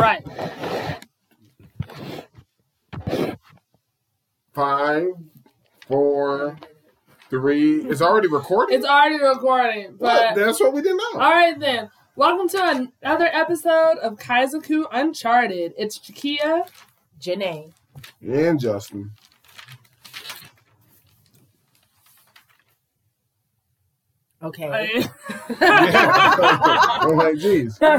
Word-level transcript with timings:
right. 0.00 0.24
Five, 4.52 5.06
four, 5.86 6.58
three. 7.28 7.82
It's 7.82 8.02
already 8.02 8.28
recording. 8.28 8.76
It's 8.76 8.86
already 8.86 9.22
recording, 9.22 9.94
What? 9.98 10.34
but 10.34 10.44
That's 10.44 10.60
what 10.60 10.72
we 10.72 10.82
didn't 10.82 10.98
know. 10.98 11.20
all 11.20 11.30
right 11.30 11.58
then. 11.58 11.90
Welcome 12.16 12.48
to 12.50 12.88
another 13.02 13.28
episode 13.32 13.98
of 13.98 14.18
Kaizoku 14.18 14.84
Uncharted. 14.92 15.72
It's 15.78 15.98
Chikia. 15.98 16.68
Janae. 17.20 17.72
And 18.22 18.58
Justin. 18.58 19.12
Okay. 24.42 25.04
I'm 25.60 27.16
like, 27.16 27.36
geez. 27.38 27.80
Uh, 27.82 27.98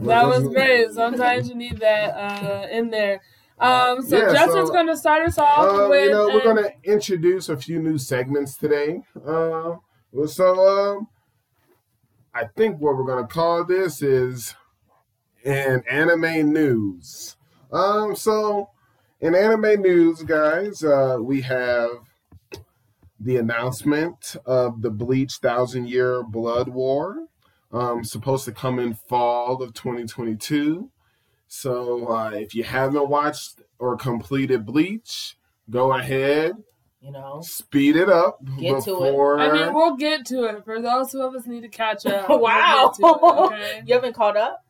that 0.00 0.26
was 0.26 0.48
great. 0.48 0.90
Sometimes 0.92 1.48
you 1.48 1.54
need 1.54 1.78
that 1.78 2.10
uh, 2.16 2.66
in 2.70 2.90
there. 2.90 3.20
Um, 3.58 4.02
so 4.02 4.16
Yeah, 4.16 4.32
Justin's 4.32 4.68
so, 4.68 4.72
going 4.72 4.86
to 4.86 4.96
start 4.96 5.26
us 5.28 5.38
off 5.38 5.58
Uh, 5.84 5.88
with. 5.88 6.06
you 6.06 6.10
know, 6.12 6.28
we're 6.28 6.42
going 6.42 6.56
to 6.64 6.72
introduce 6.90 7.48
a 7.48 7.56
few 7.56 7.78
new 7.80 7.98
segments 7.98 8.56
today. 8.56 9.02
Uh, 9.26 9.76
so, 10.26 10.68
um, 10.96 11.08
I 12.34 12.44
think 12.56 12.80
what 12.80 12.96
we're 12.96 13.04
going 13.04 13.26
to 13.26 13.32
call 13.32 13.64
this 13.64 14.00
is 14.02 14.54
an 15.44 15.82
anime 15.88 16.52
news. 16.52 17.36
Um, 17.70 18.16
so, 18.16 18.70
in 19.20 19.34
anime 19.34 19.82
news, 19.82 20.22
guys, 20.22 20.82
uh, 20.82 21.18
we 21.20 21.42
have 21.42 21.90
the 23.22 23.36
announcement 23.36 24.36
of 24.46 24.82
the 24.82 24.90
Bleach 24.90 25.34
Thousand 25.34 25.88
Year 25.88 26.22
Blood 26.22 26.68
War, 26.68 27.26
um, 27.72 28.04
supposed 28.04 28.44
to 28.46 28.52
come 28.52 28.78
in 28.78 28.94
fall 28.94 29.62
of 29.62 29.74
2022. 29.74 30.90
So 31.48 32.06
uh, 32.08 32.30
if 32.30 32.54
you 32.54 32.64
haven't 32.64 33.08
watched 33.08 33.60
or 33.78 33.96
completed 33.96 34.64
Bleach, 34.66 35.36
go 35.70 35.92
ahead, 35.92 36.52
You 37.00 37.12
know. 37.12 37.40
speed 37.42 37.96
it 37.96 38.08
up 38.08 38.38
Get 38.58 38.82
to 38.84 38.90
it. 38.90 39.10
before. 39.10 39.38
I 39.38 39.52
mean, 39.52 39.74
we'll 39.74 39.96
get 39.96 40.24
to 40.26 40.44
it. 40.44 40.64
For 40.64 40.80
those 40.80 41.14
of 41.14 41.34
us 41.34 41.46
need 41.46 41.62
to 41.62 41.68
catch 41.68 42.06
up. 42.06 42.28
Wow. 42.28 42.92
We'll 42.98 43.14
to 43.18 43.54
it, 43.54 43.58
okay? 43.58 43.82
You 43.86 43.94
haven't 43.94 44.14
caught 44.14 44.36
up? 44.36 44.61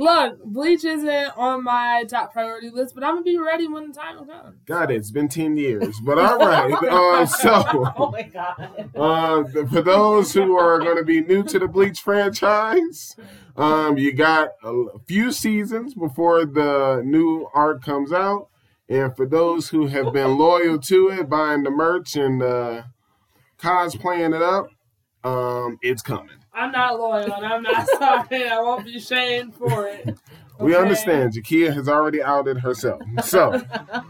Look, 0.00 0.42
Bleach 0.42 0.82
isn't 0.82 1.36
on 1.36 1.62
my 1.62 2.06
top 2.08 2.32
priority 2.32 2.70
list, 2.70 2.94
but 2.94 3.04
I'm 3.04 3.16
gonna 3.16 3.22
be 3.22 3.36
ready 3.36 3.68
when 3.68 3.88
the 3.88 3.92
time 3.92 4.16
comes. 4.16 4.56
God, 4.64 4.90
it's 4.90 5.10
been 5.10 5.28
ten 5.28 5.58
years, 5.58 6.00
but 6.02 6.18
all 6.18 6.38
right. 6.38 6.72
uh, 6.90 7.26
so, 7.26 7.62
Oh 7.98 8.10
my 8.10 8.22
god. 8.22 8.90
uh, 8.96 9.44
for 9.66 9.82
those 9.82 10.32
who 10.32 10.56
are 10.56 10.78
going 10.78 10.96
to 10.96 11.04
be 11.04 11.20
new 11.20 11.42
to 11.42 11.58
the 11.58 11.68
Bleach 11.68 12.00
franchise, 12.00 13.14
um, 13.58 13.98
you 13.98 14.14
got 14.14 14.52
a 14.64 14.98
few 15.06 15.32
seasons 15.32 15.92
before 15.92 16.46
the 16.46 17.02
new 17.04 17.50
arc 17.52 17.82
comes 17.84 18.10
out, 18.10 18.48
and 18.88 19.14
for 19.14 19.26
those 19.26 19.68
who 19.68 19.88
have 19.88 20.14
been 20.14 20.38
loyal 20.38 20.78
to 20.78 21.10
it, 21.10 21.28
buying 21.28 21.62
the 21.62 21.70
merch 21.70 22.16
and 22.16 22.42
uh, 22.42 22.84
cosplaying 23.58 24.34
it 24.34 24.40
up, 24.40 24.70
um, 25.24 25.78
it's 25.82 26.00
coming. 26.00 26.39
I'm 26.52 26.72
not 26.72 26.98
loyal, 26.98 27.32
and 27.32 27.46
I'm 27.46 27.62
not 27.62 27.86
sorry. 27.98 28.48
I 28.48 28.60
won't 28.60 28.84
be 28.84 28.98
shamed 29.00 29.54
for 29.54 29.86
it. 29.86 30.18
We 30.58 30.74
Okay? 30.74 30.82
understand. 30.82 31.32
Jakia 31.32 31.72
has 31.72 31.88
already 31.88 32.22
outed 32.22 32.58
herself. 32.58 33.00
So, 33.24 33.62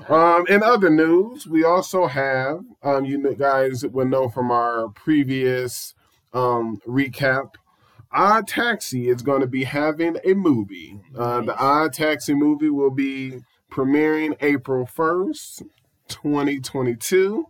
um, 0.08 0.46
in 0.48 0.62
other 0.64 0.90
news, 0.90 1.46
we 1.46 1.62
also 1.64 2.06
have, 2.06 2.64
um, 2.82 3.04
you 3.04 3.34
guys 3.36 3.86
will 3.86 4.06
know 4.06 4.28
from 4.28 4.50
our 4.50 4.88
previous 4.88 5.94
um, 6.32 6.80
recap, 6.86 7.54
Odd 8.12 8.48
Taxi 8.48 9.08
is 9.08 9.22
going 9.22 9.42
to 9.42 9.46
be 9.46 9.62
having 9.64 10.16
a 10.24 10.34
movie. 10.34 10.98
Uh, 11.16 11.42
the 11.42 11.56
Odd 11.56 11.92
Taxi 11.92 12.34
movie 12.34 12.70
will 12.70 12.90
be 12.90 13.42
premiering 13.70 14.34
April 14.40 14.84
1st, 14.84 15.62
2022. 16.08 17.46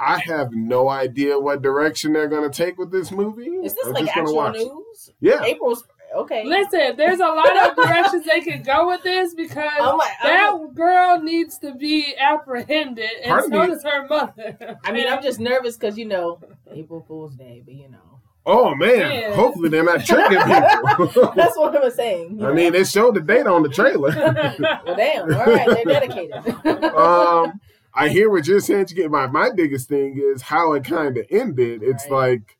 I 0.00 0.18
have 0.20 0.52
no 0.52 0.88
idea 0.88 1.38
what 1.38 1.62
direction 1.62 2.12
they're 2.12 2.28
going 2.28 2.48
to 2.48 2.56
take 2.56 2.78
with 2.78 2.90
this 2.92 3.10
movie. 3.10 3.46
Is 3.46 3.74
this 3.74 3.86
I'm 3.86 3.92
like 3.94 4.08
actual 4.16 4.36
watch 4.36 4.56
it. 4.56 4.64
news? 4.64 5.10
Yeah. 5.20 5.42
April's 5.42 5.84
okay. 6.14 6.44
Listen, 6.44 6.96
there's 6.96 7.20
a 7.20 7.26
lot 7.26 7.68
of 7.68 7.76
directions 7.76 8.24
they 8.24 8.40
could 8.40 8.64
go 8.64 8.88
with 8.88 9.02
this 9.02 9.34
because 9.34 9.70
I'm 9.80 9.96
like, 9.98 10.12
that 10.22 10.52
I'm, 10.54 10.72
girl 10.72 11.20
needs 11.20 11.58
to 11.58 11.74
be 11.74 12.14
apprehended, 12.16 13.10
and 13.24 13.42
so 13.44 13.66
does 13.66 13.82
her 13.82 14.06
mother. 14.06 14.78
I 14.84 14.92
mean, 14.92 15.08
I'm 15.08 15.22
just 15.22 15.40
nervous 15.40 15.76
because 15.76 15.98
you 15.98 16.06
know 16.06 16.40
April 16.70 17.04
Fool's 17.06 17.34
Day, 17.34 17.62
but 17.64 17.74
you 17.74 17.88
know 17.88 18.18
Oh, 18.50 18.74
man. 18.74 18.98
Yeah. 19.12 19.34
Hopefully 19.34 19.68
they're 19.68 19.84
not 19.84 20.06
tricking 20.06 20.38
people. 20.38 21.32
that's 21.36 21.54
what 21.58 21.76
I 21.76 21.80
was 21.80 21.94
saying. 21.94 22.38
you 22.38 22.46
I 22.46 22.48
know. 22.48 22.54
mean, 22.54 22.72
they 22.72 22.82
showed 22.82 23.14
the 23.14 23.20
date 23.20 23.46
on 23.46 23.62
the 23.62 23.68
trailer. 23.68 24.08
well, 24.08 24.96
damn. 24.96 25.34
All 25.34 25.44
right, 25.44 25.68
they're 25.68 25.84
dedicated. 25.84 26.34
um, 26.94 27.60
I 27.98 28.08
hear 28.08 28.30
what 28.30 28.46
you're 28.46 28.60
saying. 28.60 28.86
You 28.90 28.96
get 28.96 29.10
my 29.10 29.26
my 29.26 29.50
biggest 29.50 29.88
thing 29.88 30.18
is 30.22 30.42
how 30.42 30.72
it 30.74 30.84
kind 30.84 31.16
of 31.18 31.26
ended. 31.30 31.82
It's 31.82 32.04
Right. 32.10 32.32
like, 32.32 32.56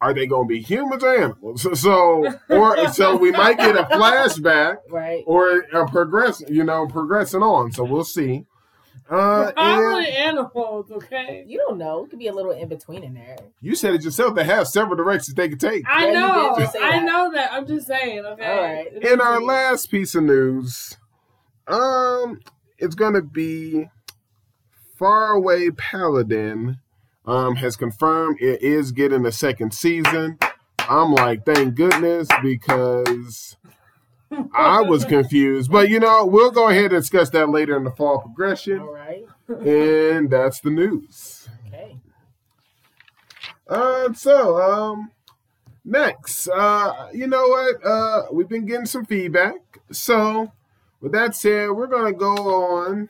are 0.00 0.14
they 0.14 0.26
going 0.26 0.46
to 0.48 0.54
be 0.54 0.60
humans 0.62 1.02
or 1.02 1.14
animals? 1.14 1.62
So, 1.62 1.74
so 1.74 2.32
or 2.50 2.88
so 2.88 3.16
we 3.16 3.32
might 3.32 3.58
get 3.58 3.76
a 3.76 3.84
flashback 3.92 4.76
right. 4.90 5.24
or 5.26 5.60
a 5.72 5.86
progress, 5.88 6.42
you 6.48 6.64
know, 6.64 6.86
progressing 6.86 7.42
on. 7.42 7.72
So 7.72 7.84
we'll 7.84 8.04
see. 8.04 8.46
Uh, 9.10 9.52
Probably 9.52 10.06
and 10.06 10.16
animals, 10.38 10.90
okay? 10.90 11.44
You 11.46 11.58
don't 11.58 11.76
know. 11.76 12.04
It 12.04 12.10
could 12.10 12.18
be 12.18 12.28
a 12.28 12.32
little 12.32 12.52
in 12.52 12.68
between 12.68 13.04
in 13.04 13.12
there. 13.12 13.36
you 13.60 13.74
said 13.74 13.94
it 13.94 14.02
yourself. 14.02 14.34
They 14.34 14.44
have 14.44 14.66
several 14.66 14.96
directions 14.96 15.34
they 15.34 15.48
could 15.50 15.60
take. 15.60 15.84
I 15.86 16.06
Yeah, 16.06 16.12
know, 16.20 16.54
did 16.56 16.62
just 16.62 16.72
say 16.72 16.78
I 16.82 16.90
that. 17.00 17.04
know 17.04 17.32
that. 17.32 17.52
I'm 17.52 17.66
just 17.66 17.86
saying, 17.86 18.24
okay? 18.24 18.46
All 18.46 18.62
right. 18.62 18.92
In 19.02 19.20
our 19.20 19.42
last 19.42 19.90
piece 19.90 20.14
of 20.14 20.22
news, 20.24 20.96
um, 21.68 22.40
it's 22.78 22.94
gonna 22.94 23.20
be 23.22 23.88
Faraway 24.94 25.70
Paladin. 25.70 26.78
Um, 27.26 27.56
has 27.56 27.74
confirmed 27.74 28.36
it 28.38 28.60
is 28.62 28.92
getting 28.92 29.24
a 29.24 29.32
second 29.32 29.72
season. 29.72 30.38
I'm 30.78 31.12
like, 31.14 31.46
thank 31.46 31.74
goodness, 31.74 32.28
because 32.42 33.56
I 34.52 34.82
was 34.82 35.04
confused. 35.06 35.70
But 35.72 35.88
you 35.88 36.00
know, 36.00 36.26
we'll 36.26 36.50
go 36.50 36.68
ahead 36.68 36.92
and 36.92 37.00
discuss 37.00 37.30
that 37.30 37.48
later 37.48 37.78
in 37.78 37.84
the 37.84 37.90
fall 37.90 38.18
progression, 38.20 38.80
All 38.80 38.92
right. 38.92 39.24
and 39.48 40.28
that's 40.28 40.60
the 40.60 40.68
news. 40.68 41.48
Okay. 41.68 41.96
Uh, 43.66 44.12
so 44.12 44.60
um, 44.60 45.10
next, 45.82 46.48
uh, 46.48 47.08
you 47.14 47.26
know 47.26 47.46
what? 47.48 47.82
Uh, 47.82 48.22
we've 48.32 48.48
been 48.50 48.66
getting 48.66 48.84
some 48.84 49.06
feedback. 49.06 49.78
So, 49.90 50.52
with 51.00 51.12
that 51.12 51.34
said, 51.34 51.70
we're 51.70 51.86
gonna 51.86 52.12
go 52.12 52.34
on 52.36 53.08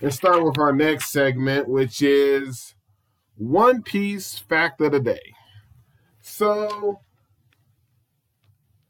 and 0.00 0.12
start 0.12 0.44
with 0.44 0.58
our 0.58 0.72
next 0.72 1.10
segment, 1.10 1.68
which 1.68 2.02
is 2.02 2.74
One 3.36 3.82
Piece 3.82 4.38
Fact 4.38 4.80
of 4.80 4.92
the 4.92 5.00
Day. 5.00 5.34
So, 6.20 7.00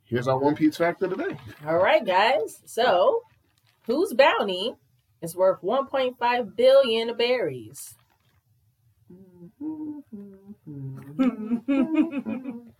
here's 0.04 0.28
our 0.28 0.38
One 0.38 0.54
Piece 0.54 0.76
Fact 0.76 1.02
of 1.02 1.10
the 1.10 1.16
Day. 1.16 1.36
All 1.66 1.78
right, 1.78 2.04
guys. 2.04 2.60
So, 2.64 3.22
whose 3.86 4.14
bounty 4.14 4.74
is 5.22 5.34
worth 5.34 5.60
1.5 5.62 6.56
billion 6.56 7.16
berries? 7.16 7.94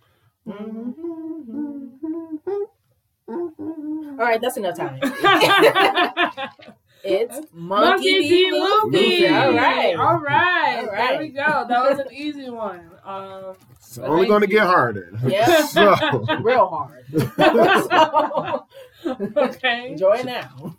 All 3.27 4.27
right, 4.27 4.41
that's 4.41 4.57
enough 4.57 4.77
time. 4.77 4.99
It's 7.03 7.39
Monkey, 7.53 7.89
Monkey 7.91 8.19
D. 8.21 8.29
D. 8.29 8.51
Luffy. 8.51 9.21
Luffy. 9.21 9.27
All 9.27 9.53
right. 9.53 9.95
All 9.95 10.19
right. 10.19 10.79
All 10.79 10.95
There 10.95 11.19
we 11.19 11.29
go. 11.29 11.65
That 11.67 11.89
was 11.89 11.99
an 11.99 12.13
easy 12.13 12.49
one. 12.49 12.91
Um, 13.03 13.55
It's 13.77 13.97
only 13.97 14.27
going 14.27 14.41
to 14.41 14.47
get 14.47 14.65
harder. 14.65 15.11
Yeah. 15.25 15.65
so, 15.65 15.95
Real 16.41 16.67
hard. 16.67 17.05
So, 19.03 19.17
okay. 19.37 19.91
enjoy 19.91 20.21
now. 20.23 20.77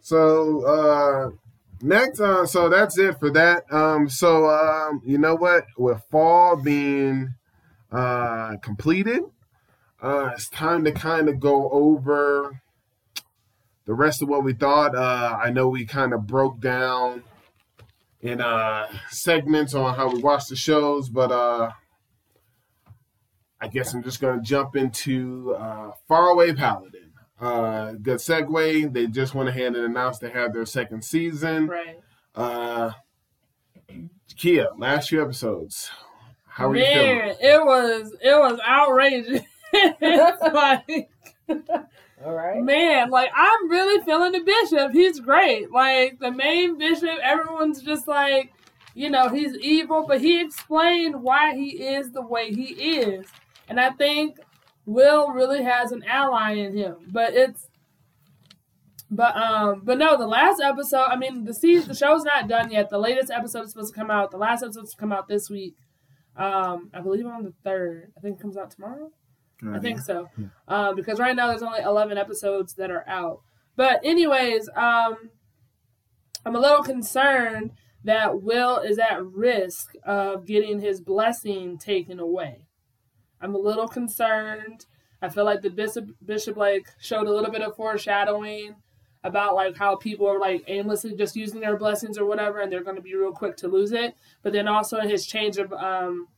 So 0.00 0.62
uh 0.64 1.30
next 1.82 2.20
uh 2.20 2.46
so 2.46 2.68
that's 2.68 2.96
it 2.98 3.18
for 3.18 3.30
that. 3.32 3.64
Um 3.72 4.08
so 4.08 4.48
um 4.48 5.02
you 5.04 5.18
know 5.18 5.34
what? 5.34 5.64
With 5.76 6.00
fall 6.10 6.56
being 6.56 7.34
uh 7.90 8.56
completed, 8.62 9.22
uh 10.00 10.30
it's 10.34 10.48
time 10.48 10.84
to 10.84 10.92
kind 10.92 11.28
of 11.28 11.40
go 11.40 11.68
over 11.70 12.62
the 13.88 13.94
rest 13.94 14.20
of 14.22 14.28
what 14.28 14.44
we 14.44 14.52
thought. 14.52 14.94
Uh 14.94 15.38
I 15.42 15.50
know 15.50 15.68
we 15.68 15.84
kind 15.86 16.12
of 16.12 16.26
broke 16.26 16.60
down 16.60 17.24
in 18.20 18.40
uh 18.40 18.86
segments 19.08 19.74
on 19.74 19.94
how 19.96 20.12
we 20.12 20.20
watch 20.20 20.46
the 20.46 20.56
shows, 20.56 21.08
but 21.08 21.32
uh 21.32 21.70
I 23.60 23.66
guess 23.66 23.94
I'm 23.94 24.02
just 24.02 24.20
gonna 24.20 24.42
jump 24.42 24.76
into 24.76 25.56
uh 25.58 25.92
Faraway 26.06 26.52
Paladin. 26.52 27.12
Uh, 27.40 27.92
good 27.92 28.18
segue. 28.18 28.92
They 28.92 29.06
just 29.06 29.34
went 29.34 29.48
ahead 29.48 29.76
and 29.76 29.84
announced 29.84 30.20
they 30.20 30.30
have 30.30 30.52
their 30.52 30.66
second 30.66 31.04
season. 31.04 31.68
Right. 31.68 32.00
Uh, 32.34 32.90
Kia, 34.36 34.68
last 34.76 35.08
few 35.08 35.22
episodes. 35.22 35.88
How 36.46 36.70
are 36.70 36.76
you 36.76 36.84
feeling? 36.84 37.18
Man, 37.18 37.36
it 37.40 37.64
was 37.64 38.16
it 38.20 38.38
was 38.38 38.58
outrageous. 38.68 39.42
like 40.52 41.08
All 42.24 42.34
right. 42.34 42.60
Man, 42.60 43.10
like 43.10 43.30
I'm 43.34 43.70
really 43.70 44.04
feeling 44.04 44.32
the 44.32 44.40
bishop. 44.40 44.92
He's 44.92 45.20
great. 45.20 45.70
Like 45.70 46.18
the 46.18 46.32
main 46.32 46.76
bishop, 46.78 47.18
everyone's 47.22 47.80
just 47.82 48.08
like, 48.08 48.52
you 48.94 49.08
know, 49.08 49.28
he's 49.28 49.56
evil, 49.58 50.04
but 50.06 50.20
he 50.20 50.40
explained 50.40 51.22
why 51.22 51.54
he 51.54 51.84
is 51.86 52.10
the 52.10 52.22
way 52.22 52.52
he 52.52 52.98
is. 52.98 53.26
And 53.68 53.78
I 53.78 53.90
think 53.90 54.36
Will 54.84 55.28
really 55.28 55.62
has 55.62 55.92
an 55.92 56.02
ally 56.04 56.54
in 56.54 56.76
him. 56.76 56.96
But 57.08 57.34
it's 57.34 57.68
but 59.10 59.36
um 59.36 59.82
but 59.84 59.98
no, 59.98 60.16
the 60.16 60.26
last 60.26 60.60
episode, 60.60 61.06
I 61.08 61.16
mean 61.16 61.44
the 61.44 61.54
season 61.54 61.88
the 61.88 61.94
show's 61.94 62.24
not 62.24 62.48
done 62.48 62.72
yet. 62.72 62.90
The 62.90 62.98
latest 62.98 63.30
episode 63.30 63.64
is 63.64 63.70
supposed 63.70 63.94
to 63.94 64.00
come 64.00 64.10
out. 64.10 64.32
The 64.32 64.38
last 64.38 64.64
episode's 64.64 64.92
to 64.92 64.96
come 64.96 65.12
out 65.12 65.28
this 65.28 65.48
week. 65.48 65.76
Um, 66.36 66.90
I 66.92 67.00
believe 67.00 67.26
on 67.26 67.44
the 67.44 67.54
third. 67.64 68.12
I 68.16 68.20
think 68.20 68.38
it 68.38 68.42
comes 68.42 68.56
out 68.56 68.70
tomorrow. 68.70 69.10
I 69.74 69.78
think 69.80 70.00
so. 70.00 70.28
Um, 70.68 70.94
because 70.94 71.18
right 71.18 71.34
now 71.34 71.48
there's 71.48 71.62
only 71.62 71.80
11 71.80 72.16
episodes 72.16 72.74
that 72.74 72.90
are 72.90 73.04
out. 73.08 73.40
But 73.76 74.00
anyways, 74.04 74.68
um, 74.76 75.30
I'm 76.44 76.54
a 76.54 76.60
little 76.60 76.82
concerned 76.82 77.72
that 78.04 78.42
Will 78.42 78.78
is 78.78 78.98
at 78.98 79.24
risk 79.24 79.94
of 80.04 80.46
getting 80.46 80.80
his 80.80 81.00
blessing 81.00 81.78
taken 81.78 82.20
away. 82.20 82.66
I'm 83.40 83.54
a 83.54 83.58
little 83.58 83.88
concerned. 83.88 84.86
I 85.20 85.28
feel 85.28 85.44
like 85.44 85.62
the 85.62 85.70
bishop 85.70 86.08
bishop 86.24 86.56
like 86.56 86.86
showed 87.00 87.26
a 87.26 87.32
little 87.32 87.50
bit 87.50 87.62
of 87.62 87.76
foreshadowing 87.76 88.76
about 89.24 89.54
like 89.54 89.76
how 89.76 89.96
people 89.96 90.28
are 90.28 90.38
like 90.38 90.62
aimlessly 90.68 91.14
just 91.16 91.34
using 91.34 91.60
their 91.60 91.76
blessings 91.76 92.16
or 92.16 92.24
whatever 92.24 92.60
and 92.60 92.70
they're 92.70 92.84
going 92.84 92.96
to 92.96 93.02
be 93.02 93.16
real 93.16 93.32
quick 93.32 93.56
to 93.56 93.68
lose 93.68 93.92
it. 93.92 94.14
But 94.42 94.52
then 94.52 94.68
also 94.68 95.00
his 95.00 95.26
change 95.26 95.58
of 95.58 95.72
um 95.72 96.28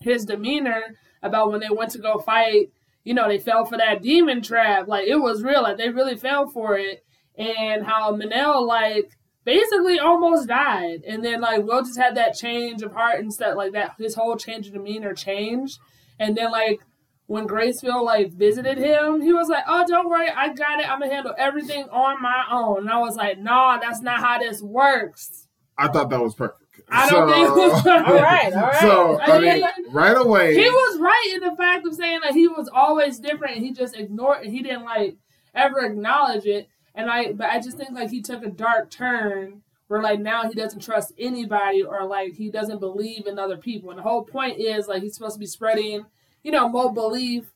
his 0.00 0.24
demeanor 0.24 0.96
about 1.22 1.50
when 1.50 1.60
they 1.60 1.68
went 1.70 1.90
to 1.92 1.98
go 1.98 2.18
fight, 2.18 2.70
you 3.04 3.14
know, 3.14 3.28
they 3.28 3.38
fell 3.38 3.64
for 3.64 3.78
that 3.78 4.02
demon 4.02 4.42
trap. 4.42 4.88
Like 4.88 5.06
it 5.06 5.16
was 5.16 5.42
real. 5.42 5.62
Like 5.62 5.78
they 5.78 5.88
really 5.88 6.16
fell 6.16 6.46
for 6.46 6.76
it. 6.76 7.04
And 7.36 7.84
how 7.84 8.14
Menel 8.14 8.66
like 8.66 9.10
basically 9.44 9.98
almost 9.98 10.48
died. 10.48 11.02
And 11.06 11.24
then 11.24 11.40
like 11.40 11.64
Will 11.64 11.82
just 11.82 11.98
had 11.98 12.16
that 12.16 12.34
change 12.34 12.82
of 12.82 12.92
heart 12.92 13.20
and 13.20 13.32
stuff 13.32 13.56
like 13.56 13.72
that. 13.72 13.94
His 13.98 14.14
whole 14.14 14.36
change 14.36 14.66
of 14.66 14.74
demeanor 14.74 15.14
changed. 15.14 15.78
And 16.18 16.36
then 16.36 16.50
like 16.50 16.80
when 17.26 17.46
Gracefeel 17.46 18.04
like 18.04 18.32
visited 18.32 18.76
him, 18.76 19.20
he 19.20 19.32
was 19.32 19.48
like, 19.48 19.62
"Oh, 19.68 19.84
don't 19.86 20.10
worry, 20.10 20.28
I 20.28 20.52
got 20.52 20.80
it. 20.80 20.90
I'm 20.90 20.98
gonna 20.98 21.14
handle 21.14 21.34
everything 21.38 21.84
on 21.90 22.20
my 22.20 22.44
own." 22.50 22.78
And 22.78 22.90
I 22.90 22.98
was 22.98 23.14
like, 23.14 23.38
nah, 23.38 23.78
that's 23.78 24.02
not 24.02 24.18
how 24.18 24.40
this 24.40 24.60
works." 24.60 25.46
I 25.78 25.86
thought 25.86 26.10
that 26.10 26.20
was 26.20 26.34
perfect. 26.34 26.69
I 26.88 27.08
don't 27.08 27.28
think 27.30 27.48
it 27.48 27.52
was 27.52 27.86
All 27.86 28.14
right. 28.14 28.52
All 28.52 28.60
right. 28.62 28.80
So 28.80 29.20
I 29.20 29.36
I 29.36 29.38
mean, 29.38 29.60
mean, 29.60 29.64
right 29.92 30.16
away, 30.16 30.54
he 30.54 30.68
was 30.68 30.98
right 30.98 31.32
in 31.34 31.48
the 31.48 31.56
fact 31.56 31.86
of 31.86 31.94
saying 31.94 32.20
that 32.22 32.32
he 32.32 32.48
was 32.48 32.68
always 32.72 33.18
different 33.18 33.56
and 33.56 33.64
he 33.64 33.72
just 33.72 33.96
ignored 33.96 34.44
it. 34.44 34.50
He 34.50 34.62
didn't 34.62 34.84
like 34.84 35.16
ever 35.54 35.80
acknowledge 35.80 36.46
it. 36.46 36.68
And 36.94 37.10
I 37.10 37.32
but 37.32 37.50
I 37.50 37.60
just 37.60 37.76
think 37.76 37.90
like 37.92 38.10
he 38.10 38.22
took 38.22 38.44
a 38.44 38.50
dark 38.50 38.90
turn 38.90 39.62
where 39.88 40.02
like 40.02 40.20
now 40.20 40.48
he 40.48 40.54
doesn't 40.54 40.82
trust 40.82 41.12
anybody 41.18 41.82
or 41.82 42.04
like 42.06 42.34
he 42.34 42.50
doesn't 42.50 42.78
believe 42.78 43.26
in 43.26 43.38
other 43.38 43.56
people. 43.56 43.90
And 43.90 43.98
the 43.98 44.02
whole 44.04 44.24
point 44.24 44.58
is 44.58 44.86
like 44.86 45.02
he's 45.02 45.14
supposed 45.14 45.34
to 45.34 45.40
be 45.40 45.46
spreading, 45.46 46.06
you 46.42 46.52
know, 46.52 46.68
more 46.68 46.92
belief 46.92 47.50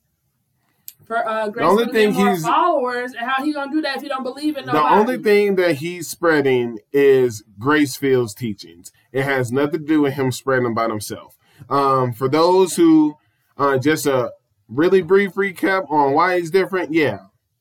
for 1.07 1.27
uh 1.29 1.49
Grace 1.49 1.65
only 1.67 1.87
thing 1.87 2.13
he's- 2.15 2.43
followers 2.43 3.13
and 3.13 3.29
how 3.29 3.43
he 3.45 3.53
gonna 3.53 3.71
do 3.71 3.81
that 3.83 3.97
if 3.97 4.03
he 4.03 4.09
don't 4.09 4.23
believe 4.23 4.57
in 4.57 4.67
the 4.67 4.83
only 4.83 5.19
thing 5.19 5.57
that 5.57 5.77
he's 5.77 6.09
spreading 6.09 6.79
is 6.93 7.43
Gracefeel's 7.59 8.35
teachings. 8.35 8.91
It 9.13 9.23
has 9.25 9.53
nothing 9.53 9.81
to 9.81 9.87
do 9.87 10.03
with 10.03 10.15
him 10.15 10.33
spreading 10.33 10.65
them 10.65 10.75
by 10.75 10.89
himself. 10.89 11.37
Um, 11.69 12.13
for 12.13 12.29
those 12.29 12.77
who 12.77 13.17
uh, 13.57 13.79
just 13.79 14.07
a 14.07 14.33
really 14.69 15.03
brief 15.03 15.35
recap 15.35 15.91
on 15.91 16.13
why 16.13 16.39
he's 16.39 16.51
different. 16.51 16.93
Yeah, 16.93 17.19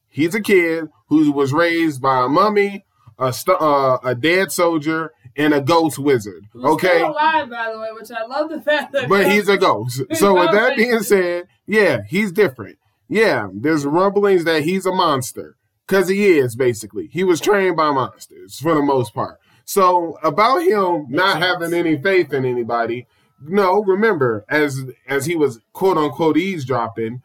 he's 0.10 0.34
a 0.34 0.42
kid 0.42 0.89
who 1.10 1.31
was 1.31 1.54
raised 1.54 2.01
by 2.01 2.25
a 2.25 2.28
mummy, 2.28 2.86
a 3.19 3.31
st- 3.31 3.62
uh, 3.62 4.00
a 4.04 4.16
dead 4.16 4.51
soldier, 4.51 5.12
and 5.36 5.54
a 5.54 5.62
ghost 5.62 6.00
wizard. 6.00 6.46
Who's 6.54 6.63
Okay, 6.66 7.01
alive 7.01 7.50
by 7.50 7.72
the 7.72 7.80
way, 7.80 7.89
which 7.92 8.10
I 8.12 8.25
love 8.25 8.50
the 8.50 8.62
fact 8.62 8.94
that 8.94 9.07
but 9.10 9.28
he's 9.31 9.48
a 9.50 9.57
ghost. 9.57 10.01
So 10.13 10.34
with 10.39 10.51
that 10.51 10.75
being 10.75 11.00
said, 11.01 11.48
yeah, 11.68 12.01
he's 12.07 12.31
different. 12.31 12.78
Yeah, 13.07 13.47
there's 13.53 13.85
rumblings 13.85 14.44
that 14.45 14.63
he's 14.63 14.85
a 14.85 14.91
monster 14.91 15.55
because 15.88 16.07
he 16.09 16.38
is 16.38 16.55
basically. 16.55 17.07
He 17.07 17.23
was 17.23 17.41
trained 17.41 17.75
by 17.75 17.91
monsters 17.91 18.59
for 18.59 18.73
the 18.75 18.81
most 18.81 19.13
part. 19.13 19.39
So 19.65 20.17
about 20.23 20.63
him 20.63 21.07
not 21.09 21.39
having 21.41 21.73
any 21.73 21.97
faith 21.97 22.33
in 22.33 22.45
anybody, 22.45 23.07
no. 23.41 23.83
Remember, 23.83 24.45
as 24.50 24.85
as 25.07 25.25
he 25.25 25.35
was 25.35 25.59
quote 25.73 25.97
unquote 25.97 26.38
eavesdropping, 26.38 27.21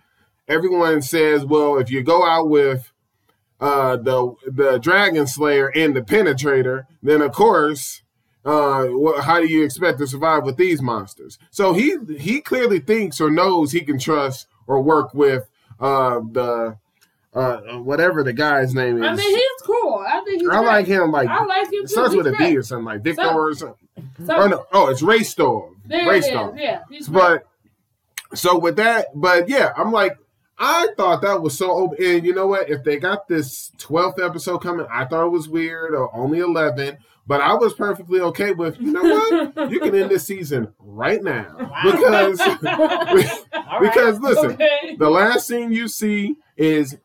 everyone 0.46 1.02
says, 1.02 1.44
well, 1.44 1.78
if 1.78 1.90
you 1.90 2.02
go 2.02 2.24
out 2.26 2.48
with 2.48 2.92
uh, 3.60 3.96
the 3.96 4.34
the 4.46 4.78
dragon 4.78 5.26
slayer 5.26 5.68
and 5.74 5.96
the 5.96 6.00
penetrator, 6.00 6.84
then 7.02 7.22
of 7.22 7.32
course 7.32 8.02
uh, 8.44 8.86
wh- 8.86 9.20
how 9.24 9.40
do 9.40 9.46
you 9.46 9.64
expect 9.64 9.98
to 9.98 10.06
survive 10.06 10.44
with 10.44 10.56
these 10.56 10.80
monsters? 10.80 11.38
So 11.50 11.72
he 11.72 11.96
he 12.18 12.40
clearly 12.40 12.78
thinks 12.78 13.20
or 13.20 13.30
knows 13.30 13.72
he 13.72 13.80
can 13.80 13.98
trust 13.98 14.46
or 14.66 14.80
work 14.80 15.12
with 15.12 15.48
uh, 15.80 16.20
the 16.32 16.76
uh, 17.34 17.56
whatever 17.78 18.22
the 18.24 18.32
guy's 18.32 18.74
name 18.74 19.02
is. 19.02 19.08
I 19.08 19.14
mean 19.14 19.34
he's 19.36 19.62
cool. 19.64 20.04
I 20.06 20.20
think 20.24 20.40
he's 20.40 20.48
I 20.48 20.58
like 20.60 20.86
great. 20.86 20.96
him. 20.96 21.12
Like 21.12 21.28
I 21.28 21.44
like 21.44 21.66
him 21.66 21.72
too. 21.72 21.80
it 21.84 21.88
starts 21.90 22.12
He's 22.14 22.16
with 22.24 22.26
a 22.32 22.36
great. 22.36 22.50
D 22.50 22.56
or 22.56 22.62
something 22.62 22.84
like 22.86 23.02
Victor 23.02 23.22
So- 23.24 23.34
or 23.38 23.54
something. 23.54 23.88
So, 24.26 24.34
oh 24.36 24.46
no! 24.46 24.64
Oh, 24.72 24.88
it's 24.88 25.02
Ray 25.02 25.22
Storm. 25.24 25.80
there 25.86 26.08
Ray 26.08 26.16
it 26.18 26.24
is. 26.24 26.26
Storm. 26.26 26.56
Yeah, 26.58 26.80
he's 26.88 27.08
great. 27.08 27.42
But 28.30 28.36
so 28.38 28.58
with 28.58 28.76
that, 28.76 29.06
but 29.14 29.48
yeah, 29.48 29.72
I'm 29.76 29.90
like, 29.92 30.16
I 30.58 30.88
thought 30.96 31.22
that 31.22 31.40
was 31.42 31.56
so 31.58 31.70
open. 31.72 32.04
And 32.04 32.24
you 32.26 32.34
know 32.34 32.46
what? 32.46 32.68
If 32.70 32.84
they 32.84 32.96
got 32.98 33.26
this 33.28 33.70
12th 33.78 34.24
episode 34.24 34.58
coming, 34.58 34.86
I 34.92 35.04
thought 35.04 35.26
it 35.26 35.30
was 35.30 35.48
weird 35.48 35.94
or 35.94 36.14
only 36.14 36.38
11, 36.40 36.98
but 37.28 37.42
I 37.42 37.52
was 37.52 37.74
perfectly 37.74 38.20
okay 38.20 38.52
with, 38.52 38.80
you 38.80 38.90
know 38.90 39.02
what? 39.02 39.70
you 39.70 39.80
can 39.80 39.94
end 39.94 40.10
this 40.10 40.26
season 40.26 40.72
right 40.80 41.22
now. 41.22 41.54
Because, 41.84 42.40
All 42.40 42.56
right. 42.64 43.80
because 43.80 44.18
listen, 44.18 44.52
okay. 44.52 44.96
the 44.98 45.08
last 45.08 45.46
scene 45.46 45.72
you 45.72 45.86
see 45.86 46.34
is 46.56 46.96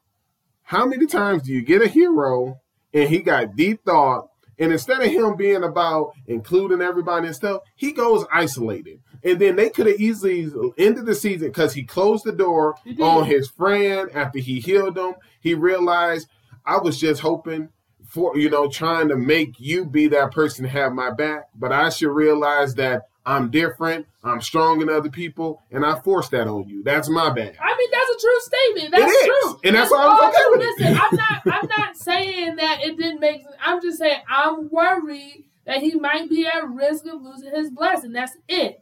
how 0.64 0.86
many 0.86 1.06
times 1.06 1.44
do 1.44 1.52
you 1.52 1.62
get 1.62 1.84
a 1.84 1.88
hero 1.88 2.60
and 2.94 3.08
he 3.10 3.20
got 3.20 3.56
deep 3.56 3.84
thought 3.86 4.30
and 4.58 4.72
instead 4.72 5.02
of 5.02 5.12
him 5.12 5.36
being 5.36 5.64
about 5.64 6.14
including 6.26 6.82
everybody 6.82 7.28
and 7.28 7.36
stuff 7.36 7.62
he 7.76 7.92
goes 7.92 8.26
isolated 8.32 9.00
and 9.24 9.40
then 9.40 9.56
they 9.56 9.70
could 9.70 9.86
have 9.86 10.00
easily 10.00 10.50
ended 10.78 11.06
the 11.06 11.16
season 11.16 11.50
because 11.50 11.74
he 11.74 11.84
closed 11.84 12.24
the 12.26 12.32
door 12.32 12.76
on 13.00 13.26
his 13.26 13.48
friend 13.50 14.10
after 14.14 14.40
he 14.40 14.60
healed 14.60 14.98
him 14.98 15.14
he 15.40 15.54
realized 15.54 16.28
i 16.66 16.78
was 16.78 17.00
just 17.00 17.22
hoping 17.22 17.70
for 18.14 18.38
you 18.38 18.50
know 18.50 18.68
trying 18.70 19.08
to 19.10 19.16
make 19.18 19.60
you 19.60 19.86
be 19.86 20.08
that 20.08 20.32
person 20.32 20.64
to 20.64 20.70
have 20.70 20.94
my 20.94 21.10
back 21.12 21.50
but 21.56 21.72
i 21.72 21.90
should 21.90 22.12
realize 22.12 22.76
that 22.76 23.08
i'm 23.26 23.50
different 23.50 24.06
i'm 24.24 24.40
stronger 24.40 24.86
than 24.86 24.94
other 24.96 25.10
people 25.10 25.62
and 25.72 25.84
i 25.86 26.00
forced 26.02 26.30
that 26.32 26.48
on 26.48 26.68
you 26.70 26.84
that's 26.84 27.10
my 27.10 27.30
bad 27.32 27.56
I 27.60 27.76
mean, 27.76 27.90
that's 27.92 28.10
a 28.10 28.20
true 28.20 28.40
statement. 28.42 28.92
That's 28.92 29.12
It 29.12 29.26
true. 29.26 29.60
And 29.66 29.76
that's 29.76 29.92
why 29.92 29.98
I 30.04 30.06
was 30.06 30.36
okay 30.36 30.44
with 30.52 30.62
it. 30.62 30.80
Listen, 30.80 31.02
I'm 31.02 31.16
not. 31.18 31.64
I'm 31.64 31.70
not 31.78 31.98
saying 31.98 32.56
that 32.58 32.80
it 32.82 32.98
didn't 32.98 33.20
make. 33.20 33.42
sense. 33.44 33.56
I'm 33.66 33.82
just 33.82 33.98
saying 33.98 34.20
I'm 34.30 34.70
worried 34.70 35.44
that 35.66 35.82
he 35.82 35.96
might 35.96 36.30
be 36.30 36.46
at 36.48 36.68
risk 36.70 37.06
of 37.08 37.22
losing 37.22 37.52
his 37.52 37.70
blessing. 37.72 38.14
That's 38.14 38.36
it. 38.48 38.82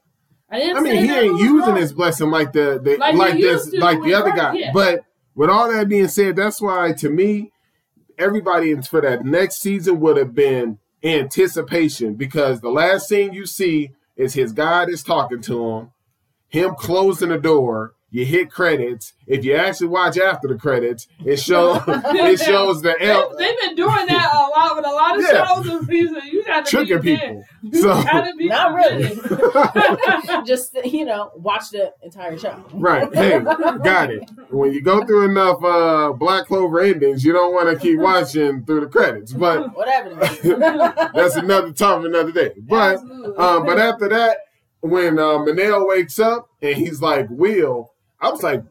I 0.50 0.59
didn't. 0.59 0.77
I 0.77 0.81
mean, 0.81 0.93
say 0.93 1.07
he 1.07 1.13
ain't 1.13 1.39
using 1.39 1.69
wrong. 1.69 1.75
his 1.77 1.93
blessing 1.93 2.29
like 2.29 2.51
the, 2.51 2.79
the 2.83 2.97
Like 2.97 3.15
like, 3.15 3.35
this 3.39 3.71
like 3.73 4.01
the 4.03 4.13
other 4.13 4.31
guy. 4.31 4.53
yeah. 4.53 4.71
But 4.73 5.03
with 5.35 5.50
all 5.50 5.71
that 5.71 5.88
being 5.89 6.07
said, 6.09 6.35
that's 6.35 6.61
why 6.61 6.91
to 6.93 7.09
me, 7.09 7.51
everybody 8.22 8.75
for 8.82 9.01
that 9.01 9.25
next 9.25 9.62
season 9.62 10.00
would 10.00 10.18
have 10.18 10.36
been 10.36 10.78
anticipation 11.04 12.13
because 12.13 12.62
the 12.62 12.70
last 12.70 13.08
scene 13.08 13.34
you 13.34 13.46
see 13.46 13.92
is 14.16 14.34
his 14.34 14.54
God 14.54 14.90
is 14.90 15.04
talking 15.04 15.42
to 15.42 15.70
him, 15.70 15.92
him 16.48 16.75
closing 16.75 17.30
the 17.30 17.38
door. 17.38 17.96
You 18.13 18.25
hit 18.25 18.51
credits. 18.51 19.13
If 19.25 19.46
you 19.46 19.56
actually 19.56 19.88
watch 19.88 20.18
after 20.20 20.50
the 20.50 20.56
credits, 20.56 21.08
it 21.25 21.38
shows 21.39 21.82
it 21.88 22.39
shows 22.41 22.82
the 22.82 22.94
They, 23.00 23.10
elf 23.10 23.38
they've 23.38 23.58
been 23.62 23.75
doing 23.75 24.06
that 24.08 24.30
a 24.34 24.60
lot 24.60 24.75
with 24.75 24.86
a 24.86 24.89
lot 24.89 25.15
of 25.18 25.24
Yeah. 25.24 25.46
shows 25.48 25.68
and 25.70 25.88
seasons. 25.88 26.25
You 26.25 26.44
got 26.44 26.65
to 26.65 26.70
tricking 26.72 27.00
be 27.01 27.15
people. 27.15 27.44
You 27.62 27.82
So 27.82 28.03
be 28.38 28.48
Not 28.50 28.74
really. 28.74 29.15
Just 30.46 30.75
you 30.84 31.06
know, 31.06 31.32
watch 31.38 31.70
the 31.72 31.94
entire 32.03 32.38
show. 32.38 32.62
Right. 32.74 33.13
Hey, 33.15 33.39
got 33.39 34.12
it. 34.12 34.30
When 34.50 34.74
you 34.74 34.82
go 34.82 35.06
through 35.06 35.30
enough 35.32 35.63
uh, 35.63 36.12
Black 36.12 36.48
Clover 36.48 36.82
endings, 36.82 37.24
you 37.24 37.32
don't 37.32 37.53
want 37.53 37.70
to 37.70 37.77
keep 37.80 37.98
watching 37.98 38.65
through 38.65 38.82
the 38.82 38.88
credits. 38.88 39.32
But 39.32 39.74
Whatever. 39.74 40.15
that's 41.13 41.36
another 41.38 41.72
time, 41.72 42.03
another 42.06 42.34
day. 42.34 42.51
But 42.58 42.98
um, 43.38 43.65
but 43.65 43.80
after 43.80 44.10
that, 44.10 44.38
when 44.82 45.18
uh, 45.20 45.38
Menel 45.38 45.88
wakes 45.88 46.20
up 46.20 46.50
and 46.62 46.75
he's 46.75 47.01
like, 47.01 47.27
"Will," 47.30 47.90
I 48.22 48.30
was 48.30 48.44
like, 48.44 48.63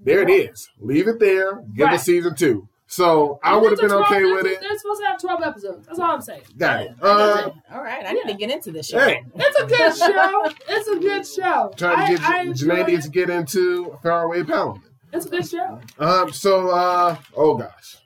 "There 0.00 0.20
it 0.22 0.30
is. 0.30 0.68
Leave 0.80 1.08
it 1.08 1.18
there. 1.20 1.62
Give 1.74 1.86
Right. 1.86 1.94
us 1.94 2.04
season 2.04 2.34
two. 2.34 2.68
So 2.88 3.40
I 3.42 3.56
would 3.56 3.70
have 3.72 3.80
been 3.80 3.90
okay 3.92 4.24
with 4.24 4.46
it. 4.46 4.60
They're 4.60 4.78
supposed 4.78 5.00
to 5.00 5.06
have 5.06 5.20
twelve 5.20 5.42
episodes. 5.42 5.86
That's 5.86 5.98
all 5.98 6.12
I'm 6.12 6.20
saying. 6.20 6.42
Got 6.56 6.82
it. 6.82 6.90
Uh. 7.02 7.50
All 7.72 7.82
right, 7.82 8.04
I 8.06 8.12
need 8.12 8.26
to 8.28 8.34
get 8.34 8.50
into 8.50 8.70
this 8.70 8.88
show. 8.88 9.00
hey, 9.00 9.24
It's 9.34 9.58
a 9.60 9.66
good 9.66 9.96
show. 9.96 10.50
It's 10.68 10.88
a 10.88 10.96
good 11.00 11.26
show. 11.26 11.72
trying 11.76 12.06
to 12.06 12.12
get 12.14 12.22
I, 12.22 12.40
I 12.40 12.46
Janae 12.48 13.02
to 13.02 13.08
get 13.10 13.28
into 13.30 13.96
Faraway 14.02 14.44
Paladin. 14.44 14.82
It's 15.12 15.26
a 15.26 15.28
good 15.30 15.48
show. 15.48 15.80
Um. 15.98 16.32
So, 16.32 16.68
uh, 16.70 17.16
oh 17.36 17.56
gosh, 17.56 17.96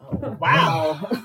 Oh, 0.00 0.36
wow. 0.40 0.98
you 1.12 1.18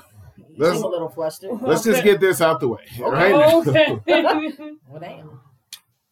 Let's- 0.58 0.76
seem 0.76 0.84
a 0.84 0.88
little 0.88 1.08
flustered. 1.08 1.50
let's 1.62 1.82
just 1.82 2.04
get 2.04 2.20
this 2.20 2.40
out 2.40 2.60
the 2.60 2.68
way, 2.68 2.84
right? 3.00 3.34
Okay. 3.66 3.98
Well, 4.88 5.00
damn. 5.00 5.40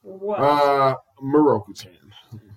what? 0.02 0.40
Uh, 0.40 0.96
Mieruko 1.22 1.76
Chan. 1.80 1.92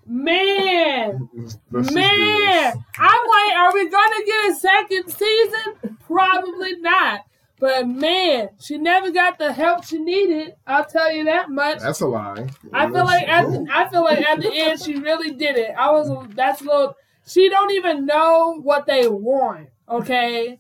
Man, 0.07 1.29
Let's 1.33 1.53
just 1.53 1.71
do 1.71 1.95
man. 1.95 2.85
I'm 2.99 3.27
like, 3.27 3.57
are 3.57 3.73
we 3.73 3.89
gonna 3.89 4.25
get 4.25 4.51
a 4.51 4.55
second 4.55 5.09
season? 5.09 5.97
Probably 6.05 6.77
not. 6.79 7.21
But 7.59 7.87
man, 7.87 8.49
she 8.59 8.77
never 8.77 9.11
got 9.11 9.39
the 9.39 9.51
help 9.51 9.85
she 9.85 9.97
needed. 9.97 10.53
I'll 10.67 10.85
tell 10.85 11.11
you 11.11 11.23
that 11.23 11.49
much. 11.49 11.79
That's 11.79 12.01
a 12.01 12.07
lie. 12.07 12.47
I 12.73 12.85
feel 12.87 13.05
like 13.05 13.27
at 13.27 13.49
the, 13.49 13.65
I 13.71 13.89
feel 13.89 14.03
like 14.03 14.21
at 14.21 14.41
the 14.41 14.51
end 14.53 14.81
she 14.81 14.95
really 14.99 15.31
did 15.31 15.55
it. 15.55 15.71
I 15.77 15.89
was 15.91 16.27
that's 16.35 16.61
a 16.61 16.65
little. 16.65 16.95
She 17.25 17.49
don't 17.49 17.71
even 17.71 18.05
know 18.05 18.59
what 18.61 18.85
they 18.85 19.07
want. 19.07 19.69
Okay, 19.89 20.59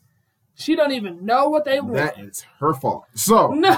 she 0.55 0.75
don't 0.75 0.91
even 0.93 1.25
know 1.25 1.49
what 1.49 1.65
they 1.65 1.79
want. 1.79 1.95
that 1.95 2.19
is 2.19 2.45
her 2.59 2.73
fault. 2.73 3.05
So, 3.13 3.49
no, 3.53 3.77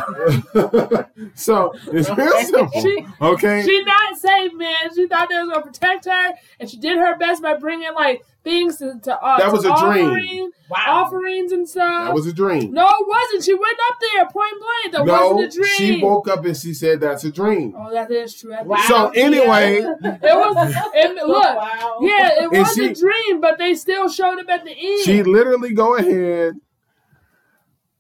so 1.36 1.74
it's 1.91 2.10
real 2.10 2.39
simple. 2.43 2.81
She- 2.81 3.05
okay. 3.22 3.63
she 3.65 3.84
not 3.84 4.17
safe, 4.17 4.53
man. 4.53 4.75
She 4.96 5.07
thought 5.07 5.27
they 5.29 5.39
was 5.39 5.50
gonna 5.50 5.62
protect 5.65 6.05
her, 6.05 6.34
and 6.60 6.69
she 6.69 6.77
did 6.77 6.98
her 6.98 7.17
best 7.17 7.41
by 7.41 7.55
bringing 7.55 7.93
like 7.93 8.25
things 8.43 8.77
to, 8.77 8.98
to 9.03 9.13
uh, 9.22 9.38
That 9.39 9.51
was 9.51 9.63
to 9.63 9.74
a 9.74 9.79
dream. 9.91 10.05
offering- 10.07 10.51
Wow. 10.69 11.05
offerings 11.05 11.53
and 11.53 11.67
stuff. 11.67 12.07
that 12.07 12.13
was 12.13 12.27
a 12.27 12.34
dream. 12.34 12.74
no, 12.74 12.86
it 12.86 13.07
wasn't. 13.07 13.46
She 13.46 13.53
went 13.53 13.77
up 13.89 13.98
there 14.01 14.25
point 14.25 14.53
blank. 14.60 14.93
That 14.96 15.05
No, 15.05 15.31
wasn't 15.36 15.53
a 15.53 15.57
dream. 15.57 15.77
she 16.00 16.03
woke 16.03 16.27
up 16.27 16.43
and 16.43 16.57
she 16.57 16.74
said 16.74 17.00
that's 17.00 17.24
a 17.24 17.31
dream. 17.31 17.74
Oh, 17.77 17.89
that 17.93 18.12
is 18.12 18.36
true. 18.36 18.50
That 18.50 18.63
is 18.63 18.67
Wow. 18.67 18.84
So 18.86 19.10
anyway, 19.12 19.77
It 19.77 19.96
was. 20.22 20.74
It, 20.93 21.15
look, 21.25 21.55
Wow. 21.55 21.98
yeah, 22.01 22.31
it 22.34 22.43
And 22.43 22.51
was 22.51 22.74
she- 22.74 22.86
a 22.88 22.93
dream, 22.93 23.39
but 23.39 23.57
they 23.57 23.75
still 23.75 24.10
showed 24.10 24.39
up 24.39 24.50
at 24.50 24.65
the 24.65 24.72
end. 24.72 25.05
she 25.05 25.24
literally 25.24 25.74
go 25.74 25.96
ahead. 25.96 26.55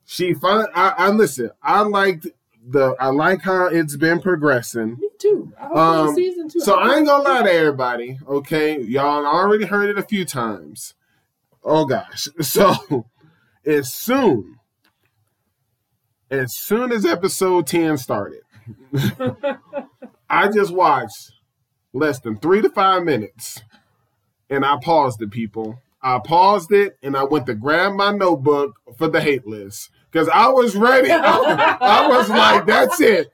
She 0.09 0.33
find 0.33 0.69
I, 0.73 0.93
I 0.97 1.09
listen. 1.09 1.51
I 1.61 1.81
liked 1.81 2.27
the 2.65 2.95
I 2.97 3.09
like 3.09 3.41
how 3.41 3.67
it's 3.67 3.97
been 3.97 4.21
progressing. 4.21 4.97
Me 4.97 5.09
too. 5.19 5.51
I 5.59 5.65
Um, 5.65 6.15
season 6.15 6.47
two. 6.47 6.61
So 6.61 6.75
I 6.75 6.95
ain't 6.95 7.05
gonna 7.05 7.23
lie 7.23 7.43
to 7.43 7.51
everybody, 7.51 8.17
okay? 8.25 8.79
Y'all 8.81 9.25
already 9.25 9.65
heard 9.65 9.89
it 9.89 9.97
a 9.97 10.03
few 10.03 10.23
times. 10.23 10.93
Oh 11.61 11.85
gosh. 11.85 12.29
So 12.41 13.05
as 13.65 13.93
soon 13.93 14.59
as 16.31 16.55
soon 16.55 16.93
as 16.93 17.05
episode 17.05 17.67
10 17.67 17.97
started, 17.97 18.41
I 20.29 20.47
just 20.47 20.73
watched 20.73 21.33
less 21.91 22.21
than 22.21 22.37
three 22.39 22.61
to 22.61 22.69
five 22.69 23.03
minutes 23.03 23.61
and 24.49 24.63
I 24.63 24.77
paused 24.81 25.21
it, 25.21 25.31
people. 25.31 25.81
I 26.01 26.19
paused 26.19 26.71
it 26.71 26.97
and 27.03 27.17
I 27.17 27.23
went 27.25 27.45
to 27.47 27.55
grab 27.55 27.91
my 27.91 28.11
notebook 28.11 28.79
for 28.97 29.09
the 29.09 29.19
hate 29.19 29.45
list. 29.45 29.89
Because 30.11 30.29
I 30.29 30.47
was 30.49 30.75
ready. 30.75 31.11
I, 31.11 31.77
I 31.81 32.07
was 32.07 32.29
like, 32.29 32.65
that's 32.65 32.99
it. 33.01 33.31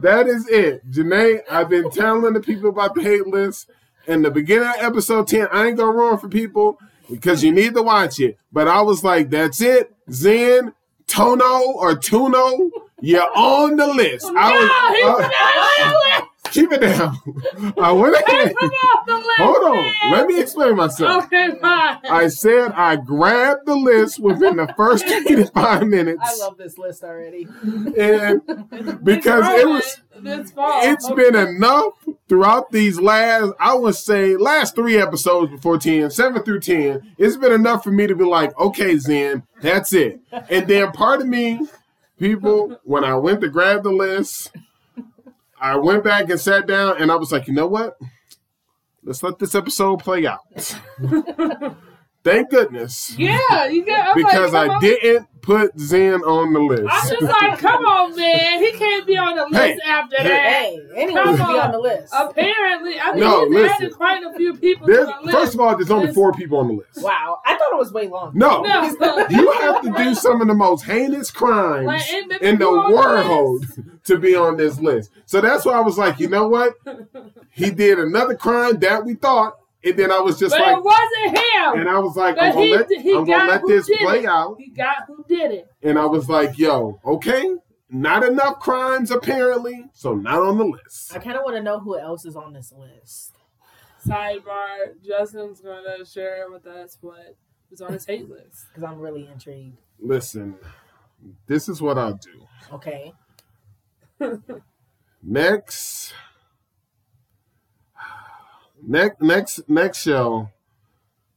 That 0.00 0.26
is 0.26 0.48
it. 0.48 0.88
Janae, 0.90 1.40
I've 1.50 1.68
been 1.68 1.90
telling 1.90 2.32
the 2.34 2.40
people 2.40 2.68
about 2.70 2.94
the 2.94 3.02
hate 3.02 3.26
list. 3.26 3.70
In 4.06 4.22
the 4.22 4.30
beginning 4.30 4.68
of 4.68 4.74
episode 4.78 5.26
10, 5.28 5.48
I 5.50 5.66
ain't 5.66 5.78
gonna 5.78 5.90
ruin 5.92 6.18
for 6.18 6.28
people 6.28 6.78
because 7.10 7.42
you 7.42 7.52
need 7.52 7.74
to 7.74 7.82
watch 7.82 8.20
it. 8.20 8.38
But 8.52 8.68
I 8.68 8.82
was 8.82 9.02
like, 9.02 9.30
that's 9.30 9.60
it. 9.62 9.94
Zen, 10.10 10.74
Tono, 11.06 11.72
or 11.72 11.96
Tuno, 11.96 12.70
you're 13.00 13.22
on 13.34 13.76
the 13.76 13.86
list. 13.86 14.26
no, 14.26 14.38
I 14.38 14.52
was, 14.52 14.70
uh, 15.04 15.14
put 15.14 15.30
that 15.30 16.20
on 16.22 16.28
keep 16.50 16.72
it 16.72 16.80
down. 16.80 17.16
I 17.78 17.92
went 17.92 18.14
the 18.14 18.24
ahead. 18.26 18.44
list. 18.46 18.56
Come 18.58 18.70
off 18.70 19.06
the 19.06 19.14
list. 19.16 19.38
Hold 19.38 19.76
on. 19.76 19.94
Let 20.12 20.26
me 20.26 20.40
explain 20.40 20.76
myself. 20.76 21.24
Okay, 21.24 21.50
fine. 21.60 21.98
I 22.08 22.28
said 22.28 22.72
I 22.72 22.96
grabbed 22.96 23.66
the 23.66 23.74
list 23.76 24.18
within 24.20 24.56
the 24.56 24.72
first 24.76 25.06
three 25.08 25.36
to 25.36 25.46
five 25.46 25.86
minutes. 25.86 26.20
I 26.22 26.36
love 26.44 26.56
this 26.56 26.78
list 26.78 27.02
already. 27.02 27.48
and 27.98 28.42
because 29.04 29.44
it 29.60 29.68
was 29.68 30.00
this 30.20 30.52
fall. 30.52 30.80
it's 30.84 31.10
been 31.10 31.34
enough 31.34 31.92
throughout 32.28 32.70
these 32.70 33.00
last 33.00 33.52
I 33.58 33.74
would 33.74 33.96
say 33.96 34.36
last 34.36 34.74
three 34.74 34.96
episodes 34.96 35.50
before 35.50 35.78
10, 35.78 36.10
7 36.10 36.42
through 36.42 36.60
10. 36.60 37.14
It's 37.18 37.36
been 37.36 37.52
enough 37.52 37.82
for 37.82 37.90
me 37.90 38.06
to 38.06 38.14
be 38.14 38.24
like, 38.24 38.56
okay, 38.58 38.96
Zen, 38.96 39.42
that's 39.60 39.92
it. 39.92 40.20
And 40.48 40.68
then 40.68 40.92
part 40.92 41.20
of 41.20 41.26
me, 41.26 41.60
people, 42.18 42.78
when 42.84 43.04
I 43.04 43.16
went 43.16 43.40
to 43.40 43.48
grab 43.48 43.82
the 43.82 43.90
list, 43.90 44.52
I 45.64 45.76
went 45.76 46.04
back 46.04 46.28
and 46.28 46.38
sat 46.38 46.66
down 46.66 47.00
and 47.00 47.10
I 47.10 47.16
was 47.16 47.32
like, 47.32 47.46
you 47.46 47.54
know 47.54 47.66
what? 47.66 47.96
Let's 49.02 49.22
let 49.22 49.38
this 49.38 49.54
episode 49.54 50.00
play 50.00 50.26
out. 50.26 50.40
Thank 52.24 52.48
goodness. 52.50 53.14
Yeah, 53.18 53.66
you 53.66 53.84
get 53.84 54.08
I'm 54.08 54.14
Because 54.16 54.52
like, 54.54 54.70
I 54.70 54.74
on. 54.74 54.80
didn't 54.80 55.28
put 55.42 55.78
Zen 55.78 56.22
on 56.22 56.54
the 56.54 56.58
list. 56.60 56.84
I'm 56.90 57.08
just 57.10 57.20
like, 57.22 57.58
come 57.58 57.84
on, 57.84 58.16
man. 58.16 58.60
He 58.62 58.72
can't 58.72 59.06
be 59.06 59.14
on 59.18 59.36
the 59.36 59.44
list 59.44 59.54
Hey, 59.62 59.78
after 59.86 60.16
hey. 60.16 60.28
that. 60.28 60.42
Hey, 60.42 60.80
anyone 60.96 61.22
Come 61.24 61.36
can 61.36 61.46
be 61.48 61.52
on. 61.52 61.66
on 61.66 61.72
the 61.72 61.78
list. 61.80 62.14
Apparently, 62.16 62.98
I 62.98 63.10
mean, 63.10 63.20
No, 63.20 63.44
he's 63.44 63.54
listen. 63.54 63.74
added 63.74 63.94
quite 63.94 64.22
a 64.24 64.32
few 64.32 64.54
people 64.56 64.86
There's, 64.86 65.06
to 65.06 65.14
the 65.20 65.26
list. 65.26 65.36
first 65.38 65.54
of 65.54 65.60
all, 65.60 65.76
there's 65.76 65.90
only 65.90 66.06
This- 66.06 66.14
four 66.14 66.32
people 66.32 66.58
on 66.60 66.68
the 66.68 66.74
list. 66.74 67.02
Wow, 67.02 67.40
I 67.44 67.56
thought 67.56 67.72
it 67.72 67.76
was 67.78 67.92
way 67.92 68.08
longer. 68.08 68.38
No, 68.38 68.62
No. 68.62 68.82
you 69.28 69.52
have 69.60 69.82
to 69.82 69.92
do 69.94 70.14
some 70.14 70.40
of 70.40 70.48
the 70.48 70.54
most 70.54 70.84
heinous 70.86 71.30
crimes 71.30 71.84
Like, 71.86 72.10
in 72.10 72.28
the 72.28 72.38
people 72.38 72.78
on 72.80 72.90
the 72.90 72.96
world 72.96 73.66
to 74.04 74.18
be 74.18 74.34
on 74.34 74.56
this 74.56 74.80
list. 74.80 75.10
So 75.26 75.42
that's 75.42 75.66
why 75.66 75.74
I 75.74 75.80
was 75.80 75.98
like, 75.98 76.18
you 76.18 76.28
know 76.28 76.48
what? 76.48 76.72
He 77.50 77.70
did 77.70 77.98
another 77.98 78.34
crime 78.34 78.78
that 78.78 79.04
we 79.04 79.12
thought, 79.12 79.58
and 79.84 79.96
then 79.98 80.10
I 80.12 80.20
was 80.20 80.38
just 80.38 80.54
but 80.54 80.60
like, 80.60 80.76
it 80.76 80.82
wasn't 80.84 81.38
him. 81.38 81.80
and 81.80 81.88
I 81.88 81.98
was 81.98 82.16
like, 82.16 82.36
But 82.36 82.44
I'm 82.44 82.52
gonna 82.52 82.64
he- 82.64 82.76
let, 82.76 82.88
he 82.90 83.14
I'm 83.14 83.24
gonna 83.24 83.50
let 83.50 83.62
this 83.66 83.86
play 83.86 84.20
it. 84.20 84.24
out. 84.26 84.56
he 84.58 84.68
got 84.70 85.04
who 85.06 85.24
did 85.28 85.50
it. 85.52 85.66
And 85.82 85.98
I 85.98 86.06
was 86.06 86.28
like, 86.28 86.58
yo, 86.58 86.98
okay, 87.04 87.56
not 87.90 88.24
enough 88.24 88.58
crimes 88.60 89.10
apparently, 89.10 89.84
so 89.92 90.14
not 90.14 90.40
on 90.40 90.58
the 90.58 90.64
list. 90.64 91.14
I 91.14 91.18
kind 91.18 91.36
of 91.36 91.42
want 91.44 91.56
to 91.56 91.62
know 91.62 91.78
who 91.80 91.98
else 91.98 92.24
is 92.24 92.34
on 92.36 92.52
this 92.52 92.72
list. 92.76 93.34
Sidebar: 94.06 95.00
Justin's 95.06 95.60
gonna 95.60 96.04
share 96.04 96.50
with 96.50 96.66
us 96.66 96.98
what 97.00 97.36
was 97.70 97.80
on 97.80 97.92
his 97.92 98.04
hate 98.04 98.28
list. 98.28 98.66
Because 98.74 98.84
I'm 98.84 98.98
really 98.98 99.26
intrigued. 99.32 99.78
Listen, 99.98 100.56
this 101.46 101.68
is 101.68 101.80
what 101.80 101.96
I'll 101.98 102.14
do. 102.14 102.46
Okay. 102.72 103.12
Next, 105.22 106.12
next, 108.86 109.20
next, 109.22 109.68
next 109.68 110.02
show, 110.02 110.48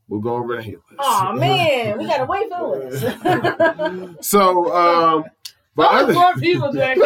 we'll 0.08 0.22
go 0.22 0.36
over 0.36 0.56
the 0.58 0.62
hit 0.64 0.76
list. 0.76 1.00
Oh 1.00 1.34
man, 1.38 1.98
we 1.98 2.06
gotta 2.08 2.26
wait 2.26 2.50
for 2.50 2.90
this. 2.90 4.16
So, 4.26 4.74
um, 4.76 5.26
but 5.76 5.88
Only 5.92 6.04
other, 6.04 6.14
more 6.14 6.34
people, 6.36 6.74
Jack. 6.74 6.98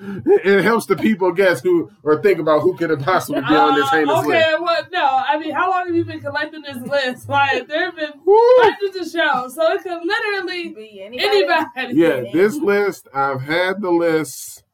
it 0.00 0.64
helps 0.64 0.86
the 0.86 0.96
people 0.96 1.30
guess 1.32 1.60
who 1.62 1.90
or 2.02 2.20
think 2.22 2.38
about 2.40 2.62
who 2.62 2.76
could 2.76 2.90
have 2.90 3.00
possibly 3.00 3.40
be 3.42 3.46
on 3.54 3.76
this 3.76 3.86
Uh, 3.86 3.90
heinous 3.96 4.18
okay, 4.18 4.26
list. 4.50 4.60
well, 4.62 4.82
no. 4.90 5.06
I 5.28 5.38
mean, 5.38 5.52
how 5.54 5.70
long 5.70 5.86
have 5.86 5.94
you 5.94 6.04
been 6.04 6.20
collecting 6.20 6.62
this 6.62 6.78
list? 6.78 7.28
Like, 7.28 7.68
there 7.68 7.84
have 7.86 7.96
been 7.96 8.12
hundreds 8.26 8.96
of 8.96 9.20
shows, 9.20 9.54
so 9.54 9.72
it 9.72 9.82
could 9.82 10.00
literally 10.04 10.68
Be 10.70 11.02
anybody? 11.02 11.28
anybody. 11.28 11.94
Yeah, 11.94 12.24
this 12.32 12.56
list, 12.56 13.06
I've 13.14 13.42
had 13.42 13.80
the 13.80 13.90
list. 13.90 14.64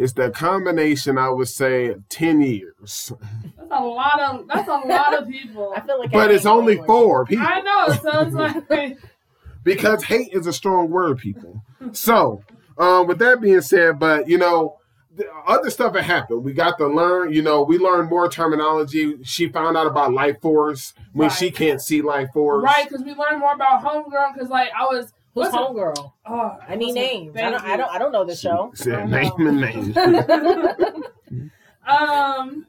It's 0.00 0.14
the 0.14 0.30
combination, 0.30 1.18
I 1.18 1.28
would 1.28 1.48
say, 1.48 1.94
10 2.08 2.40
years. 2.40 3.12
That's 3.58 3.70
a 3.70 3.84
lot 3.84 4.18
of. 4.18 4.48
That's 4.48 4.66
a 4.66 4.78
lot 4.88 5.12
of 5.14 5.28
people. 5.28 5.74
I 5.76 5.80
feel 5.82 5.98
like, 5.98 6.08
I 6.08 6.12
But 6.12 6.30
it's 6.30 6.46
only 6.46 6.76
going 6.76 6.86
four 6.86 7.26
people. 7.26 7.44
I 7.46 7.60
know. 7.60 7.94
So 7.96 8.20
it's 8.22 8.34
like, 8.70 8.96
because 9.62 10.02
hate 10.04 10.30
is 10.32 10.46
a 10.46 10.54
strong 10.54 10.88
word, 10.90 11.18
people. 11.18 11.62
So, 11.92 12.42
um, 12.78 13.08
with 13.08 13.18
that 13.18 13.42
being 13.42 13.60
said, 13.60 13.98
but 13.98 14.26
you 14.26 14.38
know, 14.38 14.78
the 15.14 15.26
other 15.46 15.68
stuff 15.68 15.92
that 15.92 16.04
happened. 16.04 16.44
We 16.44 16.54
got 16.54 16.78
to 16.78 16.86
learn. 16.86 17.34
You 17.34 17.42
know, 17.42 17.60
we 17.62 17.76
learned 17.76 18.08
more 18.08 18.26
terminology. 18.30 19.16
She 19.22 19.48
found 19.48 19.76
out 19.76 19.86
about 19.86 20.14
life 20.14 20.40
force 20.40 20.94
when 21.12 21.28
Right. 21.28 21.36
she 21.36 21.50
can't 21.50 21.82
see 21.82 22.00
life 22.00 22.30
force. 22.32 22.64
right? 22.64 22.88
Because 22.88 23.04
we 23.04 23.12
learned 23.12 23.40
more 23.40 23.52
about 23.52 23.84
Homegirl. 23.84 24.32
Because 24.32 24.48
like 24.48 24.70
I 24.74 24.84
was. 24.84 25.12
Who's 25.34 25.52
what's 25.52 25.54
it- 25.54 25.60
homegirl? 25.60 26.12
Oh, 26.26 26.58
I 26.68 26.74
need 26.76 26.92
names. 26.92 27.36
I 27.36 27.50
don't, 27.50 27.62
I 27.64 27.76
don't. 27.76 27.90
I 27.90 27.98
don't 27.98 28.12
know 28.12 28.24
the 28.24 28.36
show. 28.36 28.70
Said 28.74 28.94
I 28.94 29.04
name 29.04 29.32
know. 29.38 29.48
and 29.48 29.60
name. 29.60 31.50
um, 31.86 32.66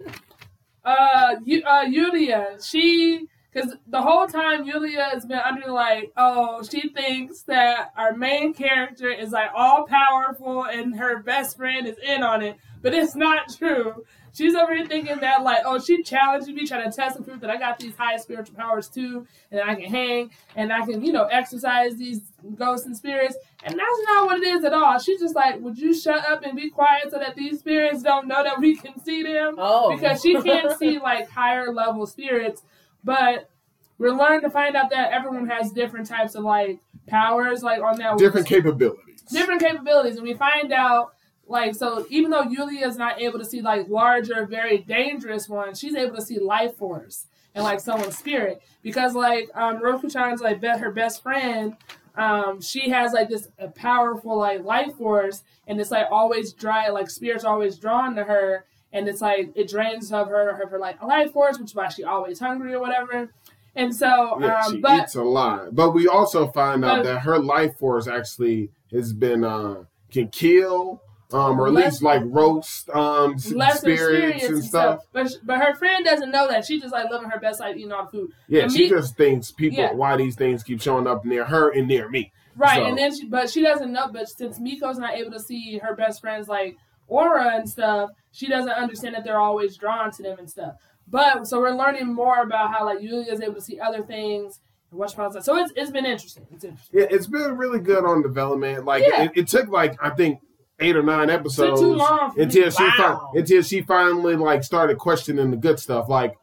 uh, 0.83 1.35
Yu- 1.43 1.63
uh, 1.63 1.83
Yulia, 1.83 2.57
she 2.63 3.27
because 3.53 3.75
the 3.87 4.01
whole 4.01 4.27
time 4.27 4.65
Yulia 4.65 5.09
has 5.11 5.25
been 5.25 5.39
under 5.39 5.71
like, 5.71 6.11
oh, 6.15 6.63
she 6.63 6.87
thinks 6.89 7.41
that 7.43 7.91
our 7.97 8.15
main 8.15 8.53
character 8.53 9.09
is 9.09 9.31
like 9.31 9.49
all 9.53 9.85
powerful 9.85 10.63
and 10.65 10.95
her 10.95 11.21
best 11.21 11.57
friend 11.57 11.85
is 11.85 11.97
in 11.97 12.23
on 12.23 12.41
it, 12.41 12.57
but 12.81 12.93
it's 12.93 13.13
not 13.15 13.53
true. 13.57 14.05
She's 14.33 14.55
over 14.55 14.73
here 14.73 14.85
thinking 14.85 15.19
that 15.19 15.43
like, 15.43 15.59
oh, 15.65 15.79
she 15.79 16.01
challenged 16.03 16.47
me, 16.47 16.65
trying 16.65 16.89
to 16.89 16.95
test 16.95 17.17
and 17.17 17.25
prove 17.25 17.41
that 17.41 17.49
I 17.49 17.57
got 17.57 17.79
these 17.79 17.95
high 17.95 18.15
spiritual 18.17 18.55
powers 18.55 18.87
too, 18.87 19.27
and 19.51 19.59
I 19.61 19.75
can 19.75 19.89
hang 19.89 20.31
and 20.55 20.71
I 20.71 20.85
can, 20.85 21.03
you 21.03 21.11
know, 21.11 21.25
exercise 21.25 21.97
these 21.97 22.21
ghosts 22.55 22.85
and 22.85 22.95
spirits. 22.95 23.35
And 23.63 23.73
that's 23.73 23.99
not 24.07 24.25
what 24.25 24.37
it 24.37 24.47
is 24.47 24.63
at 24.63 24.73
all. 24.73 24.97
She's 24.99 25.19
just 25.19 25.35
like, 25.35 25.59
would 25.59 25.77
you 25.77 25.93
shut 25.93 26.25
up 26.27 26.43
and 26.43 26.55
be 26.55 26.69
quiet 26.69 27.11
so 27.11 27.19
that 27.19 27.35
these 27.35 27.59
spirits 27.59 28.01
don't 28.03 28.27
know 28.27 28.43
that 28.43 28.59
we 28.59 28.75
can 28.75 28.97
see 29.03 29.21
them? 29.21 29.55
Oh, 29.57 29.95
Because 29.95 30.21
she 30.21 30.41
can't 30.41 30.77
see 30.79 30.97
like 30.99 31.29
higher 31.29 31.73
level 31.73 32.05
spirits, 32.05 32.63
but 33.03 33.49
we're 33.97 34.15
learning 34.15 34.41
to 34.41 34.49
find 34.49 34.75
out 34.75 34.89
that 34.91 35.11
everyone 35.11 35.47
has 35.47 35.71
different 35.71 36.07
types 36.07 36.35
of 36.35 36.43
like 36.43 36.79
powers, 37.07 37.61
like 37.63 37.81
on 37.81 37.97
that 37.97 38.17
Different 38.17 38.47
capabilities. 38.47 39.21
different 39.29 39.61
capabilities, 39.61 40.15
and 40.15 40.23
we 40.23 40.33
find 40.33 40.71
out 40.71 41.13
like 41.47 41.75
so 41.75 42.05
even 42.09 42.31
though 42.31 42.43
Yulia 42.43 42.87
is 42.87 42.97
not 42.97 43.21
able 43.21 43.39
to 43.39 43.45
see 43.45 43.61
like 43.61 43.87
larger, 43.89 44.45
very 44.45 44.77
dangerous 44.79 45.49
ones, 45.49 45.79
she's 45.79 45.95
able 45.95 46.15
to 46.15 46.21
see 46.21 46.39
life 46.39 46.75
force 46.77 47.27
and 47.53 47.63
like 47.63 47.79
someone's 47.81 48.17
spirit 48.17 48.61
because 48.81 49.13
like 49.15 49.49
um 49.55 49.81
Roku-chan's 49.81 50.41
like 50.41 50.61
bet 50.61 50.79
her 50.79 50.91
best 50.91 51.21
friend. 51.21 51.75
Um, 52.15 52.59
she 52.61 52.89
has 52.89 53.13
like 53.13 53.29
this 53.29 53.47
a 53.57 53.69
powerful 53.69 54.37
like 54.37 54.63
life 54.65 54.95
force, 54.95 55.43
and 55.67 55.79
it's 55.79 55.91
like 55.91 56.07
always 56.11 56.51
dry, 56.51 56.89
like 56.89 57.09
spirits 57.09 57.45
always 57.45 57.77
drawn 57.77 58.15
to 58.15 58.23
her, 58.25 58.65
and 58.91 59.07
it's 59.07 59.21
like 59.21 59.51
it 59.55 59.69
drains 59.69 60.11
of 60.11 60.27
her 60.27 60.53
her, 60.55 60.67
her 60.67 60.77
like 60.79 61.01
a 61.01 61.05
life 61.05 61.31
force, 61.31 61.57
which 61.57 61.69
is 61.71 61.75
why 61.75 61.87
she 61.87 62.03
always 62.03 62.37
hungry 62.39 62.73
or 62.73 62.81
whatever. 62.81 63.31
And 63.73 63.95
so, 63.95 64.37
Yeah, 64.41 64.59
um, 64.65 64.73
she 64.73 64.81
but 64.81 65.03
eats 65.03 65.15
a 65.15 65.23
lot. 65.23 65.73
But 65.73 65.91
we 65.91 66.05
also 66.09 66.47
find 66.47 66.83
out 66.83 66.97
But- 66.97 67.03
that 67.05 67.19
her 67.19 67.39
life 67.39 67.77
force 67.77 68.07
actually 68.09 68.71
has 68.91 69.13
been 69.13 69.45
uh 69.45 69.85
can 70.11 70.27
kill, 70.27 71.01
um, 71.33 71.59
or 71.59 71.67
at 71.67 71.73
Less- 71.73 71.85
least 71.93 72.03
like 72.03 72.21
roast 72.25 72.89
um 72.91 73.37
spirits 73.39 73.75
experience 73.83 74.43
and 74.43 74.63
stuff. 74.63 74.99
But 75.13 75.29
sh- 75.29 75.35
but 75.43 75.59
her 75.59 75.73
friend 75.75 76.03
doesn't 76.05 76.31
know 76.31 76.47
that. 76.47 76.65
She 76.65 76.79
just 76.79 76.93
like 76.93 77.09
living 77.09 77.29
her 77.29 77.39
best 77.39 77.59
life, 77.59 77.75
eating 77.77 77.91
all 77.91 78.05
the 78.05 78.11
food. 78.11 78.31
Yeah, 78.47 78.63
And 78.63 78.71
she 78.71 78.83
me- 78.83 78.89
just 78.89 79.15
thinks 79.15 79.51
people 79.51 79.79
Yeah. 79.79 79.93
why 79.93 80.17
these 80.17 80.35
things 80.35 80.63
keep 80.63 80.81
showing 80.81 81.07
up 81.07 81.25
near 81.25 81.45
her 81.45 81.69
and 81.71 81.87
near 81.87 82.09
me. 82.09 82.31
Right, 82.55 82.77
So- 82.79 82.85
and 82.85 82.97
then 82.97 83.15
she, 83.17 83.25
but 83.27 83.49
she 83.49 83.61
doesn't 83.61 83.91
know. 83.91 84.09
But 84.11 84.27
since 84.29 84.59
Miko's 84.59 84.97
not 84.97 85.13
able 85.13 85.31
to 85.31 85.39
see 85.39 85.77
her 85.79 85.95
best 85.95 86.21
friend's 86.21 86.47
like 86.47 86.77
aura 87.07 87.55
and 87.55 87.69
stuff, 87.69 88.09
she 88.31 88.47
doesn't 88.47 88.71
understand 88.71 89.15
that 89.15 89.23
they're 89.23 89.39
always 89.39 89.77
drawn 89.77 90.11
to 90.11 90.23
them 90.23 90.37
and 90.39 90.49
stuff. 90.49 90.75
But 91.07 91.47
so 91.47 91.59
we're 91.59 91.71
learning 91.75 92.13
more 92.13 92.41
about 92.41 92.71
how 92.73 92.85
like 92.85 93.01
Yulia 93.01 93.31
is 93.31 93.41
able 93.41 93.55
to 93.55 93.61
see 93.61 93.79
other 93.79 94.01
things 94.03 94.59
and 94.91 94.99
watch. 94.99 95.15
So 95.15 95.57
it's 95.57 95.71
it's 95.75 95.91
been 95.91 96.05
interesting. 96.05 96.45
It's 96.51 96.63
interesting. 96.63 96.99
Yeah, 96.99 97.07
it's 97.09 97.27
been 97.27 97.57
really 97.57 97.79
good 97.79 98.05
on 98.05 98.21
development. 98.21 98.85
Like 98.85 99.03
Yeah. 99.07 99.23
it, 99.23 99.31
it 99.35 99.47
took 99.47 99.67
like 99.69 99.97
I 100.03 100.09
think 100.11 100.39
eight 100.81 100.95
or 100.95 101.03
nine 101.03 101.29
episodes 101.29 101.79
too 101.79 101.95
long 101.95 102.31
for 102.31 102.37
me. 102.37 102.43
until 102.43 102.69
she 102.69 102.89
fi- 102.91 103.19
until 103.35 103.61
she 103.61 103.81
finally 103.81 104.35
like 104.35 104.63
started 104.63 104.97
questioning 104.97 105.51
the 105.51 105.57
good 105.57 105.79
stuff. 105.79 106.09
Like, 106.09 106.35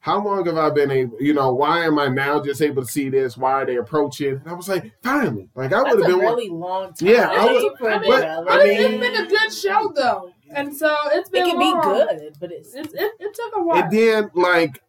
how 0.00 0.22
long 0.24 0.44
have 0.46 0.56
I 0.58 0.70
been 0.70 0.90
able? 0.90 1.16
You 1.20 1.32
know, 1.34 1.52
why 1.54 1.84
am 1.84 1.98
I 1.98 2.08
now 2.08 2.42
just 2.42 2.60
able 2.62 2.82
to 2.82 2.88
see 2.88 3.08
this? 3.08 3.36
Why 3.36 3.52
are 3.52 3.66
they 3.66 3.76
approaching? 3.76 4.34
And 4.36 4.48
I 4.48 4.52
was 4.52 4.68
like, 4.68 4.92
finally, 5.02 5.48
like 5.54 5.72
I 5.72 5.78
would 5.82 5.86
That's 5.86 6.06
have 6.06 6.14
a 6.14 6.16
been. 6.16 6.24
one- 6.24 6.34
really 6.36 6.48
long 6.50 6.92
time. 6.94 7.08
Yeah, 7.08 7.28
I 7.30 7.44
was, 7.46 7.78
for 7.78 7.90
I 7.90 7.94
a 7.96 8.00
mean, 8.00 8.10
but- 8.10 8.24
I 8.50 8.64
mean- 8.64 8.80
it's 8.80 9.00
been 9.00 9.24
a 9.24 9.28
good 9.28 9.52
show 9.52 9.92
though, 9.94 10.30
and 10.50 10.76
so 10.76 10.94
it's 11.12 11.30
been. 11.30 11.46
can 11.46 11.58
be 11.58 11.72
good, 11.82 12.36
but 12.40 12.52
it's 12.52 12.74
It's, 12.74 12.92
it, 12.94 13.12
it 13.18 13.34
took 13.34 13.56
a 13.56 13.62
while. 13.62 13.82
And 13.82 13.90
then 13.92 14.30
like 14.34 14.80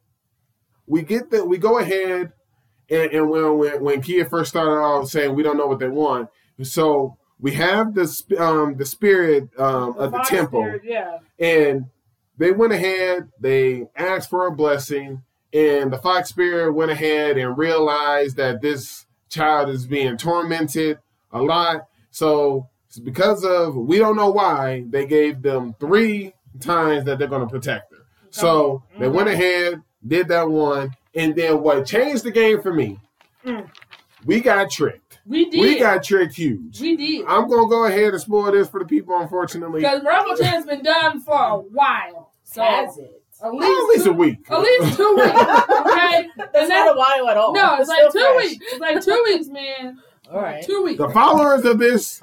we 0.87 1.01
get 1.01 1.31
that 1.31 1.47
we 1.47 1.57
go 1.57 1.79
ahead 1.79 2.31
and, 2.89 3.11
and 3.11 3.29
when 3.29 3.57
when 3.57 3.83
when 3.83 4.01
Kia 4.01 4.25
first 4.25 4.49
started 4.51 4.71
off 4.79 5.07
saying 5.09 5.33
we 5.33 5.41
don't 5.43 5.57
know 5.57 5.65
what 5.65 5.79
they 5.79 5.87
want, 5.89 6.29
so 6.61 7.17
we 7.39 7.51
have 7.53 7.93
the 7.93 8.05
um 8.39 8.75
the 8.77 8.85
spirit 8.85 9.49
um 9.57 9.97
of 9.97 10.11
the 10.11 10.23
temple. 10.27 10.61
Spirit, 10.61 10.81
yeah. 10.85 11.17
and 11.39 11.85
they 12.37 12.51
went 12.51 12.73
ahead 12.73 13.29
they 13.39 13.87
asked 13.95 14.29
for 14.29 14.47
a 14.47 14.51
blessing 14.51 15.21
and 15.53 15.91
the 15.93 15.97
fox 15.97 16.29
spirit 16.29 16.73
went 16.73 16.91
ahead 16.91 17.37
and 17.37 17.57
realized 17.57 18.35
that 18.37 18.61
this 18.61 19.05
child 19.29 19.69
is 19.69 19.85
being 19.87 20.17
tormented 20.17 20.97
a 21.31 21.41
lot 21.41 21.87
so 22.11 22.69
because 23.03 23.43
of 23.43 23.75
we 23.75 23.97
don't 23.97 24.15
know 24.15 24.29
why 24.29 24.85
they 24.89 25.05
gave 25.05 25.41
them 25.41 25.75
three 25.79 26.33
times 26.61 27.03
that 27.05 27.19
they're 27.19 27.27
going 27.27 27.41
to 27.45 27.51
protect 27.51 27.91
her 27.91 27.99
so 28.29 28.83
they 28.99 29.09
went 29.09 29.27
ahead 29.29 29.81
did 30.05 30.27
that 30.29 30.49
one 30.49 30.91
and 31.13 31.35
then 31.35 31.61
what 31.61 31.85
changed 31.85 32.23
the 32.23 32.31
game 32.31 32.61
for 32.61 32.73
me 32.73 32.99
Mm. 33.45 33.69
we 34.25 34.41
got 34.41 34.71
tricked 34.71 35.04
We 35.27 35.49
did. 35.49 35.59
we 35.61 35.79
got 35.79 36.03
tricked 36.03 36.35
huge 36.35 36.79
We 36.79 36.95
did. 36.95 37.25
i'm 37.27 37.47
going 37.47 37.63
to 37.65 37.69
go 37.69 37.85
ahead 37.85 38.13
and 38.13 38.21
spoil 38.21 38.51
this 38.51 38.69
for 38.69 38.79
the 38.79 38.85
people 38.85 39.19
unfortunately 39.19 39.81
Because 39.81 40.03
Rumble 40.03 40.37
Chan's 40.37 40.65
been 40.65 40.83
done 40.83 41.19
for 41.21 41.33
a 41.35 41.57
while. 41.57 42.31
So 42.43 42.61
has 42.61 42.97
it. 42.99 43.23
at 43.43 43.51
least, 43.53 43.65
at 43.65 43.87
least 43.89 44.03
two, 44.05 44.11
a 44.11 44.13
week 44.13 44.45
At 44.51 44.59
least 44.61 44.97
two 44.97 45.15
weeks. 45.15 45.31
Okay? 45.85 46.27
That's 46.53 46.69
not 46.69 46.95
a 46.95 46.97
while 46.97 47.27
at 47.29 47.37
all. 47.37 47.53
no, 47.53 47.77
it's 47.79 47.89
like 47.89 48.09
still 48.09 48.11
two 48.11 48.33
fresh. 48.35 48.45
weeks. 48.51 48.65
It's 48.69 48.79
like 48.79 49.01
two 49.03 49.23
weeks, 49.25 49.47
man. 49.47 49.97
All 50.31 50.41
right. 50.41 50.63
Two 50.63 50.83
weeks. 50.83 50.97
the 50.99 51.09
followers 51.09 51.65
of 51.65 51.79
this 51.79 52.21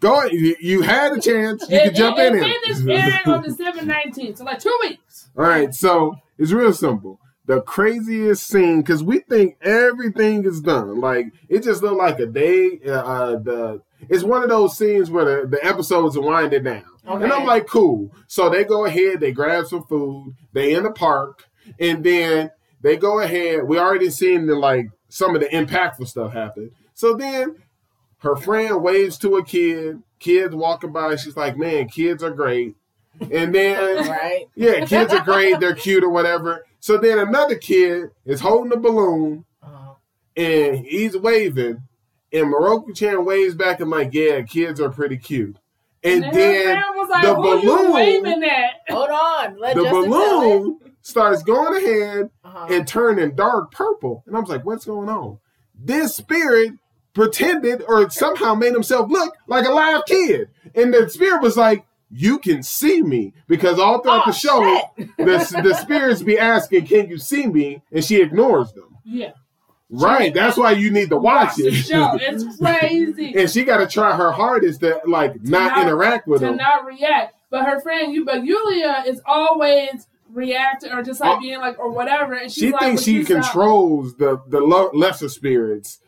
go 0.00 0.24
you, 0.24 0.54
you 0.60 0.82
had 0.82 1.12
a 1.12 1.20
chance 1.20 1.64
you 1.70 1.76
It, 1.78 1.84
could 1.84 1.94
jump 1.94 2.18
it, 2.18 2.34
in 2.34 2.42
it 2.42 2.46
it 2.46 2.60
finished 2.76 2.88
airing 3.26 3.34
on 3.34 3.42
December 3.42 3.80
19th. 3.80 4.38
So 4.38 4.44
like 4.44 4.58
two 4.58 4.78
weeks. 4.82 5.30
all 5.38 5.44
right 5.44 5.72
so 5.74 6.16
it's 6.38 6.52
real 6.52 6.72
simple 6.72 7.18
the 7.46 7.60
craziest 7.62 8.46
scene 8.46 8.80
because 8.80 9.02
we 9.02 9.20
think 9.20 9.56
everything 9.60 10.44
is 10.44 10.60
done. 10.60 11.00
Like 11.00 11.26
it 11.48 11.62
just 11.62 11.82
looked 11.82 11.98
like 11.98 12.18
a 12.18 12.26
day 12.26 12.80
uh, 12.86 12.90
uh 12.92 13.36
the 13.36 13.82
it's 14.08 14.24
one 14.24 14.42
of 14.42 14.48
those 14.48 14.76
scenes 14.76 15.10
where 15.10 15.42
the, 15.42 15.48
the 15.48 15.64
episodes 15.64 16.16
are 16.16 16.22
winding 16.22 16.64
down. 16.64 16.84
And 17.06 17.32
i'm 17.32 17.46
like 17.46 17.66
cool. 17.66 18.14
So 18.28 18.48
they 18.48 18.64
go 18.64 18.86
ahead 18.86 19.20
they 19.20 19.32
grab 19.32 19.66
some 19.66 19.84
food 19.84 20.34
they 20.52 20.74
in 20.74 20.84
the 20.84 20.90
park 20.90 21.44
and 21.78 22.02
then 22.02 22.50
they 22.80 22.96
go 22.96 23.20
ahead 23.20 23.64
we 23.64 23.78
already 23.78 24.10
seen 24.10 24.46
the 24.46 24.54
like 24.54 24.90
some 25.08 25.34
of 25.34 25.40
the 25.40 25.48
impactful 25.48 26.08
stuff 26.08 26.32
happen. 26.32 26.70
So 26.94 27.14
then 27.14 27.56
her 28.18 28.36
friend 28.36 28.82
waves 28.82 29.18
to 29.18 29.36
a 29.36 29.44
kid 29.44 30.02
kids 30.18 30.54
walking 30.54 30.92
by 30.92 31.16
she's 31.16 31.36
like 31.36 31.58
man 31.58 31.88
kids 31.88 32.22
are 32.22 32.30
great. 32.30 32.74
And 33.20 33.54
then 33.54 34.08
Right. 34.08 34.46
yeah, 34.56 34.86
kids 34.86 35.12
are 35.12 35.22
great, 35.22 35.60
they're 35.60 35.74
cute 35.74 36.02
or 36.02 36.08
whatever. 36.10 36.64
So 36.84 36.98
then 36.98 37.18
another 37.18 37.54
kid 37.54 38.10
is 38.26 38.40
holding 38.40 38.70
a 38.74 38.76
balloon 38.76 39.46
Uh, 39.62 39.94
and 40.36 40.76
he's 40.84 41.16
waving, 41.16 41.78
and 42.30 42.50
Morocco 42.50 42.92
Chan 42.92 43.24
waves 43.24 43.54
back 43.54 43.80
and 43.80 43.88
like, 43.88 44.12
yeah, 44.12 44.42
kids 44.42 44.82
are 44.82 44.90
pretty 44.90 45.16
cute. 45.16 45.56
And 46.02 46.26
her 46.26 46.30
then 46.30 46.76
was 46.94 47.08
like, 47.08 47.22
the 47.22 47.34
"Who 47.36 47.42
balloon- 47.42 47.86
you 47.86 47.92
waving 47.94 48.44
at?" 48.44 48.72
hold 48.90 49.08
on. 49.08 49.56
Let 49.56 49.76
the 49.76 49.84
Justin 49.84 50.02
tell 50.10 50.40
balloon 50.40 50.78
starts 51.00 51.42
going 51.42 51.74
ahead 51.82 52.30
Uh-huh. 52.44 52.66
and 52.68 52.86
turning 52.86 53.34
dark 53.34 53.70
purple. 53.72 54.22
And 54.26 54.36
I 54.36 54.40
was 54.40 54.50
like, 54.50 54.66
what's 54.66 54.84
going 54.84 55.08
on? 55.08 55.38
This 55.74 56.14
spirit 56.16 56.72
pretended 57.14 57.82
or 57.88 58.10
somehow 58.10 58.54
made 58.54 58.74
himself 58.74 59.10
look 59.10 59.34
like 59.46 59.64
a 59.66 59.72
live 59.72 60.04
kid. 60.04 60.50
And 60.74 60.92
the 60.92 61.08
spirit 61.08 61.40
was 61.40 61.56
like, 61.56 61.86
you 62.16 62.38
can 62.38 62.62
see 62.62 63.02
me. 63.02 63.34
Because 63.48 63.78
all 63.80 64.00
throughout 64.00 64.22
Oh, 64.26 64.30
the 64.30 64.32
show, 64.32 64.80
the, 65.18 65.60
the 65.64 65.74
spirits 65.74 66.22
be 66.22 66.38
asking, 66.38 66.86
can 66.86 67.08
you 67.08 67.18
see 67.18 67.46
me? 67.48 67.82
And 67.90 68.04
she 68.04 68.20
ignores 68.22 68.72
them. 68.72 68.96
Yeah. 69.04 69.32
Right. 69.90 70.32
That's 70.32 70.56
why 70.56 70.72
you 70.72 70.90
need 70.90 71.10
to 71.10 71.16
watch 71.16 71.56
the 71.56 71.68
it. 71.68 71.72
show. 71.74 72.12
It's 72.20 72.56
crazy. 72.58 73.34
and 73.36 73.50
she 73.50 73.64
got 73.64 73.78
to 73.78 73.86
try 73.86 74.16
her 74.16 74.30
hardest 74.32 74.80
to 74.80 75.00
like 75.06 75.42
not, 75.42 75.76
not- 75.76 75.82
interact 75.86 76.26
with 76.26 76.40
to 76.40 76.46
them. 76.46 76.58
To 76.58 76.62
not 76.62 76.84
react. 76.86 77.34
But 77.50 77.66
her 77.66 77.80
friend, 77.80 78.12
you, 78.12 78.24
but 78.24 78.44
Yulia 78.44 79.04
is 79.06 79.20
always 79.26 80.06
reacting 80.32 80.90
or 80.92 81.02
just 81.02 81.20
like 81.20 81.36
Oh. 81.36 81.40
being 81.40 81.58
like 81.60 81.78
or 81.78 81.90
whatever. 81.90 82.32
And 82.34 82.50
she's 82.50 82.64
she 82.64 82.72
like, 82.72 82.80
thinks 82.80 83.00
"Would 83.02 83.04
she 83.04 83.12
you 83.12 83.24
stop?" 83.24 83.44
controls 83.44 84.16
the 84.16 84.40
the 84.48 84.60
lo- 84.60 84.90
lesser 84.92 85.28
spirits. 85.28 86.00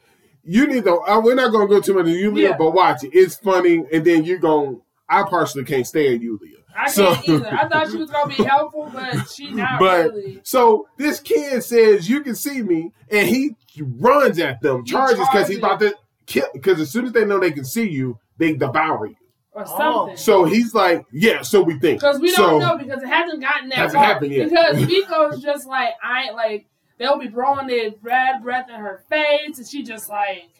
You 0.42 0.66
need 0.66 0.85
to. 0.85 0.95
Uh, 1.01 1.21
we're 1.21 1.35
not 1.35 1.53
gonna 1.53 1.69
go 1.69 1.81
too 1.81 1.95
much 1.95 2.07
into 2.07 2.19
Yulia, 2.19 2.51
Yeah. 2.51 2.57
but 2.57 2.71
watch 2.73 3.05
it. 3.05 3.11
It's 3.12 3.37
funny, 3.37 3.85
and 3.92 4.05
then 4.05 4.25
you're 4.25 4.38
going. 4.38 4.81
I 5.09 5.23
personally 5.23 5.64
can't 5.64 5.87
stand 5.87 6.23
Yulia. 6.23 6.57
I 6.77 6.88
So- 6.90 7.14
can't 7.14 7.29
either. 7.29 7.49
I 7.55 7.69
thought 7.69 7.90
she 7.90 7.97
was 7.97 8.11
gonna 8.11 8.35
be 8.35 8.42
helpful, 8.45 8.90
but 8.92 9.29
she 9.31 9.51
not 9.51 9.79
But- 9.79 10.12
really. 10.12 10.40
So 10.42 10.88
this 10.99 11.21
kid 11.21 11.62
says, 11.62 12.09
"You 12.09 12.21
can 12.23 12.35
see 12.35 12.62
me," 12.62 12.92
and 13.11 13.27
he 13.29 13.57
runs 13.99 14.38
at 14.38 14.61
them, 14.61 14.85
He 14.85 14.90
charges 14.90 15.19
because 15.19 15.49
he's 15.49 15.59
about 15.59 15.81
to 15.81 15.95
kill. 16.27 16.47
Because 16.53 16.81
as 16.81 16.90
soon 16.90 17.07
as 17.07 17.12
they 17.12 17.25
know 17.25 17.38
they 17.38 17.51
can 17.53 17.64
see 17.64 17.88
you, 17.88 18.19
they 18.38 18.53
devour 18.55 19.07
you. 19.07 19.16
Or 19.53 19.62
Oh. 19.66 19.79
something. 19.79 20.16
So 20.19 20.45
he's 20.45 20.75
like, 20.75 21.07
"Yeah." 21.12 21.40
So 21.42 21.62
we 21.62 21.79
think. 21.79 22.01
Because 22.01 22.21
we 22.21 22.31
don't 22.35 22.61
know 22.61 22.77
because 22.77 23.03
it 23.03 23.09
hasn't 23.09 23.40
gotten 23.40 23.71
that 23.71 23.79
Hasn't 23.79 23.95
far. 24.03 24.05
happened 24.05 24.33
yet. 24.33 24.51
Because 24.51 24.77
Miko's 24.87 25.42
just 25.42 25.66
like 25.66 25.95
I 26.03 26.25
ain't 26.25 26.35
like 26.35 26.66
they'll 26.99 27.19
be 27.19 27.29
blowing 27.29 27.66
their 27.69 27.90
bad 28.03 28.42
breath 28.42 28.69
in 28.69 28.75
her 28.75 29.03
face, 29.09 29.57
and 29.57 29.66
she 29.66 29.83
just 29.83 30.11
like 30.11 30.51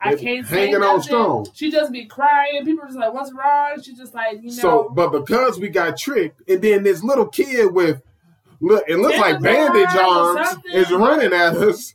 I 0.00 0.14
can't 0.14 0.46
say 0.46 0.60
hanging 0.66 0.74
on 0.76 0.80
nothing. 0.82 1.02
strong. 1.02 1.48
She 1.54 1.70
just 1.70 1.90
be 1.92 2.04
crying. 2.06 2.64
People 2.64 2.84
are 2.84 2.86
just 2.88 2.98
like, 2.98 3.12
"What's 3.14 3.32
wrong?" 3.32 3.80
She 3.82 3.94
just 3.96 4.14
like 4.14 4.36
you 4.42 4.48
know. 4.50 4.52
So, 4.52 4.90
but 4.94 5.10
because 5.10 5.58
we 5.58 5.68
got 5.68 5.96
tricked, 5.96 6.48
and 6.48 6.60
then 6.62 6.82
this 6.82 7.02
little 7.02 7.26
kid 7.26 7.72
with 7.72 8.02
look, 8.60 8.84
it 8.88 8.96
looks 8.98 9.18
like 9.18 9.40
Bandage 9.40 9.88
Cannonball 9.88 10.36
Arms 10.38 10.58
is 10.72 10.90
running 10.90 11.32
at 11.32 11.54
us. 11.56 11.94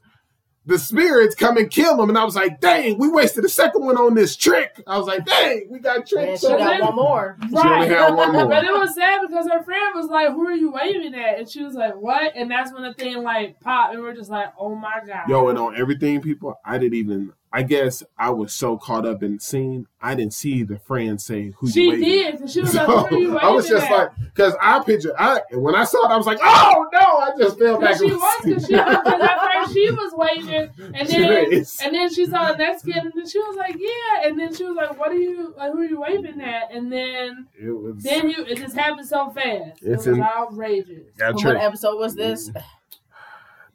The 0.64 0.78
spirits 0.78 1.34
come 1.34 1.58
and 1.58 1.72
kill 1.72 2.00
him, 2.02 2.10
and 2.10 2.18
I 2.18 2.24
was 2.24 2.36
like, 2.36 2.60
"Dang, 2.62 3.00
we 3.00 3.10
wasted 3.10 3.44
the 3.44 3.50
second 3.50 3.84
one 3.84 3.98
on 3.98 4.14
this 4.14 4.36
trick." 4.36 4.82
I 4.86 4.96
was 4.98 5.08
like, 5.08 5.26
"Dang, 5.26 5.68
we 5.72 5.80
got 5.80 5.98
And 5.98 6.08
tricked." 6.08 6.32
she 6.34 6.38
So 6.46 6.56
got 6.58 6.70
then- 6.70 6.82
one 6.82 6.96
more. 6.96 7.38
She 7.50 7.56
only 7.58 7.88
had 7.88 8.14
one 8.14 8.32
more. 8.32 8.46
But 8.48 8.64
it 8.66 8.72
was 8.72 8.94
sad 8.94 9.22
because 9.28 9.48
her 9.50 9.64
friend 9.64 9.92
was 9.96 10.08
like, 10.08 10.30
"Who 10.30 10.46
are 10.48 10.54
you 10.54 10.72
waving 10.72 11.16
at?" 11.16 11.40
And 11.40 11.50
she 11.50 11.64
was 11.64 11.74
like, 11.74 11.96
"What?" 11.96 12.34
And 12.36 12.50
that's 12.52 12.72
when 12.72 12.84
the 12.84 12.94
thing 12.94 13.24
like 13.24 13.60
popped, 13.60 13.96
and 13.96 14.04
we're 14.04 14.14
just 14.16 14.30
like, 14.30 14.50
"Oh 14.60 14.76
my 14.76 15.00
god!" 15.06 15.28
Yo, 15.28 15.48
and 15.50 15.58
on 15.58 15.76
everything, 15.76 16.22
people, 16.22 16.56
I 16.64 16.78
didn't 16.78 16.94
even. 16.98 17.34
I 17.54 17.64
guess 17.64 18.02
I 18.18 18.30
was 18.30 18.54
so 18.54 18.78
caught 18.78 19.06
up 19.06 19.22
in 19.24 19.34
the 19.36 19.40
scene, 19.42 19.86
I 20.02 20.16
didn't 20.16 20.34
see 20.34 20.64
the 20.64 20.80
friend 20.80 21.20
say 21.22 21.52
who 21.58 21.70
she 21.70 21.82
you 21.84 21.90
waving 21.90 22.06
did 22.08 22.32
because 22.38 22.54
she 22.54 22.62
was 22.62 22.74
like, 22.76 22.86
So, 22.88 22.98
"Who 23.08 23.16
are 23.16 23.20
you 23.20 23.28
waving 23.34 23.40
I 23.44 23.50
was 23.52 23.68
just 23.68 23.86
at?" 23.88 23.92
like, 23.92 24.10
because 24.34 24.54
I 24.62 24.80
picture, 24.84 25.14
I 25.20 25.42
when 25.52 25.76
I 25.76 25.84
saw 25.84 26.06
it, 26.06 26.12
I 26.14 26.18
was 26.18 26.26
like, 26.28 26.40
oh 26.42 26.86
no! 26.94 27.00
I 27.00 27.32
just 27.38 27.60
fell 27.60 27.78
back. 27.78 28.00
Because 28.00 28.00
she 28.00 28.16
was, 28.16 28.42
because 28.46 28.66
she, 28.68 28.74
because 28.76 29.22
at 29.22 29.40
first 29.54 29.74
she 29.74 29.92
was 29.92 30.14
waving, 30.16 30.70
and 30.96 31.10
then 31.10 31.52
Yes. 31.52 31.82
and 31.84 31.94
then 31.94 32.14
she 32.14 32.26
saw 32.26 32.52
the 32.54 32.58
next 32.58 32.86
kid, 32.86 32.96
and 32.96 33.12
then 33.14 33.28
she 33.28 33.40
was 33.40 33.58
like, 33.58 33.76
"Yeah," 33.78 34.30
and 34.30 34.40
then 34.40 34.54
she 34.56 34.64
was 34.64 34.76
like, 34.78 34.98
"What 34.98 35.12
are 35.12 35.16
you? 35.16 35.54
Like, 35.58 35.74
who 35.74 35.80
are 35.82 35.86
you 35.86 36.00
waving 36.00 36.40
at?" 36.42 36.72
And 36.74 36.90
then 36.90 37.48
it 37.62 37.70
was. 37.70 38.02
then 38.02 38.30
you 38.30 38.46
it 38.46 38.60
just 38.60 38.78
happened 38.78 39.08
so 39.08 39.30
fast. 39.30 39.82
It's 39.82 40.08
it 40.08 40.12
was 40.12 40.18
in- 40.20 40.24
outrageous. 40.24 41.04
got 41.18 41.36
What 41.36 41.58
episode 41.58 41.98
was 42.00 42.16
this? 42.16 42.50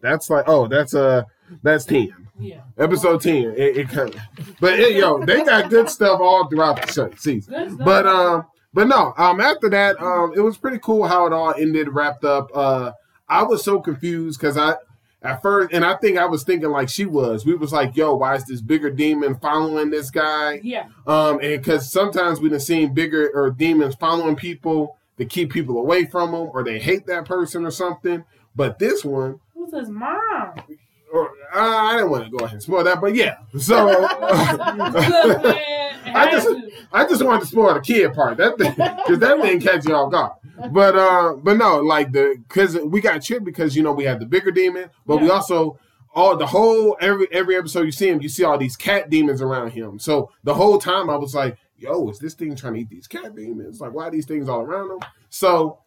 That's 0.01 0.29
like, 0.31 0.45
oh, 0.47 0.67
that's 0.69 0.95
uh, 0.95 1.25
that's 1.63 1.85
ten. 1.85 2.15
Yeah, 2.39 2.61
Episode 2.77 3.23
ten. 3.23 3.55
It, 3.57 3.77
it 3.79 3.89
kind 3.89 4.15
of, 4.15 4.57
but 4.61 4.79
it, 4.79 4.97
yo, 4.97 5.19
they 5.25 5.43
got 5.43 5.71
good 5.71 5.89
stuff 5.89 6.21
all 6.21 6.49
throughout 6.49 6.85
the 6.87 6.93
show, 6.93 7.11
season. 7.17 7.77
But 7.79 8.07
um, 8.07 8.47
but 8.75 8.89
no, 8.89 9.15
um, 9.17 9.41
after 9.41 9.71
that, 9.71 10.01
um, 10.03 10.33
it 10.37 10.41
was 10.41 10.59
pretty 10.59 10.79
cool 10.79 11.07
how 11.09 11.27
it 11.27 11.33
all 11.33 11.55
ended, 11.55 11.89
wrapped 11.89 12.25
up. 12.25 12.51
Uh, 12.55 12.93
I 13.29 13.43
was 13.43 13.65
so 13.65 13.81
confused 13.81 14.39
because 14.39 14.59
I 14.59 14.75
at 15.23 15.41
first, 15.43 15.73
and 15.73 15.85
I 15.85 15.95
think 15.97 16.19
I 16.19 16.27
was 16.27 16.45
thinking 16.45 16.71
like 16.71 16.89
she 16.89 17.07
was. 17.07 17.47
We 17.47 17.55
was 17.55 17.73
like, 17.73 17.97
yo, 17.97 18.15
why 18.15 18.35
is 18.37 18.45
this 18.45 18.61
bigger 18.61 18.91
demon 18.91 19.37
following 19.37 19.91
this 19.91 20.11
guy? 20.11 20.61
yeah, 20.63 20.89
Um, 21.07 21.41
and 21.43 21.61
because 21.63 21.91
sometimes 21.91 22.39
we've 22.39 22.61
seen 22.63 22.93
bigger 22.95 23.31
or 23.35 23.51
demons 23.51 23.95
following 23.95 24.37
people 24.37 24.99
to 25.19 25.25
keep 25.25 25.51
people 25.51 25.79
away 25.79 26.05
from 26.05 26.33
them, 26.33 26.51
or 26.53 26.63
they 26.63 26.79
hate 26.79 27.07
that 27.07 27.25
person 27.25 27.65
or 27.65 27.71
something. 27.71 28.25
But 28.55 28.79
this 28.79 29.05
one, 29.05 29.41
who's 29.55 29.73
his 29.73 29.89
mom? 29.89 30.53
Or 31.13 31.31
uh, 31.55 31.59
I 31.61 31.97
didn't 31.97 32.11
want 32.11 32.25
to 32.25 32.31
go 32.31 32.39
ahead 32.39 32.53
and 32.55 32.63
spoil 32.63 32.85
that, 32.85 33.01
but 33.01 33.15
yeah. 33.15 33.39
So 33.59 33.87
Look, 33.87 34.21
man, 35.43 35.47
it 36.07 36.15
I 36.15 36.31
just- 36.31 36.47
to. 36.49 36.71
I 36.93 37.07
just 37.07 37.23
wanted 37.23 37.41
to 37.41 37.47
spoil 37.47 37.75
the 37.75 37.81
kid 37.81 38.15
part. 38.15 38.37
That 38.39 38.57
because 38.57 39.19
that 39.19 39.43
didn't 39.43 39.61
catch 39.61 39.87
you 39.87 39.95
off 39.95 40.11
guard. 40.13 40.33
But 40.73 40.97
uh, 40.97 41.35
but 41.35 41.57
no, 41.59 41.79
like 41.81 42.13
the 42.13 42.37
because 42.49 42.77
we 42.79 43.01
got 43.01 43.23
tricked 43.23 43.45
because 43.45 43.77
you 43.77 43.83
know 43.83 43.93
we 43.93 44.05
had 44.05 44.21
the 44.21 44.25
bigger 44.27 44.51
demon, 44.51 44.89
but 45.05 45.21
we 45.21 45.29
also 45.29 45.79
all 46.15 46.37
the 46.37 46.47
whole 46.47 46.97
every 47.01 47.27
every 47.33 47.57
episode 47.57 47.83
you 47.83 47.93
see 47.93 48.09
him, 48.09 48.23
you 48.23 48.29
see 48.29 48.45
all 48.45 48.57
these 48.57 48.77
cat 48.77 49.11
demons 49.11 49.43
around 49.43 49.71
him. 49.73 49.99
So 49.99 50.31
the 50.45 50.55
whole 50.55 50.79
time 50.79 51.11
I 51.11 51.17
was 51.17 51.35
like, 51.35 51.59
yo, 51.77 52.09
is 52.09 52.19
this 52.21 52.35
thing 52.35 52.55
trying 52.57 52.75
to 52.75 52.81
eat 52.81 52.89
these 52.89 53.07
cat 53.09 53.35
demons? 53.35 53.81
Like, 53.81 53.93
why 53.93 54.05
are 54.07 54.11
these 54.11 54.27
things 54.27 54.49
all 54.49 54.61
around 54.63 54.93
him? 54.93 55.01
So 55.29 55.81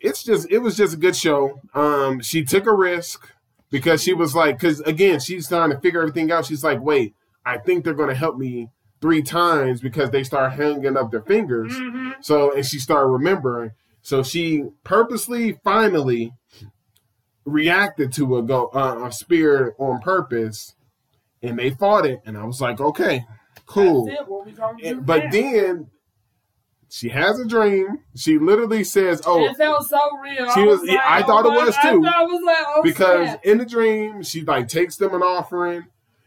it's 0.00 0.24
just 0.24 0.50
it 0.50 0.58
was 0.58 0.76
just 0.76 0.94
a 0.94 0.98
good 0.98 1.14
show. 1.14 1.60
Um, 1.74 2.20
she 2.20 2.44
took 2.44 2.66
a 2.66 2.74
risk 2.74 3.30
because 3.70 4.02
she 4.02 4.12
was 4.14 4.34
like, 4.34 4.58
because 4.58 4.80
again, 4.80 5.20
she's 5.20 5.48
trying 5.48 5.70
to 5.70 5.80
figure 5.80 6.00
everything 6.00 6.30
out. 6.32 6.46
She's 6.46 6.64
like, 6.64 6.80
wait, 6.82 7.14
I 7.44 7.58
think 7.58 7.84
they're 7.84 7.94
gonna 7.94 8.14
help 8.14 8.36
me 8.36 8.68
three 9.00 9.22
times 9.22 9.80
because 9.80 10.10
they 10.10 10.22
start 10.24 10.52
hanging 10.52 10.96
up 10.96 11.10
their 11.10 11.22
fingers. 11.22 11.72
Mhm. 11.72 12.14
So 12.22 12.54
and 12.54 12.64
she 12.66 12.78
started 12.78 13.08
remembering. 13.08 13.70
So 14.02 14.22
she 14.22 14.64
purposely, 14.84 15.58
finally, 15.64 16.32
reacted 17.44 18.12
to 18.14 18.36
a 18.38 18.42
go 18.42 18.66
uh, 18.74 19.06
a 19.06 19.12
spirit 19.12 19.74
on 19.78 20.00
purpose, 20.00 20.74
and 21.42 21.58
they 21.58 21.70
fought 21.70 22.06
it. 22.06 22.20
And 22.26 22.36
I 22.36 22.44
was 22.44 22.60
like, 22.60 22.80
okay, 22.80 23.24
cool. 23.66 24.08
It. 24.08 24.26
What 24.28 24.46
we 24.46 24.52
gonna 24.52 24.78
And- 24.84 25.06
but 25.06 25.24
now? 25.24 25.30
then 25.30 25.86
she 26.90 27.08
has 27.10 27.38
a 27.38 27.46
dream. 27.46 28.00
She 28.16 28.38
literally 28.38 28.82
says, 28.84 29.22
"Oh, 29.24 29.44
it 29.44 29.56
felt 29.56 29.86
so 29.88 29.98
real. 30.22 30.50
She 30.52 30.60
I 30.60 30.64
was- 30.64 30.80
was 30.80 30.88
like, 30.90 30.98
I 30.98 31.22
oh 31.22 31.26
thought 31.26 31.46
it 31.46 31.48
oh 31.48 31.54
my- 31.54 31.64
was 31.64 31.76
I 31.76 31.82
too. 31.92 32.04
I 32.06 32.22
was 32.24 32.42
like, 32.44 32.64
oh, 32.68 32.82
because 32.82 33.28
snap. 33.28 33.44
in 33.44 33.58
the 33.58 33.64
dream 33.66 34.22
she 34.22 34.42
like 34.42 34.68
takes 34.68 34.96
them 34.96 35.14
an 35.14 35.22
offering, 35.22 35.86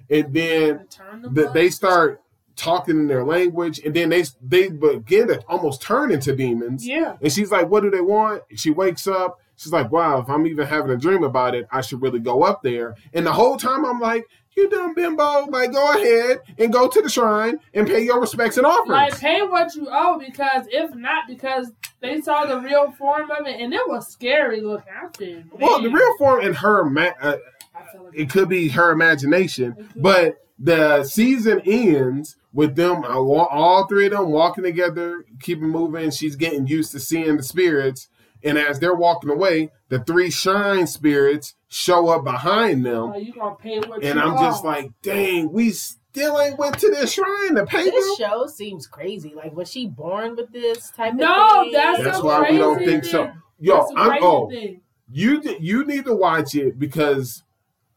and 0.10 0.34
then 0.34 0.88
the, 1.32 1.52
they 1.54 1.69
start 1.69 2.21
talking 2.56 2.97
in 2.97 3.08
their 3.08 3.23
language, 3.23 3.80
and 3.86 3.93
then 3.93 4.10
they 4.10 4.23
they 4.41 4.69
begin 4.69 5.28
to 5.28 5.41
almost 5.47 5.82
turn 5.82 6.12
into 6.12 6.36
demons. 6.36 6.88
Yeah. 6.88 7.17
And 7.21 7.32
she's 7.32 7.52
like, 7.52 7.69
"What 7.69 7.84
do 7.84 7.89
they 7.91 8.02
want?" 8.02 8.43
She 8.56 8.69
wakes 8.71 9.06
up. 9.08 9.39
She's 9.56 9.71
like, 9.73 9.91
"Wow, 9.91 10.19
if 10.19 10.30
I'm 10.30 10.47
even 10.47 10.65
having 10.65 10.91
a 10.91 10.97
dream 10.97 11.23
about 11.23 11.56
it, 11.56 11.67
I 11.71 11.82
should 11.82 12.02
really 12.02 12.19
go 12.19 12.43
up 12.43 12.63
there." 12.63 12.95
And 13.13 13.26
the 13.26 13.34
whole 13.34 13.58
time 13.58 13.86
I'm 13.86 13.99
like, 13.99 14.26
"You 14.56 14.70
dumb 14.70 14.94
bimbo! 14.94 15.48
Like, 15.48 15.72
go 15.72 15.94
ahead 15.94 16.39
and 16.58 16.72
go 16.72 16.88
to 16.88 17.02
the 17.02 17.10
shrine 17.10 17.60
and 17.74 17.88
pay 17.88 18.04
your 18.04 18.20
respects 18.22 18.58
and 18.58 18.66
offerings." 18.66 18.89
Like 18.89 19.20
pay 19.20 19.42
what 19.42 19.76
you 19.76 19.88
owe 19.89 20.20
because 20.20 20.66
if 20.70 20.94
not, 20.96 21.24
because 21.28 21.72
they 22.02 22.22
saw 22.22 22.46
the 22.46 22.60
real 22.60 22.92
form 22.92 23.32
of 23.32 23.48
it 23.48 23.60
and 23.60 23.74
it 23.74 23.88
was 23.88 24.08
scary 24.08 24.62
looking. 24.62 24.94
I 24.94 25.08
said, 25.18 25.46
well, 25.54 25.82
the 25.82 25.89
real 25.89 26.18
form 26.18 26.42
in 26.42 26.54
her, 26.54 26.84
ma- 26.84 27.12
uh, 27.22 27.38
like 27.74 28.13
it 28.13 28.30
could 28.30 28.50
be 28.50 28.70
her 28.70 28.92
imagination, 28.92 29.89
but 29.96 30.38
the 30.60 31.04
season 31.04 31.62
ends 31.66 32.36
with 32.52 32.76
them 32.76 33.04
uh, 33.04 33.18
all 33.18 33.88
three 33.88 34.06
of 34.06 34.12
them 34.12 34.30
walking 34.30 34.63
together, 34.63 35.26
keeping 35.42 35.70
moving. 35.70 36.12
She's 36.12 36.36
getting 36.36 36.68
used 36.68 36.92
to 36.92 37.00
seeing 37.00 37.38
the 37.38 37.44
spirits, 37.44 38.08
and 38.44 38.58
as 38.58 38.80
they're 38.80 38.94
walking 38.94 39.30
away, 39.30 39.72
the 39.89 40.00
three 40.00 40.30
shine 40.30 40.88
spirits 40.88 41.56
show 41.73 42.07
up 42.09 42.23
behind 42.23 42.86
them, 42.86 43.12
oh, 43.13 43.17
you 43.17 43.33
gonna 43.33 43.55
pay 43.55 43.79
what 43.79 44.03
and 44.03 44.15
you 44.19 44.21
I'm 44.21 44.38
just 44.38 44.63
like, 44.63 44.91
dang, 45.01 45.51
we 45.51 45.71
still 45.71 46.39
ain't 46.39 46.57
went 46.59 46.77
to 46.79 46.89
this 46.89 47.13
shrine 47.13 47.55
to 47.55 47.65
pay 47.65 47.89
This 47.89 48.17
them. 48.17 48.27
show 48.29 48.45
seems 48.47 48.86
crazy. 48.86 49.33
Like, 49.36 49.55
was 49.55 49.71
she 49.71 49.88
born 49.88 50.36
with 50.36 50.51
this 50.51 50.91
type 50.91 51.15
No, 51.15 51.33
of 51.62 51.63
thing? 51.63 51.71
that's 51.73 52.03
That's 52.03 52.19
the 52.19 52.25
why 52.25 52.51
we 52.51 52.57
don't 52.59 52.75
crazy 52.75 52.91
think 52.91 53.05
so. 53.05 53.31
Yo, 53.59 53.77
That's 53.77 53.91
I'm 53.95 54.09
crazy 54.09 54.25
oh, 54.25 54.49
thing. 54.49 54.81
you 55.12 55.41
d- 55.41 55.57
you 55.59 55.86
need 55.86 56.05
to 56.05 56.13
watch 56.15 56.53
it 56.53 56.77
because 56.77 57.41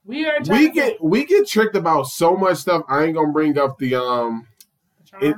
We 0.07 0.25
are 0.27 0.39
we 0.41 0.45
trying 0.47 0.73
get 0.73 1.05
we 1.05 1.25
get 1.27 1.47
tricked 1.47 1.77
about 1.77 2.07
so 2.07 2.35
much 2.37 2.59
stuff. 2.59 2.83
I 2.89 3.05
ain't 3.05 3.15
gonna 3.15 3.33
bring 3.33 3.59
up 3.59 3.77
the 3.79 3.95
um 3.97 4.47
to, 5.21 5.29
it- 5.29 5.37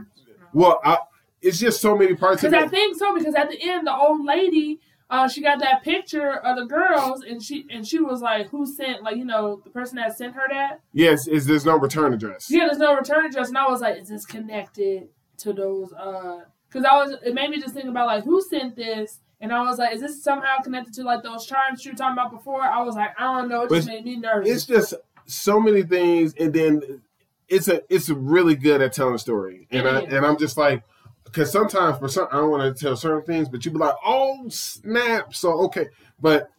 Well, 0.53 0.81
I, 0.85 0.99
it's 1.43 1.59
just 1.59 1.81
so 1.81 1.97
many 1.97 2.15
parts 2.15 2.43
Because 2.43 2.55
I 2.63 2.69
think 2.69 2.97
so. 2.97 3.15
Because 3.17 3.35
at 3.35 3.49
the 3.51 3.59
end, 3.61 3.87
the 3.87 3.95
old 3.95 4.25
lady, 4.25 4.81
uh, 5.11 5.29
she 5.29 5.41
got 5.41 5.61
that 5.61 5.83
picture 5.83 6.33
of 6.33 6.57
the 6.57 6.67
girls, 6.67 7.23
and 7.23 7.43
she 7.43 7.67
and 7.71 7.87
she 7.87 7.99
was 7.99 8.21
like, 8.21 8.49
"Who 8.51 8.67
sent? 8.67 9.03
Like, 9.03 9.17
you 9.17 9.25
know, 9.25 9.61
the 9.65 9.71
person 9.71 9.97
that 9.97 10.17
sent 10.17 10.35
her 10.35 10.47
that? 10.51 10.81
Yes, 10.93 11.27
is 11.27 11.47
there's 11.47 11.65
no 11.65 11.79
return 11.79 12.13
address. 12.13 12.51
Yeah, 12.51 12.67
there's 12.67 12.79
no 12.79 12.95
return 12.95 13.25
address." 13.25 13.49
And 13.49 13.57
I 13.57 13.69
was 13.69 13.81
like, 13.81 13.97
"Is 13.97 14.09
this 14.09 14.27
connected 14.27 15.09
to 15.39 15.53
those?" 15.53 15.93
uh 15.95 16.41
Because 16.69 16.85
I 16.85 16.97
was, 16.97 17.17
it 17.25 17.33
made 17.33 17.51
me 17.51 17.61
just 17.61 17.75
think 17.75 17.89
about 17.89 18.07
like, 18.07 18.25
who 18.25 18.43
sent 18.43 18.77
this? 18.77 19.21
And 19.41 19.53
I 19.53 19.63
was 19.63 19.79
like, 19.79 19.95
"Is 19.95 20.01
this 20.03 20.23
somehow 20.23 20.61
connected 20.63 20.93
to 20.95 21.05
like 21.05 21.23
those 21.23 21.47
charms 21.47 21.85
you 21.85 21.93
were 21.93 21.97
talking 21.97 22.13
about 22.13 22.31
before?" 22.31 22.63
I 22.63 22.83
was 22.83 22.95
like, 22.95 23.19
"I 23.19 23.23
don't 23.23 23.49
know." 23.49 23.63
It 23.63 23.71
just 23.71 23.87
But 23.87 23.95
made 23.95 24.05
me 24.05 24.17
nervous. 24.17 24.51
It's 24.51 24.67
just 24.67 24.95
so 25.27 25.59
many 25.61 25.85
things, 25.85 26.35
and 26.39 26.53
then 26.53 27.03
it's 27.49 27.69
a 27.69 27.83
it's 27.89 28.11
really 28.11 28.57
good 28.57 28.83
at 28.83 28.93
telling 28.93 29.15
a 29.15 29.19
story, 29.19 29.69
and 29.71 29.89
I 29.89 30.01
and 30.01 30.27
I'm 30.27 30.37
just 30.39 30.59
like, 30.59 30.83
because 31.31 31.53
sometimes 31.53 31.99
for 31.99 32.09
some 32.09 32.29
I 32.33 32.37
don't 32.37 32.51
want 32.51 32.77
to 32.77 32.81
tell 32.85 32.97
certain 32.97 33.23
things, 33.23 33.49
but 33.49 33.65
you 33.65 33.71
be 33.71 33.79
like, 33.79 33.95
oh 34.05 34.49
snap, 34.49 35.35
so 35.35 35.53
okay, 35.65 35.87
but 36.21 36.51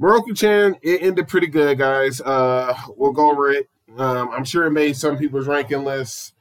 Mieruko 0.00 0.36
Chan 0.36 0.76
it 0.82 1.02
ended 1.02 1.28
pretty 1.28 1.46
good, 1.46 1.78
guys. 1.78 2.20
Uh, 2.20 2.74
we'll 2.96 3.12
go 3.12 3.30
over 3.30 3.50
it. 3.50 3.68
Um, 3.96 4.30
I'm 4.30 4.44
sure 4.44 4.66
it 4.66 4.72
made 4.72 4.96
some 4.96 5.16
people's 5.16 5.46
ranking 5.46 5.84
lists. 5.84 6.32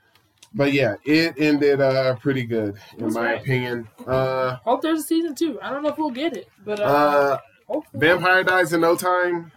But 0.55 0.71
yeah, 0.73 0.95
it 1.03 1.33
ended 1.37 1.81
uh 1.81 2.15
pretty 2.17 2.43
good 2.43 2.75
in 2.97 3.05
That's 3.05 3.15
my 3.15 3.25
right. 3.33 3.41
opinion. 3.41 3.87
Uh, 4.05 4.57
Hope 4.57 4.81
there's 4.81 4.99
a 4.99 5.03
season 5.03 5.33
two. 5.33 5.59
I 5.61 5.71
don't 5.71 5.81
know 5.81 5.89
if 5.89 5.97
we'll 5.97 6.11
get 6.11 6.37
it, 6.37 6.47
but 6.63 6.79
uh, 6.79 6.83
uh. 6.83 7.79
Vampire 7.93 8.43
dies 8.43 8.73
in 8.73 8.81
no 8.81 8.95
time. 8.95 9.51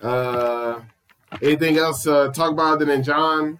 Uh, 0.00 0.80
anything 1.40 1.78
else 1.78 2.06
uh, 2.06 2.28
talk 2.28 2.52
about 2.52 2.74
other 2.74 2.84
than 2.86 3.02
John? 3.04 3.58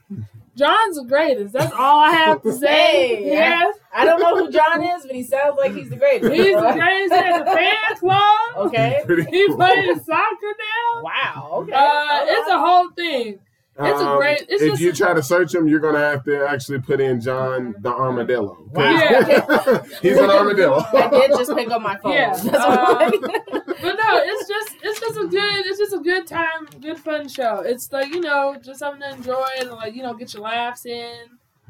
John's 0.54 0.96
the 0.96 1.04
greatest. 1.04 1.52
That's 1.54 1.72
all 1.72 2.00
I 2.00 2.10
have 2.12 2.42
to 2.42 2.52
say. 2.52 2.68
Hey. 2.72 3.26
yes. 3.26 3.76
I 3.94 4.04
don't 4.04 4.20
know 4.20 4.36
who 4.36 4.50
John 4.50 4.82
is, 4.82 5.04
but 5.06 5.14
he 5.14 5.22
sounds 5.22 5.56
like 5.58 5.74
he's 5.74 5.88
the 5.90 5.96
greatest. 5.96 6.32
He's 6.32 6.54
the 6.54 6.72
greatest. 6.72 7.14
He 7.14 7.20
has 7.20 7.40
a 7.42 7.44
fan 7.44 7.96
club. 7.98 8.66
Okay. 8.68 9.02
He 9.30 9.48
plays 9.48 10.04
soccer 10.04 10.52
now. 10.58 11.02
Wow. 11.02 11.50
Okay. 11.62 11.72
Uh, 11.72 12.24
it's 12.26 12.48
a 12.50 12.58
whole 12.58 12.90
thing. 12.90 13.38
It's 13.78 14.00
a 14.00 14.16
great- 14.18 14.46
it's 14.48 14.62
Um, 14.62 14.68
if 14.68 14.72
just 14.72 14.82
you 14.82 14.90
a- 14.90 14.92
try 14.92 15.14
to 15.14 15.22
search 15.22 15.54
him, 15.54 15.66
you're 15.68 15.80
gonna 15.80 15.98
have 15.98 16.24
to 16.24 16.46
actually 16.46 16.80
put 16.80 17.00
in 17.00 17.20
John 17.20 17.74
the 17.80 17.88
Armadillo. 17.90 18.68
Wow. 18.72 19.82
he's 20.02 20.16
an 20.18 20.30
armadillo. 20.30 20.84
I 20.92 21.08
did 21.08 21.30
just 21.30 21.54
pick 21.56 21.70
up 21.70 21.80
my 21.82 21.96
phone. 21.96 22.12
Yeah, 22.12 22.30
That's 22.36 22.44
what 22.44 23.66
But 23.66 23.94
no, 23.96 24.20
it's 24.24 24.48
just 24.48 24.76
it's 24.82 25.00
just 25.00 25.16
a 25.18 25.26
good 25.26 25.66
it's 25.66 25.78
just 25.78 25.92
a 25.94 25.98
good 26.00 26.26
time, 26.26 26.66
good 26.80 26.98
fun 26.98 27.28
show. 27.28 27.60
It's 27.60 27.90
like 27.92 28.08
you 28.12 28.20
know 28.20 28.56
just 28.62 28.78
something 28.80 29.00
to 29.00 29.16
enjoy 29.16 29.46
and 29.60 29.70
like 29.70 29.94
you 29.94 30.02
know 30.02 30.14
get 30.14 30.32
your 30.34 30.42
laughs 30.42 30.84
in. 30.86 31.14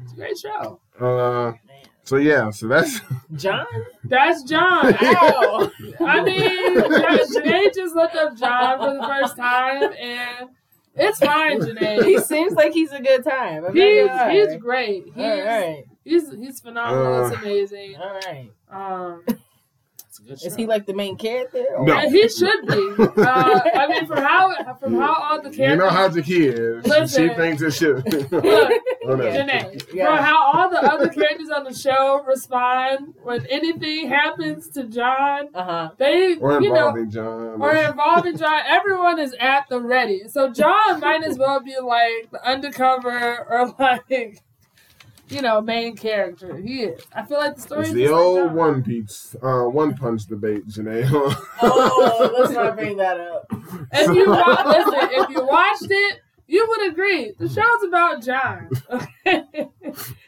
It's 0.03 0.11
a 0.11 0.15
great 0.15 0.37
show. 0.37 0.79
uh, 0.99 1.53
So 2.03 2.17
yeah, 2.17 2.49
so 2.49 2.67
that's 2.67 2.99
John? 3.35 3.65
That's 4.03 4.43
John. 4.43 4.93
Ow. 5.01 5.71
I 6.01 6.21
mean, 6.21 6.75
Janae 6.81 7.73
just 7.73 7.95
looked 7.95 8.15
up 8.15 8.35
John 8.35 8.79
for 8.79 8.93
the 8.93 9.07
first 9.07 9.37
time, 9.37 9.93
and 9.97 10.49
it's 10.95 11.19
fine, 11.19 11.59
Janae. 11.61 12.03
he 12.05 12.19
seems 12.19 12.53
like 12.53 12.73
he's 12.73 12.91
a 12.91 13.01
good 13.01 13.23
time. 13.23 13.65
I'm 13.65 13.75
He's 13.75 14.09
he's 14.31 14.55
great. 14.61 15.05
He's 15.15 15.23
All 15.23 15.43
right. 15.45 15.83
he's 16.03 16.31
he's 16.33 16.59
phenomenal. 16.59 17.27
it's 17.27 17.35
Uh, 17.35 17.39
amazing. 17.41 17.95
All 17.97 18.19
right. 18.25 18.51
Um, 18.71 19.23
it's 19.25 19.31
a 19.31 19.33
good 19.33 19.42
Is 20.29 20.41
show. 20.41 20.55
he 20.55 20.65
like 20.65 20.85
the 20.85 20.93
main 20.93 21.15
character? 21.17 21.63
or- 21.75 21.85
No. 21.85 21.97
He 22.09 22.27
should 22.29 22.65
be. 22.67 22.95
Uh, 22.99 23.59
I 23.73 23.87
mean, 23.89 24.05
from 24.05 24.17
how 24.17 24.75
from 24.79 24.95
how 24.95 25.13
all 25.13 25.37
the 25.41 25.49
characters, 25.49 25.57
you 25.59 25.75
know 25.75 25.89
characters. 25.89 25.91
how 25.91 26.09
Jackie 26.09 26.47
is. 26.47 26.85
Listen. 26.85 27.29
She 27.29 27.33
thinks 27.35 27.61
it 27.61 27.71
should. 27.71 28.31
Look, 28.31 28.43
Oh, 29.05 29.15
no. 29.15 29.23
Janae, 29.25 29.85
Yeah. 29.93 30.07
from 30.15 30.17
how 30.23 30.51
all 30.53 30.69
the 30.69 30.77
other 30.81 31.09
characters 31.09 31.49
on 31.49 31.63
the 31.65 31.73
show 31.73 32.23
respond 32.25 33.13
when 33.23 33.45
anything 33.47 34.07
happens 34.07 34.69
to 34.69 34.85
John, 34.85 35.49
Uh-huh. 35.53 35.89
they 35.97 36.35
or 36.37 36.61
you 36.61 36.69
know 36.69 36.89
involving 36.89 37.11
John. 37.11 37.61
or 37.61 37.75
involving 37.75 38.37
John, 38.37 38.61
everyone 38.65 39.19
is 39.19 39.35
at 39.39 39.67
the 39.69 39.81
ready. 39.81 40.23
So 40.29 40.49
John 40.49 40.99
might 41.01 41.23
as 41.23 41.37
well 41.37 41.59
be 41.59 41.75
like 41.83 42.29
the 42.31 42.39
undercover 42.47 43.45
or 43.49 43.73
like 43.79 44.41
you 45.29 45.41
know 45.41 45.61
main 45.61 45.95
character. 45.95 46.57
He 46.57 46.83
is. 46.83 47.01
I 47.13 47.23
feel 47.23 47.37
like 47.37 47.55
the 47.55 47.61
story. 47.61 47.81
It's 47.81 47.89
is 47.89 47.95
the 47.95 48.01
just 48.01 48.13
like 48.13 48.21
old 48.21 48.53
one 48.53 48.83
piece, 48.83 49.35
uh, 49.41 49.63
one 49.63 49.95
punch 49.95 50.25
debate, 50.27 50.67
Janae. 50.67 51.03
Oh, 51.61 52.35
let's 52.37 52.51
not 52.53 52.75
bring 52.75 52.97
that 52.97 53.19
up. 53.19 53.45
If 53.91 54.15
you 54.15 54.29
wa- 54.29 54.63
listen, 54.67 55.09
if 55.11 55.29
you 55.29 55.45
watched 55.45 55.87
it, 55.89 56.21
you 56.47 56.65
would 56.67 56.91
agree. 56.91 57.33
The 57.39 57.47
show's 57.47 57.83
about 57.87 58.23
John, 58.23 58.69
okay? 58.89 59.43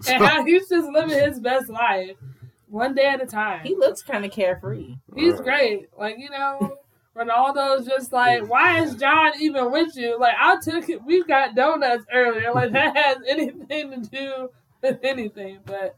and 0.07 0.23
how 0.23 0.45
he's 0.45 0.69
just 0.69 0.89
living 0.89 1.19
his 1.19 1.39
best 1.39 1.69
life, 1.69 2.15
one 2.69 2.95
day 2.95 3.05
at 3.07 3.21
a 3.21 3.25
time. 3.25 3.63
He 3.65 3.75
looks 3.75 4.01
kind 4.01 4.25
of 4.25 4.31
carefree. 4.31 4.95
He's 5.15 5.39
great. 5.41 5.89
Like, 5.97 6.17
you 6.17 6.29
know, 6.29 6.77
Ronaldo's 7.15 7.85
just 7.85 8.11
like, 8.11 8.49
why 8.49 8.81
is 8.81 8.95
John 8.95 9.33
even 9.39 9.71
with 9.71 9.95
you? 9.95 10.17
Like, 10.19 10.35
I 10.39 10.57
took 10.61 10.89
it, 10.89 11.03
we 11.03 11.23
got 11.23 11.55
donuts 11.55 12.05
earlier. 12.13 12.53
Like, 12.53 12.71
that 12.71 12.95
has 12.95 13.17
anything 13.27 13.91
to 13.91 14.09
do 14.09 14.49
with 14.85 14.99
anything. 15.03 15.59
But 15.65 15.95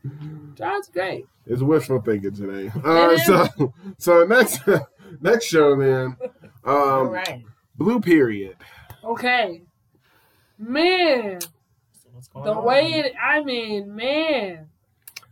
John's 0.56 0.88
great. 0.90 1.26
It's 1.46 1.62
wishful 1.62 2.02
thinking 2.02 2.34
today. 2.34 2.72
It 2.76 2.86
Uh, 2.86 3.18
so, 3.20 3.74
so 3.98 4.26
next, 4.26 4.60
next 5.22 5.46
show 5.46 5.76
then, 5.78 6.18
All 6.66 7.02
um, 7.06 7.10
right. 7.10 7.44
Blue 7.76 8.00
Period. 8.02 8.58
Okay. 9.04 9.64
Man, 10.58 11.40
So 11.42 12.42
the 12.44 12.54
on? 12.54 12.66
way 12.66 12.94
it, 12.94 13.14
I 13.22 13.44
mean, 13.44 13.96
man, 13.96 14.68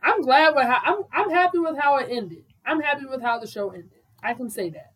I'm 0.01 0.21
glad 0.21 0.55
with 0.55 0.65
how, 0.65 0.79
I'm, 0.83 1.03
I'm 1.11 1.29
happy 1.31 1.57
with 1.57 1.77
how 1.79 1.97
it 1.97 2.07
ended. 2.11 2.43
I'm 2.65 2.79
happy 2.79 3.05
with 3.05 3.21
how 3.21 3.39
the 3.39 3.47
show 3.47 3.71
ended. 3.71 3.89
I 4.21 4.33
can 4.35 4.49
say 4.49 4.69
that. 4.69 4.91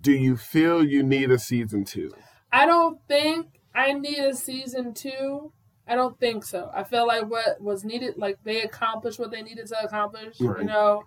Do 0.00 0.12
you 0.12 0.36
feel 0.36 0.82
you 0.84 1.02
need 1.02 1.30
a 1.30 1.38
season 1.38 1.84
two? 1.84 2.10
I 2.52 2.64
don't 2.66 2.98
think 3.06 3.60
I 3.74 3.92
need 3.92 4.18
a 4.18 4.34
season 4.34 4.94
two. 4.94 5.52
I 5.86 5.94
don't 5.94 6.18
think 6.18 6.44
so. 6.44 6.70
I 6.74 6.82
feel 6.84 7.06
like 7.06 7.30
what 7.30 7.60
was 7.60 7.84
needed, 7.84 8.14
like 8.16 8.38
they 8.44 8.62
accomplished 8.62 9.18
what 9.18 9.30
they 9.30 9.42
needed 9.42 9.66
to 9.68 9.84
accomplish. 9.84 10.40
Right. 10.40 10.60
You 10.60 10.66
know, 10.66 11.04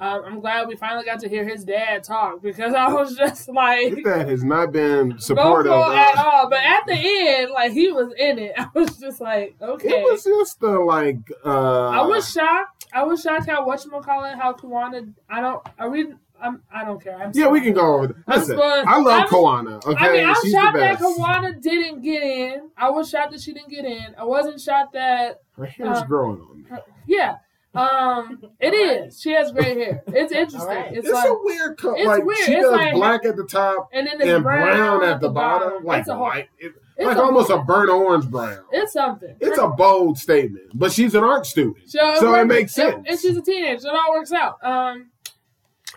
um, 0.00 0.22
I'm 0.24 0.40
glad 0.40 0.66
we 0.68 0.74
finally 0.74 1.04
got 1.04 1.20
to 1.20 1.28
hear 1.28 1.46
his 1.46 1.64
dad 1.64 2.02
talk 2.02 2.42
because 2.42 2.72
I 2.84 2.92
was 2.92 3.14
just 3.14 3.48
like, 3.48 3.94
His 3.94 4.04
dad 4.04 4.28
has 4.28 4.42
not 4.42 4.72
been 4.72 5.18
supportive. 5.18 5.72
At 5.72 6.16
Uh, 6.16 6.22
all. 6.24 6.48
But 6.50 6.60
at 6.64 6.86
the 6.86 6.94
end, 6.96 7.50
like 7.52 7.72
he 7.72 7.92
was 7.92 8.12
in 8.18 8.38
it. 8.38 8.52
I 8.58 8.68
was 8.74 8.96
just 8.98 9.20
like, 9.20 9.54
okay. 9.60 9.88
It 9.88 10.02
was 10.10 10.24
just 10.24 10.60
the 10.60 10.70
like. 10.80 11.18
Uh, 11.44 11.88
I 11.88 12.02
was 12.02 12.30
shocked. 12.30 12.86
I 12.94 13.04
was 13.04 13.22
shocked 13.22 13.48
how 13.48 13.66
whatchamacallit, 13.66 14.38
how 14.40 14.54
Kuwana. 14.54 15.12
I 15.28 15.40
don't. 15.40 15.62
Are 15.78 15.88
we? 15.90 16.14
I'm. 16.42 16.62
I 16.74 16.84
don't 16.84 17.02
care. 17.02 17.16
I'm 17.16 17.30
Yeah, 17.34 17.48
we 17.48 17.60
can 17.60 17.72
go 17.74 17.94
over. 17.94 18.06
That. 18.08 18.16
I'm 18.26 18.38
Listen. 18.40 18.58
I 18.60 18.98
love 18.98 19.06
I'm- 19.20 19.28
Kuwana. 19.28 19.86
Okay, 19.86 20.04
I 20.08 20.12
mean, 20.12 20.26
I'm 20.28 20.34
she's 20.42 20.52
shocked 20.52 20.76
that 20.76 20.98
best. 20.98 21.02
Kuwana 21.18 21.60
didn't 21.62 22.02
get 22.02 22.22
in. 22.22 22.70
I 22.76 22.90
was 22.90 23.08
shocked 23.08 23.32
that 23.32 23.40
she 23.40 23.52
didn't 23.52 23.70
get 23.70 23.84
in. 23.84 24.14
I 24.18 24.24
wasn't 24.24 24.60
shocked 24.60 24.92
that. 24.94 25.40
Her 25.56 25.64
hair's 25.66 25.98
uh, 25.98 26.04
growing 26.04 26.40
on 26.40 26.62
me. 26.62 26.78
Yeah. 27.06 27.36
Um, 27.74 28.42
it 28.60 28.74
is. 28.74 29.18
She 29.20 29.30
has 29.32 29.50
gray 29.50 29.74
hair. 29.74 30.02
It's 30.08 30.30
interesting. 30.30 30.60
All 30.60 30.66
right. 30.66 30.92
It's, 30.92 31.06
It's, 31.08 31.14
like, 31.14 31.28
a 31.30 31.36
weird 31.42 31.78
color. 31.78 31.96
it's 31.96 32.06
Like 32.06 32.24
weird. 32.24 32.38
she 32.40 32.52
It's 32.52 32.62
does 32.62 32.72
like- 32.72 32.92
black 32.94 33.24
at 33.24 33.36
the 33.36 33.44
top 33.44 33.88
and 33.94 34.06
then 34.06 34.20
it's 34.20 34.28
and 34.30 34.42
brown, 34.42 35.02
at 35.02 35.20
the 35.22 35.30
bottom, 35.30 35.82
like 35.84 36.00
it's 36.00 36.08
a 36.10 36.18
white. 36.18 36.48
It, 36.58 36.74
It's 36.98 37.06
like 37.06 37.16
a- 37.16 37.22
almost 37.22 37.48
a 37.48 37.58
burnt 37.58 37.88
orange 37.88 38.26
brown. 38.30 38.64
It's 38.72 38.92
something. 38.92 39.36
It's 39.40 39.56
a 39.56 39.68
bold 39.68 40.18
statement, 40.18 40.66
but 40.74 40.92
she's 40.92 41.14
an 41.14 41.24
art 41.24 41.46
student. 41.46 41.88
So, 41.88 42.14
So 42.16 42.28
it 42.34 42.38
works- 42.40 42.48
makes 42.48 42.74
sense. 42.74 43.06
And 43.08 43.18
she's 43.18 43.36
a 43.38 43.42
teenager, 43.42 43.80
so 43.80 43.88
it 43.88 43.94
all 44.06 44.12
works 44.12 44.32
out. 44.32 44.58
Um, 44.62 45.08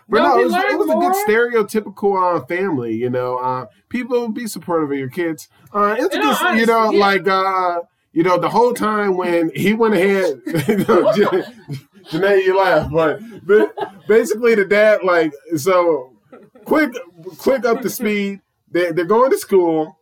But 0.08 0.18
no, 0.18 0.36
no, 0.36 0.40
it 0.40 0.44
was, 0.44 0.54
it 0.54 0.78
was 0.78 0.90
a 0.90 0.94
good 0.94 1.26
stereotypical 1.26 2.36
uh, 2.36 2.44
family. 2.46 2.94
You 2.94 3.10
know, 3.10 3.38
uh, 3.38 3.66
people 3.88 4.28
be 4.28 4.46
supportive 4.46 4.90
of 4.90 4.98
your 4.98 5.10
kids. 5.10 5.48
Uh, 5.72 5.96
it's 5.98 6.14
just 6.14 6.42
you 6.56 6.66
know, 6.66 6.90
yeah. 6.90 6.98
like 7.00 7.26
uh, 7.26 7.80
you 8.16 8.22
know, 8.22 8.38
the 8.38 8.48
whole 8.48 8.72
time 8.72 9.18
when 9.18 9.50
he 9.54 9.74
went 9.74 9.92
ahead, 9.92 10.40
Janae, 10.46 12.44
you 12.44 12.58
laugh, 12.58 12.90
but, 12.90 13.20
but 13.42 13.76
basically 14.08 14.54
the 14.54 14.64
dad, 14.64 15.00
like, 15.04 15.34
so 15.56 16.16
quick, 16.64 16.92
quick 17.36 17.66
up 17.66 17.82
to 17.82 17.90
speed. 17.90 18.40
They 18.70 18.90
they're 18.92 19.04
going 19.04 19.30
to 19.32 19.38
school. 19.38 19.98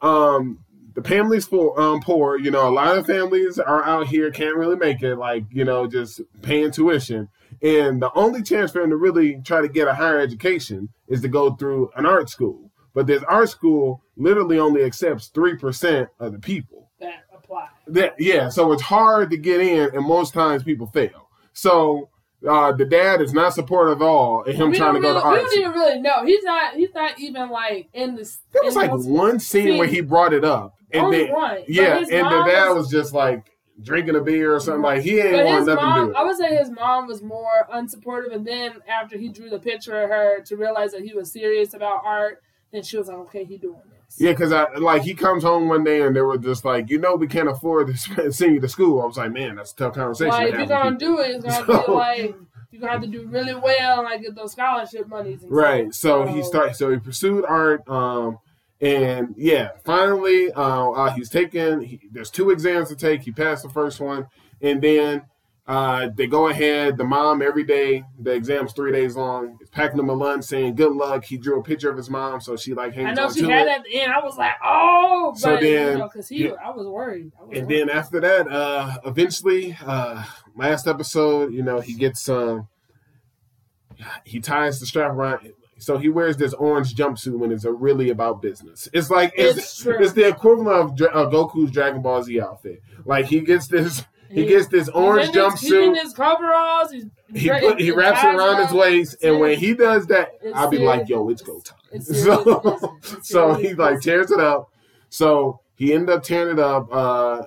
Um, 0.00 0.60
the 0.94 1.02
family's 1.02 1.52
um 1.52 2.00
poor. 2.00 2.38
You 2.38 2.52
know, 2.52 2.68
a 2.68 2.70
lot 2.70 2.96
of 2.96 3.06
families 3.06 3.58
are 3.58 3.84
out 3.84 4.06
here 4.06 4.30
can't 4.30 4.56
really 4.56 4.76
make 4.76 5.02
it. 5.02 5.16
Like 5.16 5.44
you 5.50 5.64
know, 5.64 5.88
just 5.88 6.20
paying 6.42 6.70
tuition. 6.70 7.28
And 7.62 8.00
the 8.00 8.10
only 8.14 8.42
chance 8.42 8.70
for 8.72 8.80
him 8.80 8.90
to 8.90 8.96
really 8.96 9.40
try 9.44 9.60
to 9.60 9.68
get 9.68 9.88
a 9.88 9.94
higher 9.94 10.18
education 10.20 10.88
is 11.08 11.20
to 11.22 11.28
go 11.28 11.54
through 11.54 11.90
an 11.96 12.06
art 12.06 12.28
school. 12.30 12.70
But 12.94 13.06
this 13.06 13.22
art 13.28 13.48
school 13.48 14.02
literally 14.16 14.58
only 14.58 14.82
accepts 14.84 15.28
three 15.28 15.56
percent 15.56 16.08
of 16.18 16.32
the 16.32 16.38
people. 16.38 16.90
that 17.00 17.24
apply. 17.34 17.68
That 17.86 18.14
yeah, 18.18 18.48
so 18.48 18.72
it's 18.72 18.82
hard 18.82 19.30
to 19.30 19.36
get 19.36 19.60
in, 19.60 19.94
and 19.94 20.04
most 20.04 20.34
times 20.34 20.62
people 20.62 20.86
fail. 20.88 21.28
So 21.52 22.08
uh, 22.48 22.72
the 22.72 22.84
dad 22.84 23.20
is 23.20 23.32
not 23.32 23.52
supportive 23.54 24.00
at 24.00 24.04
all 24.04 24.42
of 24.44 24.54
him 24.54 24.70
we 24.70 24.76
trying 24.78 24.94
to 24.94 25.00
don't 25.00 25.14
go 25.14 25.20
to 25.20 25.24
art. 25.24 25.42
We 25.42 25.48
school. 25.50 25.62
don't 25.62 25.70
even 25.70 25.80
really 25.80 26.00
know. 26.00 26.24
He's 26.24 26.44
not. 26.44 26.74
He's 26.74 26.94
not 26.94 27.18
even 27.20 27.50
like 27.50 27.88
in 27.92 28.14
this. 28.16 28.38
There 28.52 28.62
was 28.64 28.76
like 28.76 28.90
one 28.92 29.38
scene 29.40 29.76
where 29.78 29.88
he 29.88 30.00
brought 30.00 30.32
it 30.32 30.44
up, 30.44 30.74
and 30.92 31.04
Only 31.06 31.24
then 31.24 31.32
one. 31.32 31.58
Yeah, 31.68 31.98
and 31.98 32.06
the 32.08 32.44
dad 32.46 32.68
was- 32.70 32.76
was 32.84 32.90
just 32.90 33.12
like 33.12 33.50
drinking 33.82 34.16
a 34.16 34.20
beer 34.20 34.54
or 34.54 34.60
something. 34.60 34.82
Like 34.82 35.02
he 35.02 35.20
ain't 35.20 35.32
But 35.32 35.44
want 35.46 35.66
nothing 35.66 35.76
to 35.76 35.80
do 35.80 35.86
mom, 35.86 36.06
with 36.08 36.16
I 36.16 36.24
would 36.24 36.36
say 36.36 36.56
his 36.56 36.70
mom 36.70 37.06
was 37.06 37.22
more 37.22 37.66
unsupportive, 37.72 38.34
and 38.34 38.46
then 38.46 38.74
after 38.88 39.16
he 39.18 39.28
drew 39.28 39.48
the 39.50 39.58
picture 39.58 40.02
of 40.02 40.10
her 40.10 40.40
to 40.42 40.56
realize 40.56 40.92
that 40.92 41.02
he 41.02 41.14
was 41.14 41.30
serious 41.30 41.74
about 41.74 42.02
art, 42.04 42.42
then 42.72 42.82
she 42.82 42.96
was 42.96 43.08
like, 43.08 43.16
"Okay, 43.18 43.44
he 43.44 43.56
doing 43.56 43.80
this." 43.84 44.16
Yeah, 44.20 44.32
because 44.32 44.52
I 44.52 44.72
like 44.76 45.02
he 45.02 45.14
comes 45.14 45.42
home 45.42 45.68
one 45.68 45.84
day 45.84 46.02
and 46.02 46.16
they 46.16 46.20
were 46.22 46.38
just 46.38 46.64
like, 46.64 46.90
you 46.90 46.98
know, 46.98 47.14
we 47.14 47.26
can't 47.28 47.48
afford 47.48 47.88
to 47.88 47.96
send 48.32 48.54
you 48.54 48.60
to 48.60 48.68
school. 48.68 49.00
I 49.02 49.06
was 49.06 49.16
like, 49.18 49.32
man, 49.32 49.56
that's 49.56 49.72
a 49.72 49.76
tough 49.76 49.94
conversation. 49.94 50.30
Like, 50.30 50.48
to 50.48 50.52
if 50.54 50.58
you're 50.58 50.66
gonna 50.68 50.96
people. 50.96 51.16
do 51.16 51.22
it, 51.22 51.30
it's 51.36 51.44
gonna 51.44 51.66
So- 51.66 51.86
be 51.86 51.92
like 51.92 52.34
you're 52.70 52.80
gonna 52.80 52.92
have 52.92 53.00
to 53.02 53.06
do 53.08 53.26
really 53.28 53.54
well 53.54 54.00
and 54.00 54.04
like 54.04 54.20
get 54.22 54.34
those 54.34 54.52
scholarship 54.52 55.08
monies. 55.08 55.42
And 55.42 55.50
Right. 55.50 55.94
So 55.94 56.24
stuff. 56.24 56.34
he 56.36 56.42
started. 56.42 56.76
So 56.76 56.90
he 56.90 56.98
pursued 56.98 57.44
art. 57.46 57.88
Um, 57.88 58.38
and 58.80 59.34
yeah, 59.36 59.70
finally, 59.84 60.52
uh, 60.52 60.90
uh 60.90 61.10
he's 61.14 61.28
taken. 61.30 61.80
He, 61.80 62.00
there's 62.12 62.30
two 62.30 62.50
exams 62.50 62.88
to 62.90 62.96
take. 62.96 63.22
He 63.22 63.32
passed 63.32 63.62
the 63.62 63.68
first 63.70 64.00
one, 64.00 64.26
and 64.60 64.80
then 64.80 65.22
uh, 65.66 66.08
they 66.16 66.26
go 66.26 66.48
ahead. 66.48 66.96
The 66.96 67.04
mom 67.04 67.42
every 67.42 67.64
day. 67.64 68.02
The 68.20 68.32
exam's 68.32 68.72
three 68.72 68.90
days 68.92 69.16
long. 69.16 69.58
Is 69.60 69.68
packing 69.68 69.98
him 69.98 70.08
a 70.08 70.14
lunch, 70.14 70.44
saying 70.44 70.76
good 70.76 70.92
luck. 70.94 71.24
He 71.24 71.36
drew 71.36 71.60
a 71.60 71.62
picture 71.62 71.90
of 71.90 71.96
his 71.96 72.08
mom, 72.08 72.40
so 72.40 72.56
she 72.56 72.72
like 72.72 72.94
hangs 72.94 73.18
I 73.18 73.22
know 73.22 73.30
she 73.32 73.42
had 73.42 73.66
it. 73.66 73.70
at 73.70 73.84
the 73.84 74.00
end. 74.00 74.12
I 74.12 74.24
was 74.24 74.38
like, 74.38 74.52
"Oh!" 74.64 75.32
But, 75.34 75.40
So 75.40 75.56
then- 75.56 75.92
you 75.92 75.98
know, 75.98 76.04
because 76.08 76.28
he, 76.28 76.44
yeah. 76.44 76.52
I 76.64 76.70
was 76.70 76.86
worried. 76.86 77.32
I 77.38 77.44
was 77.44 77.58
And 77.58 77.66
worried. 77.66 77.80
then 77.88 77.90
after 77.90 78.20
that, 78.20 78.48
uh, 78.50 78.98
eventually, 79.04 79.76
uh, 79.84 80.24
last 80.56 80.86
episode, 80.86 81.52
you 81.52 81.62
know, 81.62 81.80
he 81.80 81.92
gets 81.94 82.28
um, 82.28 82.68
he 84.24 84.40
ties 84.40 84.80
the 84.80 84.86
strap 84.86 85.10
around. 85.10 85.52
So 85.78 85.96
he 85.98 86.08
wears 86.08 86.36
this 86.36 86.52
orange 86.54 86.94
jumpsuit 86.94 87.38
when 87.38 87.52
it's 87.52 87.64
a 87.64 87.72
really 87.72 88.10
about 88.10 88.42
business. 88.42 88.88
It's 88.92 89.10
like 89.10 89.32
it's 89.36 89.58
It's 89.58 89.86
it's 89.86 90.12
the 90.12 90.26
equivalent 90.28 90.68
of 90.76 90.90
uh, 91.00 91.30
Goku's 91.30 91.70
Dragon 91.70 92.02
Ball 92.02 92.22
Z 92.22 92.40
outfit. 92.40 92.82
Like 93.04 93.26
he 93.26 93.40
gets 93.40 93.68
this 93.68 94.04
he 94.28 94.42
He- 94.42 94.46
gets 94.48 94.66
this 94.68 94.88
orange 94.90 95.28
he's 95.28 95.36
in 95.36 95.50
his, 95.52 95.60
he's 95.60 95.72
in 95.72 95.94
his 95.94 96.12
coveralls. 96.12 96.90
He 96.92 97.48
put 97.48 97.80
he 97.80 97.90
wraps 97.92 98.22
it 98.24 98.34
around 98.34 98.62
his 98.66 98.72
waist, 98.74 99.22
and 99.22 99.38
when 99.40 99.56
he 99.58 99.72
does 99.74 100.06
that, 100.08 100.32
It's 100.42 100.56
I'll 100.56 100.68
be 100.70 100.78
like, 100.78 101.08
"Yo, 101.08 101.28
it's 101.30 101.42
go 101.42 101.60
time." 101.60 101.78
So 102.02 102.98
so 103.22 103.54
he 103.54 103.72
like 103.74 104.00
tears 104.00 104.30
it 104.30 104.40
up. 104.40 104.70
So 105.10 105.60
he 105.76 105.92
ended 105.94 106.10
up 106.10 106.22
tearing 106.22 106.58
it 106.58 106.58
up. 106.58 106.88
Uh, 106.92 107.42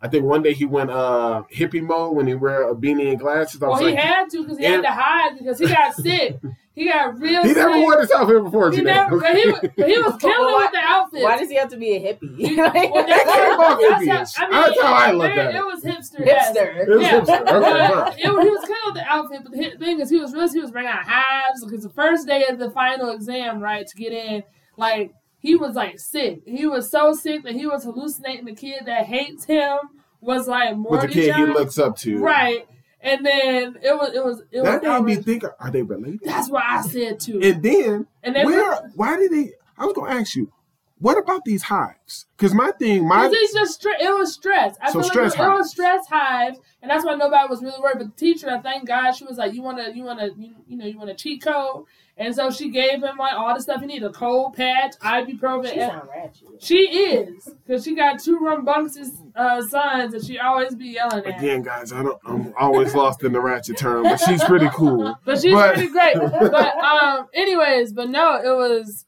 I 0.00 0.08
think 0.08 0.24
one 0.24 0.42
day 0.42 0.52
he 0.54 0.64
went 0.64 0.90
uh, 0.90 1.42
hippie 1.54 1.82
mode 1.82 2.16
when 2.16 2.26
he 2.26 2.34
wear 2.34 2.68
a 2.70 2.74
beanie 2.74 3.10
and 3.10 3.18
glasses. 3.18 3.62
I 3.62 3.66
Well, 3.68 3.78
he 3.78 3.86
like, 3.86 3.96
had 3.96 4.30
to 4.30 4.42
because 4.42 4.58
he 4.58 4.64
And- 4.64 4.76
had 4.76 4.82
to 4.82 4.90
hide 4.92 5.38
because 5.38 5.58
he 5.58 5.66
got 5.66 5.94
sick. 5.94 6.36
He 6.78 6.84
got 6.88 7.18
real. 7.18 7.42
He 7.42 7.52
never 7.54 7.72
sick. 7.72 7.82
wore 7.82 7.96
this 7.96 8.10
outfit 8.12 8.44
before 8.44 8.70
He 8.70 8.76
today. 8.78 8.92
never, 8.94 9.18
but 9.18 9.36
he, 9.36 9.46
was- 9.50 9.60
but 9.76 9.88
he 9.88 9.98
was 9.98 10.16
killing 10.20 10.54
it 10.54 10.56
with 10.58 10.70
the 10.72 10.78
outfit. 10.78 11.22
Why 11.22 11.36
does 11.36 11.48
he 11.48 11.56
have 11.56 11.68
to 11.70 11.76
be 11.76 11.96
a 11.96 12.00
hippie? 12.00 12.56
Well, 12.56 13.06
that's, 13.06 13.24
Fuck 13.56 13.80
that's 13.80 14.34
hippie-ish. 14.34 14.34
how, 14.36 14.46
I 14.46 14.50
mean, 14.50 14.60
That's 14.62 14.80
how 14.82 14.92
I 14.94 15.10
it- 15.10 15.14
look 15.16 15.30
it, 15.32 15.38
at 15.38 15.54
it. 15.54 15.56
It 15.56 15.64
was 15.64 15.82
hipster. 15.82 16.26
Hipster. 16.26 16.76
It 16.76 16.88
was 16.88 17.02
Yeah. 17.02 17.20
hipster. 17.20 17.40
Okay, 17.40 17.94
But 17.94 18.14
it, 18.18 18.20
he 18.20 18.28
was 18.50 18.64
killing 18.64 18.80
with 18.86 18.94
the 18.94 19.04
outfit, 19.06 19.40
but 19.42 19.52
the 19.52 19.84
thing 19.84 20.00
is, 20.00 20.08
he 20.10 20.16
was 20.18 20.32
really 20.32 20.50
he 20.52 20.60
was 20.60 20.70
bringing 20.70 20.90
out 20.92 21.02
hives 21.04 21.64
because 21.64 21.82
the 21.82 21.90
first 21.90 22.26
day 22.28 22.46
of 22.46 22.58
the 22.60 22.70
final 22.70 23.10
exam, 23.10 23.60
right, 23.60 23.86
to 23.86 23.96
get 23.96 24.12
in, 24.12 24.42
like 24.76 25.12
he 25.40 25.56
was 25.56 25.74
like 25.74 25.98
sick. 25.98 26.42
He 26.46 26.66
was 26.66 26.90
so 26.90 27.12
sick 27.12 27.42
that 27.42 27.54
he 27.54 27.66
was 27.66 27.84
hallucinating. 27.84 28.44
The 28.44 28.54
kid 28.54 28.82
that 28.86 29.06
hates 29.06 29.44
him 29.44 29.78
was 30.20 30.46
like 30.48 30.76
With 30.76 31.00
the 31.02 31.08
kid 31.08 31.34
he 31.34 31.44
looks 31.46 31.78
up 31.78 31.96
to. 31.98 32.18
right, 32.18 32.66
and 33.00 33.24
then 33.24 33.76
it 33.82 33.94
was 33.96 34.12
it 34.14 34.24
was 34.24 34.42
it 34.50 34.60
was 34.60 34.80
That 34.80 34.82
made 34.82 35.16
me 35.16 35.22
think, 35.22 35.44
are 35.58 35.70
they 35.70 35.82
related? 35.82 36.20
That's 36.24 36.50
what 36.50 36.64
I 36.64 36.82
said 36.82 37.20
too. 37.20 37.40
And 37.42 37.62
then, 37.62 38.06
and 38.22 38.34
they 38.36 38.44
where, 38.44 38.90
why 38.94 39.16
did 39.16 39.32
they, 39.32 39.52
I 39.76 39.84
was 39.86 39.94
to 39.94 40.06
ask 40.06 40.34
you, 40.34 40.52
what 41.00 41.16
about 41.16 41.44
these 41.44 41.62
hives? 41.62 42.26
Because 42.36 42.52
my 42.52 42.72
thing, 42.72 43.06
my, 43.06 43.30
it's 43.32 43.52
just 43.54 43.80
stre- 43.80 44.00
it 44.00 44.10
was 44.10 44.32
stress. 44.34 44.76
I 44.80 44.88
So 44.88 44.94
feel 44.94 45.02
like 45.02 45.10
stress 45.12 45.34
it, 45.34 45.38
was- 45.38 45.46
it 45.48 45.52
was 45.58 45.70
stress 45.70 46.06
hives, 46.08 46.58
and 46.82 46.90
that's 46.90 47.04
why 47.04 47.14
nobody 47.14 47.48
was 47.48 47.62
really 47.62 47.80
worried. 47.80 47.98
But 47.98 48.06
the 48.06 48.16
teacher, 48.16 48.50
I 48.50 48.58
thank 48.60 48.88
God, 48.88 49.12
she 49.12 49.24
was 49.24 49.38
like, 49.38 49.54
"You 49.54 49.62
wanna, 49.62 49.90
you 49.94 50.02
wanna, 50.02 50.30
you, 50.36 50.56
you 50.66 50.76
know, 50.76 50.86
you 50.86 50.98
wanna 50.98 51.14
cheat 51.14 51.40
code," 51.42 51.84
and 52.18 52.34
so 52.34 52.50
she 52.50 52.68
gave 52.70 53.02
him 53.02 53.16
like 53.18 53.32
all 53.34 53.54
the 53.54 53.62
stuff 53.62 53.80
he 53.80 53.86
needed: 53.86 54.06
a 54.06 54.12
cold 54.12 54.54
patch, 54.54 54.94
ibuprofen. 55.00 55.72
She 55.72 55.80
and- 55.80 55.92
sound 55.92 56.08
ratchet. 56.14 56.48
She 56.60 56.76
is 56.76 57.48
because 57.66 57.84
she 57.84 57.94
got 57.94 58.18
two 58.20 58.38
rambunctious 58.40 59.10
uh, 59.36 59.62
sons, 59.62 60.12
and 60.14 60.24
she 60.24 60.38
always 60.38 60.74
be 60.74 60.86
yelling 60.88 61.24
at. 61.24 61.38
again, 61.38 61.62
guys, 61.62 61.92
I 61.92 62.02
don't, 62.02 62.18
I'm 62.26 62.52
always 62.58 62.94
lost 62.94 63.22
in 63.22 63.32
the 63.32 63.40
ratchet 63.40 63.76
term, 63.78 64.02
but 64.02 64.16
she's 64.18 64.42
pretty 64.44 64.68
cool. 64.74 65.16
But 65.24 65.40
she's 65.40 65.52
But- 65.54 65.74
pretty 65.76 65.92
great. 65.92 66.16
But 66.16 66.76
um, 66.76 67.28
anyways, 67.32 67.92
but 67.92 68.08
no, 68.10 68.36
it 68.36 68.56
was 68.56 69.04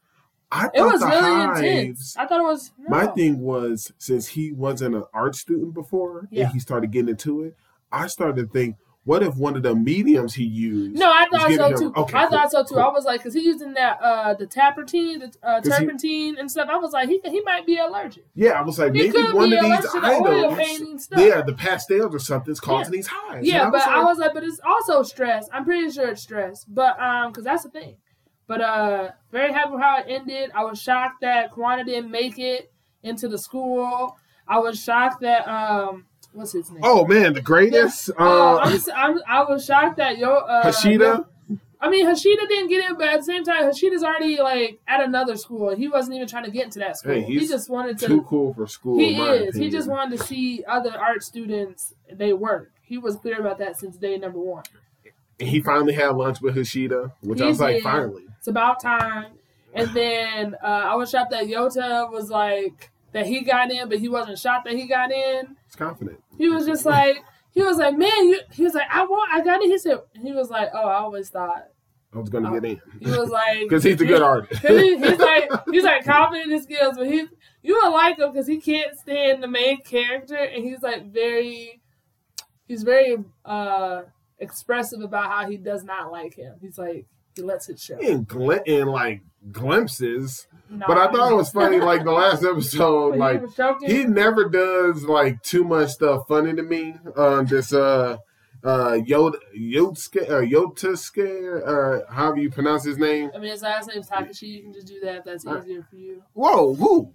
I 0.53 0.69
it 0.73 0.81
was 0.81 1.01
really 1.01 1.21
hives, 1.21 1.59
intense. 1.61 2.17
I 2.17 2.25
thought 2.25 2.39
it 2.39 2.43
was 2.43 2.71
no. 2.77 2.89
My 2.89 3.07
thing 3.07 3.39
was 3.39 3.91
since 3.97 4.27
he 4.27 4.51
wasn't 4.51 4.95
an 4.95 5.03
art 5.13 5.35
student 5.35 5.73
before 5.73 6.27
Yeah. 6.31 6.45
and 6.45 6.53
he 6.53 6.59
started 6.59 6.91
getting 6.91 7.09
into 7.09 7.43
it, 7.43 7.55
I 7.91 8.07
started 8.07 8.35
to 8.37 8.47
think, 8.51 8.75
what 9.03 9.23
if 9.23 9.35
one 9.35 9.55
of 9.55 9.63
the 9.63 9.73
mediums 9.73 10.35
he 10.35 10.43
used? 10.43 10.95
No, 10.99 11.07
I 11.11 11.25
thought 11.31 11.51
so 11.51 11.67
him- 11.69 11.77
too. 11.77 11.93
okay, 11.95 12.17
I 12.17 12.27
cool, 12.27 12.37
thought 12.37 12.51
so 12.51 12.63
too. 12.63 12.75
cool. 12.75 12.79
I 12.83 12.89
was 12.89 13.03
like, 13.03 13.19
because 13.21 13.33
he's 13.33 13.45
using 13.45 13.73
that 13.73 13.99
uh 14.01 14.33
the 14.35 14.45
tapertine, 14.45 15.19
the 15.19 15.33
uh, 15.47 15.59
'Cause 15.61 15.75
he- 15.77 15.85
turpentine 15.85 16.37
and 16.37 16.51
stuff. 16.51 16.69
I 16.71 16.77
was 16.77 16.91
like, 16.93 17.09
he 17.09 17.19
he 17.23 17.41
might 17.41 17.65
be 17.65 17.77
allergic. 17.77 18.25
Yeah, 18.35 18.51
I 18.51 18.61
was 18.61 18.77
like, 18.77 18.93
He 18.93 19.09
maybe 19.09 19.21
one 19.33 19.45
of 19.45 19.49
these 19.49 19.59
allergic 19.63 19.91
to 19.91 19.99
the 20.01 20.07
oil 20.07 20.51
items, 20.51 20.57
painting 20.67 20.99
stuff. 20.99 21.19
yeah, 21.19 21.41
the 21.41 21.53
pastels 21.53 22.13
or 22.13 22.19
something's 22.19 22.59
causing 22.59 22.91
these 22.93 23.07
hives. 23.07 23.47
Yeah, 23.47 23.63
And 23.63 23.71
but 23.71 23.87
I 23.87 24.03
was 24.03 24.19
like, 24.19 24.33
but 24.33 24.43
it's 24.43 24.59
also 24.63 25.01
stress. 25.03 25.49
I'm 25.51 25.65
pretty 25.65 25.89
sure 25.91 26.09
it's 26.09 26.21
stress, 26.21 26.63
but 26.65 26.99
um, 27.01 27.31
because 27.31 27.43
that's 27.45 27.63
the 27.63 27.69
thing. 27.69 27.97
But 28.47 28.61
uh, 28.61 29.11
very 29.31 29.51
happy 29.53 29.71
with 29.71 29.81
how 29.81 29.99
it 29.99 30.05
ended. 30.09 30.51
I 30.53 30.63
was 30.65 30.79
shocked 30.79 31.21
that 31.21 31.53
Kuwana 31.53 31.85
didn't 31.85 32.11
make 32.11 32.37
it 32.37 32.71
into 33.01 33.27
the 33.29 33.37
school. 33.37 34.17
I 34.47 34.59
was 34.59 34.77
shocked 34.83 35.21
that 35.21 35.47
um, 35.47 36.05
what's 36.33 36.53
his 36.53 36.69
name? 36.71 36.81
oh 36.83 37.05
man, 37.05 37.33
the 37.33 37.41
greatest. 37.41 38.09
Oh, 38.17 38.57
Uh, 38.57 38.59
I'm, 38.63 38.73
s- 38.73 38.89
I'm, 38.95 39.19
I 39.27 39.43
was 39.43 39.65
shocked 39.65 39.97
that 39.97 40.17
yo 40.17 40.33
uh, 40.33 40.63
Hashida. 40.65 41.25
I 41.83 41.89
mean, 41.89 42.05
Hashida 42.05 42.47
didn't 42.47 42.67
get 42.69 42.87
in, 42.91 42.95
but 42.95 43.07
at 43.07 43.17
the 43.21 43.23
same 43.25 43.43
time, 43.43 43.63
Hashida's 43.63 44.03
already 44.03 44.39
like 44.39 44.79
at 44.87 45.01
another 45.03 45.35
school. 45.35 45.69
and 45.69 45.79
He 45.79 45.87
wasn't 45.87 46.15
even 46.15 46.27
trying 46.27 46.43
to 46.45 46.51
get 46.51 46.65
into 46.65 46.77
that 46.79 46.97
school. 46.97 47.13
Hey, 47.13 47.21
he 47.23 47.47
just 47.47 47.71
wanted 47.71 47.97
to. 47.99 48.05
Too 48.07 48.21
cool 48.21 48.53
for 48.53 48.67
school. 48.67 48.99
he 48.99 49.19
is. 49.19 49.55
He 49.55 49.69
just 49.71 49.89
wanted 49.89 50.19
to 50.19 50.23
see 50.23 50.63
other 50.67 50.91
art 50.91 51.23
students. 51.23 51.95
They 52.11 52.33
work. 52.33 52.71
He 52.83 52.99
was 52.99 53.15
clear 53.15 53.39
about 53.39 53.57
that 53.57 53.79
since 53.79 53.97
day 53.97 54.17
number 54.17 54.37
one. 54.37 54.63
And 55.39 55.49
he 55.49 55.59
finally 55.59 55.93
had 55.93 56.09
lunch 56.15 56.39
with 56.39 56.55
Hashida, 56.55 57.13
which 57.21 57.41
I 57.41 57.47
was 57.47 57.59
like, 57.59 57.81
finally. 57.81 58.25
It's 58.37 58.47
about 58.47 58.79
time. 58.79 59.31
And 59.73 59.89
then 59.95 60.55
uh, 60.61 60.67
I 60.67 60.95
was 60.95 61.09
shocked 61.09 61.31
that 61.31 61.45
Yota 61.45 62.11
was 62.11 62.29
like 62.29 62.91
that 63.13 63.25
he 63.25 63.41
got 63.41 63.71
in, 63.71 63.89
but 63.89 63.97
he 63.97 64.07
wasn't 64.07 64.37
shocked 64.37 64.65
that 64.65 64.75
he 64.75 64.85
got 64.85 65.11
in. 65.11 65.55
He's 65.71 65.75
confident. 65.77 66.19
He 66.37 66.49
was 66.49 66.65
just 66.65 66.85
like 66.85 67.23
he 67.51 67.61
was 67.61 67.77
like, 67.77 67.97
man, 67.97 68.27
you, 68.27 68.39
he 68.51 68.63
was 68.63 68.73
like, 68.73 68.87
I 68.91 69.03
want, 69.05 69.33
I 69.33 69.41
got 69.41 69.61
it. 69.61 69.67
He 69.67 69.77
said, 69.77 69.99
he 70.21 70.31
was 70.33 70.49
like, 70.49 70.69
oh, 70.73 70.87
I 70.87 70.95
always 70.95 71.29
thought. 71.29 71.63
I 72.13 72.17
was 72.19 72.29
gonna 72.29 72.49
Oh. 72.49 72.59
get 72.59 72.65
in 72.71 72.81
He 72.99 73.09
was 73.09 73.29
like, 73.29 73.59
because 73.61 73.83
he's 73.85 74.01
a 74.01 74.05
good 74.05 74.21
artist. 74.21 74.61
he, 74.65 74.97
he's 74.97 75.17
like 75.19 75.49
he's 75.71 75.83
like 75.85 76.03
confident 76.03 76.47
in 76.47 76.51
his 76.51 76.63
skills, 76.63 76.95
but 76.97 77.07
he 77.07 77.25
you 77.63 77.73
don't 77.75 77.93
like 77.93 78.19
him 78.19 78.31
because 78.33 78.47
he 78.47 78.59
can't 78.59 78.97
stand 78.97 79.41
the 79.41 79.47
main 79.47 79.81
character, 79.81 80.35
and 80.35 80.61
he's 80.63 80.81
like 80.81 81.09
very 81.13 81.81
he's 82.67 82.83
very 82.83 83.17
uh 83.45 84.01
expressive 84.39 84.99
about 85.01 85.29
how 85.31 85.49
he 85.49 85.55
does 85.55 85.83
not 85.85 86.11
like 86.11 86.33
him. 86.35 86.55
He's 86.59 86.77
like 86.77 87.05
he 87.35 87.41
lets 87.41 87.69
it 87.69 87.79
show. 87.79 87.97
in, 87.99 88.25
gl- 88.25 88.65
in 88.65 88.87
like 88.87 89.21
glimpses, 89.51 90.47
No, 90.69 90.85
but 90.87 90.97
I 90.97 91.11
thought 91.11 91.31
it 91.31 91.35
was 91.35 91.49
funny. 91.51 91.79
Like 91.79 92.03
the 92.03 92.11
last 92.11 92.43
episode, 92.43 93.17
like 93.17 93.41
he 93.85 94.03
never 94.03 94.49
does 94.49 95.03
like 95.03 95.41
too 95.43 95.63
much 95.63 95.89
stuff 95.89 96.27
funny 96.27 96.53
to 96.53 96.63
me. 96.63 96.95
Um, 97.15 97.45
this 97.45 97.73
uh 97.73 98.17
uh 98.63 98.91
Yoda 98.91 99.37
Yotsuke 99.57 100.29
uh, 100.29 100.41
Yotusuke 100.41 101.67
uh 101.67 102.11
however 102.13 102.37
you 102.39 102.51
pronounce 102.51 102.83
his 102.83 102.97
name. 102.97 103.31
I 103.33 103.39
mean, 103.39 103.49
his 103.51 103.61
last 103.63 103.87
name's 103.87 104.07
Takashi. 104.09 104.43
You 104.47 104.61
can 104.63 104.73
just 104.73 104.87
do 104.87 104.99
that 105.01 105.15
if 105.17 105.23
that's 105.23 105.47
Uh, 105.47 105.59
easier 105.59 105.83
for 105.89 105.95
you. 105.95 106.21
Whoa, 106.33 106.75
who? 106.75 107.11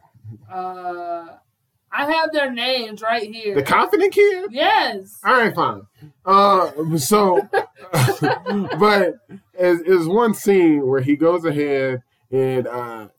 Uh, 0.52 1.36
I 1.96 2.12
have 2.12 2.32
their 2.32 2.50
names 2.52 3.00
right 3.02 3.22
here. 3.32 3.54
The 3.54 3.62
confident 3.62 4.12
kid. 4.12 4.48
yes. 4.50 5.18
All 5.24 5.32
right, 5.34 5.54
fine. 5.54 5.82
Uh, 6.24 6.70
so, 6.98 7.40
but 8.78 9.14
is 9.58 9.80
is 9.82 10.06
one 10.06 10.34
scene 10.34 10.86
where 10.86 11.00
he 11.00 11.16
goes 11.16 11.44
ahead 11.44 12.02
and 12.30 12.64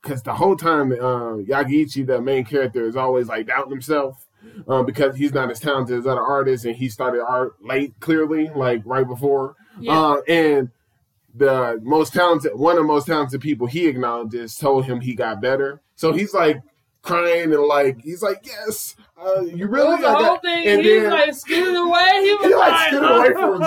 because 0.01 0.21
the 0.23 0.33
whole 0.33 0.55
time 0.55 0.91
uh, 0.91 1.37
Yaguchi, 1.43 2.05
the 2.05 2.21
main 2.21 2.45
character, 2.45 2.85
is 2.85 2.95
always 2.95 3.27
like 3.27 3.47
doubting 3.47 3.71
himself 3.71 4.25
um, 4.67 4.85
because 4.85 5.15
he's 5.15 5.33
not 5.33 5.49
as 5.49 5.59
talented 5.59 5.97
as 5.97 6.05
other 6.07 6.21
artists, 6.21 6.65
and 6.65 6.75
he 6.75 6.89
started 6.89 7.21
art 7.21 7.53
late, 7.61 7.93
clearly, 7.99 8.49
like 8.55 8.81
right 8.85 9.07
before, 9.07 9.55
Yeah. 9.79 9.97
uh, 9.97 10.21
and. 10.27 10.69
The 11.35 11.79
most 11.83 12.13
talented, 12.13 12.53
one 12.55 12.77
of 12.77 12.81
the 12.81 12.87
most 12.87 13.05
talented 13.05 13.41
people 13.41 13.67
he 13.67 13.85
acknowledges, 13.85 14.55
told 14.55 14.85
him 14.85 15.01
he 15.01 15.13
got 15.13 15.39
better. 15.39 15.81
So 15.95 16.11
he's 16.11 16.33
like 16.33 16.63
crying 17.08 17.54
and 17.54 17.63
like 17.63 18.02
he's 18.02 18.22
like, 18.22 18.46
"Yes, 18.46 18.96
uh, 19.20 19.41
you 19.41 19.67
really 19.67 20.00
the 20.02 20.12
whole 20.12 20.34
that." 20.34 20.41
thing. 20.41 20.67
And 20.67 20.82
He's 20.82 21.02
then- 21.02 21.12
like 21.12 21.34
scooting 21.34 21.76
away. 21.76 22.22
He 22.22 22.34
was 22.36 22.46
he 22.48 22.56
like 22.56 22.88
stood 22.89 23.04
away 23.04 23.34
from 23.34 23.62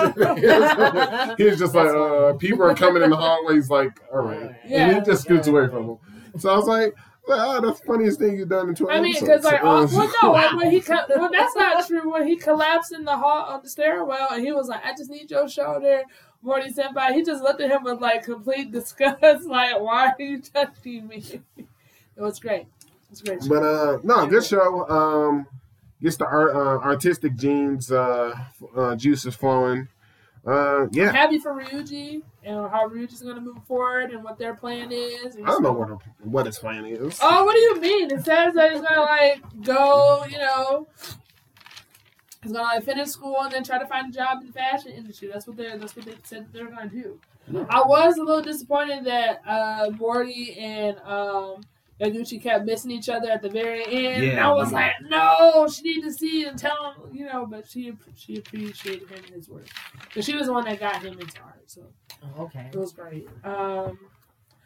him. 1.29 1.35
he 1.37 1.43
was 1.45 1.59
just 1.59 1.75
like, 1.75 1.89
uh, 1.89 2.33
people 2.33 2.63
are 2.63 2.75
coming 2.75 3.03
in 3.03 3.09
the 3.09 3.17
hallway. 3.17 3.55
He's 3.55 3.69
like, 3.69 3.99
all 4.13 4.21
right. 4.21 4.55
Yeah. 4.67 4.87
And 4.87 4.95
he 4.97 5.01
just 5.01 5.23
scoots 5.23 5.47
away 5.47 5.67
from 5.67 5.89
him. 5.89 5.97
So 6.39 6.53
I 6.53 6.55
was 6.55 6.67
like, 6.67 6.95
oh, 7.27 7.61
that's 7.61 7.79
the 7.81 7.85
funniest 7.85 8.19
thing 8.19 8.37
you've 8.37 8.49
done 8.49 8.69
in 8.69 8.75
12 8.75 8.97
I 8.97 9.01
mean, 9.01 9.13
because 9.19 9.43
like, 9.43 9.59
oh, 9.63 9.87
well, 9.93 10.11
no, 10.23 10.31
like, 10.31 10.55
when 10.55 10.71
he, 10.71 10.79
co- 10.79 11.05
well, 11.09 11.29
that's 11.31 11.55
not 11.55 11.85
true. 11.87 12.11
When 12.11 12.27
he 12.27 12.35
collapsed 12.35 12.93
in 12.93 13.03
the 13.05 13.17
hall 13.17 13.45
on 13.49 13.61
the 13.63 13.69
stairwell, 13.69 14.29
and 14.31 14.43
he 14.45 14.51
was 14.51 14.67
like, 14.67 14.85
"I 14.85 14.91
just 14.91 15.09
need 15.09 15.29
your 15.29 15.49
shoulder." 15.49 16.03
Mori 16.43 16.71
senpai, 16.71 17.13
he 17.13 17.23
just 17.23 17.43
looked 17.43 17.61
at 17.61 17.69
him 17.69 17.83
with 17.83 18.01
like 18.01 18.23
complete 18.23 18.71
disgust, 18.71 19.45
like, 19.45 19.79
"Why 19.79 20.07
are 20.07 20.15
you 20.21 20.41
touching 20.41 21.07
me?" 21.07 21.23
It 21.57 22.21
was 22.21 22.39
great. 22.39 22.65
It 23.11 23.11
was 23.11 23.21
great. 23.21 23.39
But 23.49 23.63
uh, 23.63 23.99
no, 24.03 24.25
good 24.25 24.45
show. 24.45 24.87
Um, 24.87 25.47
gets 26.01 26.15
the 26.15 26.25
art, 26.25 26.55
uh, 26.55 26.79
artistic 26.79 27.35
genes, 27.35 27.91
uh, 27.91 28.33
uh, 28.75 28.95
juices 28.95 29.35
flowing. 29.35 29.89
Uh, 30.47 30.87
yeah, 30.91 31.11
Happy 31.11 31.37
for 31.37 31.53
Ryuji 31.53 32.23
and 32.43 32.71
how 32.71 32.87
Ryuji's 32.89 33.21
going 33.21 33.35
to 33.35 33.41
move 33.41 33.63
forward 33.67 34.11
and 34.11 34.23
what 34.23 34.39
their 34.39 34.55
plan 34.55 34.91
is. 34.91 35.35
I 35.35 35.41
don't 35.45 35.61
know 35.61 35.73
what 35.73 35.89
what 36.23 36.45
his 36.47 36.57
plan 36.57 36.85
is. 36.85 37.19
Oh, 37.21 37.45
what 37.45 37.53
do 37.53 37.59
you 37.59 37.81
mean? 37.81 38.05
It 38.11 38.25
says 38.25 38.55
that 38.55 38.71
he's 38.71 38.81
gonna 38.81 39.01
like 39.01 39.43
go, 39.63 40.25
you 40.27 40.39
know, 40.39 40.87
he's 42.41 42.53
gonna 42.53 42.63
like 42.63 42.83
finish 42.83 43.09
school 43.09 43.37
and 43.41 43.51
then 43.51 43.63
try 43.63 43.77
to 43.77 43.85
find 43.85 44.11
a 44.11 44.17
job 44.17 44.39
in 44.41 44.47
the 44.47 44.53
fashion 44.53 44.93
industry. 44.93 45.29
That's 45.31 45.45
what 45.45 45.57
they're 45.57 45.77
that's 45.77 45.95
what 45.95 46.05
they 46.05 46.15
said 46.23 46.47
they're 46.51 46.65
gonna 46.69 46.89
do. 46.89 47.19
I 47.69 47.83
was 47.83 48.17
a 48.17 48.23
little 48.23 48.41
disappointed 48.41 49.03
that 49.05 49.41
uh 49.45 49.91
Mori 49.99 50.55
and 50.57 50.97
um 51.05 51.61
Yaguchi 52.01 52.41
kept 52.41 52.65
missing 52.65 52.89
each 52.91 53.09
other 53.09 53.29
at 53.29 53.41
the 53.41 53.49
very 53.49 53.85
end. 53.85 54.23
And 54.23 54.39
I 54.39 54.51
was 54.51 54.71
like, 54.71 54.93
no, 55.07 55.67
she 55.67 55.83
need 55.83 56.01
to 56.01 56.11
see 56.11 56.45
and 56.45 56.57
tell 56.57 56.93
him, 56.93 57.15
you 57.15 57.25
know. 57.25 57.45
But 57.45 57.67
she 57.67 57.93
she 58.15 58.37
appreciated 58.37 59.07
him 59.07 59.23
and 59.25 59.35
his 59.35 59.47
work, 59.47 59.67
because 60.05 60.25
she 60.25 60.35
was 60.35 60.47
the 60.47 60.53
one 60.53 60.65
that 60.65 60.79
got 60.79 61.01
him 61.03 61.19
into 61.19 61.39
art. 61.41 61.61
So 61.67 61.83
Oh, 62.23 62.43
okay. 62.45 62.69
it 62.73 62.77
was 62.77 62.91
great. 62.93 63.27
Um, 63.43 63.97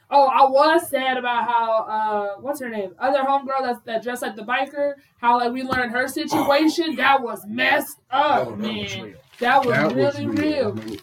oh, 0.09 0.27
I 0.27 0.43
was 0.49 0.89
sad 0.89 1.17
about 1.17 1.45
how 1.47 1.83
uh, 1.83 2.41
what's 2.41 2.59
her 2.61 2.69
name? 2.69 2.95
Other 2.99 3.19
homegirl 3.23 3.61
that 3.63 3.85
that 3.85 4.03
dressed 4.03 4.21
like 4.21 4.35
the 4.35 4.43
biker. 4.43 4.93
How 5.17 5.37
like 5.37 5.51
we 5.51 5.63
learned 5.63 5.91
her 5.91 6.07
situation. 6.07 6.95
That 6.95 7.21
was 7.21 7.45
messed 7.45 7.99
up, 8.09 8.47
Oh, 8.47 8.51
that 8.51 8.57
man. 8.59 9.15
That 9.39 9.65
was 9.65 9.75
That 9.75 9.83
was 9.85 9.93
really 9.93 10.27
real. 10.27 10.71
real. 10.73 10.97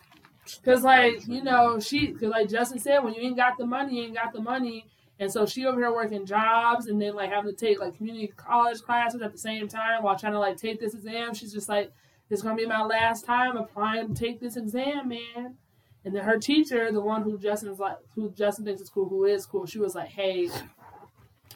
Cause 0.64 0.82
like 0.82 1.26
you 1.26 1.42
know 1.42 1.78
she, 1.80 2.08
cause 2.08 2.30
like 2.30 2.48
Justin 2.48 2.78
said, 2.78 2.98
when 3.04 3.14
you 3.14 3.22
ain't 3.22 3.36
got 3.36 3.56
the 3.58 3.66
money, 3.66 3.96
you 3.98 4.04
ain't 4.04 4.14
got 4.14 4.32
the 4.32 4.40
money. 4.40 4.86
And 5.20 5.30
so 5.30 5.46
she 5.46 5.66
over 5.66 5.78
here 5.80 5.92
working 5.92 6.26
jobs 6.26 6.86
and 6.86 7.00
then 7.00 7.14
like 7.14 7.30
having 7.30 7.54
to 7.54 7.56
take 7.56 7.78
like 7.80 7.96
community 7.96 8.32
college 8.36 8.80
classes 8.80 9.22
at 9.22 9.30
the 9.32 9.38
same 9.38 9.68
time 9.68 10.02
while 10.02 10.18
trying 10.18 10.32
to 10.32 10.38
like 10.40 10.56
take 10.56 10.80
this 10.80 10.94
exam. 10.94 11.34
She's 11.34 11.52
just 11.52 11.68
like, 11.68 11.92
this 12.28 12.38
is 12.40 12.42
gonna 12.42 12.56
be 12.56 12.66
my 12.66 12.82
last 12.82 13.24
time 13.24 13.56
applying 13.56 14.08
to 14.12 14.14
take 14.20 14.40
this 14.40 14.56
exam, 14.56 15.08
man. 15.08 15.56
And 16.04 16.14
then 16.16 16.24
her 16.24 16.38
teacher, 16.38 16.90
the 16.90 17.00
one 17.00 17.22
who 17.22 17.38
Justin's 17.38 17.78
like, 17.78 17.96
who 18.16 18.30
Justin 18.32 18.64
thinks 18.64 18.80
is 18.82 18.88
cool, 18.90 19.08
who 19.08 19.24
is 19.24 19.46
cool, 19.46 19.66
she 19.66 19.78
was 19.78 19.94
like, 19.94 20.08
"Hey, 20.08 20.48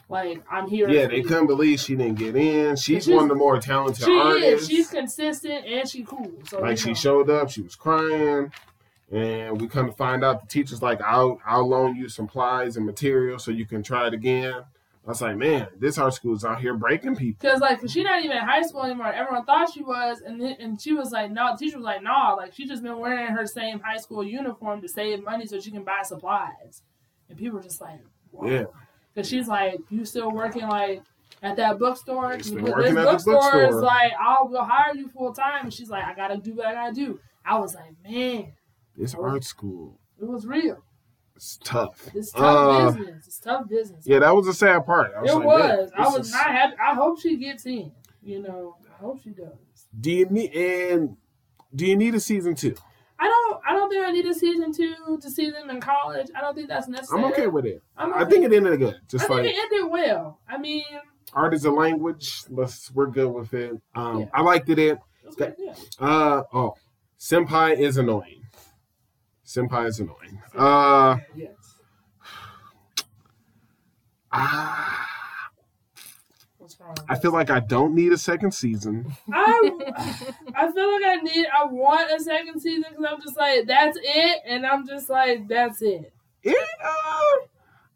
like 0.09 0.43
I'm 0.49 0.67
here." 0.69 0.89
Yeah, 0.89 1.07
they 1.07 1.21
couldn't 1.21 1.47
believe 1.47 1.79
she 1.79 1.95
didn't 1.95 2.17
get 2.17 2.35
in. 2.35 2.75
She's, 2.75 3.05
She's- 3.05 3.07
one 3.15 3.23
of 3.23 3.29
the 3.29 3.35
more 3.35 3.59
talented 3.59 4.05
She 4.05 4.11
artists. 4.17 4.61
is. 4.63 4.67
She's 4.69 4.89
consistent 4.89 5.65
and 5.65 5.89
she 5.89 6.03
cool. 6.03 6.31
So 6.47 6.59
like 6.61 6.77
she 6.77 6.89
know. 6.89 6.93
showed 6.93 7.29
up, 7.29 7.49
she 7.49 7.61
was 7.61 7.75
crying, 7.75 8.51
and 9.11 9.59
we 9.61 9.67
come 9.67 9.87
to 9.87 9.93
find 9.93 10.23
out 10.23 10.41
the 10.41 10.47
teacher's 10.47 10.81
like, 10.81 11.01
"I'll 11.01 11.39
I'll 11.45 11.67
loan 11.67 11.95
you 11.95 12.09
supplies 12.09 12.77
and 12.77 12.85
material 12.85 13.39
so 13.39 13.51
you 13.51 13.65
can 13.65 13.83
try 13.83 14.07
it 14.07 14.13
again." 14.13 14.53
I 14.53 15.09
was 15.09 15.21
like, 15.21 15.37
"Man, 15.37 15.67
this 15.79 15.97
art 15.97 16.13
school 16.13 16.35
is 16.35 16.43
out 16.43 16.59
here 16.59 16.73
breaking 16.73 17.15
people." 17.15 17.49
Cause 17.49 17.61
like, 17.61 17.79
cause 17.79 17.91
she 17.91 18.03
not 18.03 18.23
even 18.23 18.35
in 18.35 18.43
high 18.43 18.63
school 18.63 18.83
anymore. 18.83 19.11
Everyone 19.13 19.45
thought 19.45 19.71
she 19.71 19.81
was, 19.81 20.19
and 20.19 20.41
then, 20.41 20.57
and 20.59 20.81
she 20.81 20.93
was 20.93 21.11
like, 21.11 21.31
no. 21.31 21.53
The 21.53 21.57
teacher 21.57 21.77
was 21.77 21.85
like, 21.85 22.03
nah. 22.03 22.33
Like 22.33 22.53
she 22.53 22.67
just 22.67 22.83
been 22.83 22.99
wearing 22.99 23.27
her 23.27 23.45
same 23.45 23.79
high 23.79 23.97
school 23.97 24.23
uniform 24.23 24.81
to 24.81 24.89
save 24.89 25.23
money 25.23 25.45
so 25.45 25.61
she 25.61 25.71
can 25.71 25.83
buy 25.83 26.01
supplies. 26.03 26.81
And 27.29 27.37
people 27.37 27.57
were 27.57 27.63
just 27.63 27.79
like, 27.79 27.99
Whoa. 28.31 28.49
Yeah, 28.49 28.63
Cause 29.15 29.29
she's 29.29 29.47
like, 29.47 29.79
you 29.89 30.05
still 30.05 30.31
working 30.31 30.67
like 30.67 31.01
at 31.41 31.55
that 31.55 31.79
bookstore? 31.79 32.37
She's 32.37 32.51
been 32.51 32.65
This 32.65 32.73
working 32.73 32.97
at 32.97 33.05
the 33.05 33.11
bookstore 33.11 33.63
is 33.63 33.75
like, 33.75 34.11
I'll 34.19 34.47
will 34.49 34.63
hire 34.63 34.93
you 34.93 35.07
full 35.07 35.33
time. 35.33 35.63
And 35.63 35.73
she's 35.73 35.89
like, 35.89 36.03
I 36.03 36.13
gotta 36.13 36.37
do 36.37 36.53
what 36.53 36.67
I 36.67 36.73
gotta 36.73 36.93
do. 36.93 37.19
I 37.45 37.57
was 37.57 37.73
like, 37.75 37.93
man, 38.03 38.51
this 38.97 39.13
art 39.15 39.43
school 39.43 39.99
it 40.19 40.27
was 40.27 40.45
real. 40.47 40.83
is 41.35 41.59
tough. 41.63 42.09
It's 42.15 42.31
tough 42.31 42.41
Uh, 42.43 42.91
business. 42.91 43.27
It's 43.27 43.39
tough 43.39 43.69
business. 43.69 44.03
Yeah, 44.07 44.19
that 44.19 44.35
was 44.35 44.47
a 44.47 44.53
sad 44.53 44.85
part. 44.85 45.11
I 45.15 45.21
was 45.21 45.31
it 45.31 45.35
like, 45.35 45.45
was. 45.45 45.91
I 45.95 46.07
was 46.07 46.31
not 46.31 46.45
happy. 46.47 46.75
I 46.83 46.95
hope 46.95 47.19
she 47.21 47.37
gets 47.37 47.65
in. 47.65 47.91
You 48.23 48.41
know, 48.41 48.75
I 48.93 49.01
hope 49.01 49.21
she 49.23 49.29
does. 49.29 49.53
Do 49.99 50.11
you 50.11 50.25
need 50.25 50.51
and 50.53 51.15
do 51.73 51.85
you 51.85 51.95
need 51.95 52.15
a 52.15 52.19
season 52.19 52.55
two? 52.55 52.75
I 53.19 53.25
don't. 53.25 53.61
I 53.67 53.73
don't 53.73 53.89
think 53.89 54.05
I 54.05 54.11
need 54.11 54.25
a 54.25 54.33
season 54.33 54.73
two 54.73 55.19
to 55.21 55.29
see 55.29 55.49
them 55.49 55.69
in 55.69 55.79
college. 55.79 56.27
I 56.35 56.41
don't 56.41 56.55
think 56.55 56.67
that's 56.69 56.87
necessary. 56.87 57.23
I'm 57.23 57.31
okay 57.31 57.47
with 57.47 57.65
it. 57.65 57.81
I'm 57.97 58.13
I 58.13 58.25
think 58.25 58.43
it 58.45 58.53
ended 58.53 58.79
good. 58.79 58.95
I 58.95 58.97
Just 59.07 59.27
think 59.27 59.39
like 59.41 59.49
it 59.49 59.55
ended 59.55 59.91
well. 59.91 60.39
I 60.47 60.57
mean, 60.57 60.83
art 61.33 61.53
is 61.53 61.65
a 61.65 61.71
language. 61.71 62.43
Let's 62.49 62.91
we're 62.93 63.07
good 63.07 63.29
with 63.31 63.53
it. 63.53 63.79
Um, 63.95 64.21
Yeah. 64.21 64.25
I 64.33 64.41
liked 64.41 64.69
it. 64.69 64.79
It 64.79 64.99
good. 65.37 65.55
Yeah. 65.57 65.73
uh 65.99 66.43
oh, 66.53 66.73
senpai 67.19 67.77
is 67.77 67.97
annoying. 67.97 68.36
Senpai 69.47 69.87
is 69.87 69.99
annoying. 70.01 70.41
Uh, 70.55 71.17
Yes. 71.33 71.53
ah? 74.31 75.03
I 77.07 77.17
feel 77.17 77.31
like 77.31 77.49
I 77.49 77.61
don't 77.61 77.95
need 77.95 78.11
a 78.11 78.17
second 78.17 78.51
season. 78.53 79.13
I 79.31 79.71
I 80.53 80.71
feel 80.71 80.91
like 80.91 81.03
I 81.05 81.15
need. 81.23 81.47
I 81.47 81.65
want 81.65 82.11
a 82.11 82.21
second 82.21 82.59
season 82.59 82.83
because 82.89 83.05
I'm 83.09 83.21
just 83.21 83.37
like 83.37 83.65
that's 83.67 83.97
it, 84.01 84.41
and 84.45 84.65
I'm 84.65 84.85
just 84.85 85.09
like 85.09 85.47
that's 85.47 85.81
it. 85.81 86.11
It, 86.43 86.67
uh, 86.83 87.45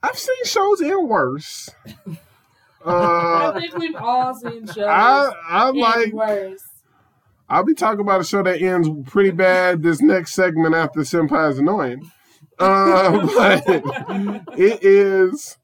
I've 0.01 0.17
seen 0.17 0.45
shows 0.45 0.81
end 0.81 1.09
worse. 1.09 1.69
I 2.85 2.89
Uh, 2.89 3.59
think 3.59 3.77
we've 3.77 3.95
all 3.95 4.33
seen 4.33 4.65
shows. 4.67 4.77
I 4.79 5.31
I 5.49 5.67
end 5.69 5.77
like. 5.77 6.13
worse. 6.13 6.63
I'll 7.51 7.65
be 7.65 7.73
talking 7.73 7.99
about 7.99 8.21
a 8.21 8.23
show 8.23 8.41
that 8.43 8.61
ends 8.61 8.89
pretty 9.07 9.31
bad 9.31 9.83
this 9.83 10.01
next 10.01 10.33
segment 10.33 10.73
after 10.73 11.01
Senpai 11.01 11.51
is 11.51 11.59
annoying. 11.59 12.09
Uh, 12.57 13.27
but 13.35 14.57
it 14.57 14.81
is. 14.81 15.57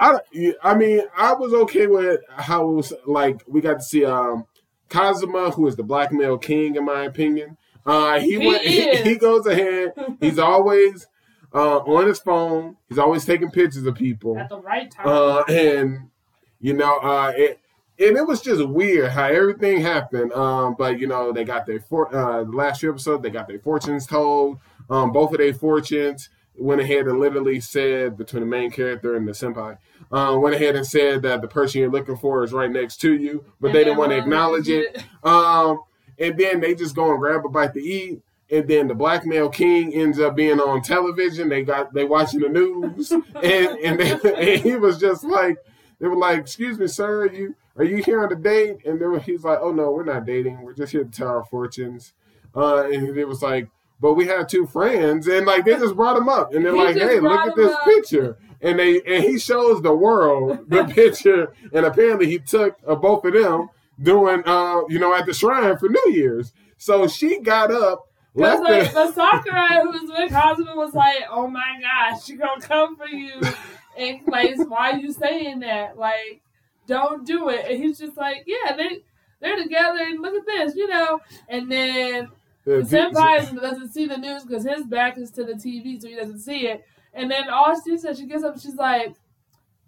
I, 0.00 0.18
I 0.60 0.74
mean, 0.74 1.02
I 1.16 1.34
was 1.34 1.54
okay 1.54 1.86
with 1.86 2.20
how 2.30 2.68
it 2.68 2.72
was 2.72 2.92
like 3.06 3.44
we 3.46 3.60
got 3.60 3.74
to 3.74 3.82
see 3.82 4.04
um 4.04 4.46
Kazuma, 4.88 5.52
who 5.52 5.68
is 5.68 5.76
the 5.76 5.84
black 5.84 6.12
male 6.12 6.36
king, 6.36 6.74
in 6.74 6.84
my 6.84 7.04
opinion. 7.04 7.58
Uh, 7.86 8.18
he 8.18 8.32
He 8.32 8.46
went, 8.48 8.62
he, 8.62 8.96
he 8.96 9.14
goes 9.14 9.46
ahead. 9.46 9.92
He's 10.18 10.40
always 10.40 11.06
uh, 11.54 11.78
on 11.78 12.08
his 12.08 12.18
phone. 12.18 12.76
He's 12.88 12.98
always 12.98 13.24
taking 13.24 13.52
pictures 13.52 13.86
of 13.86 13.94
people. 13.94 14.36
At 14.36 14.48
the 14.48 14.60
right 14.60 14.90
time. 14.90 15.06
Uh, 15.06 15.42
and 15.42 16.10
you 16.58 16.72
know, 16.72 16.98
uh, 16.98 17.32
it 17.36 17.60
and 17.98 18.16
it 18.16 18.26
was 18.26 18.40
just 18.40 18.66
weird 18.66 19.10
how 19.10 19.26
everything 19.26 19.80
happened. 19.80 20.32
Um, 20.32 20.74
but 20.76 20.98
you 20.98 21.06
know, 21.06 21.32
they 21.32 21.44
got 21.44 21.66
their 21.66 21.80
for 21.80 22.14
uh, 22.14 22.44
the 22.44 22.50
last 22.50 22.80
few 22.80 22.90
episodes, 22.90 23.22
they 23.22 23.30
got 23.30 23.48
their 23.48 23.58
fortunes 23.58 24.06
told. 24.06 24.58
Um, 24.90 25.12
both 25.12 25.32
of 25.32 25.38
their 25.38 25.54
fortunes 25.54 26.28
went 26.56 26.80
ahead 26.80 27.06
and 27.06 27.18
literally 27.18 27.60
said 27.60 28.16
between 28.16 28.40
the 28.40 28.46
main 28.46 28.70
character 28.70 29.16
and 29.16 29.26
the 29.26 29.32
senpai, 29.32 29.78
um, 30.12 30.40
went 30.40 30.54
ahead 30.54 30.76
and 30.76 30.86
said 30.86 31.22
that 31.22 31.40
the 31.40 31.48
person 31.48 31.80
you're 31.80 31.90
looking 31.90 32.16
for 32.16 32.44
is 32.44 32.52
right 32.52 32.70
next 32.70 32.98
to 32.98 33.14
you, 33.14 33.44
but 33.60 33.68
And 33.68 33.76
they 33.76 33.84
didn't 33.84 33.98
want 33.98 34.12
to 34.12 34.18
acknowledge 34.18 34.66
did 34.66 34.94
it. 34.94 35.04
Um, 35.24 35.80
and 36.18 36.38
then 36.38 36.60
they 36.60 36.74
just 36.74 36.94
go 36.94 37.10
and 37.10 37.18
grab 37.18 37.44
a 37.44 37.48
bite 37.48 37.72
to 37.74 37.80
eat. 37.80 38.20
And 38.50 38.68
then 38.68 38.88
the 38.88 38.94
black 38.94 39.24
male 39.24 39.48
king 39.48 39.94
ends 39.94 40.20
up 40.20 40.36
being 40.36 40.60
on 40.60 40.82
television. 40.82 41.48
They 41.48 41.62
got 41.62 41.94
they 41.94 42.04
watching 42.04 42.40
the 42.40 42.50
news, 42.50 43.10
and 43.10 43.24
and, 43.42 43.98
they, 43.98 44.10
and 44.12 44.62
he 44.62 44.76
was 44.76 44.98
just 44.98 45.24
like, 45.24 45.56
they 46.04 46.08
were 46.08 46.16
like, 46.16 46.38
"Excuse 46.38 46.78
me, 46.78 46.86
sir, 46.86 47.22
are 47.22 47.32
you 47.32 47.54
are 47.76 47.84
you 47.84 47.96
here 48.02 48.22
on 48.22 48.30
a 48.30 48.36
date?" 48.36 48.84
And 48.84 49.00
then 49.00 49.18
he's 49.20 49.42
like, 49.42 49.58
"Oh 49.62 49.72
no, 49.72 49.90
we're 49.90 50.04
not 50.04 50.26
dating. 50.26 50.60
We're 50.62 50.74
just 50.74 50.92
here 50.92 51.02
to 51.04 51.10
tell 51.10 51.28
our 51.28 51.44
fortunes." 51.44 52.12
Uh, 52.54 52.84
and 52.84 53.16
it 53.16 53.24
was 53.26 53.40
like, 53.42 53.68
"But 54.00 54.12
we 54.14 54.26
have 54.26 54.46
two 54.46 54.66
friends," 54.66 55.26
and 55.26 55.46
like 55.46 55.64
they 55.64 55.72
just 55.76 55.96
brought 55.96 56.16
him 56.18 56.28
up, 56.28 56.52
and 56.52 56.62
they're 56.64 56.74
He 56.74 56.78
like, 56.84 56.96
"Hey, 56.96 57.18
look 57.20 57.40
at 57.40 57.56
this 57.56 57.72
up. 57.72 57.84
picture." 57.84 58.36
And 58.60 58.78
they 58.78 59.00
and 59.02 59.24
he 59.24 59.38
shows 59.38 59.80
the 59.82 59.94
world 59.94 60.68
the 60.68 60.84
picture, 60.94 61.52
and 61.72 61.86
apparently 61.86 62.26
he 62.26 62.38
took 62.38 62.76
uh, 62.86 62.94
both 62.94 63.24
of 63.24 63.32
them 63.32 63.68
doing, 64.00 64.42
uh, 64.46 64.82
you 64.88 64.98
know, 64.98 65.14
at 65.14 65.24
the 65.26 65.32
shrine 65.34 65.78
for 65.78 65.88
New 65.88 66.12
Year's. 66.12 66.52
So 66.76 67.06
she 67.08 67.40
got 67.40 67.70
up, 67.72 68.08
Because 68.34 68.60
like 68.60 68.92
the, 68.92 69.06
the 69.06 69.12
Sakura 69.12 69.68
who 69.82 69.90
was 69.90 70.02
with 70.08 70.30
Kazuma 70.30 70.74
was 70.76 70.92
like, 70.94 71.24
"Oh 71.30 71.46
my 71.48 71.78
gosh, 71.80 72.24
she 72.24 72.36
gonna 72.36 72.60
come 72.60 72.96
for 72.96 73.06
you," 73.08 73.32
like, 74.26 74.54
why 74.68 74.92
are 74.92 74.98
you 74.98 75.12
saying 75.12 75.60
that? 75.60 75.96
Like, 75.96 76.42
don't 76.86 77.26
do 77.26 77.48
it. 77.48 77.66
And 77.70 77.82
he's 77.82 77.98
just 77.98 78.16
like, 78.16 78.44
"Yeah, 78.46 78.76
they 78.76 79.02
they're 79.40 79.56
together, 79.56 79.98
and 80.00 80.20
look 80.20 80.34
at 80.34 80.46
this, 80.46 80.76
you 80.76 80.88
know." 80.88 81.20
And 81.48 81.70
then 81.70 82.30
the 82.64 82.82
senpai 82.82 83.60
doesn't 83.60 83.92
see 83.92 84.06
the 84.06 84.16
news 84.16 84.44
because 84.44 84.64
his 84.64 84.86
back 84.86 85.18
is 85.18 85.30
to 85.32 85.44
the 85.44 85.54
TV, 85.54 86.00
so 86.00 86.08
he 86.08 86.14
doesn't 86.14 86.40
see 86.40 86.66
it. 86.68 86.84
And 87.12 87.30
then 87.30 87.48
all 87.48 87.74
she 87.80 87.96
said, 87.96 88.16
she 88.16 88.26
gets 88.26 88.44
up, 88.44 88.58
she's 88.58 88.74
like, 88.74 89.14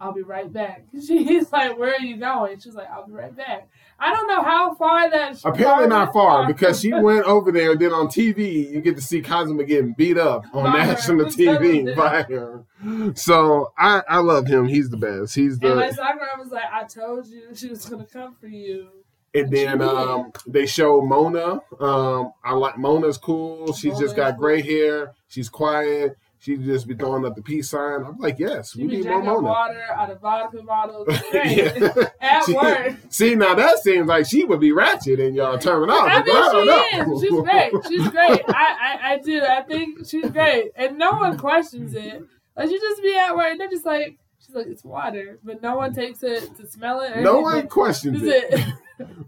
"I'll 0.01 0.13
be 0.13 0.23
right 0.23 0.53
back." 0.53 0.85
She's 1.07 1.51
like, 1.53 1.79
"Where 1.79 1.95
are 1.95 2.01
you 2.01 2.17
going?" 2.17 2.61
She's 2.61 2.75
like, 2.75 2.89
"I'll 2.91 3.07
be 3.07 3.13
right 3.13 3.35
back." 3.35 3.69
I 3.99 4.13
don't 4.13 4.29
know 4.29 4.43
how 4.43 4.75
far 4.75 5.11
that. 5.11 5.41
Apparently 5.45 5.87
not 5.89 6.13
far 6.13 6.47
because 6.47 6.81
she 6.81 6.93
went 6.93 7.25
over 7.27 7.51
there. 7.51 7.75
Then 7.77 7.93
on 7.93 8.09
TV, 8.09 8.71
you 8.71 8.81
get 8.83 8.97
to 8.97 9.03
see 9.03 9.23
Kazuma 9.23 9.65
getting 9.65 9.95
beat 9.95 10.19
up 10.19 10.45
on 10.53 10.65
By 10.65 10.81
her. 10.81 10.93
national 10.93 11.27
TV 11.27 11.97
by 11.97 12.23
her. 12.25 12.65
So 13.15 13.73
I, 13.79 14.03
I 14.09 14.19
love 14.19 14.47
him. 14.47 14.67
He's 14.69 14.91
the 14.91 14.97
best. 14.99 15.35
He's 15.35 15.59
the. 15.59 15.69
And 15.71 15.81
like 15.81 15.95
Sakura 15.95 16.29
was 16.39 16.51
like, 16.51 16.65
I 16.71 16.85
told 16.85 17.27
you 17.27 17.55
she 17.55 17.69
was 17.71 17.85
gonna 17.87 18.07
come 18.07 18.35
for 18.39 18.49
you. 18.49 18.89
And 19.35 19.51
then 19.51 19.83
um, 19.83 20.33
they 20.47 20.65
show 20.67 21.01
Mona. 21.03 21.61
Um, 21.79 22.33
I 22.43 22.55
like 22.55 22.79
Mona's 22.79 23.19
cool. 23.19 23.73
She's 23.75 23.99
just 23.99 24.17
got 24.17 24.39
gray 24.39 24.63
hair. 24.63 25.13
She's 25.29 25.49
quiet. 25.51 26.17
She 26.47 26.57
just 26.59 26.87
be 26.87 26.95
throwing 26.95 27.27
up 27.27 27.35
the 27.35 27.43
peace 27.43 27.71
sign. 27.71 28.05
I'm 28.05 28.19
like, 28.19 28.39
yes, 28.39 28.71
She 28.75 28.83
we 28.87 28.99
need 28.99 29.07
more 29.07 29.21
Mona. 29.21 29.41
water 29.43 29.83
out 29.93 30.11
of 30.13 30.21
vodka 30.21 30.63
bottles. 30.63 31.09
At 32.21 32.45
She- 32.45 32.55
work. 32.55 32.95
See, 33.09 33.35
now 33.35 33.57
that 33.57 33.79
seems 33.81 34.07
like 34.07 34.27
she 34.27 34.45
would 34.45 34.61
be 34.61 34.71
ratchet 34.71 35.19
in 35.19 35.35
your 35.35 35.59
terminology. 35.59 36.13
I 36.15 36.19
I 36.21 36.53
mean, 36.55 36.67
know. 36.67 37.19
she 37.21 37.27
is. 37.27 37.31
She's 37.33 37.41
great. 37.43 37.73
She's 37.89 38.09
great. 38.11 38.43
I, 38.49 38.77
I, 38.81 39.13
I 39.15 39.19
do. 39.19 39.43
I 39.43 39.63
think 39.63 40.07
she's 40.07 40.31
great, 40.31 40.71
and 40.77 40.97
no 40.99 41.15
one 41.15 41.37
questions 41.37 41.95
it. 41.95 42.23
Like 42.57 42.71
you 42.71 42.79
just 42.81 43.03
be 43.03 43.17
at 43.17 43.35
work, 43.35 43.47
and 43.51 43.59
they're 43.61 43.69
just 43.69 43.85
like, 43.85 44.17
she's 44.39 44.55
like, 44.55 44.67
it's 44.69 44.85
water, 44.85 45.41
but 45.43 45.61
no 45.63 45.75
one 45.75 45.93
takes 45.95 46.23
it 46.23 46.57
to 46.59 46.67
smell 46.69 47.01
it. 47.01 47.17
Or 47.17 47.23
no 47.23 47.41
one 47.41 47.67
questions 47.67 48.23
it. 48.23 48.45
it? 48.53 48.67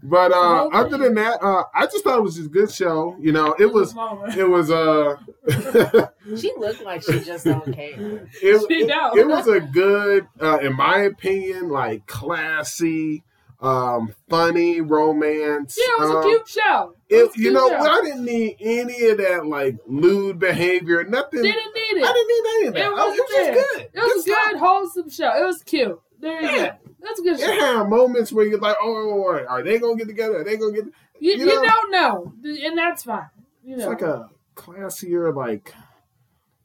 But 0.03 0.31
uh, 0.31 0.65
Okay. 0.65 0.77
other 0.77 0.97
than 0.97 1.13
that, 1.15 1.43
uh, 1.43 1.63
I 1.75 1.85
just 1.85 2.03
thought 2.03 2.17
it 2.17 2.23
was 2.23 2.35
just 2.35 2.47
a 2.47 2.51
good 2.51 2.71
show. 2.71 3.15
You 3.19 3.31
know, 3.31 3.55
it 3.59 3.71
was 3.71 3.93
it 4.37 4.47
was 4.49 4.71
uh 4.71 5.17
She 6.37 6.51
looked 6.57 6.83
like 6.83 7.03
she 7.03 7.19
just 7.21 7.45
don't 7.45 7.71
care. 7.73 7.93
it, 8.41 8.65
She 8.67 8.81
it, 8.83 9.17
it 9.17 9.27
was 9.27 9.47
a 9.47 9.59
good, 9.59 10.27
uh, 10.41 10.59
in 10.59 10.75
my 10.75 10.99
opinion, 10.99 11.69
like 11.69 12.05
classy, 12.07 13.23
um, 13.61 14.13
funny 14.29 14.79
romance. 14.81 15.77
Yeah, 15.77 15.85
it 15.95 15.99
was 15.99 16.09
a 16.11 16.17
Um, 16.17 16.23
cute 16.23 16.47
show. 16.47 16.93
It 17.09 17.15
It, 17.15 17.27
was 17.27 17.35
a 17.37 17.39
you 17.41 17.51
know, 17.51 17.67
show. 17.69 17.75
I 17.77 18.01
didn't 18.03 18.25
need 18.25 18.57
any 18.59 19.05
of 19.07 19.17
that 19.17 19.45
like 19.45 19.77
lewd 19.87 20.39
behavior. 20.39 21.03
Nothing. 21.03 21.41
didn't 21.43 21.73
need 21.73 21.97
it. 22.01 22.03
I 22.05 22.13
didn't 22.13 22.27
need 22.27 22.49
any 22.57 22.67
of 22.67 22.73
that. 22.75 22.81
It 22.85 22.87
Oh, 22.95 23.09
was 23.09 23.17
it 23.17 23.21
was 23.21 23.31
just 23.35 23.51
good. 23.77 23.81
It 23.93 23.99
was 23.99 24.17
a 24.17 24.21
stuff. 24.21 24.49
good, 24.51 24.59
wholesome 24.59 25.09
show. 25.09 25.41
It 25.41 25.45
was 25.45 25.63
cute. 25.63 25.99
There 26.19 26.41
you 26.41 26.47
Yeah. 26.49 26.67
go. 26.67 26.77
That's 27.01 27.19
a 27.19 27.23
good 27.23 27.39
It 27.39 27.59
show. 27.59 27.87
moments 27.87 28.31
where 28.33 28.45
you're 28.45 28.59
like, 28.59 28.75
oh, 28.81 28.93
oh, 28.93 29.23
oh, 29.27 29.45
are 29.47 29.63
they 29.63 29.79
gonna 29.79 29.95
get 29.95 30.07
together? 30.07 30.39
Are 30.39 30.43
they 30.43 30.57
gonna 30.57 30.73
get? 30.73 30.85
You, 31.19 31.31
you 31.33 31.37
you, 31.39 31.45
know- 31.45 31.63
don't 31.65 31.91
know, 31.91 32.33
and 32.43 32.77
that's 32.77 33.03
fine. 33.03 33.29
You 33.63 33.77
know. 33.77 33.91
It's 33.91 34.01
like 34.01 34.01
a 34.01 34.29
classier, 34.55 35.33
like 35.35 35.73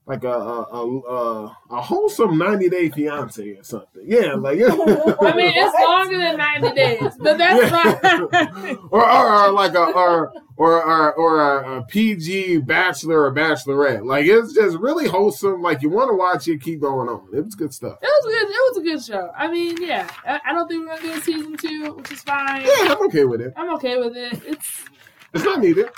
like 0.06 0.22
a 0.24 0.28
a, 0.28 1.00
a, 1.00 1.56
a, 1.70 1.80
wholesome 1.80 2.36
90 2.36 2.68
day 2.68 2.90
fiance 2.90 3.48
or 3.50 3.62
something. 3.62 4.02
Yeah, 4.04 4.34
like 4.34 4.58
I 4.62 5.34
mean, 5.34 5.52
it's 5.54 5.74
longer 5.88 6.18
than 6.18 6.36
90 6.36 6.72
days, 6.74 7.12
but 7.18 7.38
that's 7.38 7.70
fine. 7.70 8.76
or, 8.90 9.10
or, 9.10 9.44
or 9.46 9.52
like 9.52 9.74
a 9.74 9.82
or 9.82 10.32
or 10.56 10.82
or, 10.84 11.14
or 11.14 11.40
a, 11.40 11.78
a 11.78 11.82
PG 11.84 12.58
bachelor 12.58 13.22
or 13.22 13.34
bachelorette. 13.34 14.04
Like 14.04 14.26
it's 14.26 14.52
just 14.52 14.76
really 14.76 15.08
wholesome. 15.08 15.62
Like 15.62 15.80
you 15.80 15.88
want 15.88 16.10
to 16.10 16.16
watch 16.16 16.48
it, 16.48 16.60
keep 16.60 16.82
going 16.82 17.08
on. 17.08 17.26
It 17.32 17.42
was 17.42 17.54
good 17.54 17.72
stuff. 17.72 17.98
It 18.02 18.06
was 18.06 18.34
good. 18.34 18.50
It 18.50 18.50
was 18.50 18.76
a 18.76 18.82
good 18.82 19.04
show. 19.04 19.30
I 19.34 19.50
mean, 19.50 19.82
yeah. 19.82 20.08
I, 20.26 20.40
I 20.44 20.52
don't 20.52 20.68
think 20.68 20.86
we're 20.86 20.96
gonna 20.96 21.14
do 21.14 21.18
a 21.18 21.20
season 21.22 21.56
two, 21.56 21.94
which 21.94 22.12
is 22.12 22.22
fine. 22.22 22.62
Yeah, 22.62 22.92
I'm 22.92 23.06
okay 23.06 23.24
with 23.24 23.40
it. 23.40 23.54
I'm 23.56 23.72
okay 23.76 23.96
with 23.96 24.16
it. 24.16 24.42
It's 24.44 24.84
It's 25.32 25.44
not 25.44 25.60
needed. 25.60 25.88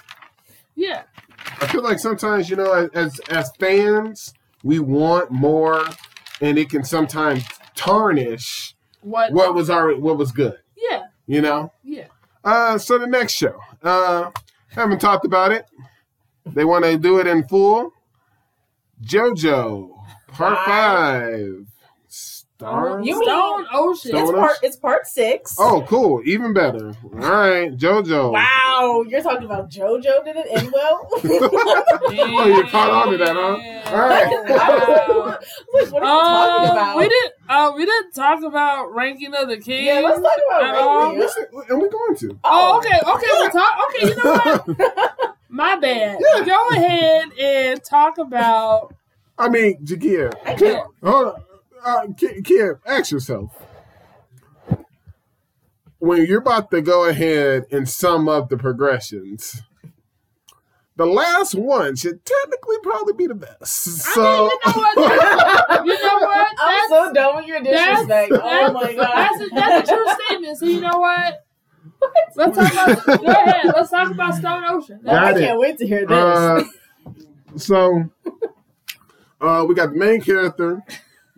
yeah. 0.77 1.03
I 1.61 1.67
feel 1.69 1.83
like 1.83 1.99
sometimes, 1.99 2.51
you 2.51 2.57
know, 2.57 2.89
as 2.95 3.19
as 3.29 3.51
fans, 3.59 4.35
we 4.63 4.79
want 4.79 5.31
more, 5.31 5.85
and 6.41 6.59
it 6.59 6.71
can 6.71 6.85
sometimes 6.85 7.45
tarnish 7.75 8.75
What? 9.01 9.33
what 9.33 9.55
was 9.55 9.71
our 9.71 9.95
what 9.97 10.19
was 10.19 10.33
good. 10.33 10.59
Yeah. 10.77 11.05
You 11.27 11.41
know. 11.41 11.73
Yeah. 11.83 12.07
Uh, 12.45 12.79
so 12.79 12.99
the 12.99 13.07
next 13.07 13.33
show, 13.33 13.59
uh, 13.83 14.31
haven't 14.69 15.01
talked 15.01 15.25
about 15.25 15.51
it. 15.53 15.67
They 16.45 16.65
want 16.65 16.85
to 16.85 16.97
do 16.97 17.19
it 17.19 17.27
in 17.27 17.47
full. 17.49 17.93
JoJo 19.03 19.91
Part 20.29 20.59
Five. 20.65 21.67
Star. 22.59 23.01
You 23.03 23.15
mean- 23.21 23.23
Stone 23.25 23.67
Ocean. 23.73 24.11
Stone- 24.13 24.23
It's 24.23 24.33
part. 24.33 24.57
It's 24.63 24.77
part 24.77 25.07
six. 25.07 25.57
Oh, 25.59 25.85
cool! 25.87 26.23
Even 26.25 26.55
better. 26.55 26.95
All 27.05 27.11
right, 27.19 27.77
JoJo. 27.77 28.33
Wow, 28.33 29.05
you're 29.07 29.21
talking 29.23 29.45
about 29.45 29.69
JoJo 29.71 30.25
did 30.25 30.37
it 30.37 30.47
end 30.51 30.73
well. 30.73 31.07
Oh, 32.09 32.47
you 32.47 32.63
caught 32.65 32.91
on 32.91 33.13
to 33.13 33.19
that, 33.19 33.35
huh? 33.37 33.95
All 33.95 34.09
right. 34.09 34.27
Wow. 34.57 35.39
Like, 35.75 35.93
what 35.93 36.03
are 36.03 36.07
you 36.07 36.21
talking 36.21 36.71
Um, 36.71 36.77
about? 36.77 36.97
we 36.97 37.09
didn't. 37.09 37.33
Uh, 37.49 37.73
we 37.77 37.85
didn't 37.85 38.13
talk 38.13 38.43
about 38.43 38.95
ranking 38.95 39.35
of 39.35 39.49
the 39.49 39.57
kings. 39.59 39.85
Yeah, 39.87 40.01
let's 40.01 40.21
talk 40.21 40.33
about 40.49 40.63
at 40.65 40.87
ranking. 41.05 41.19
Listen, 41.21 41.47
and 41.69 41.81
we're 41.81 41.91
going 41.91 42.17
to. 42.17 42.39
Oh, 42.45 42.79
okay, 42.79 42.99
okay. 43.07 43.27
We'll 43.33 43.51
talk. 43.51 43.79
Okay, 43.89 44.07
you 44.09 44.17
know 44.17 44.33
what? 44.33 45.37
My 45.49 45.77
bad. 45.77 46.21
Yeah. 46.21 46.45
Go 46.45 46.69
ahead 46.71 47.33
and 47.39 47.85
talk 47.85 48.19
about. 48.19 48.95
I 49.39 49.49
mean, 49.51 49.85
Jakia, 49.85 50.33
I 50.47 50.55
can't. 50.55 50.87
hold 51.03 51.27
on. 51.27 51.43
Uh, 51.85 52.07
Kim, 52.17 52.43
Kim, 52.43 52.81
ask 52.87 53.11
yourself. 53.11 53.51
When 55.99 56.27
you're 56.27 56.41
about 56.41 56.71
to 56.73 56.83
go 56.83 57.09
ahead 57.09 57.65
and 57.73 57.89
sum 57.89 58.29
up 58.29 58.49
the 58.49 58.57
progressions, 58.59 59.63
the 60.97 61.07
last 61.07 61.55
one 61.55 61.97
should 61.97 62.25
technically 62.25 62.77
probably 62.83 63.15
be 63.15 63.27
the 63.27 63.35
best. 63.35 63.73
So, 63.73 64.51
I 64.65 64.73
mean, 64.75 64.77
you 64.77 64.93
know 64.93 65.29
what? 65.39 65.87
You 65.87 66.03
know 66.03 66.19
what? 66.19 66.49
I'm 66.59 66.89
so 66.89 67.13
done 67.13 67.37
with 67.37 67.47
your 67.47 67.63
that's- 67.63 68.01
disrespect. 68.07 68.33
Oh 68.43 68.73
my 68.73 68.93
god. 68.95 69.15
That's 69.15 69.41
a, 69.41 69.55
that's 69.55 69.91
a 69.91 69.95
true 69.95 70.07
statement. 70.27 70.59
So 70.59 70.67
you 70.67 70.81
know 70.81 70.99
what? 70.99 71.45
Let's 72.35 72.57
talk 72.57 72.73
about. 72.73 73.07
Go 73.21 73.27
ahead. 73.31 73.67
Let's 73.67 73.91
talk 73.91 74.11
about 74.11 74.35
Stone 74.35 74.65
Ocean. 74.67 75.01
I 75.09 75.31
it. 75.33 75.39
can't 75.39 75.59
wait 75.61 75.79
to 75.79 75.87
hear 75.87 76.07
this. 76.07 76.11
uh, 76.11 76.63
so 77.57 78.11
uh, 79.41 79.65
we 79.69 79.75
got 79.75 79.91
the 79.93 79.97
main 79.97 80.21
character, 80.21 80.83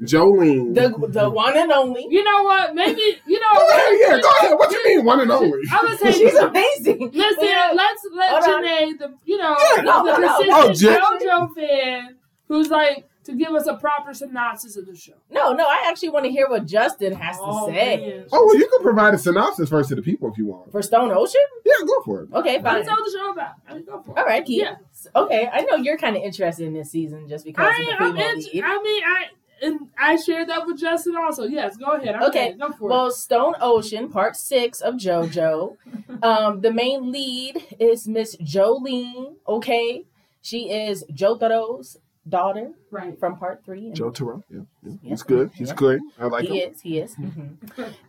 Jolyne. 0.04 0.74
the 0.74 0.88
the 1.08 1.28
one 1.30 1.56
and 1.56 1.72
only. 1.72 2.06
You 2.08 2.22
know 2.24 2.42
what? 2.44 2.74
Maybe 2.74 3.00
you 3.26 3.40
know. 3.40 3.52
Go 3.54 3.68
ahead, 3.68 3.94
yeah, 4.00 4.20
go 4.20 4.30
ahead. 4.38 4.52
What 4.58 4.70
you 4.72 4.84
mean, 4.84 5.04
one 5.04 5.20
and 5.20 5.30
only? 5.30 5.60
I 5.70 5.82
was 5.82 5.98
saying. 5.98 6.14
She's 6.14 6.34
amazing. 6.34 7.10
Listen, 7.12 7.44
Yeah. 7.44 7.72
let's 7.74 8.06
let 8.14 8.30
Hold 8.44 8.44
on. 8.44 8.64
Janae, 8.64 8.98
the 8.98 9.14
you 9.24 9.36
know, 9.38 9.56
Yeah, 9.76 9.82
no, 9.82 10.04
the 10.04 10.18
no, 10.18 10.18
no. 10.18 10.72
consistent 10.72 10.92
Oh, 10.92 11.18
Jan- 11.20 11.48
JoJo 11.48 11.54
fan, 11.54 12.16
who's 12.48 12.68
like 12.70 13.04
to 13.24 13.34
give 13.34 13.52
us 13.52 13.66
a 13.66 13.74
proper 13.74 14.14
synopsis 14.14 14.76
of 14.78 14.86
the 14.86 14.96
show. 14.96 15.12
No, 15.30 15.52
no, 15.52 15.64
I 15.66 15.84
actually 15.88 16.08
want 16.10 16.24
to 16.24 16.30
hear 16.30 16.48
what 16.48 16.64
Justin 16.64 17.12
has 17.14 17.36
to 17.36 17.42
Oh, 17.44 17.66
say 17.68 17.96
man. 17.98 18.26
Oh, 18.32 18.46
well, 18.46 18.56
you 18.56 18.66
can 18.68 18.80
provide 18.80 19.12
a 19.12 19.18
synopsis 19.18 19.68
first 19.68 19.90
to 19.90 19.94
the 19.96 20.00
people 20.02 20.30
if 20.30 20.38
you 20.38 20.46
want. 20.46 20.72
for 20.72 20.80
Stone 20.80 21.10
Ocean. 21.12 21.40
Yeah, 21.66 21.74
go 21.86 22.02
for 22.04 22.22
it. 22.22 22.32
Okay, 22.32 22.62
fine. 22.62 22.76
What's 22.76 22.88
all 22.88 22.96
the 23.04 23.10
show 23.18 23.30
about? 23.32 23.52
I 23.68 23.74
mean, 23.74 23.84
go 23.84 24.00
for 24.00 24.12
it. 24.12 24.18
All 24.18 24.24
right, 24.24 24.42
Keith. 24.44 24.62
Yeah. 24.62 24.76
Okay, 25.14 25.46
I 25.52 25.60
know 25.62 25.76
you're 25.76 25.98
kind 25.98 26.16
of 26.16 26.22
interested 26.22 26.66
in 26.66 26.72
this 26.72 26.90
season 26.90 27.28
just 27.28 27.44
because 27.44 27.68
of 27.68 27.74
I, 27.74 27.84
the 27.84 27.92
I'm 28.02 28.12
female 28.14 28.30
in, 28.30 28.38
lead. 28.38 28.64
I 28.64 28.82
mean, 28.82 29.02
I 29.04 29.24
and 29.62 29.88
I 29.98 30.16
shared 30.16 30.48
that 30.48 30.66
with 30.66 30.78
Justin 30.78 31.16
also. 31.16 31.44
Yes, 31.44 31.76
go 31.76 31.92
ahead. 31.92 32.14
I'm 32.16 32.22
Okay, 32.24 32.46
ready. 32.48 32.58
go 32.58 32.72
for 32.72 32.88
Well, 32.88 33.10
Stone 33.10 33.54
Ocean, 33.60 34.08
part 34.10 34.36
six 34.36 34.80
of 34.80 34.94
JoJo. 34.94 35.76
um, 36.22 36.60
the 36.60 36.72
main 36.72 37.10
lead 37.12 37.62
is 37.78 38.06
Miss 38.08 38.36
Jolyne. 38.42 39.36
Okay, 39.46 40.04
she 40.42 40.70
is 40.70 41.04
Jotaro's 41.12 41.96
daughter. 42.28 42.72
Right. 42.90 43.18
from 43.18 43.36
part 43.38 43.64
three. 43.64 43.86
and 43.86 43.96
Joe 43.96 44.10
Terrell. 44.10 44.44
Yeah, 44.50 44.60
yeah. 44.82 44.92
Yeah. 45.02 45.08
he's 45.10 45.22
good. 45.22 45.50
He's 45.54 45.68
Yeah. 45.68 45.74
good. 45.74 46.00
I 46.18 46.26
like 46.26 46.46
he 46.46 46.60
him. 46.62 46.72
is. 46.72 46.80
He 46.82 46.98
is. 46.98 47.14
Mhm. 47.16 47.56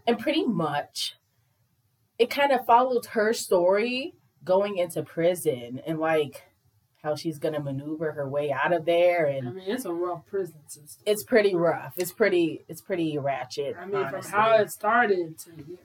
and 0.08 0.20
pretty 0.20 0.46
much, 0.46 1.16
it 2.18 2.30
kind 2.30 2.52
of 2.52 2.66
follows 2.66 3.08
her 3.08 3.32
story 3.34 4.14
going 4.44 4.78
into 4.78 5.04
prison 5.04 5.82
and 5.86 6.00
like 6.00 6.44
how 7.04 7.16
she's 7.16 7.40
gonna 7.40 7.60
maneuver 7.62 8.12
her 8.12 8.28
way 8.28 8.52
out 8.52 8.74
of 8.74 8.86
there, 8.86 9.26
And 9.26 9.46
I 9.46 9.48
and 9.50 9.56
mean, 9.56 9.70
it's 9.70 9.86
a 9.86 9.94
rough 9.94 10.26
prison 10.28 10.56
system. 10.68 11.04
it's 11.06 11.24
pretty 11.24 11.56
rough. 11.56 11.94
It's 11.98 12.12
pretty. 12.12 12.66
It's 12.68 12.82
pretty 12.82 13.18
ratchet. 13.18 13.76
I 13.80 13.86
mean, 13.86 13.96
honestly. 13.96 14.22
from 14.32 14.32
how 14.40 14.52
it 14.58 14.70
started 14.72 15.38
to 15.40 15.52
yeah. 15.68 15.78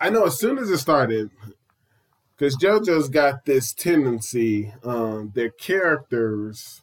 I 0.00 0.10
know 0.10 0.24
as 0.26 0.38
soon 0.38 0.58
as 0.58 0.68
it 0.68 0.78
started, 0.78 1.30
because 2.36 2.56
JoJo's 2.56 3.08
got 3.08 3.44
this 3.44 3.72
tendency, 3.72 4.74
um, 4.84 5.30
their 5.34 5.50
characters 5.50 6.82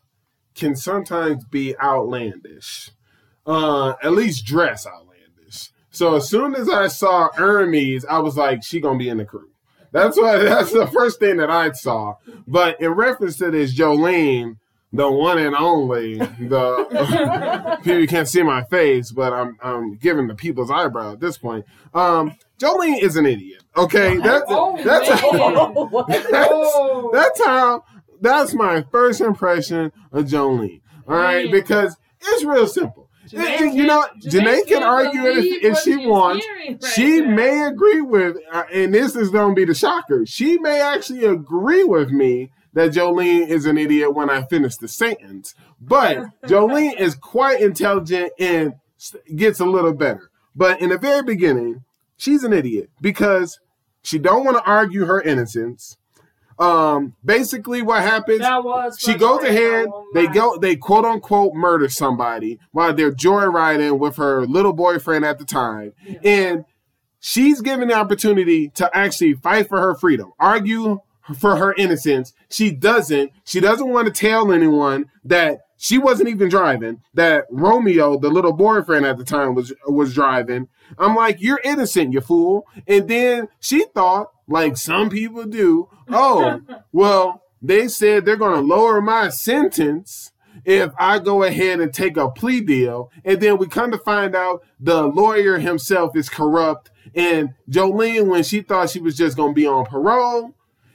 can 0.55 0.75
sometimes 0.75 1.43
be 1.45 1.77
outlandish, 1.79 2.91
uh, 3.45 3.93
at 4.01 4.13
least 4.13 4.45
dress 4.45 4.87
outlandish. 4.87 5.69
So 5.91 6.15
as 6.15 6.29
soon 6.29 6.55
as 6.55 6.69
I 6.69 6.87
saw 6.87 7.29
Hermes, 7.33 8.05
I 8.05 8.19
was 8.19 8.37
like, 8.37 8.63
she 8.63 8.79
gonna 8.79 8.97
be 8.97 9.09
in 9.09 9.17
the 9.17 9.25
crew. 9.25 9.48
That's 9.91 10.17
what. 10.17 10.43
That's 10.43 10.71
the 10.71 10.87
first 10.87 11.19
thing 11.19 11.37
that 11.37 11.49
I 11.49 11.71
saw. 11.71 12.15
But 12.47 12.79
in 12.81 12.91
reference 12.91 13.37
to 13.37 13.51
this 13.51 13.73
Jolyne, 13.73 14.57
the 14.91 15.09
one 15.09 15.37
and 15.37 15.55
only, 15.55 16.17
the 16.17 17.79
people 17.83 18.07
can't 18.07 18.27
see 18.27 18.43
my 18.43 18.63
face, 18.65 19.11
but 19.11 19.33
I'm 19.33 19.57
I'm 19.61 19.95
giving 19.97 20.27
the 20.27 20.35
people's 20.35 20.71
eyebrow 20.71 21.13
at 21.13 21.19
this 21.19 21.37
point. 21.37 21.65
Um, 21.93 22.35
Jolyne 22.59 22.99
is 22.99 23.15
an 23.15 23.25
idiot. 23.25 23.63
Okay, 23.77 24.17
that's 24.17 24.45
Oh, 24.47 24.81
that's 24.83 25.09
how, 25.09 25.71
What? 25.89 26.05
Oh. 26.09 27.09
that's 27.13 27.43
how 27.45 27.83
that's 28.21 28.53
my 28.53 28.83
first 28.91 29.21
impression 29.21 29.91
of 30.11 30.27
Jolyne. 30.27 30.81
All 31.07 31.15
right, 31.15 31.51
because 31.51 31.95
it's 32.21 32.43
real 32.43 32.67
simple. 32.67 33.08
Janae 33.29 33.73
you 33.75 33.85
know, 33.85 34.05
can't- 34.21 34.23
Janae 34.23 34.67
can 34.67 34.83
argue 34.83 35.25
it 35.25 35.37
if, 35.37 35.63
if 35.63 35.79
she 35.79 36.07
wants. 36.07 36.45
right 36.67 36.83
She 36.83 37.21
now. 37.21 37.35
may 37.35 37.63
agree 37.67 38.01
with, 38.01 38.37
uh, 38.51 38.63
and 38.73 38.93
this 38.93 39.15
is 39.15 39.29
going 39.29 39.55
to 39.55 39.55
be 39.55 39.65
the 39.65 39.73
shocker. 39.75 40.25
She 40.25 40.57
may 40.57 40.81
actually 40.81 41.25
agree 41.25 41.83
with 41.83 42.09
me 42.11 42.51
that 42.73 42.89
Jolyne 42.93 43.43
is 43.43 43.65
an 43.65 43.77
idiot 43.77 44.13
when 44.13 44.29
I 44.29 44.43
finish 44.43 44.75
the 44.77 44.87
sentence. 44.87 45.53
But 45.81 46.25
Jolyne 46.47 46.97
is 46.97 47.15
quite 47.15 47.61
intelligent 47.61 48.31
and 48.39 48.73
gets 49.35 49.59
a 49.59 49.65
little 49.65 49.93
better. 49.93 50.29
But 50.55 50.81
in 50.81 50.89
the 50.89 50.97
very 50.97 51.23
beginning, 51.23 51.83
she's 52.17 52.43
an 52.43 52.53
idiot 52.53 52.89
because 53.01 53.59
she 54.03 54.17
don't 54.19 54.43
want 54.45 54.57
to 54.57 54.63
argue 54.69 55.05
her 55.05 55.21
innocence. 55.21 55.97
Um, 56.59 57.15
basically, 57.23 57.81
what 57.81 58.01
happens? 58.03 58.41
She 58.97 59.13
goes 59.15 59.43
ahead 59.43 59.87
they 60.13 60.27
go 60.27 60.57
they 60.57 60.75
quote 60.75 61.05
unquote 61.05 61.53
murder 61.53 61.87
somebody 61.87 62.59
while 62.71 62.93
they're 62.93 63.13
joyriding 63.13 63.97
with 63.97 64.17
her 64.17 64.45
little 64.45 64.73
boyfriend 64.73 65.23
at 65.25 65.39
the 65.39 65.45
time. 65.45 65.93
Yeah. 66.05 66.19
and 66.23 66.65
she's 67.19 67.61
given 67.61 67.87
the 67.87 67.93
opportunity 67.93 68.69
to 68.69 68.89
actually 68.95 69.33
fight 69.33 69.67
for 69.69 69.79
her 69.79 69.95
freedom 69.95 70.31
argue 70.39 70.99
for 71.37 71.55
her 71.57 71.73
innocence. 71.77 72.33
She 72.49 72.71
doesn't 72.71 73.31
she 73.45 73.59
doesn't 73.59 73.87
want 73.87 74.07
to 74.07 74.13
tell 74.13 74.51
anyone 74.51 75.05
that 75.23 75.59
she 75.77 75.97
wasn't 75.97 76.27
even 76.29 76.49
driving 76.49 77.01
that 77.13 77.45
romeo 77.49 78.17
the 78.19 78.29
little 78.29 78.51
boyfriend 78.53 79.05
at 79.05 79.17
the 79.17 79.23
time 79.23 79.55
was 79.55 79.71
was 79.87 80.13
driving. 80.13 80.67
I'm 80.97 81.15
like 81.15 81.39
you're 81.39 81.61
innocent 81.63 82.11
you 82.13 82.21
fool. 82.21 82.65
And 82.87 83.07
then 83.07 83.47
she 83.59 83.85
thought 83.93 84.31
like 84.49 84.75
some 84.75 85.09
people 85.09 85.45
do 85.45 85.87
oh 86.09 86.59
well 86.91 87.43
they 87.61 87.87
said 87.87 88.25
they're 88.25 88.35
going 88.35 88.55
to 88.59 88.75
lower 88.75 89.01
my 89.01 89.29
sentence 89.29 90.31
if 90.65 90.91
I 90.97 91.19
go 91.19 91.43
ahead 91.43 91.79
and 91.79 91.93
take 91.93 92.17
a 92.17 92.29
plea 92.29 92.61
deal. 92.61 93.11
And 93.23 93.41
then 93.41 93.57
we 93.57 93.67
come 93.67 93.91
to 93.91 93.97
find 93.97 94.35
out 94.35 94.63
the 94.79 95.03
lawyer 95.03 95.57
himself 95.59 96.15
is 96.15 96.29
corrupt. 96.29 96.89
And 97.15 97.53
Jolyne, 97.67 98.27
when 98.27 98.43
she 98.43 98.61
thought 98.61 98.89
she 98.89 98.99
was 98.99 99.17
just 99.17 99.37
going 99.37 99.51
to 99.51 99.55
be 99.55 99.67
on 99.67 99.85
parole, 99.85 100.53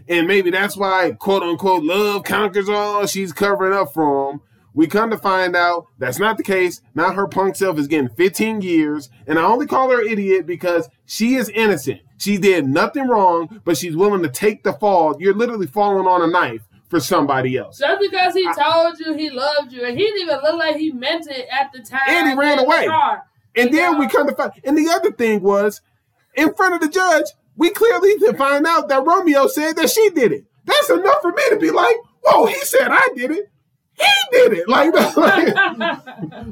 and 0.09 0.27
maybe 0.27 0.51
that's 0.51 0.77
why, 0.77 1.13
quote 1.13 1.43
unquote, 1.43 1.83
love 1.83 2.25
conquers 2.25 2.69
all, 2.69 3.07
she's 3.07 3.33
covering 3.33 3.73
up 3.73 3.93
for 3.93 4.31
him. 4.31 4.41
We 4.75 4.87
come 4.87 5.11
to 5.11 5.19
find 5.19 5.55
out 5.55 5.87
that's 5.99 6.19
not 6.19 6.37
the 6.37 6.43
case. 6.43 6.81
Now 6.95 7.13
her 7.13 7.29
punk 7.29 7.55
self 7.57 7.79
is 7.79 7.87
getting 7.87 8.09
15 8.09 8.61
years. 8.61 9.09
And 9.27 9.39
I 9.39 9.45
only 9.45 9.67
call 9.67 9.91
her 9.91 10.03
idiot 10.03 10.47
because 10.47 10.89
she 11.07 11.37
is 11.37 11.49
innocent. 11.49 12.01
She 12.25 12.39
did 12.39 12.67
nothing 12.67 13.07
wrong, 13.07 13.61
but 13.67 13.77
she's 13.77 13.95
willing 13.95 14.23
to 14.23 14.31
take 14.31 14.63
the 14.65 14.73
fall. 14.73 15.15
You're 15.21 15.35
literally 15.35 15.67
falling 15.67 16.07
on 16.07 16.23
a 16.23 16.27
knife 16.27 16.63
for 16.89 16.99
somebody 16.99 17.59
else. 17.59 17.77
Just 17.79 18.01
because 18.01 18.33
he 18.33 18.51
told 18.55 18.99
you 18.99 19.13
he 19.13 19.29
loved 19.29 19.73
you, 19.73 19.85
and 19.85 19.99
he 19.99 20.05
didn't 20.05 20.23
even 20.23 20.39
look 20.43 20.59
like 20.59 20.77
he 20.77 20.91
meant 20.91 21.27
it 21.29 21.47
at 21.53 21.71
the 21.75 21.81
time. 21.81 22.01
And 22.09 22.31
he 22.31 22.35
ran 22.35 22.57
the 22.57 22.65
away. 22.65 22.89
And 23.57 23.75
then 23.75 23.93
Yeah. 23.93 23.99
we 23.99 24.09
come 24.09 24.27
to 24.27 24.35
find, 24.35 24.53
and 24.65 24.79
the 24.79 24.89
other 24.89 25.13
thing 25.13 25.43
was, 25.43 25.83
in 26.35 26.55
front 26.55 26.75
of 26.75 26.81
the 26.81 26.89
judge, 26.89 27.27
we 27.59 27.69
clearly 27.69 28.19
to 28.21 28.33
find 28.39 28.67
out 28.67 28.89
that 28.89 29.05
Romeo 29.05 29.47
said 29.47 29.77
that 29.77 29.91
she 29.91 30.09
did 30.09 30.33
it. 30.33 30.45
That's 30.65 30.89
enough 30.89 31.21
for 31.21 31.31
me 31.31 31.43
to 31.51 31.57
be 31.57 31.71
like, 31.71 31.95
whoa, 32.23 32.47
he 32.47 32.59
said 32.61 32.89
I 32.91 33.07
did 33.15 33.33
it. 33.33 33.51
He 33.97 34.05
did 34.33 34.53
it. 34.55 34.69
Like, 34.69 34.93
like 35.17 35.55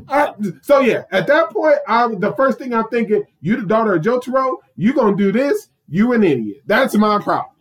I- 0.09 0.35
so 0.63 0.81
yeah, 0.81 1.05
at 1.11 1.27
that 1.27 1.51
point, 1.51 1.77
I 1.87 2.09
the 2.15 2.33
first 2.37 2.59
thing 2.59 2.73
I'm 2.75 2.89
thinking, 2.89 3.25
you 3.41 3.57
the 3.57 3.67
daughter 3.67 3.95
of 3.95 4.03
Jotaro, 4.03 4.57
you 4.77 4.93
gonna 4.93 5.17
do 5.17 5.33
this, 5.33 5.69
you 5.89 6.13
an 6.13 6.23
idiot. 6.25 6.63
That's 6.67 6.95
my 6.95 7.21
problem. 7.21 7.55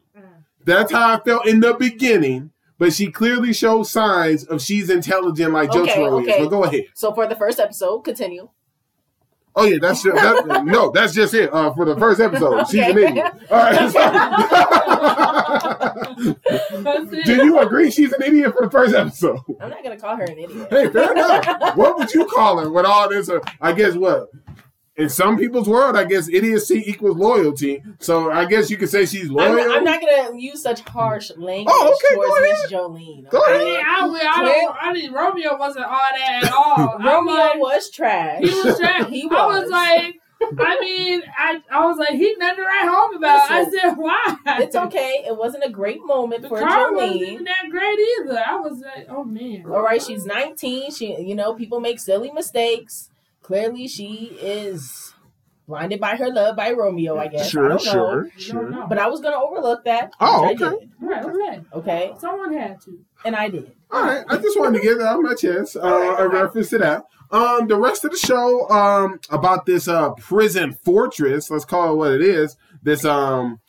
That's 0.63 0.91
how 0.91 1.15
I 1.15 1.19
felt 1.21 1.47
in 1.47 1.59
the 1.59 1.73
beginning, 1.73 2.51
but 2.77 2.93
she 2.93 3.11
clearly 3.11 3.51
shows 3.53 3.91
signs 3.91 4.43
of 4.43 4.61
she's 4.61 4.89
intelligent 4.91 5.53
like 5.53 5.73
Okay, 5.73 5.95
Jotaro 5.95 6.21
is. 6.27 6.36
But 6.38 6.49
go 6.49 6.63
ahead. 6.63 6.84
So 6.93 7.13
for 7.13 7.25
the 7.27 7.36
first 7.36 7.59
episode, 7.59 7.99
continue. 8.01 8.49
Oh 9.55 9.65
yeah, 9.65 9.77
that's 9.81 10.01
just, 10.03 10.15
that, 10.15 10.63
no, 10.65 10.91
that's 10.91 11.13
just 11.13 11.33
it. 11.33 11.53
Uh, 11.53 11.73
for 11.73 11.83
the 11.85 11.97
first 11.97 12.21
episode, 12.21 12.67
she's 12.67 12.81
an 12.81 12.97
idiot. 12.97 13.33
All 13.49 13.57
right. 13.57 13.91
It. 17.13 17.25
Do 17.25 17.35
you 17.45 17.59
agree 17.59 17.89
she's 17.91 18.11
an 18.13 18.21
idiot 18.21 18.53
for 18.55 18.65
the 18.65 18.71
first 18.71 18.93
episode? 18.95 19.39
I'm 19.59 19.69
not 19.69 19.83
gonna 19.83 19.97
call 19.97 20.15
her 20.15 20.23
an 20.23 20.37
idiot. 20.37 20.67
Hey, 20.69 20.89
fair 20.89 21.11
enough. 21.11 21.75
What 21.75 21.97
would 21.97 22.13
you 22.13 22.25
call 22.25 22.59
her 22.59 22.69
with 22.69 22.85
all 22.85 23.09
this? 23.09 23.29
Uh, 23.29 23.39
I 23.59 23.73
guess 23.73 23.95
what. 23.95 24.29
In 25.01 25.09
some 25.09 25.37
people's 25.37 25.67
world, 25.67 25.95
I 25.95 26.03
guess 26.05 26.27
idiocy 26.29 26.83
equals 26.85 27.17
loyalty. 27.17 27.83
So 27.99 28.31
I 28.31 28.45
guess 28.45 28.69
you 28.69 28.77
could 28.77 28.89
say 28.89 29.05
she's 29.05 29.29
I'm, 29.29 29.33
loyal. 29.35 29.71
I'm 29.71 29.83
not 29.83 29.99
gonna 30.01 30.37
use 30.37 30.61
such 30.61 30.81
harsh 30.81 31.31
language 31.37 31.67
Oh, 31.69 31.93
okay, 31.95 32.15
towards. 32.15 32.41
Miss 32.41 32.69
Jolyne. 32.69 33.27
Go 33.29 33.41
I 33.45 33.49
ahead. 33.51 33.63
mean, 33.65 33.81
I, 33.85 34.07
would- 34.07 34.21
I, 34.21 34.43
Well- 34.43 34.61
don't, 34.61 34.75
I 34.81 34.93
mean, 34.93 35.11
Romeo 35.13 35.57
wasn't 35.57 35.85
all 35.85 35.99
that 36.15 36.43
at 36.43 36.51
all. 36.53 36.95
I'm 36.99 37.05
Romeo 37.05 37.33
like, 37.33 37.59
was 37.59 37.89
trash. 37.89 38.41
He 38.43 38.49
was 38.53 38.77
trash. 38.79 39.07
He 39.09 39.27
I 39.29 39.45
was 39.47 39.63
was. 39.63 39.71
like, 39.71 40.15
I 40.59 40.79
mean, 40.79 41.21
I, 41.37 41.61
I 41.69 41.85
was 41.85 41.97
like, 41.99 42.09
he 42.11 42.35
nothing 42.39 42.55
to 42.57 42.61
write 42.63 42.87
home 42.89 43.15
about. 43.15 43.49
Listen, 43.51 43.79
I 43.79 43.89
said, 43.89 43.93
why? 43.95 44.35
It's 44.63 44.75
okay. 44.75 45.23
It 45.27 45.37
wasn't 45.37 45.63
a 45.65 45.69
great 45.69 46.03
moment 46.03 46.41
The 46.41 46.49
for 46.49 46.59
car 46.59 46.91
wasn't 46.93 47.15
even 47.17 47.27
Jolyne. 47.29 47.43
that 47.45 47.69
great 47.69 47.99
either. 47.99 48.43
I 48.47 48.55
was 48.55 48.81
like, 48.81 49.05
oh 49.09 49.23
man. 49.23 49.65
All 49.67 49.83
right, 49.83 50.01
she's 50.01 50.25
19. 50.25 50.91
She, 50.91 51.15
you 51.21 51.35
know, 51.35 51.53
people 51.53 51.79
make 51.79 51.99
silly 51.99 52.31
mistakes. 52.31 53.11
Clearly, 53.43 53.87
she 53.87 54.37
is 54.41 55.13
blinded 55.67 55.99
by 55.99 56.15
her 56.15 56.29
love 56.29 56.55
by 56.55 56.71
Romeo. 56.71 57.17
I 57.17 57.27
guess. 57.27 57.47
I 57.47 57.49
Sure, 57.49 57.69
don't 57.69 57.81
sure, 57.81 58.25
You 58.35 58.41
sure. 58.41 58.85
But 58.87 58.97
I 58.97 59.07
was 59.07 59.21
gonna 59.21 59.41
overlook 59.41 59.83
that. 59.85 60.11
Oh, 60.19 60.47
which 60.47 60.61
I 60.61 60.65
okay. 60.65 60.79
did. 60.79 60.89
Right, 60.99 61.23
okay. 61.25 61.61
Okay, 61.73 62.13
Someone 62.19 62.53
had 62.53 62.81
to. 62.81 62.99
and 63.25 63.35
I 63.35 63.49
did. 63.49 63.71
All 63.89 64.03
right, 64.03 64.23
I 64.27 64.37
just 64.37 64.59
wanted 64.59 64.79
to 64.81 64.83
get 64.87 64.97
that 64.99 65.07
on 65.15 65.23
my 65.23 65.33
chest. 65.35 65.75
Uh, 65.75 66.15
a 66.17 66.27
reference 66.29 66.69
to 66.69 66.77
that. 66.79 67.03
Um, 67.31 67.67
the 67.67 67.77
rest 67.77 68.03
of 68.03 68.11
the 68.11 68.17
show, 68.17 68.69
um, 68.69 69.19
about 69.29 69.65
this 69.65 69.87
uh 69.87 70.11
prison 70.11 70.73
fortress. 70.83 71.49
Let's 71.49 71.65
call 71.65 71.93
it 71.93 71.95
what 71.95 72.11
it 72.11 72.21
is. 72.21 72.57
This 72.83 73.05
um 73.05 73.59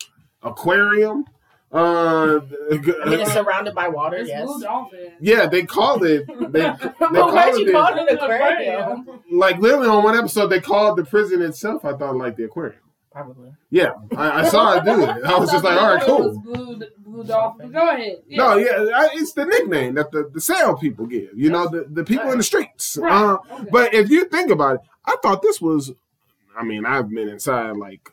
aquarium. 0.42 1.24
Uh, 1.72 2.40
I 2.70 2.74
mean, 3.08 3.20
it's 3.20 3.32
surrounded 3.32 3.74
by 3.74 3.88
water. 3.88 4.16
It's 4.18 4.28
yes. 4.28 4.44
Blue 4.44 4.60
Dolphin. 4.60 5.12
yeah, 5.20 5.46
they 5.46 5.62
called 5.64 6.04
it. 6.04 6.26
They, 6.26 6.60
they 6.60 6.62
But 6.98 7.12
why'd 7.12 7.32
called 7.54 7.58
you 7.60 7.68
it 7.68 7.72
call 7.72 7.96
it 7.98 8.10
an 8.10 8.18
aquarium? 8.18 9.20
like 9.30 9.58
literally 9.58 9.88
on 9.88 10.02
one 10.04 10.16
episode. 10.16 10.48
They 10.48 10.60
called 10.60 10.98
the 10.98 11.04
prison 11.04 11.40
itself. 11.40 11.84
I 11.84 11.94
thought 11.94 12.16
like 12.16 12.36
the 12.36 12.44
aquarium. 12.44 12.80
Probably. 13.10 13.50
Yeah, 13.70 13.92
I, 14.16 14.40
I 14.42 14.48
saw 14.48 14.74
it 14.76 14.84
do 14.84 15.02
it. 15.02 15.08
I 15.24 15.38
was 15.38 15.50
just 15.50 15.62
like, 15.64 15.78
all 15.80 15.94
right, 15.94 16.02
cool. 16.02 16.38
Blue, 16.40 16.80
Blue 16.98 17.24
Dolphin. 17.24 17.70
Go 17.70 17.88
ahead. 17.90 18.22
Yeah. 18.26 18.36
No, 18.38 18.56
yeah, 18.56 18.88
I- 18.94 19.10
it's 19.14 19.32
the 19.34 19.44
nickname 19.44 19.94
that 19.96 20.10
the, 20.12 20.30
the 20.32 20.40
sale 20.40 20.76
people 20.76 21.06
give. 21.06 21.28
You 21.36 21.50
know, 21.50 21.68
the, 21.68 21.84
the 21.90 22.04
people 22.04 22.30
in 22.32 22.38
the 22.38 22.44
streets. 22.44 22.96
Right. 22.98 23.12
Uh, 23.12 23.38
Okay. 23.52 23.68
But 23.70 23.92
if 23.94 24.08
you 24.08 24.24
think 24.26 24.50
about 24.50 24.76
it, 24.76 24.80
I 25.04 25.16
thought 25.22 25.42
this 25.42 25.60
was. 25.60 25.92
I 26.56 26.64
mean, 26.64 26.84
I've 26.86 27.08
been 27.10 27.28
inside 27.28 27.76
like 27.76 28.11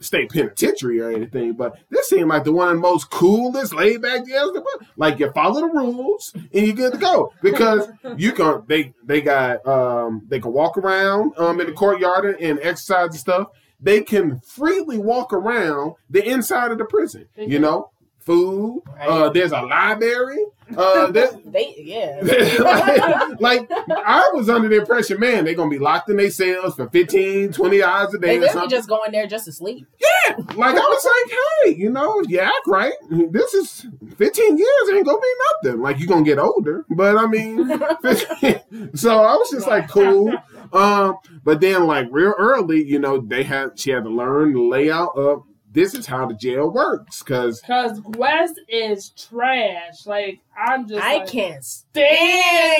state 0.00 0.30
penitentiary 0.30 1.00
or 1.00 1.10
anything, 1.10 1.52
but 1.52 1.78
this 1.90 2.08
seemed 2.08 2.28
like 2.28 2.44
the 2.44 2.52
one 2.52 2.68
of 2.68 2.74
the 2.74 2.80
most 2.80 3.10
coolest, 3.10 3.74
laid 3.74 4.02
back 4.02 4.22
put. 4.26 4.86
Like 4.96 5.18
you 5.18 5.30
follow 5.32 5.60
the 5.60 5.66
rules 5.66 6.32
and 6.34 6.66
you're 6.66 6.74
good 6.74 6.92
to 6.92 6.98
go 6.98 7.32
because 7.42 7.88
you 8.16 8.32
can. 8.32 8.62
They 8.66 8.94
they 9.04 9.20
got 9.20 9.66
um 9.66 10.22
they 10.28 10.40
can 10.40 10.52
walk 10.52 10.76
around 10.76 11.32
um 11.38 11.60
in 11.60 11.66
the 11.66 11.72
courtyard 11.72 12.24
and, 12.24 12.40
and 12.40 12.58
exercise 12.60 13.10
and 13.10 13.16
stuff. 13.16 13.48
They 13.82 14.02
can 14.02 14.40
freely 14.40 14.98
walk 14.98 15.32
around 15.32 15.94
the 16.10 16.26
inside 16.26 16.70
of 16.70 16.78
the 16.78 16.84
prison. 16.84 17.26
You 17.36 17.58
know, 17.58 17.90
food. 18.20 18.82
Uh, 19.00 19.28
there's 19.30 19.52
a 19.52 19.60
library. 19.62 20.44
Uh, 20.76 21.10
there, 21.10 21.30
They 21.46 21.74
yeah. 21.78 22.20
like, 22.60 23.40
like, 23.40 23.70
I 23.90 24.30
was 24.34 24.48
under 24.48 24.68
the 24.68 24.76
impression, 24.76 25.18
man, 25.18 25.44
they're 25.44 25.54
gonna 25.54 25.68
be 25.70 25.80
locked 25.80 26.08
in 26.10 26.16
their 26.16 26.30
cells 26.30 26.76
for 26.76 26.88
15, 26.88 27.52
20 27.52 27.82
hours 27.82 28.14
a 28.14 28.18
day 28.18 28.28
They 28.28 28.36
or 28.38 28.40
literally 28.42 28.68
just 28.68 28.88
go 28.88 29.02
in 29.02 29.10
there 29.10 29.26
just 29.26 29.46
to 29.46 29.52
sleep. 29.52 29.84
yeah, 30.00 30.36
like 30.54 30.76
I 30.76 30.78
was 30.78 31.04
like, 31.04 31.38
hey, 31.74 31.74
you 31.80 31.90
know, 31.90 32.22
yeah, 32.28 32.44
act 32.44 32.66
right. 32.68 32.92
This 33.10 33.52
is 33.54 33.86
15 34.16 34.58
years 34.58 34.90
ain't 34.92 35.06
gonna 35.06 35.18
be 35.18 35.34
nothing. 35.64 35.80
Like 35.82 35.98
you're 35.98 36.06
gonna 36.06 36.22
get 36.22 36.38
older, 36.38 36.84
but 36.88 37.16
I 37.18 37.26
mean, 37.26 37.68
15. 38.02 38.90
so 38.94 39.22
I 39.24 39.34
was 39.34 39.50
just 39.50 39.66
like, 39.66 39.88
cool. 39.90 40.32
Um, 40.72 41.16
but 41.42 41.60
then 41.60 41.86
like 41.88 42.06
real 42.12 42.34
early, 42.38 42.84
you 42.84 43.00
know, 43.00 43.20
they 43.20 43.42
had 43.42 43.76
she 43.76 43.90
had 43.90 44.04
to 44.04 44.10
learn 44.10 44.52
the 44.52 44.60
layout 44.62 45.16
of 45.16 45.42
this 45.72 45.94
is 45.94 46.04
how 46.06 46.26
the 46.26 46.34
jail 46.34 46.68
works 46.70 47.22
because 47.22 47.60
Because 47.60 48.00
Gwess 48.00 48.52
is 48.68 49.10
trash. 49.10 50.04
Like, 50.04 50.40
I'm 50.58 50.88
just. 50.88 51.00
I 51.02 51.18
like, 51.18 51.28
can't 51.28 51.64
stand 51.64 52.16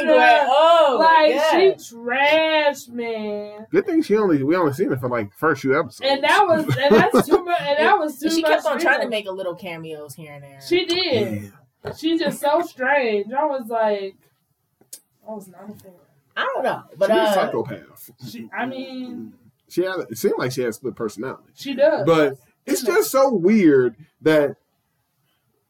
stand 0.05 0.09
her. 0.09 0.47
Oh, 0.49 0.97
Like, 1.01 1.31
yeah. 1.35 1.51
she 1.79 1.95
trash, 1.95 2.89
man. 2.89 3.67
good 3.71 3.87
thing 3.87 4.03
she 4.03 4.17
only 4.17 4.43
we 4.43 4.57
only 4.57 4.73
seen 4.73 4.93
it 4.93 4.99
for 5.01 5.09
like 5.09 5.33
first 5.35 5.63
few 5.63 5.79
episodes. 5.79 6.11
And 6.11 6.25
that 6.25 6.45
was, 6.47 6.65
and 6.77 6.95
that's 6.97 7.27
too 7.29 7.45
much, 7.45 7.61
and 7.61 7.79
that 7.79 7.99
was 7.99 8.19
too 8.19 8.27
much. 8.29 8.35
she 8.35 8.43
much. 8.43 8.51
kept 8.51 8.67
on 8.67 8.81
trying 8.81 9.01
to 9.03 9.09
make 9.09 9.27
a 9.27 9.33
little 9.33 9.55
cameos 9.55 10.15
here 10.15 10.33
and 10.33 10.43
there. 10.43 10.61
She 10.67 10.85
did. 10.87 11.43
Yeah. 11.85 11.93
She's 11.97 12.21
just 12.21 12.41
so 12.41 12.61
strange. 12.63 13.33
I 13.33 13.45
was 13.47 13.69
like, 13.69 14.15
I 15.27 15.33
was 15.33 15.49
not 15.49 15.65
a 15.71 15.75
fan. 15.75 15.93
I 16.37 16.43
don't 16.55 16.63
know, 16.65 16.83
but 16.97 17.07
She's 17.09 17.17
a 17.17 17.21
uh, 17.23 17.35
psychopath. 17.35 18.11
She, 18.31 18.49
I 18.57 18.67
mean, 18.67 19.33
She 19.69 19.83
had 19.85 20.01
it 20.11 20.19
seemed 20.19 20.35
like 20.39 20.53
she 20.53 20.63
had 20.63 20.75
split 20.75 20.95
personality. 20.95 21.51
she 21.55 21.75
does. 21.75 22.05
But 22.07 22.39
it's 22.71 22.83
just 22.83 23.11
so 23.11 23.33
weird 23.33 23.97
that 24.23 24.57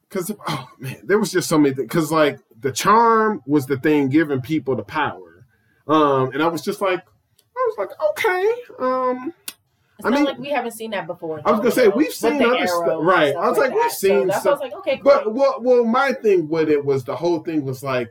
because 0.08 0.30
oh 0.48 0.68
man, 0.78 1.00
there 1.04 1.18
was 1.18 1.30
just 1.32 1.48
so 1.48 1.58
many 1.58 1.74
because 1.74 2.10
like 2.12 2.38
the 2.58 2.72
charm 2.72 3.42
was 3.46 3.66
the 3.66 3.76
thing 3.78 4.08
giving 4.08 4.40
people 4.40 4.76
the 4.76 4.82
power. 4.82 5.46
Um, 5.86 6.30
and 6.32 6.42
I 6.42 6.46
was 6.46 6.62
just 6.62 6.80
like, 6.80 7.00
I 7.00 7.72
was 7.76 7.78
like, 7.78 7.90
okay, 8.10 8.52
um, 8.78 9.32
it's 9.98 10.06
I 10.06 10.10
not 10.10 10.16
mean- 10.16 10.24
like 10.24 10.38
we 10.38 10.50
haven't 10.50 10.72
seen 10.72 10.90
that 10.92 11.06
before. 11.06 11.40
I 11.44 11.50
was 11.50 11.60
gonna 11.60 11.70
say, 11.72 11.86
With 11.88 11.96
we've 11.96 12.12
seen 12.12 12.42
other 12.42 12.66
stuff- 12.66 12.98
right. 13.02 13.30
stuff 13.32 13.44
I 13.44 13.48
was 13.48 13.58
like, 13.58 13.72
we've 13.72 13.82
that. 13.82 13.92
seen 13.92 14.20
So 14.20 14.26
that's 14.26 14.44
why 14.44 14.50
I 14.50 14.54
was 14.54 14.60
like, 14.60 14.74
okay, 14.74 14.96
cool. 14.98 15.04
but 15.04 15.32
well, 15.34 15.56
well, 15.60 15.84
my 15.84 16.12
thing 16.12 16.48
with 16.48 16.68
it 16.68 16.84
was 16.84 17.04
the 17.04 17.16
whole 17.16 17.40
thing 17.40 17.64
was 17.64 17.82
like, 17.82 18.10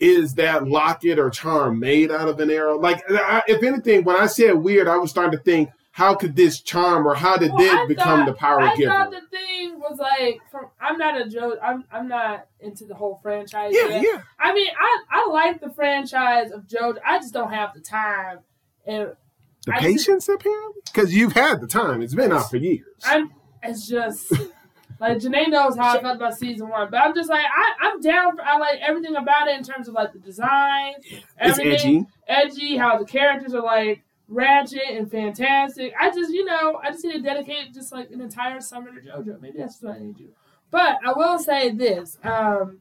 is 0.00 0.34
that 0.34 0.66
locket 0.68 1.18
or 1.18 1.30
charm 1.30 1.78
made 1.78 2.10
out 2.10 2.28
of 2.28 2.38
an 2.40 2.50
arrow? 2.50 2.78
Like, 2.78 3.02
I, 3.08 3.42
if 3.46 3.62
anything, 3.62 4.04
when 4.04 4.16
I 4.16 4.26
said 4.26 4.52
weird, 4.54 4.88
I 4.88 4.96
was 4.96 5.10
starting 5.10 5.38
to 5.38 5.42
think, 5.44 5.70
how 5.94 6.12
could 6.16 6.34
this 6.34 6.60
charm 6.60 7.06
or 7.06 7.14
how 7.14 7.36
did 7.36 7.52
Well, 7.52 7.84
I 7.84 7.86
become 7.86 8.18
thought- 8.20 8.26
the 8.26 8.32
power 8.34 8.60
I 8.60 8.74
giver? 8.74 8.90
thought 8.90 9.10
the 9.12 9.20
thing 9.30 9.78
was 9.78 9.96
like, 9.98 10.40
from 10.50 10.66
I'm 10.80 10.98
not 10.98 11.20
a 11.20 11.28
Joe. 11.28 11.56
I'm 11.62 11.84
I'm 11.92 12.08
not 12.08 12.48
into 12.58 12.84
the 12.84 12.94
whole 12.96 13.20
franchise. 13.22 13.70
yeah, 13.72 13.88
yet. 13.88 14.02
yeah. 14.02 14.22
I 14.38 14.52
mean, 14.52 14.68
I 14.76 15.02
I 15.10 15.28
like 15.30 15.60
the 15.60 15.70
franchise 15.70 16.50
of 16.50 16.66
JoJo. 16.66 16.98
I 17.06 17.18
just 17.18 17.32
don't 17.32 17.52
have 17.52 17.74
the 17.74 17.80
time, 17.80 18.38
and 18.84 19.12
The 19.66 19.72
I 19.74 19.78
patience 19.78 20.28
apparently? 20.28 20.82
Because 20.92 21.14
you've 21.14 21.32
had 21.34 21.60
the 21.60 21.68
time. 21.68 22.02
It's 22.02 22.14
been 22.14 22.32
out 22.32 22.50
for 22.50 22.56
years. 22.56 22.84
I'm. 23.04 23.30
It's 23.62 23.86
just 23.86 24.30
like 25.00 25.18
Janae 25.18 25.48
knows 25.48 25.76
how 25.76 25.96
I 25.96 26.00
felt 26.00 26.16
about 26.16 26.36
season 26.36 26.68
one, 26.68 26.88
but 26.90 26.98
I'm 27.02 27.14
just 27.14 27.30
like 27.30 27.44
I 27.46 27.86
I'm 27.86 28.00
down. 28.00 28.36
For, 28.36 28.42
I 28.42 28.58
like 28.58 28.80
everything 28.86 29.14
about 29.16 29.46
it 29.48 29.56
in 29.56 29.62
terms 29.62 29.86
of 29.88 29.94
like 29.94 30.12
the 30.12 30.18
design, 30.18 30.94
it's 31.40 31.58
edgy. 31.60 32.04
edgy, 32.26 32.76
how 32.76 32.98
the 32.98 33.04
characters 33.04 33.54
are 33.54 33.62
like 33.62 34.02
ratchet 34.34 34.82
and 34.90 35.10
fantastic. 35.10 35.92
I 36.00 36.10
just, 36.10 36.32
you 36.32 36.44
know, 36.44 36.80
I 36.82 36.90
just 36.90 37.04
need 37.04 37.12
to 37.14 37.22
dedicate 37.22 37.72
just 37.72 37.92
like 37.92 38.10
an 38.10 38.20
entire 38.20 38.60
summer 38.60 38.90
to 38.92 39.00
JoJo. 39.00 39.40
Maybe 39.40 39.58
that's 39.58 39.80
what 39.82 39.96
I 39.96 39.98
need 40.00 40.16
to 40.16 40.22
do. 40.24 40.28
But 40.70 40.98
I 41.06 41.12
will 41.14 41.38
say 41.38 41.70
this: 41.70 42.18
um, 42.24 42.78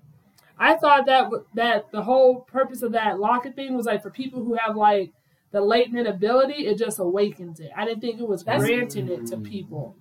I 0.58 0.76
thought 0.76 1.06
that 1.06 1.30
that 1.54 1.91
the 1.91 2.04
whole 2.04 2.41
purpose 2.41 2.82
of 2.82 2.93
that 2.93 3.20
locket 3.20 3.56
thing 3.56 3.76
was 3.76 3.86
like 3.86 4.01
for 4.01 4.10
people 4.10 4.43
who 4.43 4.56
have 4.56 4.76
like 4.76 5.12
the 5.51 5.62
latent 5.62 6.08
ability, 6.08 6.66
it 6.66 6.78
just 6.80 6.97
awakens 6.99 7.60
it. 7.60 7.72
I 7.76 7.86
didn't 7.86 8.01
think 8.01 8.20
it 8.20 8.28
was 8.28 8.43
That's- 8.43 8.66
granting 8.66 9.08
it 9.10 9.28
to 9.28 9.38
people. 9.38 9.95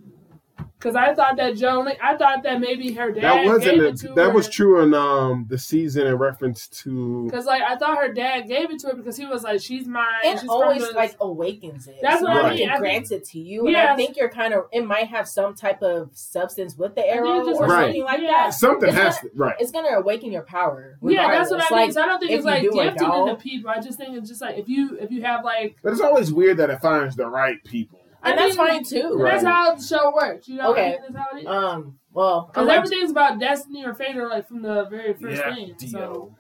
Because 0.83 0.97
I 0.97 1.14
thought 1.14 1.37
that 1.37 1.55
Jolyne, 1.57 1.97
I 2.03 2.16
thought 2.16 2.43
that 2.43 2.61
maybe 2.61 2.93
her 2.95 3.12
dad 3.12 3.22
that 3.22 3.47
wasn't 3.47 3.76
gave 3.76 3.83
a, 3.83 3.89
it 3.89 3.97
to 3.99 4.09
that 4.14 4.26
her. 4.26 4.30
was 4.30 4.49
true 4.49 4.83
in 4.83 4.93
um 4.95 5.47
the 5.49 5.57
season 5.57 6.07
in 6.09 6.16
reference 6.16 6.66
to 6.68 7.24
Because 7.26 7.47
like 7.47 7.62
I 7.62 7.76
thought 7.76 7.99
her 7.99 8.12
dad 8.12 8.49
gave 8.49 8.70
it 8.70 8.80
to 8.80 8.89
her 8.89 8.95
because 8.95 9.16
he 9.16 9.24
was 9.26 9.45
like, 9.45 9.61
she's 9.61 9.87
mine. 9.87 10.07
It 10.24 10.41
she's 10.41 10.49
always 10.49 10.85
from 10.85 10.97
like 10.97 11.14
awakens 11.20 11.87
it. 11.87 11.99
That's 12.03 12.20
So 12.20 12.26
what 12.26 12.45
I 12.47 12.51
mean. 12.51 12.68
It 12.68 12.72
I 12.72 12.78
grants 12.78 13.11
it 13.12 13.24
to 13.26 13.39
you, 13.39 13.66
and 13.68 13.76
I 13.76 13.95
think 13.97 14.16
you're 14.16 14.28
kind 14.28 14.55
of. 14.55 14.64
It 14.72 14.85
might 14.85 15.07
have 15.09 15.28
some 15.28 15.55
type 15.55 15.83
of 15.83 16.11
substance 16.14 16.76
with 16.76 16.95
the 16.97 17.03
think 17.03 17.14
arrow 17.14 17.45
just 17.47 17.61
or 17.61 17.66
Right. 17.68 17.85
something 17.85 18.05
like 18.05 18.20
Yeah. 18.20 18.26
that. 18.30 18.55
something 18.55 18.89
It's 18.89 18.99
has 18.99 19.20
to 19.20 19.30
right. 19.37 19.55
It's 19.61 19.70
gonna 19.70 19.97
awaken 19.99 20.33
your 20.33 20.43
power. 20.43 20.99
yeah, 21.03 21.30
that's 21.30 21.51
what 21.51 21.61
I 21.61 21.74
mean. 21.74 21.85
Like, 21.87 21.93
so 21.93 22.03
I 22.03 22.07
don't 22.07 22.18
think 22.18 22.33
it's 22.33 22.45
like 22.45 22.62
do 22.62 22.70
it, 22.80 22.85
gifted 22.85 23.03
y'all. 23.03 23.28
into 23.28 23.41
people. 23.41 23.70
I 23.70 23.80
just 23.80 23.99
think 23.99 24.16
it's 24.16 24.28
just 24.28 24.41
like 24.41 24.59
if 24.59 24.68
you 24.68 24.97
if 25.01 25.11
you 25.12 25.22
have 25.22 25.45
like 25.45 25.76
But 25.83 25.93
it's 25.93 26.01
always 26.01 26.33
weird 26.33 26.57
that 26.57 26.70
it 26.70 26.80
finds 26.80 27.14
the 27.14 27.28
right 27.28 27.62
people. 27.64 28.01
And 28.25 28.35
I 28.35 28.37
that's 28.37 28.57
mean, 28.57 28.66
fine 28.66 28.85
too. 28.85 29.16
Right. 29.16 29.33
that's 29.33 29.45
how 29.45 29.75
the 29.75 29.83
show 29.83 30.12
works. 30.14 30.49
You 30.49 30.57
know, 30.57 30.70
Okay. 30.73 30.99
that's 31.03 31.16
how 31.16 31.37
it 31.37 31.41
is. 31.43 31.47
Um. 31.47 31.99
Well, 32.12 32.47
Because 32.47 32.62
unlike- 32.62 32.77
everything's 32.79 33.11
about 33.11 33.39
destiny 33.41 33.85
or 33.87 33.95
fate, 33.95 34.16
or 34.16 34.29
like 34.29 34.47
from 34.47 34.62
the 34.62 34.85
very 34.85 35.14
first 35.14 35.39
Yeah, 35.39 35.55
thing. 35.55 35.75
Dio. 35.79 36.37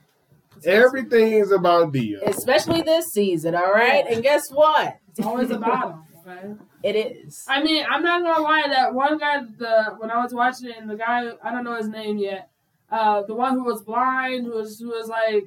So 0.60 0.70
Everything's 0.70 1.50
about 1.50 1.92
Dio. 1.92 2.20
especially 2.26 2.82
this 2.82 3.06
season. 3.06 3.54
All 3.54 3.72
right, 3.72 4.04
and 4.06 4.22
guess 4.22 4.50
what? 4.50 4.98
it's 5.10 5.24
always 5.26 5.50
about 5.50 5.88
them. 5.88 6.04
Okay. 6.26 6.54
It 6.84 6.96
is. 6.96 7.44
I 7.48 7.62
mean, 7.62 7.86
I'm 7.88 8.02
not 8.02 8.22
gonna 8.24 8.42
lie. 8.42 8.64
That 8.68 8.92
one 8.92 9.16
guy, 9.16 9.38
the 9.56 9.94
when 9.98 10.10
I 10.10 10.20
was 10.20 10.34
watching 10.34 10.68
it, 10.68 10.76
and 10.78 10.90
the 10.90 10.96
guy, 10.96 11.30
I 11.40 11.52
don't 11.52 11.62
know 11.62 11.76
his 11.76 11.86
name 11.88 12.18
yet. 12.18 12.50
Uh, 12.90 13.22
the 13.22 13.34
one 13.34 13.52
who 13.54 13.62
was 13.62 13.82
blind, 13.84 14.46
who 14.46 14.52
was 14.54 14.80
who 14.80 14.88
was 14.88 15.06
like, 15.08 15.44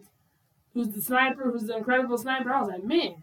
who's 0.74 0.88
the 0.90 1.02
sniper, 1.02 1.52
who's 1.52 1.64
the 1.64 1.76
incredible 1.76 2.18
sniper. 2.18 2.54
I 2.54 2.62
was 2.62 2.70
like, 2.70 2.86
man, 2.86 3.16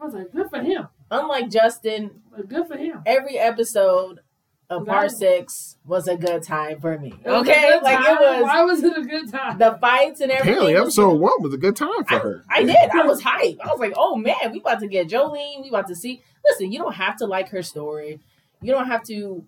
I 0.00 0.04
was 0.04 0.14
like, 0.14 0.30
good 0.30 0.48
for 0.48 0.60
him. 0.60 0.86
Unlike 1.10 1.50
Justin, 1.50 2.10
Like, 2.36 2.48
good 2.48 2.66
for 2.68 2.76
him. 2.76 3.02
every 3.06 3.38
episode 3.38 4.20
of 4.68 4.84
That 4.84 4.90
Part 4.92 5.04
was- 5.06 5.18
Six 5.18 5.76
was 5.84 6.06
a 6.06 6.16
good 6.16 6.42
time 6.44 6.80
for 6.80 6.96
me. 6.98 7.08
It 7.24 7.28
was 7.28 7.34
a 7.46 7.50
Okay, 7.50 7.60
good 7.72 7.82
like 7.82 7.98
time. 7.98 8.16
it 8.16 8.20
was 8.20 8.42
Why 8.42 8.62
was 8.62 8.82
it 8.84 8.96
a 8.96 9.02
good 9.02 9.28
time? 9.32 9.58
the 9.58 9.76
fights 9.80 10.20
and 10.20 10.30
everything. 10.30 10.52
Apparently, 10.54 10.74
was 10.74 10.82
episode 10.98 11.14
one 11.20 11.42
was 11.42 11.52
a 11.54 11.58
good 11.58 11.74
time 11.74 12.04
for 12.04 12.18
her. 12.20 12.44
I 12.48 12.62
did. 12.62 12.76
I 12.76 13.02
was 13.06 13.20
hyped. 13.22 13.58
I 13.60 13.66
was 13.72 13.80
like, 13.80 13.94
oh 13.96 14.14
man, 14.16 14.36
we 14.52 14.60
about 14.60 14.78
to 14.80 14.86
get 14.86 15.08
Jolyne. 15.08 15.62
We 15.62 15.68
about 15.70 15.88
to 15.88 15.96
see. 15.96 16.22
Listen, 16.48 16.70
you 16.70 16.78
don't 16.78 16.94
have 16.94 17.16
to 17.16 17.26
like 17.26 17.48
her 17.48 17.62
story. 17.62 18.20
You 18.62 18.72
don't 18.72 18.86
have 18.86 19.02
to. 19.04 19.44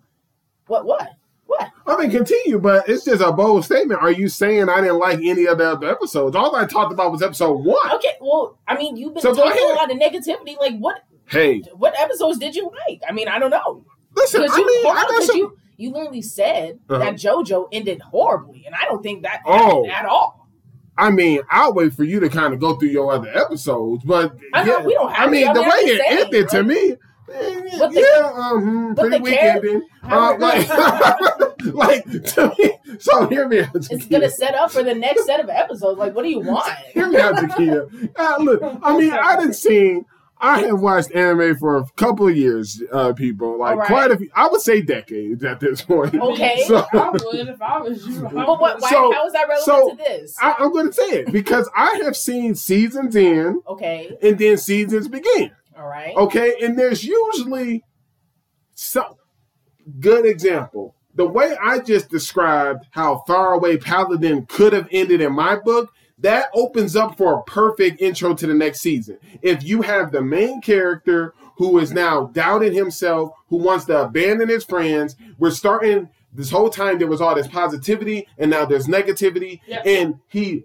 What? 0.67 0.85
What? 0.85 1.07
What? 1.45 1.69
I 1.85 1.97
mean, 1.97 2.09
continue, 2.11 2.57
but 2.59 2.87
it's 2.89 3.05
just 3.05 3.21
a 3.21 3.31
bold 3.31 3.63
statement. 3.65 4.01
Are 4.01 4.11
you 4.11 4.27
saying 4.27 4.67
I 4.69 4.81
didn't 4.81 4.99
like 4.99 5.19
any 5.19 5.45
of 5.45 5.57
the 5.57 5.71
other 5.71 5.89
episodes? 5.89 6.35
All 6.35 6.55
I 6.55 6.65
talked 6.65 6.91
about 6.91 7.11
was 7.11 7.21
episode 7.21 7.63
one. 7.63 7.91
Okay. 7.93 8.15
Well, 8.21 8.57
I 8.67 8.75
mean, 8.77 8.97
you've 8.97 9.13
been 9.13 9.21
So 9.21 9.33
go 9.35 9.43
talking 9.43 9.69
a 9.71 9.73
lot 9.75 9.91
of 9.91 9.97
negativity. 9.97 10.57
Like, 10.59 10.77
what? 10.79 11.01
Hey, 11.27 11.61
What 11.75 11.99
episodes 11.99 12.37
did 12.39 12.55
you 12.55 12.71
like? 12.87 13.01
I 13.07 13.11
mean, 13.11 13.27
I 13.27 13.39
don't 13.39 13.49
know. 13.49 13.85
listen, 14.15 14.41
I 14.41 14.55
you, 14.57 14.65
mean, 14.67 14.85
I 14.95 15.21
some. 15.25 15.37
you, 15.37 15.57
you 15.77 15.91
literally 15.91 16.21
said 16.21 16.79
Uh-huh. 16.89 16.99
that 16.99 17.15
JoJo 17.15 17.69
ended 17.71 18.01
horribly, 18.01 18.63
and 18.65 18.75
I 18.75 18.85
don't 18.85 19.01
think 19.01 19.23
that 19.23 19.41
Oh. 19.45 19.87
at 19.89 20.05
all. 20.05 20.47
I 20.95 21.09
mean, 21.09 21.41
I'll 21.49 21.73
wait 21.73 21.93
for 21.93 22.03
you 22.03 22.19
to 22.19 22.29
kind 22.29 22.53
of 22.53 22.59
go 22.59 22.75
through 22.75 22.89
your 22.89 23.11
other 23.11 23.29
episodes, 23.35 24.03
but 24.05 24.35
I 24.53 24.63
know, 24.63 24.79
we 24.81 24.93
don't 24.93 25.11
I 25.11 25.27
mean, 25.27 25.51
the 25.53 25.61
way 25.63 25.67
it 25.69 26.01
ended 26.21 26.49
to 26.49 26.61
me, 26.63 26.95
But 27.79 27.91
the- 27.93 27.99
yeah, 27.99 28.31
um, 28.35 28.93
pretty 28.95 29.19
weak 29.19 29.37
ending. 29.41 29.81
Uh, 30.03 30.35
like, 30.37 30.67
like 31.73 32.03
to 32.03 32.53
me. 32.59 32.77
So 32.99 33.25
hear 33.29 33.47
me 33.47 33.61
out. 33.61 33.69
It's 33.73 34.05
gonna 34.05 34.29
set 34.29 34.53
up 34.53 34.69
for 34.69 34.83
the 34.83 34.93
next 34.93 35.25
set 35.25 35.39
of 35.39 35.49
episodes. 35.49 35.97
Like, 35.97 36.13
what 36.13 36.23
do 36.23 36.29
you 36.29 36.41
want? 36.41 36.69
Hear 36.93 37.07
me 37.07 37.17
out, 37.17 37.35
Jakia. 37.35 38.09
Uh, 38.17 38.35
look, 38.43 38.61
I 38.83 38.97
mean, 38.97 39.11
I 39.13 39.37
didn't 39.37 39.53
see. 39.53 40.01
I 40.43 40.59
have 40.67 40.79
watched 40.81 41.11
anime 41.15 41.55
for 41.57 41.77
a 41.77 41.85
couple 41.95 42.27
of 42.27 42.35
years, 42.35 42.83
uh, 42.91 43.13
people. 43.13 43.57
Like 43.59 43.71
All 43.71 43.77
right. 43.77 43.87
quite 43.87 44.11
a 44.11 44.17
few. 44.17 44.29
I 44.35 44.47
would 44.49 44.61
say 44.61 44.81
decades 44.81 45.43
at 45.43 45.59
this 45.59 45.81
point. 45.81 46.13
Okay. 46.15 46.63
So- 46.67 46.85
I 46.93 47.09
would 47.09 47.23
if 47.47 47.61
I 47.61 47.79
was 47.79 48.05
you. 48.05 48.27
I 48.27 48.31
But 48.33 48.59
what? 48.59 48.59
would. 48.75 48.81
Why, 48.81 48.89
So- 48.89 49.11
how 49.13 49.25
is 49.25 49.33
that 49.33 49.47
relevant 49.47 49.63
so- 49.65 49.89
to 49.91 49.95
this? 49.95 50.35
I, 50.41 50.55
I'm 50.59 50.71
going 50.73 50.87
to 50.87 50.93
say 50.93 51.09
it 51.11 51.31
because 51.31 51.69
I 51.75 52.01
have 52.03 52.15
seen 52.17 52.55
seasons 52.55 53.15
in 53.15 53.61
okay. 53.67 54.17
and 54.21 54.37
then 54.37 54.57
seasons 54.57 55.07
begin. 55.07 55.51
All 55.77 55.87
right. 55.87 56.15
Okay, 56.15 56.55
and 56.61 56.77
there's 56.77 57.03
usually 57.03 57.83
some 58.75 59.15
good 59.99 60.25
example. 60.25 60.95
The 61.15 61.25
way 61.27 61.55
I 61.61 61.79
just 61.79 62.09
described 62.09 62.85
how 62.91 63.23
far 63.27 63.53
away 63.53 63.77
Paladin 63.77 64.45
could 64.47 64.73
have 64.73 64.87
ended 64.91 65.21
in 65.21 65.33
my 65.33 65.55
book, 65.55 65.91
that 66.23 66.47
opens 66.53 66.95
up 66.95 67.15
for 67.17 67.39
a 67.39 67.43
perfect 67.43 68.01
intro 68.01 68.33
to 68.33 68.47
the 68.47 68.53
next 68.53 68.81
season. 68.81 69.17
If 69.41 69.63
you 69.63 69.81
have 69.83 70.11
the 70.11 70.21
main 70.21 70.59
character 70.61 71.33
who 71.57 71.77
is 71.79 71.91
now 71.93 72.25
doubting 72.33 72.73
himself, 72.73 73.31
who 73.47 73.57
wants 73.57 73.85
to 73.85 74.01
abandon 74.03 74.49
his 74.49 74.63
friends, 74.65 75.15
we're 75.37 75.51
starting 75.51 76.09
this 76.33 76.49
whole 76.49 76.69
time 76.69 76.97
there 76.97 77.07
was 77.07 77.21
all 77.21 77.35
this 77.35 77.47
positivity 77.47 78.27
and 78.39 78.49
now 78.49 78.65
there's 78.65 78.87
negativity, 78.87 79.59
Yep. 79.67 79.83
and 79.85 80.15
he 80.27 80.63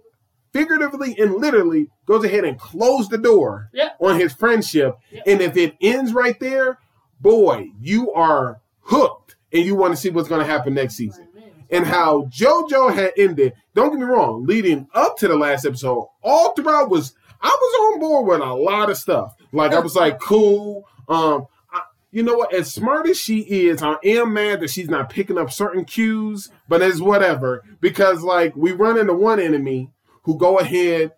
figuratively 0.53 1.15
and 1.19 1.35
literally 1.35 1.89
goes 2.07 2.25
ahead 2.25 2.45
and 2.45 2.59
close 2.59 3.09
the 3.09 3.19
door 3.19 3.69
Yep. 3.75 3.97
on 4.01 4.19
his 4.19 4.33
friendship. 4.33 4.97
Yep. 5.11 5.23
And 5.27 5.41
if 5.43 5.57
it 5.57 5.77
ends 5.83 6.13
right 6.15 6.39
there, 6.41 6.79
boy, 7.21 7.71
you 7.81 8.11
are 8.13 8.61
hooked 8.83 9.37
and 9.53 9.65
you 9.65 9.75
want 9.75 9.95
to 9.95 10.01
see 10.01 10.09
what's 10.11 10.29
going 10.29 10.41
to 10.41 10.51
happen 10.51 10.73
next 10.75 10.95
season. 10.95 11.28
And 11.71 11.87
how 11.87 12.23
JoJo 12.25 12.95
had 12.95 13.13
ended, 13.17 13.53
don't 13.75 13.91
get 13.91 13.99
me 13.99 14.05
wrong, 14.05 14.47
leading 14.47 14.89
up 14.95 15.19
to 15.19 15.29
the 15.29 15.37
last 15.37 15.67
episode, 15.67 16.09
all 16.23 16.53
throughout 16.53 16.91
was, 16.91 17.15
I 17.41 17.49
was 17.49 17.95
on 17.95 18.01
board 18.01 18.27
with 18.27 18.41
a 18.41 18.55
lot 18.55 18.91
of 18.91 18.97
stuff. 18.97 19.35
Like, 19.53 19.73
I 19.73 19.81
was 19.81 19.95
like, 19.95 20.19
cool. 20.19 20.87
Um, 21.09 21.47
I, 21.71 21.83
you 22.11 22.23
know 22.23 22.35
what? 22.35 22.55
As 22.55 22.73
smart 22.73 23.09
as 23.09 23.19
she 23.19 23.41
is, 23.41 23.83
I 23.83 23.97
am 24.03 24.33
mad 24.33 24.61
that 24.61 24.71
she's 24.71 24.89
not 24.89 25.11
picking 25.11 25.39
up 25.39 25.53
certain 25.53 25.85
cues, 25.85 26.51
but 26.69 26.83
it's 26.83 27.01
whatever. 27.01 27.63
Because, 27.81 28.23
like, 28.23 28.57
we 28.57 28.73
run 28.73 28.99
into 28.99 29.15
one 29.15 29.41
enemy 29.41 29.91
who 30.23 30.39
go 30.39 30.59
ahead 30.59 31.13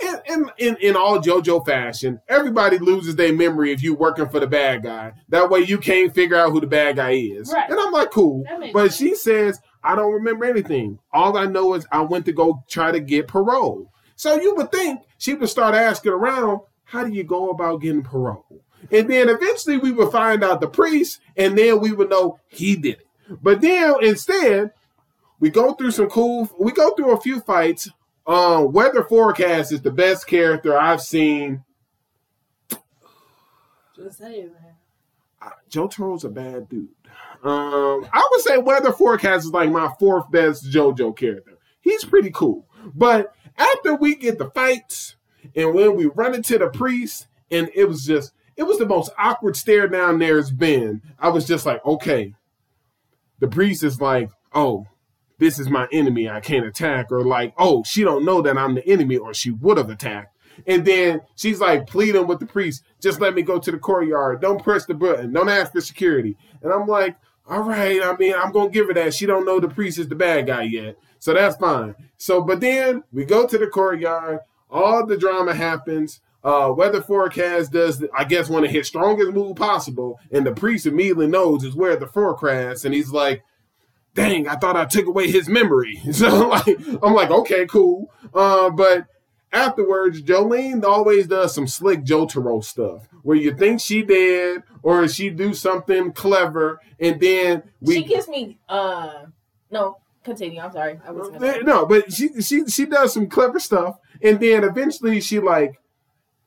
in, 0.00 0.20
in, 0.26 0.50
in, 0.58 0.76
in 0.76 0.96
all 0.96 1.18
JoJo 1.18 1.64
fashion, 1.64 2.20
everybody 2.28 2.78
loses 2.78 3.16
their 3.16 3.32
memory 3.32 3.72
if 3.72 3.82
you 3.82 3.94
working 3.94 4.28
for 4.28 4.40
the 4.40 4.46
bad 4.46 4.82
guy. 4.82 5.12
That 5.30 5.48
way 5.48 5.60
you 5.60 5.78
can't 5.78 6.14
figure 6.14 6.36
out 6.36 6.50
who 6.52 6.60
the 6.60 6.66
bad 6.66 6.96
guy 6.96 7.12
is. 7.12 7.52
Right. 7.52 7.68
And 7.70 7.78
I'm 7.80 7.92
like, 7.92 8.10
cool. 8.10 8.44
But 8.72 8.92
sense. 8.92 8.96
she 8.96 9.14
says, 9.14 9.60
I 9.86 9.94
don't 9.94 10.12
remember 10.12 10.44
anything. 10.44 10.98
All 11.12 11.36
I 11.36 11.46
know 11.46 11.74
is 11.74 11.86
I 11.92 12.00
went 12.00 12.24
to 12.26 12.32
go 12.32 12.62
try 12.68 12.90
to 12.90 13.00
get 13.00 13.28
parole. 13.28 13.92
So 14.16 14.40
you 14.40 14.54
would 14.56 14.72
think 14.72 15.00
she 15.18 15.34
would 15.34 15.48
start 15.48 15.74
asking 15.74 16.12
around, 16.12 16.60
how 16.84 17.04
do 17.04 17.12
you 17.12 17.24
go 17.24 17.50
about 17.50 17.80
getting 17.80 18.02
parole? 18.02 18.62
And 18.90 19.08
then 19.08 19.28
eventually 19.28 19.78
we 19.78 19.92
would 19.92 20.12
find 20.12 20.44
out 20.44 20.60
the 20.60 20.68
priest, 20.68 21.20
and 21.36 21.56
then 21.56 21.80
we 21.80 21.92
would 21.92 22.10
know 22.10 22.38
he 22.48 22.76
did 22.76 22.98
it. 23.00 23.06
But 23.42 23.60
then 23.60 23.96
instead, 24.02 24.72
we 25.40 25.50
go 25.50 25.74
through 25.74 25.90
some 25.90 26.08
cool, 26.08 26.48
we 26.58 26.72
go 26.72 26.90
through 26.90 27.12
a 27.12 27.20
few 27.20 27.40
fights. 27.40 27.88
Um, 28.26 28.72
Weather 28.72 29.04
Forecast 29.04 29.72
is 29.72 29.82
the 29.82 29.90
best 29.90 30.26
character 30.26 30.76
I've 30.76 31.00
seen. 31.02 31.64
Just 33.94 34.18
saying, 34.18 34.50
man. 34.52 34.65
Uh, 35.66 35.70
Jotaro's 35.70 36.24
a 36.24 36.28
bad 36.28 36.68
dude. 36.68 36.88
Um, 37.42 38.06
I 38.12 38.28
would 38.30 38.40
say 38.40 38.58
Weather 38.58 38.92
Forecast 38.92 39.46
is 39.46 39.52
like 39.52 39.70
my 39.70 39.92
fourth 39.98 40.30
best 40.30 40.64
JoJo 40.66 41.16
character. 41.16 41.58
He's 41.80 42.04
pretty 42.04 42.30
cool. 42.30 42.66
But 42.94 43.34
after 43.56 43.94
we 43.94 44.16
get 44.16 44.38
the 44.38 44.50
fights 44.50 45.16
and 45.54 45.74
when 45.74 45.96
we 45.96 46.06
run 46.06 46.34
into 46.34 46.58
the 46.58 46.68
priest, 46.68 47.26
and 47.50 47.70
it 47.74 47.84
was 47.84 48.04
just, 48.04 48.32
it 48.56 48.64
was 48.64 48.78
the 48.78 48.86
most 48.86 49.10
awkward 49.18 49.56
stare 49.56 49.86
down 49.86 50.18
there's 50.18 50.50
been. 50.50 51.02
I 51.18 51.28
was 51.28 51.46
just 51.46 51.66
like, 51.66 51.84
okay. 51.84 52.34
The 53.38 53.48
priest 53.48 53.84
is 53.84 54.00
like, 54.00 54.30
oh, 54.54 54.86
this 55.38 55.58
is 55.58 55.68
my 55.68 55.86
enemy. 55.92 56.28
I 56.28 56.40
can't 56.40 56.66
attack. 56.66 57.12
Or 57.12 57.24
like, 57.24 57.54
oh, 57.58 57.84
she 57.84 58.02
don't 58.02 58.24
know 58.24 58.40
that 58.42 58.56
I'm 58.56 58.74
the 58.74 58.86
enemy, 58.88 59.18
or 59.18 59.34
she 59.34 59.50
would 59.50 59.76
have 59.76 59.90
attacked. 59.90 60.35
And 60.66 60.84
then 60.84 61.20
she's 61.34 61.60
like 61.60 61.86
pleading 61.86 62.26
with 62.26 62.40
the 62.40 62.46
priest, 62.46 62.84
just 63.00 63.20
let 63.20 63.34
me 63.34 63.42
go 63.42 63.58
to 63.58 63.70
the 63.70 63.78
courtyard. 63.78 64.40
Don't 64.40 64.62
press 64.62 64.86
the 64.86 64.94
button. 64.94 65.32
Don't 65.32 65.48
ask 65.48 65.72
for 65.72 65.80
security. 65.80 66.36
And 66.62 66.72
I'm 66.72 66.86
like, 66.86 67.16
all 67.48 67.62
right, 67.62 68.02
I 68.02 68.16
mean, 68.16 68.34
I'm 68.34 68.52
gonna 68.52 68.70
give 68.70 68.88
her 68.88 68.94
that. 68.94 69.14
She 69.14 69.26
don't 69.26 69.46
know 69.46 69.60
the 69.60 69.68
priest 69.68 69.98
is 69.98 70.08
the 70.08 70.16
bad 70.16 70.46
guy 70.46 70.62
yet. 70.62 70.96
So 71.18 71.32
that's 71.32 71.56
fine. 71.56 71.94
So 72.16 72.42
but 72.42 72.60
then 72.60 73.04
we 73.12 73.24
go 73.24 73.46
to 73.46 73.58
the 73.58 73.68
courtyard, 73.68 74.40
all 74.70 75.06
the 75.06 75.16
drama 75.16 75.54
happens. 75.54 76.20
Uh, 76.42 76.72
weather 76.76 77.02
forecast 77.02 77.72
does, 77.72 78.04
I 78.16 78.22
guess, 78.22 78.48
want 78.48 78.64
to 78.64 78.70
hit 78.70 78.86
strongest 78.86 79.32
move 79.32 79.56
possible, 79.56 80.20
and 80.30 80.46
the 80.46 80.52
priest 80.52 80.86
immediately 80.86 81.26
knows 81.26 81.64
is 81.64 81.74
where 81.74 81.96
the 81.96 82.06
forecast, 82.06 82.84
and 82.84 82.94
he's 82.94 83.10
like, 83.10 83.42
"Dang, 84.14 84.46
I 84.46 84.54
thought 84.54 84.76
I 84.76 84.84
took 84.84 85.06
away 85.06 85.28
his 85.28 85.48
memory." 85.48 86.00
So 86.12 86.48
like, 86.48 86.78
I'm 87.02 87.14
like, 87.14 87.30
okay, 87.30 87.66
cool. 87.66 88.12
Uh, 88.32 88.70
but 88.70 89.06
afterwards, 89.52 90.22
Jolyne 90.22 90.84
always 90.84 91.26
does 91.26 91.54
some 91.54 91.66
slick 91.66 92.04
Jotaro 92.04 92.62
stuff 92.62 93.08
where 93.22 93.36
you 93.36 93.54
think 93.54 93.80
she 93.80 94.02
dead 94.02 94.62
or 94.82 95.08
she 95.08 95.30
do 95.30 95.54
something 95.54 96.12
clever, 96.12 96.80
and 97.00 97.20
then 97.20 97.62
we 97.80 97.94
she 97.94 98.04
gives 98.04 98.28
me. 98.28 98.58
uh 98.68 99.26
No, 99.70 99.98
continue. 100.24 100.60
I'm 100.60 100.72
sorry. 100.72 101.00
I 101.06 101.10
was 101.10 101.30
no, 101.64 101.86
but 101.86 102.12
she 102.12 102.40
she 102.40 102.66
she 102.66 102.86
does 102.86 103.12
some 103.12 103.28
clever 103.28 103.58
stuff, 103.58 103.98
and 104.22 104.40
then 104.40 104.64
eventually 104.64 105.20
she 105.20 105.40
like 105.40 105.80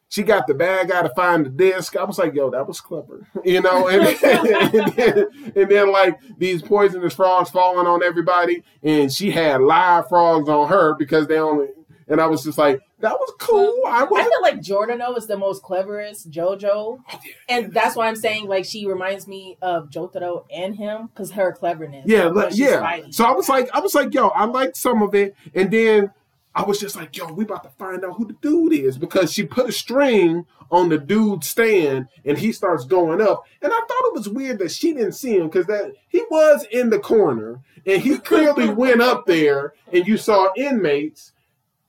she 0.10 0.24
got 0.24 0.48
the 0.48 0.56
bad 0.56 0.90
guy 0.90 1.04
to 1.04 1.10
find 1.10 1.46
the 1.46 1.50
disc. 1.52 1.96
I 1.96 2.04
was 2.04 2.18
like, 2.18 2.34
yo, 2.34 2.50
that 2.50 2.68
was 2.68 2.82
clever, 2.82 3.28
you 3.46 3.62
know. 3.62 3.88
And, 3.88 4.08
and, 4.24 4.94
then, 4.94 5.54
and 5.56 5.70
then 5.70 5.92
like 5.92 6.20
these 6.38 6.62
poisonous 6.62 7.14
frogs 7.14 7.52
falling 7.52 7.88
on 7.88 8.04
everybody, 8.04 8.64
and 8.82 9.12
she 9.14 9.32
had 9.32 9.62
live 9.62 10.10
frogs 10.10 10.50
on 10.50 10.68
her 10.68 10.96
because 10.96 11.28
they 11.28 11.38
only. 11.38 11.68
And 12.08 12.20
I 12.20 12.26
was 12.26 12.44
just 12.44 12.58
like, 12.58 12.82
that 13.00 13.14
was 13.14 13.34
cool. 13.40 13.82
I, 13.86 14.02
I 14.02 14.04
was 14.04 14.28
feel 14.28 14.42
like 14.42 14.62
Giordano 14.62 15.16
is 15.16 15.28
the 15.28 15.38
most 15.38 15.64
cleverest 15.64 16.30
JoJo, 16.30 16.64
oh, 16.66 17.20
and 17.48 17.74
that's 17.74 17.96
why 17.96 18.08
I'm 18.08 18.16
saying 18.16 18.48
like 18.48 18.66
she 18.66 18.86
reminds 18.86 19.28
me 19.28 19.58
of 19.62 19.90
Jotaro 19.90 20.46
and 20.54 20.76
him 20.76 21.08
because 21.08 21.32
her 21.32 21.54
cleverness. 21.54 22.06
Yeah, 22.08 22.26
like, 22.26 22.56
yeah. 22.56 22.80
fighting. 22.80 23.12
So 23.12 23.26
I 23.26 23.32
was 23.32 23.48
like, 23.48 23.70
I 23.74 23.80
was 23.80 23.96
like, 23.96 24.14
yo, 24.14 24.28
I 24.30 24.46
liked 24.46 24.78
some 24.78 25.02
of 25.02 25.16
it, 25.16 25.36
and 25.54 25.72
then 25.72 26.12
I 26.54 26.64
was 26.64 26.80
just 26.80 26.96
like, 26.96 27.16
yo, 27.16 27.32
we 27.32 27.46
about 27.46 27.64
to 27.64 27.70
find 27.70 28.04
out 28.04 28.18
who 28.18 28.28
the 28.28 28.34
dude 28.34 28.74
is 28.74 28.98
because 28.98 29.32
she 29.32 29.44
put 29.44 29.70
a 29.70 29.72
string 29.72 30.46
on 30.72 30.90
the 30.90 30.98
dude's 30.98 31.48
stand, 31.48 32.08
and 32.26 32.38
he 32.38 32.52
starts 32.52 32.86
going 32.86 33.22
up, 33.22 33.44
and 33.62 33.72
I 33.72 33.78
thought 33.78 34.08
it 34.08 34.14
was 34.14 34.30
weird 34.30 34.60
that 34.60 34.72
she 34.72 34.94
didn't 34.94 35.14
see 35.14 35.38
him 35.38 35.48
because 35.48 35.68
that 35.68 35.94
he 36.10 36.24
was 36.30 36.66
in 36.70 36.90
the 36.90 37.00
corner, 37.00 37.62
and 37.86 38.02
he 38.02 38.18
clearly 38.18 38.70
went 38.74 39.02
up 39.02 39.26
there, 39.26 39.74
and 39.92 40.06
you 40.06 40.18
saw 40.18 40.50
inmates, 40.56 41.32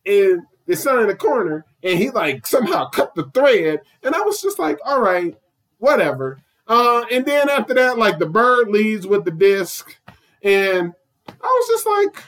and 0.07 0.43
the 0.71 0.77
son 0.77 1.01
in 1.01 1.09
the 1.09 1.17
corner, 1.17 1.65
and 1.83 1.99
he 1.99 2.11
like 2.11 2.47
somehow 2.47 2.89
cut 2.89 3.15
the 3.17 3.25
thread, 3.35 3.81
and 4.05 4.15
I 4.15 4.21
was 4.21 4.41
just 4.41 4.59
like, 4.59 4.79
all 4.87 5.01
right, 5.01 5.37
whatever. 5.79 6.39
Uh, 6.69 7.05
and 7.11 7.25
then 7.27 7.49
after 7.49 7.75
that, 7.75 7.99
like 7.99 8.21
the 8.21 8.27
bird 8.27 8.69
leaves 8.69 9.05
with 9.05 9.25
the 9.25 9.33
disc, 9.33 9.97
and 10.43 10.95
I 11.27 11.47
was 11.47 11.69
just 11.69 11.87
like, 11.87 12.25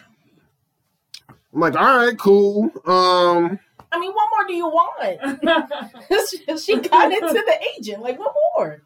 I'm 1.55 1.61
like, 1.61 1.76
all 1.76 1.99
right, 1.99 2.18
cool. 2.18 2.64
Um, 2.84 3.61
I 3.93 4.01
mean, 4.01 4.12
what 4.12 4.28
more 4.36 4.49
do 4.49 4.55
you 4.55 4.66
want? 4.66 6.61
she 6.61 6.80
got 6.80 7.12
into 7.12 7.32
the 7.32 7.59
agent. 7.76 8.03
Like, 8.03 8.18
what 8.18 8.34
more? 8.57 8.82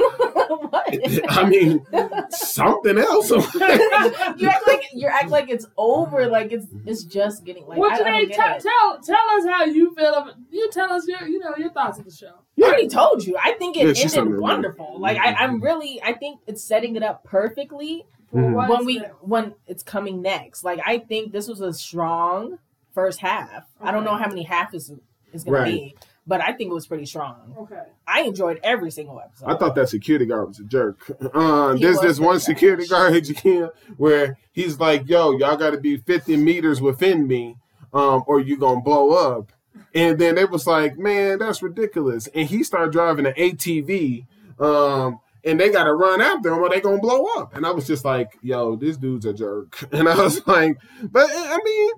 What? 0.00 1.30
I 1.30 1.48
mean, 1.48 1.86
something 2.30 2.98
else. 2.98 3.30
you 3.30 4.48
act 4.48 4.66
like 4.66 4.84
you 4.92 5.06
act 5.08 5.30
like 5.30 5.48
it's 5.50 5.66
over. 5.76 6.26
Like 6.26 6.52
it's 6.52 6.66
it's 6.86 7.04
just 7.04 7.44
getting 7.44 7.66
like. 7.66 7.78
What 7.78 7.92
I, 7.92 7.96
you 7.96 8.02
I 8.02 8.04
don't 8.04 8.18
mean? 8.18 8.28
get 8.28 8.36
Tell, 8.38 8.60
tell 8.60 9.00
tell 9.02 9.38
us 9.38 9.44
how 9.46 9.64
you 9.64 9.94
feel. 9.94 10.14
Of, 10.14 10.34
you 10.50 10.70
tell 10.72 10.92
us 10.92 11.06
your 11.06 11.22
you 11.26 11.38
know 11.38 11.54
your 11.56 11.70
thoughts 11.70 11.98
of 11.98 12.04
the 12.04 12.10
show. 12.10 12.34
I 12.58 12.62
already 12.62 12.88
told 12.88 13.24
you. 13.24 13.36
I 13.42 13.52
think 13.52 13.76
it 13.76 13.80
Yeah, 13.82 13.88
ended 13.88 14.10
something 14.10 14.40
wonderful. 14.40 14.98
Like 14.98 15.18
I, 15.18 15.34
I'm 15.34 15.60
really. 15.60 16.00
I 16.02 16.12
think 16.12 16.40
it's 16.46 16.62
setting 16.62 16.96
it 16.96 17.02
up 17.02 17.24
perfectly 17.24 18.04
Mhm. 18.34 18.52
What 18.52 18.68
when 18.68 18.80
is 18.80 18.86
we 18.86 18.98
when 19.22 19.54
it's 19.66 19.82
coming 19.82 20.22
next. 20.22 20.62
Like 20.62 20.80
I 20.84 20.98
think 20.98 21.32
this 21.32 21.48
was 21.48 21.60
a 21.60 21.72
strong 21.72 22.58
first 22.94 23.20
half. 23.20 23.64
I 23.80 23.90
don't 23.90 24.04
know 24.04 24.16
how 24.16 24.28
many 24.28 24.44
half 24.44 24.74
is 24.74 24.92
is 25.32 25.44
gonna 25.44 25.64
be, 25.64 25.94
but 26.30 26.40
I 26.40 26.52
think 26.52 26.70
it 26.70 26.74
was 26.74 26.86
pretty 26.86 27.06
strong. 27.06 27.56
Okay. 27.58 27.82
I 28.06 28.22
enjoyed 28.22 28.60
every 28.62 28.92
single 28.92 29.18
episode. 29.20 29.46
I 29.50 29.56
thought 29.56 29.74
that 29.74 29.88
security 29.88 30.26
guard 30.26 30.46
was 30.46 30.60
a 30.60 30.64
jerk. 30.64 30.98
Uh, 31.34 31.74
He 31.74 31.82
there's 31.82 31.98
this 31.98 32.20
one 32.20 32.34
pretty 32.38 32.44
security 32.44 32.86
trash. 32.86 33.10
guard 33.10 33.28
again 33.36 33.70
where 33.96 34.38
he's 34.52 34.78
like, 34.78 35.08
"Yo, 35.08 35.32
y'all 35.32 35.56
got 35.56 35.70
to 35.70 35.78
be 35.80 35.96
50 35.96 36.36
meters 36.36 36.80
within 36.80 37.26
me, 37.26 37.56
um, 37.92 38.22
or 38.28 38.38
you're 38.38 38.56
gonna 38.58 38.80
blow 38.80 39.10
up." 39.10 39.52
And 39.92 40.20
then 40.20 40.38
it 40.38 40.50
was 40.50 40.68
like, 40.68 40.96
"Man, 40.96 41.40
that's 41.40 41.62
ridiculous." 41.64 42.28
And 42.28 42.46
he 42.48 42.62
started 42.62 42.92
driving 42.92 43.26
an 43.26 43.34
ATV, 43.36 44.26
um, 44.60 45.18
and 45.44 45.58
they 45.58 45.70
got 45.70 45.84
to 45.84 45.94
run 45.94 46.20
after 46.20 46.50
him 46.52 46.60
or 46.60 46.68
they 46.68 46.80
gonna 46.80 47.00
blow 47.00 47.24
up. 47.38 47.56
And 47.56 47.66
I 47.66 47.72
was 47.72 47.88
just 47.88 48.04
like, 48.04 48.38
"Yo, 48.40 48.76
this 48.76 48.96
dude's 48.96 49.26
a 49.26 49.32
jerk." 49.32 49.82
And 49.92 50.08
I 50.08 50.14
was 50.14 50.46
like, 50.46 50.78
"But 51.02 51.28
I 51.28 51.58
mean." 51.64 51.90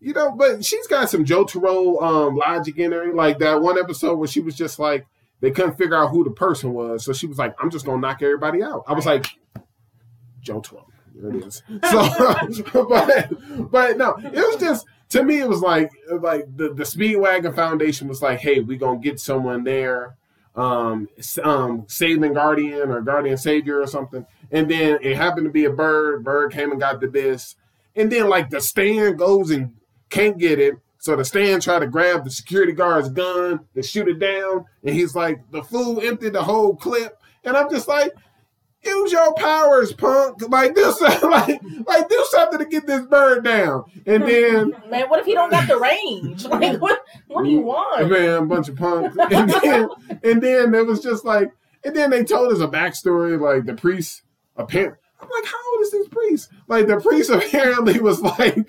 You 0.00 0.12
know, 0.12 0.32
but 0.32 0.64
she's 0.64 0.86
got 0.86 1.08
some 1.08 1.24
Jotaro 1.24 2.02
um, 2.02 2.36
logic 2.36 2.78
in 2.78 2.92
her. 2.92 3.12
Like 3.12 3.38
that 3.38 3.60
one 3.60 3.78
episode 3.78 4.16
where 4.16 4.28
she 4.28 4.40
was 4.40 4.54
just 4.54 4.78
like, 4.78 5.06
they 5.40 5.50
couldn't 5.50 5.76
figure 5.76 5.96
out 5.96 6.10
who 6.10 6.24
the 6.24 6.30
person 6.30 6.72
was. 6.72 7.04
So 7.04 7.12
she 7.12 7.26
was 7.26 7.38
like, 7.38 7.54
I'm 7.60 7.70
just 7.70 7.84
gonna 7.84 8.00
knock 8.00 8.22
everybody 8.22 8.62
out. 8.62 8.84
I 8.86 8.92
was 8.92 9.06
like, 9.06 9.26
Joe 10.40 10.60
Jotaro. 10.60 10.84
There 11.14 11.30
it 11.34 11.44
is. 11.44 11.62
So 12.72 12.84
but 12.88 13.70
but 13.70 13.96
no, 13.96 14.16
it 14.18 14.34
was 14.34 14.56
just 14.56 14.86
to 15.10 15.22
me 15.22 15.40
it 15.40 15.48
was 15.48 15.60
like 15.60 15.90
like 16.10 16.44
the, 16.56 16.72
the 16.72 16.84
Speedwagon 16.84 17.54
Foundation 17.54 18.08
was 18.08 18.22
like, 18.22 18.40
hey, 18.40 18.60
we 18.60 18.76
gonna 18.76 18.98
get 18.98 19.20
someone 19.20 19.64
there, 19.64 20.16
um, 20.54 21.08
um 21.42 21.84
saving 21.88 22.34
guardian 22.34 22.90
or 22.90 23.00
guardian 23.00 23.36
savior 23.36 23.80
or 23.80 23.86
something. 23.86 24.26
And 24.50 24.70
then 24.70 24.98
it 25.02 25.16
happened 25.16 25.46
to 25.46 25.52
be 25.52 25.64
a 25.64 25.70
bird. 25.70 26.24
Bird 26.24 26.52
came 26.52 26.70
and 26.70 26.80
got 26.80 27.00
the 27.00 27.08
disc. 27.08 27.56
And 27.94 28.12
then 28.12 28.28
like 28.28 28.50
the 28.50 28.60
stand 28.60 29.18
goes 29.18 29.50
and 29.50 29.72
can't 30.10 30.38
get 30.38 30.58
it. 30.58 30.74
So 30.98 31.14
the 31.16 31.24
stand 31.24 31.62
try 31.62 31.78
to 31.78 31.86
grab 31.86 32.24
the 32.24 32.30
security 32.30 32.72
guard's 32.72 33.08
gun 33.10 33.60
to 33.74 33.82
shoot 33.82 34.08
it 34.08 34.18
down. 34.18 34.64
And 34.84 34.94
he's 34.94 35.14
like, 35.14 35.40
the 35.52 35.62
fool 35.62 36.00
emptied 36.00 36.32
the 36.32 36.42
whole 36.42 36.74
clip. 36.74 37.20
And 37.44 37.56
I'm 37.56 37.70
just 37.70 37.86
like, 37.86 38.12
use 38.82 39.12
your 39.12 39.32
powers, 39.34 39.92
punk. 39.92 40.42
Like 40.48 40.74
do 40.74 40.90
something, 40.98 41.30
like, 41.30 41.60
like 41.86 42.08
do 42.08 42.26
something 42.30 42.58
to 42.58 42.64
get 42.64 42.86
this 42.86 43.02
bird 43.06 43.44
down. 43.44 43.84
And 44.04 44.24
then 44.26 44.72
Man, 44.90 45.08
what 45.08 45.20
if 45.20 45.26
he 45.26 45.34
don't 45.34 45.50
got 45.50 45.68
the 45.68 45.76
range? 45.78 46.44
Like, 46.50 46.80
what? 46.80 47.00
What 47.28 47.44
do 47.44 47.50
you 47.50 47.60
Mm, 47.60 47.64
want? 47.64 48.10
man, 48.10 48.42
a 48.42 48.46
bunch 48.46 48.68
of 48.68 48.76
punks. 48.76 49.16
And 49.30 49.50
then 49.50 49.88
and 50.24 50.42
then 50.42 50.74
it 50.74 50.86
was 50.86 51.00
just 51.02 51.24
like, 51.24 51.52
and 51.84 51.94
then 51.94 52.10
they 52.10 52.24
told 52.24 52.52
us 52.52 52.60
a 52.60 52.66
backstory, 52.68 53.40
like 53.40 53.66
the 53.66 53.74
priest 53.74 54.22
apparently. 54.56 54.98
I'm 55.20 55.28
like, 55.28 55.44
how 55.44 55.72
old 55.72 55.80
is 55.82 55.90
this 55.92 56.08
priest? 56.08 56.50
Like 56.68 56.86
the 56.88 57.00
priest 57.00 57.30
apparently 57.30 57.98
was 58.00 58.20
like, 58.22 58.68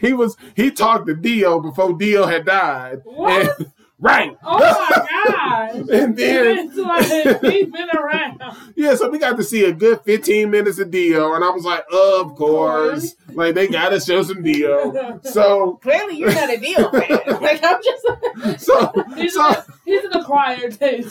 he 0.00 0.12
was 0.12 0.36
he 0.54 0.70
talked 0.70 1.06
to 1.06 1.14
Dio 1.14 1.60
before 1.60 1.92
Dio 1.96 2.26
had 2.26 2.46
died. 2.46 3.00
What? 3.04 3.58
And- 3.58 3.72
right. 3.98 4.36
Oh 4.44 4.58
my 4.58 5.06
gosh! 5.26 5.74
And 5.90 6.16
then 6.16 6.58
it's 6.68 6.76
like 6.76 7.40
he's 7.52 7.66
been 7.72 7.88
around. 7.96 8.42
yeah, 8.76 8.94
so 8.94 9.08
we 9.08 9.18
got 9.18 9.36
to 9.38 9.42
see 9.42 9.64
a 9.64 9.72
good 9.72 10.02
15 10.04 10.50
minutes 10.50 10.78
of 10.78 10.90
Dio, 10.90 11.32
and 11.34 11.42
I 11.42 11.48
was 11.50 11.64
like, 11.64 11.84
of 11.90 12.34
course, 12.34 13.14
like 13.32 13.54
they 13.54 13.68
gotta 13.68 13.98
show 14.00 14.22
some 14.22 14.42
Dio. 14.42 15.18
So 15.24 15.76
Clearly, 15.82 16.18
you're 16.18 16.32
not 16.34 16.52
a 16.52 16.58
Dio 16.58 16.90
fan. 16.90 17.40
Like, 17.40 17.60
I'm 17.64 17.80
just. 17.82 18.62
so 18.64 18.92
he's, 19.16 19.34
so 19.34 19.48
an, 19.48 19.56
he's 19.86 20.04
an 20.04 20.12
acquired 20.20 20.78
taste. 20.78 21.10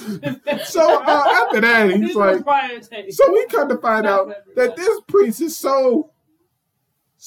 so 0.65 1.01
uh, 1.03 1.23
after 1.45 1.61
that, 1.61 1.89
he's 1.91 2.07
he's 2.07 2.15
like, 2.15 2.35
an 2.35 2.39
acquired 2.41 2.83
taste. 2.83 3.17
So 3.17 3.31
we 3.31 3.45
come 3.47 3.67
to 3.69 3.77
find 3.77 4.05
out 4.05 4.31
that 4.55 4.75
this 4.75 5.01
priest 5.07 5.41
is 5.41 5.57
so, 5.57 6.11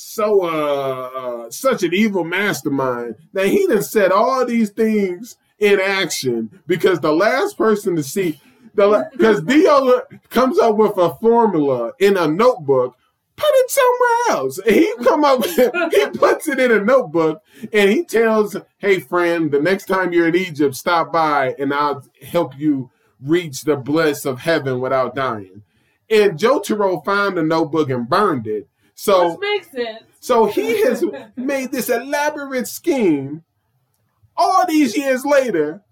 so, 0.01 0.45
uh, 0.45 1.11
uh, 1.17 1.51
such 1.51 1.83
an 1.83 1.93
evil 1.93 2.23
mastermind 2.23 3.17
that 3.33 3.49
he 3.49 3.67
done 3.67 3.83
set 3.83 4.13
all 4.13 4.47
these 4.47 4.71
things 4.71 5.37
in 5.59 5.81
action 5.81 6.61
because 6.69 7.01
the 7.01 7.13
last 7.13 7.59
person 7.59 7.97
to 7.97 8.05
see 8.05 8.41
the 8.75 9.09
because 9.11 9.43
Dio 9.43 10.03
comes 10.31 10.57
up 10.61 10.77
with 10.77 10.97
a 10.99 11.15
formula 11.17 11.95
in 11.99 12.17
a 12.17 12.29
notebook. 12.29 12.97
Put 13.35 13.51
it 13.51 13.71
somewhere 13.71 14.39
else. 14.39 14.61
He 14.65 14.95
come 15.03 15.25
up, 15.25 15.45
he 15.93 16.11
puts 16.11 16.47
it 16.47 16.61
in 16.61 16.71
a 16.71 16.81
notebook, 16.81 17.43
and 17.73 17.91
he 17.91 18.05
tells, 18.05 18.57
"Hey, 18.79 19.01
friend, 19.01 19.51
the 19.51 19.61
next 19.61 19.87
time 19.87 20.13
you're 20.13 20.29
in 20.29 20.37
Egypt, 20.37 20.77
stop 20.77 21.13
by, 21.13 21.57
and 21.59 21.75
I'll 21.75 22.05
help 22.23 22.57
you 22.57 22.91
reach 23.21 23.63
the 23.63 23.75
bliss 23.75 24.25
of 24.25 24.39
heaven 24.39 24.79
without 24.79 25.17
dying." 25.17 25.63
And 26.09 26.39
Jotaro 26.39 27.05
found 27.05 27.37
the 27.37 27.43
notebook 27.43 27.91
and 27.91 28.09
burned 28.09 28.47
it. 28.47 28.69
So, 29.01 29.31
Which 29.31 29.41
makes 29.41 29.71
sense. 29.71 30.03
so 30.19 30.47
he 30.47 30.83
has 30.83 31.05
made 31.37 31.71
this 31.71 31.89
elaborate 31.89 32.67
scheme 32.67 33.45
all 34.37 34.67
these 34.67 34.97
years 34.97 35.25
later 35.25 35.83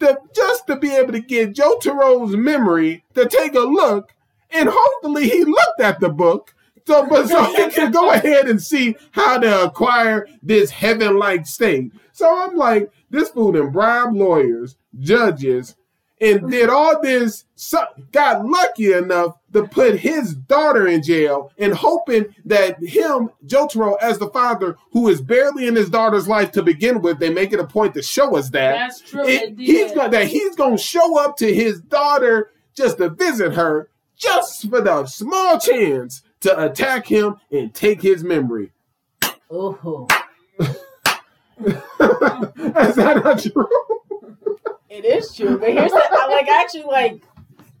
to, 0.00 0.18
just 0.34 0.66
to 0.66 0.74
be 0.74 0.92
able 0.96 1.12
to 1.12 1.20
get 1.20 1.54
Jotaro's 1.54 2.34
memory 2.34 3.04
to 3.14 3.28
take 3.28 3.54
a 3.54 3.60
look, 3.60 4.12
and 4.50 4.68
hopefully 4.68 5.28
he 5.28 5.44
looked 5.44 5.80
at 5.80 6.00
the 6.00 6.08
book. 6.08 6.52
So, 6.88 7.06
but 7.06 7.28
so 7.28 7.44
he 7.54 7.70
can 7.70 7.92
go 7.92 8.10
ahead 8.10 8.48
and 8.48 8.60
see 8.60 8.96
how 9.12 9.38
to 9.38 9.66
acquire 9.66 10.26
this 10.42 10.70
heaven-like 10.70 11.46
state. 11.46 11.92
So 12.10 12.36
I'm 12.36 12.56
like, 12.56 12.90
this 13.10 13.28
fool 13.28 13.56
and 13.56 13.72
bribe 13.72 14.12
lawyers, 14.12 14.76
judges, 14.98 15.76
and 16.20 16.50
did 16.50 16.68
all 16.68 17.00
this, 17.00 17.44
got 18.12 18.44
lucky 18.46 18.92
enough 18.92 19.36
to 19.52 19.66
put 19.66 19.98
his 19.98 20.34
daughter 20.34 20.86
in 20.86 21.02
jail 21.02 21.50
and 21.58 21.72
hoping 21.74 22.26
that 22.44 22.78
him, 22.82 23.30
Jotaro, 23.46 23.96
as 24.00 24.18
the 24.18 24.28
father, 24.28 24.76
who 24.92 25.08
is 25.08 25.20
barely 25.20 25.66
in 25.66 25.74
his 25.76 25.88
daughter's 25.90 26.28
life 26.28 26.52
to 26.52 26.62
begin 26.62 27.00
with, 27.00 27.18
they 27.18 27.30
make 27.30 27.52
it 27.52 27.58
a 27.60 27.66
point 27.66 27.94
to 27.94 28.02
show 28.02 28.36
us 28.36 28.50
that. 28.50 28.72
That's 28.74 29.00
true. 29.00 29.26
it- 29.26 29.58
he's 29.58 29.92
got 29.92 30.10
that 30.10 30.26
he's 30.28 30.54
gonna 30.56 30.78
show 30.78 31.18
up 31.18 31.36
to 31.38 31.52
his 31.52 31.80
daughter 31.80 32.50
just 32.76 32.98
to 32.98 33.08
visit 33.08 33.54
her, 33.54 33.88
just 34.16 34.68
for 34.68 34.80
the 34.80 35.06
small 35.06 35.58
chance 35.58 36.22
to 36.40 36.58
attack 36.64 37.06
him 37.06 37.36
and 37.50 37.74
take 37.74 38.00
his 38.02 38.22
memory. 38.22 38.72
Ooh, 39.52 40.06
is 40.60 41.74
that 42.96 43.20
not 43.24 43.40
true? 43.42 43.66
It 44.90 45.04
is 45.04 45.34
true. 45.34 45.58
But 45.58 45.72
here's 45.72 45.90
the 45.92 46.02
I 46.12 46.26
like 46.28 46.48
actually 46.48 46.82
like 46.84 47.22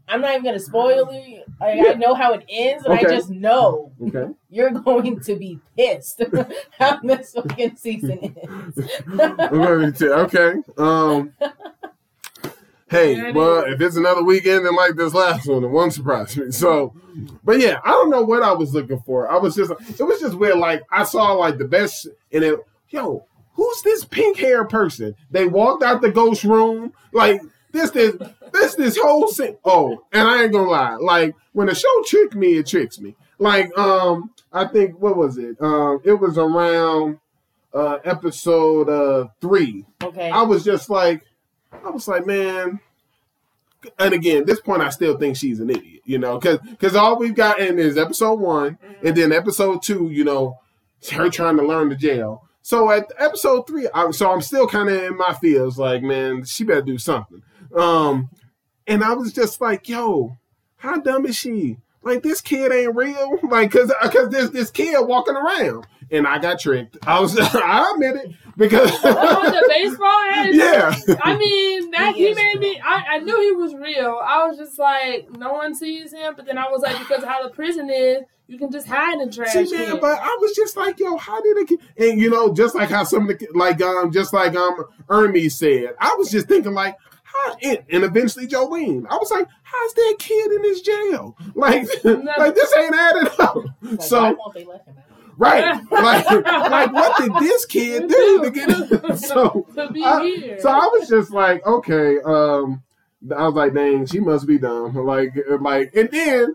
I'm 0.08 0.20
not 0.22 0.30
even 0.32 0.44
gonna 0.44 0.58
spoil 0.58 1.12
you. 1.12 1.42
I, 1.60 1.90
I 1.90 1.94
know 1.94 2.14
how 2.14 2.32
it 2.32 2.44
ends, 2.48 2.84
and 2.86 2.94
Okay. 2.98 3.06
I 3.06 3.10
just 3.10 3.28
know 3.30 3.92
Okay. 4.02 4.32
you're 4.48 4.70
going 4.70 5.20
to 5.20 5.36
be 5.36 5.60
pissed 5.76 6.22
how 6.78 6.98
this 7.02 7.32
fucking 7.32 7.76
season 7.76 8.34
ends. 8.42 8.80
I'm 9.06 9.36
going 9.36 9.92
to- 9.92 10.14
okay. 10.20 10.54
Um. 10.78 11.34
Hey, 12.88 13.30
well, 13.30 13.62
if 13.66 13.80
it's 13.80 13.94
another 13.96 14.24
weekend 14.24 14.66
and 14.66 14.76
like 14.76 14.96
this 14.96 15.14
last 15.14 15.46
one, 15.46 15.62
it 15.62 15.68
won't 15.68 15.92
surprise 15.92 16.36
me. 16.36 16.50
So, 16.50 16.92
but 17.44 17.60
yeah, 17.60 17.78
I 17.84 17.90
don't 17.90 18.10
know 18.10 18.22
what 18.22 18.42
I 18.42 18.50
was 18.50 18.74
looking 18.74 18.98
for. 19.06 19.30
I 19.30 19.36
was 19.38 19.54
just, 19.54 19.70
it 19.70 20.02
was 20.02 20.18
just 20.18 20.34
weird. 20.36 20.58
Like 20.58 20.82
I 20.90 21.04
saw 21.04 21.34
like 21.34 21.58
the 21.58 21.66
best, 21.66 22.08
and 22.32 22.42
it, 22.42 22.58
yo, 22.88 23.24
who's 23.54 23.82
this 23.82 24.04
pink 24.04 24.38
hair 24.38 24.64
person? 24.64 25.14
They 25.30 25.46
walked 25.46 25.82
out 25.82 26.00
the 26.00 26.10
ghost 26.10 26.44
room, 26.44 26.92
like 27.12 27.40
this, 27.72 27.90
this, 27.90 28.16
this, 28.52 28.74
this 28.74 28.98
whole 28.98 29.28
thing. 29.28 29.56
Oh, 29.64 30.04
and 30.12 30.26
I 30.26 30.42
ain't 30.42 30.52
gonna 30.52 30.70
lie, 30.70 30.96
like 30.96 31.34
when 31.52 31.66
the 31.66 31.74
show 31.74 32.02
tricked 32.06 32.34
me, 32.34 32.58
it 32.58 32.66
tricks 32.66 33.00
me. 33.00 33.16
Like, 33.38 33.76
um, 33.78 34.30
I 34.52 34.66
think 34.66 34.98
what 35.00 35.16
was 35.16 35.38
it? 35.38 35.56
Um, 35.60 36.00
it 36.04 36.14
was 36.14 36.38
around 36.38 37.18
uh 37.72 37.98
episode 38.04 38.88
uh 38.88 39.28
three. 39.40 39.86
Okay. 40.02 40.28
I 40.28 40.42
was 40.42 40.64
just 40.64 40.90
like, 40.90 41.22
I 41.84 41.90
was 41.90 42.08
like, 42.08 42.26
man. 42.26 42.80
And 43.98 44.12
again, 44.12 44.42
at 44.42 44.46
this 44.46 44.60
point, 44.60 44.82
I 44.82 44.90
still 44.90 45.16
think 45.16 45.36
she's 45.36 45.60
an 45.60 45.70
idiot, 45.70 46.02
you 46.04 46.18
know, 46.18 46.38
because 46.38 46.58
because 46.58 46.94
all 46.94 47.18
we've 47.18 47.34
gotten 47.34 47.78
is 47.78 47.96
episode 47.96 48.38
one, 48.38 48.78
and 49.02 49.16
then 49.16 49.32
episode 49.32 49.82
two, 49.82 50.10
you 50.10 50.24
know, 50.24 50.58
her 51.12 51.30
trying 51.30 51.56
to 51.56 51.62
learn 51.66 51.88
the 51.88 51.96
jail. 51.96 52.46
So 52.62 52.90
at 52.90 53.10
episode 53.18 53.66
three, 53.66 53.88
I'm 53.94 54.12
so 54.12 54.30
I'm 54.30 54.42
still 54.42 54.66
kind 54.66 54.88
of 54.88 55.02
in 55.02 55.16
my 55.16 55.34
feels, 55.34 55.78
like, 55.78 56.02
man, 56.02 56.44
she 56.44 56.64
better 56.64 56.82
do 56.82 56.98
something. 56.98 57.42
Um, 57.76 58.30
and 58.86 59.02
I 59.02 59.14
was 59.14 59.32
just 59.32 59.60
like, 59.60 59.88
yo, 59.88 60.36
how 60.76 61.00
dumb 61.00 61.26
is 61.26 61.36
she? 61.36 61.78
Like 62.02 62.22
this 62.22 62.40
kid 62.40 62.72
ain't 62.72 62.96
real, 62.96 63.38
like, 63.42 63.70
cause 63.70 63.92
cause 64.10 64.30
there's 64.30 64.50
this 64.50 64.70
kid 64.70 64.98
walking 65.06 65.36
around, 65.36 65.86
and 66.10 66.26
I 66.26 66.38
got 66.38 66.58
tricked. 66.60 66.98
I 67.06 67.20
was, 67.20 67.38
I 67.40 67.92
admit 67.94 68.16
it, 68.16 68.32
because 68.56 68.90
Oh, 69.04 69.42
the 69.50 69.64
baseball 69.68 70.22
hat? 70.32 70.54
yeah. 70.54 71.16
I 71.22 71.36
mean, 71.36 71.90
that 71.92 72.14
He 72.14 72.24
he 72.24 72.28
is 72.30 72.36
made 72.36 72.58
me. 72.60 72.80
I, 72.84 73.04
I 73.12 73.18
knew 73.18 73.40
he 73.40 73.52
was 73.52 73.74
real. 73.74 74.18
I 74.22 74.46
was 74.46 74.56
just 74.58 74.78
like, 74.78 75.30
no 75.30 75.52
one 75.52 75.74
sees 75.74 76.12
him. 76.12 76.34
But 76.36 76.46
then 76.46 76.58
I 76.58 76.68
was 76.68 76.82
like, 76.82 76.98
because 76.98 77.24
how 77.24 77.42
the 77.42 77.50
prison 77.50 77.88
is, 77.90 78.22
you 78.46 78.58
can 78.58 78.72
just 78.72 78.88
hide 78.88 79.20
in 79.20 79.30
trash. 79.30 79.52
See, 79.52 79.58
cans. 79.58 79.72
man, 79.72 80.00
but 80.00 80.18
I 80.20 80.36
was 80.40 80.56
just 80.56 80.76
like, 80.76 80.98
yo, 80.98 81.16
how 81.16 81.40
did 81.40 81.56
it 81.58 81.68
get? 81.68 81.80
And 82.10 82.20
you 82.20 82.28
know, 82.30 82.52
just 82.52 82.74
like 82.74 82.90
how 82.90 83.04
some 83.04 83.30
of 83.30 83.38
the 83.38 83.48
like 83.54 83.80
um, 83.80 84.10
just 84.10 84.32
like 84.32 84.56
um, 84.56 84.84
Ernie 85.08 85.48
said, 85.48 85.94
I 86.00 86.14
was 86.18 86.30
just 86.32 86.48
thinking 86.48 86.72
like, 86.74 86.96
how? 87.22 87.56
And, 87.62 87.78
and 87.90 88.02
eventually 88.02 88.48
Jolyne, 88.48 89.06
I 89.08 89.14
was 89.18 89.30
like, 89.30 89.46
how's 89.62 89.94
that 89.94 90.16
kid 90.18 90.50
in 90.50 90.62
this 90.62 90.80
jail? 90.80 91.36
Like, 91.54 91.86
like 92.04 92.56
this 92.56 92.74
ain't 92.76 92.92
adding 92.92 93.28
up. 93.38 93.54
Like, 93.54 93.64
why 93.80 93.96
So 94.04 94.36
won't 95.40 95.90
they 95.90 95.96
let 95.96 96.26
him 96.26 96.26
out? 96.26 96.30
right, 96.30 96.30
like, 96.70 96.70
like 96.70 96.92
what 96.92 97.16
did 97.18 97.32
this 97.40 97.64
kid 97.66 98.08
do 98.08 98.42
to 98.44 98.50
get? 98.50 99.18
so 99.18 99.66
to 99.74 99.92
be 99.92 100.04
I- 100.04 100.24
here. 100.24 100.60
so 100.60 100.70
I 100.70 100.86
was 100.92 101.08
just 101.08 101.30
like, 101.32 101.66
okay, 101.66 102.18
um, 102.24 102.82
I 103.36 103.46
was 103.46 103.54
like, 103.54 103.74
dang, 103.74 104.06
she 104.06 104.20
must 104.20 104.46
be 104.46 104.58
dumb. 104.58 104.94
Like, 104.94 105.34
like, 105.60 105.94
and 105.94 106.10
then 106.10 106.54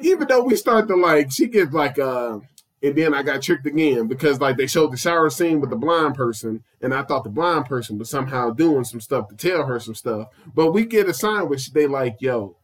even 0.00 0.26
though 0.28 0.42
we 0.42 0.56
start 0.56 0.88
to 0.88 0.96
like, 0.96 1.30
she 1.32 1.46
gets 1.46 1.72
like, 1.72 1.98
uh, 1.98 2.38
and 2.82 2.96
then 2.96 3.14
I 3.14 3.22
got 3.22 3.40
tricked 3.42 3.66
again 3.66 4.08
because 4.08 4.40
like 4.40 4.56
they 4.56 4.66
showed 4.66 4.92
the 4.92 4.96
shower 4.96 5.30
scene 5.30 5.60
with 5.60 5.70
the 5.70 5.76
blind 5.76 6.14
person, 6.14 6.62
and 6.82 6.92
I 6.92 7.02
thought 7.02 7.24
the 7.24 7.30
blind 7.30 7.64
person 7.66 7.98
was 7.98 8.10
somehow 8.10 8.50
doing 8.50 8.84
some 8.84 9.00
stuff 9.00 9.28
to 9.28 9.36
tell 9.36 9.64
her 9.64 9.80
some 9.80 9.94
stuff. 9.94 10.28
But 10.54 10.72
we 10.72 10.84
get 10.84 11.08
a 11.08 11.14
sign 11.14 11.48
which 11.48 11.72
they 11.72 11.86
like, 11.86 12.16
yo, 12.20 12.56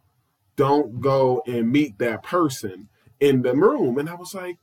don't 0.57 1.01
go 1.01 1.43
and 1.47 1.73
meet 1.73 1.99
that 1.99 2.23
person 2.23 2.89
in 3.19 3.43
the 3.43 3.55
room, 3.55 3.97
and 3.99 4.09
I 4.11 4.15
was 4.15 4.35
like, 4.35 4.59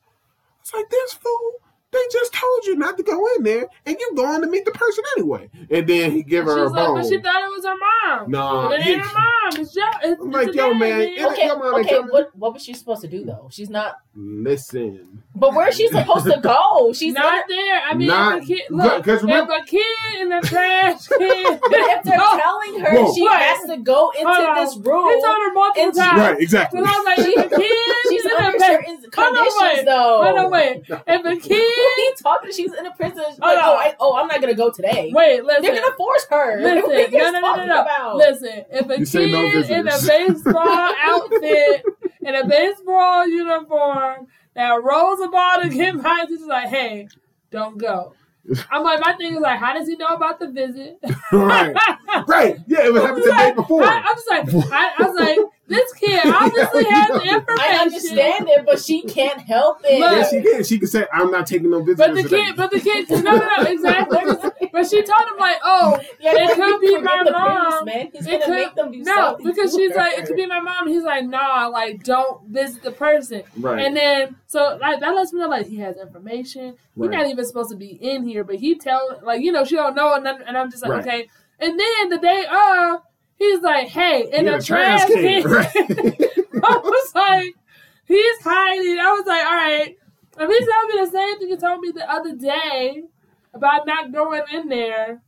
like, 0.73 0.89
this 0.89 1.13
fool. 1.13 1.61
They 1.91 1.99
just 2.11 2.33
told 2.33 2.65
you 2.65 2.75
not 2.75 2.97
to 2.97 3.03
go 3.03 3.25
in 3.37 3.43
there, 3.43 3.65
and 3.85 3.95
you're 3.97 4.13
going 4.15 4.41
to 4.41 4.47
meet 4.47 4.65
the 4.65 4.71
person 4.71 5.03
anyway. 5.15 5.49
And 5.71 5.87
then 5.87 6.11
he 6.11 6.21
give 6.21 6.43
She 6.45 6.49
her 6.51 6.57
a 6.59 6.63
was 6.63 6.71
like, 6.73 6.85
bone. 6.85 7.01
but 7.01 7.07
she 7.09 7.17
thought 7.21 7.43
it 7.43 7.49
was 7.49 7.65
her 7.65 8.17
mom. 8.19 8.29
Nah, 8.31 8.69
it 8.71 8.85
ain't 8.85 9.01
her 9.01 9.13
mom. 9.13 9.61
It's 9.61 9.73
your. 9.73 9.87
It's, 10.03 10.21
I'm 10.21 10.31
like, 10.31 10.47
it's 10.49 10.57
yo, 10.57 10.69
the 10.69 10.75
man, 10.75 10.99
it- 11.01 11.21
Okay, 11.31 11.47
come 11.47 11.61
okay. 11.61 11.99
What 12.09 12.35
what 12.35 12.53
was 12.53 12.61
she 12.63 12.73
supposed 12.73 13.01
to 13.01 13.07
do 13.07 13.23
though? 13.23 13.47
She's 13.51 13.69
not. 13.69 13.95
Listen, 14.41 15.23
But 15.35 15.53
where's 15.53 15.75
she 15.75 15.87
supposed 15.89 16.25
to 16.25 16.39
go? 16.41 16.91
She's 16.93 17.13
not 17.13 17.45
there. 17.47 17.81
I 17.87 17.93
mean, 17.93 18.07
Not- 18.07 18.37
if 18.39 18.43
a 18.43 18.47
kid, 18.47 18.61
look, 18.69 18.97
because 19.03 19.17
if 19.17 19.21
remember- 19.23 19.53
a 19.53 19.63
kid 19.65 19.85
in 20.21 20.29
the 20.29 20.41
trash 20.41 21.07
can, 21.07 21.59
But 21.59 21.71
if 21.71 22.03
they're 22.03 22.17
No. 22.17 22.37
telling 22.37 22.79
her 22.79 22.95
Whoa. 23.03 23.13
she 23.13 23.25
Right. 23.27 23.41
has 23.43 23.69
to 23.69 23.77
go 23.77 24.09
into 24.11 24.29
Hold 24.31 24.57
this 24.57 24.75
room, 24.77 25.07
He 25.15 25.21
told 25.21 25.37
her 25.37 25.53
multiple 25.53 25.83
And 25.83 25.93
times. 25.95 26.19
right? 26.19 26.39
Exactly. 26.39 26.79
Because 26.81 26.93
I 26.93 26.97
was 26.99 27.05
like, 27.05 27.27
if 27.27 27.51
a 27.51 27.55
kid 27.61 27.95
she's 28.09 28.25
in 28.25 28.31
under 28.31 28.57
a 28.57 28.59
certain 28.59 28.95
on, 28.95 29.11
conditions 29.11 29.55
wait. 29.61 29.85
though. 29.85 30.23
hold 30.23 30.39
on, 30.39 30.51
wait. 30.51 30.83
If 30.89 31.25
a 31.25 31.35
kid, 31.47 31.76
He 31.95 32.13
talking. 32.21 32.51
She's 32.51 32.73
in 32.73 32.85
a 32.85 32.91
prison. 32.91 33.23
Oh, 33.27 33.35
like, 33.41 33.59
Hold 33.59 33.75
oh, 33.75 33.77
on. 33.77 33.85
I, 33.85 33.95
oh, 33.99 34.15
I'm 34.15 34.27
not 34.27 34.41
gonna 34.41 34.53
go 34.55 34.71
today. 34.71 35.11
wait, 35.13 35.43
listen. 35.43 35.63
They're 35.63 35.81
gonna 35.81 35.95
force 35.95 36.25
her. 36.29 36.61
Listen, 36.61 36.81
what 36.89 36.95
are 36.95 37.01
you 37.01 37.17
no, 37.17 37.31
no, 37.31 37.39
no, 37.39 37.55
no, 37.55 37.65
no. 37.65 37.81
about? 37.81 38.15
Listen, 38.17 38.65
if 38.71 38.89
a 38.89 38.99
You 38.99 39.05
say 39.05 39.31
no 39.31 39.51
kid 39.51 39.69
in 39.69 39.87
a 39.87 39.91
baseball 40.07 40.93
outfit, 41.03 41.85
in 42.21 42.35
a 42.35 42.47
baseball 42.47 43.27
uniform, 43.27 44.27
that 44.53 44.83
rolls 44.83 45.19
a 45.21 45.27
ball 45.27 45.61
to 45.61 45.69
get 45.69 46.01
by, 46.01 46.25
she's 46.27 46.41
like, 46.41 46.69
hey, 46.69 47.07
don't 47.51 47.77
go. 47.77 48.13
I'm 48.71 48.83
like, 48.83 49.01
my 49.01 49.13
thing 49.13 49.35
is 49.35 49.41
like, 49.41 49.59
how 49.59 49.73
does 49.73 49.87
he 49.87 49.95
know 49.95 50.07
about 50.07 50.39
the 50.39 50.49
visit? 50.49 50.99
right, 51.31 51.75
right. 52.27 52.57
Yeah, 52.65 52.85
it 52.85 52.93
was 52.93 53.03
happened 53.03 53.23
the 53.25 53.31
day 53.31 53.53
before. 53.53 53.83
I, 53.83 53.97
I'm 53.97 54.15
just 54.15 54.29
like, 54.29 54.71
I, 54.71 54.93
I 54.97 55.03
was 55.03 55.19
like, 55.19 55.37
this 55.67 55.91
kid 55.93 56.21
obviously 56.25 56.83
has 56.89 57.07
the 57.09 57.21
information. 57.23 57.45
I 57.59 57.77
understand 57.81 58.47
it, 58.49 58.65
but 58.65 58.79
she 58.81 59.01
can't 59.03 59.39
help 59.41 59.79
it. 59.83 59.99
But, 59.99 60.17
yeah, 60.17 60.29
she 60.29 60.41
can. 60.41 60.63
She 60.63 60.79
can 60.79 60.87
say, 60.87 61.05
"I'm 61.13 61.29
not 61.31 61.45
taking 61.45 61.69
no 61.71 61.81
visitors." 61.83 62.07
But 62.07 62.15
the 62.15 62.23
today." 62.23 62.45
kid, 62.45 62.55
but 62.55 62.71
the 62.71 62.79
kid, 62.79 63.09
no, 63.09 63.17
no, 63.21 63.37
no, 63.57 63.63
exactly. 63.63 64.19
But 64.71 64.85
she 64.87 65.01
told 65.01 65.27
him 65.27 65.37
like, 65.39 65.57
oh, 65.63 65.99
yeah, 66.19 66.33
it 66.35 66.55
could 66.55 66.79
be 66.81 66.99
my 66.99 67.21
the 67.25 67.31
mom. 67.31 67.85
Man. 67.85 68.09
He's 68.13 68.27
It 68.27 68.31
gonna 68.31 68.45
could- 68.45 68.53
make 68.53 68.75
them 68.75 68.91
do 68.91 69.01
no, 69.01 69.35
because 69.43 69.71
to 69.73 69.77
she's 69.77 69.95
like, 69.95 70.17
it 70.19 70.25
could 70.27 70.35
be 70.35 70.45
my 70.45 70.59
mom. 70.59 70.87
He's 70.87 71.01
like, 71.03 71.25
nah, 71.25 71.67
like 71.67 72.03
don't 72.03 72.47
visit 72.49 72.83
the 72.83 72.91
person. 72.91 73.41
right, 73.57 73.83
And 73.83 73.95
then 73.97 74.35
so 74.45 74.77
like 74.79 74.99
that 74.99 75.15
lets 75.15 75.33
me 75.33 75.39
know 75.39 75.47
like 75.47 75.65
he 75.67 75.77
has 75.77 75.97
information. 75.97 76.75
He's 76.95 77.09
not 77.09 77.27
even 77.27 77.43
supposed 77.45 77.71
to 77.71 77.75
be 77.75 77.87
in 77.87 78.23
here, 78.27 78.43
but 78.43 78.55
he 78.57 78.75
tell 78.75 79.19
like 79.23 79.41
you 79.41 79.51
know 79.51 79.63
she 79.65 79.75
don't 79.75 79.95
know, 79.95 80.13
and, 80.13 80.23
then- 80.25 80.43
and 80.45 80.55
I'm 80.57 80.69
just 80.69 80.83
like 80.83 80.91
Right. 80.91 81.01
okay. 81.07 81.29
And 81.59 81.79
then 81.79 82.09
the 82.09 82.19
day 82.19 82.45
of, 82.45 83.01
he's 83.37 83.61
like, 83.61 83.87
hey, 83.87 84.29
in 84.31 84.45
Yeah, 84.45 84.57
the 84.57 84.63
trash 84.63 85.05
can. 85.05 85.45
I 86.63 86.77
was 86.83 87.15
like, 87.15 87.55
he's 88.05 88.41
hiding. 88.41 88.99
I 88.99 89.11
was 89.13 89.25
like, 89.25 89.45
all 89.45 89.53
right. 89.55 89.97
If 90.39 90.49
he's 90.49 90.67
telling 90.67 90.87
me 90.95 91.05
the 91.05 91.11
same 91.11 91.39
thing 91.39 91.47
he 91.49 91.57
told 91.57 91.79
me 91.79 91.91
the 91.91 92.11
other 92.11 92.35
day 92.35 93.03
about 93.53 93.87
not 93.87 94.11
going 94.11 94.43
in 94.53 94.69
there, 94.69 95.21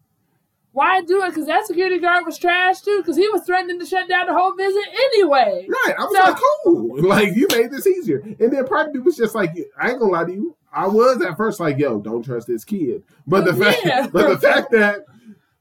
why 0.71 1.01
do 1.01 1.23
it? 1.23 1.29
Because 1.29 1.47
that 1.47 1.65
security 1.65 1.97
guard 1.97 2.25
was 2.27 2.37
trash 2.37 2.81
too. 2.81 2.99
Because 2.99 3.17
he 3.17 3.27
was 3.29 3.41
threatening 3.43 3.79
to 3.79 3.85
shut 3.87 4.07
down 4.07 4.27
the 4.27 4.33
whole 4.37 4.53
visit 4.55 4.83
anyway. 4.93 5.67
right. 5.67 5.95
I 5.97 6.03
was 6.03 6.15
So- 6.15 6.23
like, 6.23 6.41
"Cool, 6.63 7.03
like 7.09 7.35
you 7.35 7.47
made 7.51 7.71
this 7.71 7.87
easier." 7.87 8.19
And 8.39 8.53
then 8.53 8.65
part 8.67 8.87
of 8.89 8.93
me 8.93 8.99
was 8.99 9.17
just 9.17 9.33
like, 9.33 9.51
"I 9.81 9.89
ain't 9.89 9.99
gonna 9.99 10.11
lie 10.11 10.25
to 10.25 10.31
you." 10.31 10.55
I 10.71 10.87
was 10.87 11.19
at 11.23 11.37
first 11.37 11.59
like, 11.59 11.79
"Yo, 11.79 11.99
don't 11.99 12.21
trust 12.23 12.45
this 12.45 12.63
kid," 12.63 13.03
but 13.25 13.45
the 13.45 13.55
fact, 13.55 14.11
but 14.13 14.29
the 14.29 14.37
fact 14.37 14.69
that 14.71 15.05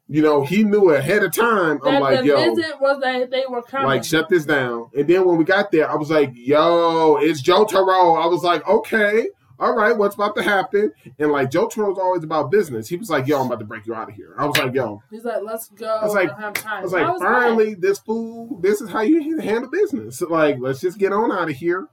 you 0.09 0.23
know 0.23 0.43
he 0.43 0.65
knew 0.65 0.91
ahead 0.91 1.23
of 1.23 1.33
time, 1.35 1.79
I'm 1.85 1.93
That 1.95 2.03
like, 2.03 2.21
the 2.21 2.27
"Yo." 2.27 2.55
visit 2.55 2.81
was 2.81 2.99
that 3.01 3.31
they 3.31 3.45
were 3.49 3.63
coming. 3.63 3.87
Like 3.87 4.05
shut 4.05 4.29
this 4.29 4.45
down, 4.45 4.91
and 4.97 5.07
then 5.09 5.25
when 5.27 5.37
we 5.37 5.45
got 5.45 5.71
there, 5.71 5.91
I 5.91 5.95
was 5.97 6.11
like, 6.11 6.33
"Yo, 6.35 7.17
it's 7.21 7.43
Jotaro." 7.43 8.23
I 8.23 8.27
was 8.27 8.43
like, 8.43 8.67
"Okay, 8.67 9.29
all 9.61 9.75
right, 9.77 9.97
what's 9.97 10.15
about 10.15 10.35
to 10.37 10.43
happen?" 10.43 10.93
And 11.19 11.31
like 11.31 11.51
Jotaro's 11.51 11.99
always 11.99 12.25
about 12.25 12.51
business. 12.51 12.89
He 12.89 12.97
was 12.97 13.11
like, 13.11 13.27
"Yo, 13.27 13.39
I'm 13.41 13.47
about 13.47 13.59
to 13.61 13.65
break 13.67 13.87
you 13.87 13.95
out 13.95 14.09
of 14.09 14.15
here." 14.15 14.35
I 14.39 14.47
was 14.47 14.57
like, 14.57 14.73
"Yo," 14.75 15.03
He's 15.11 15.25
like, 15.25 15.43
let's 15.43 15.69
go. 15.69 15.87
I 15.87 16.05
was 16.05 16.15
like- 16.15 16.31
I 16.31 16.33
don't 16.33 16.41
have 16.41 16.55
time. 16.55 16.79
I 16.81 16.83
was 16.83 16.93
like, 16.93 17.05
I 17.07 17.11
was 17.11 17.23
"Finally, 17.23 17.75
this 17.75 17.99
fool, 17.99 18.59
this 18.61 18.81
is 18.81 18.89
how 18.91 19.01
you 19.01 19.39
handle 19.39 19.71
business. 19.71 20.21
Like, 20.23 20.57
let's 20.61 20.81
just 20.81 20.99
get 20.99 21.13
on 21.13 21.31
out 21.33 21.51
of 21.51 21.57
here." 21.57 21.87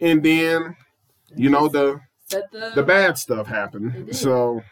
And 0.00 0.22
then, 0.22 0.76
you 1.36 1.48
know, 1.48 1.68
the 1.68 2.00
the, 2.28 2.72
the 2.74 2.82
bad 2.82 3.18
stuff 3.18 3.46
happened. 3.46 4.14
So 4.16 4.62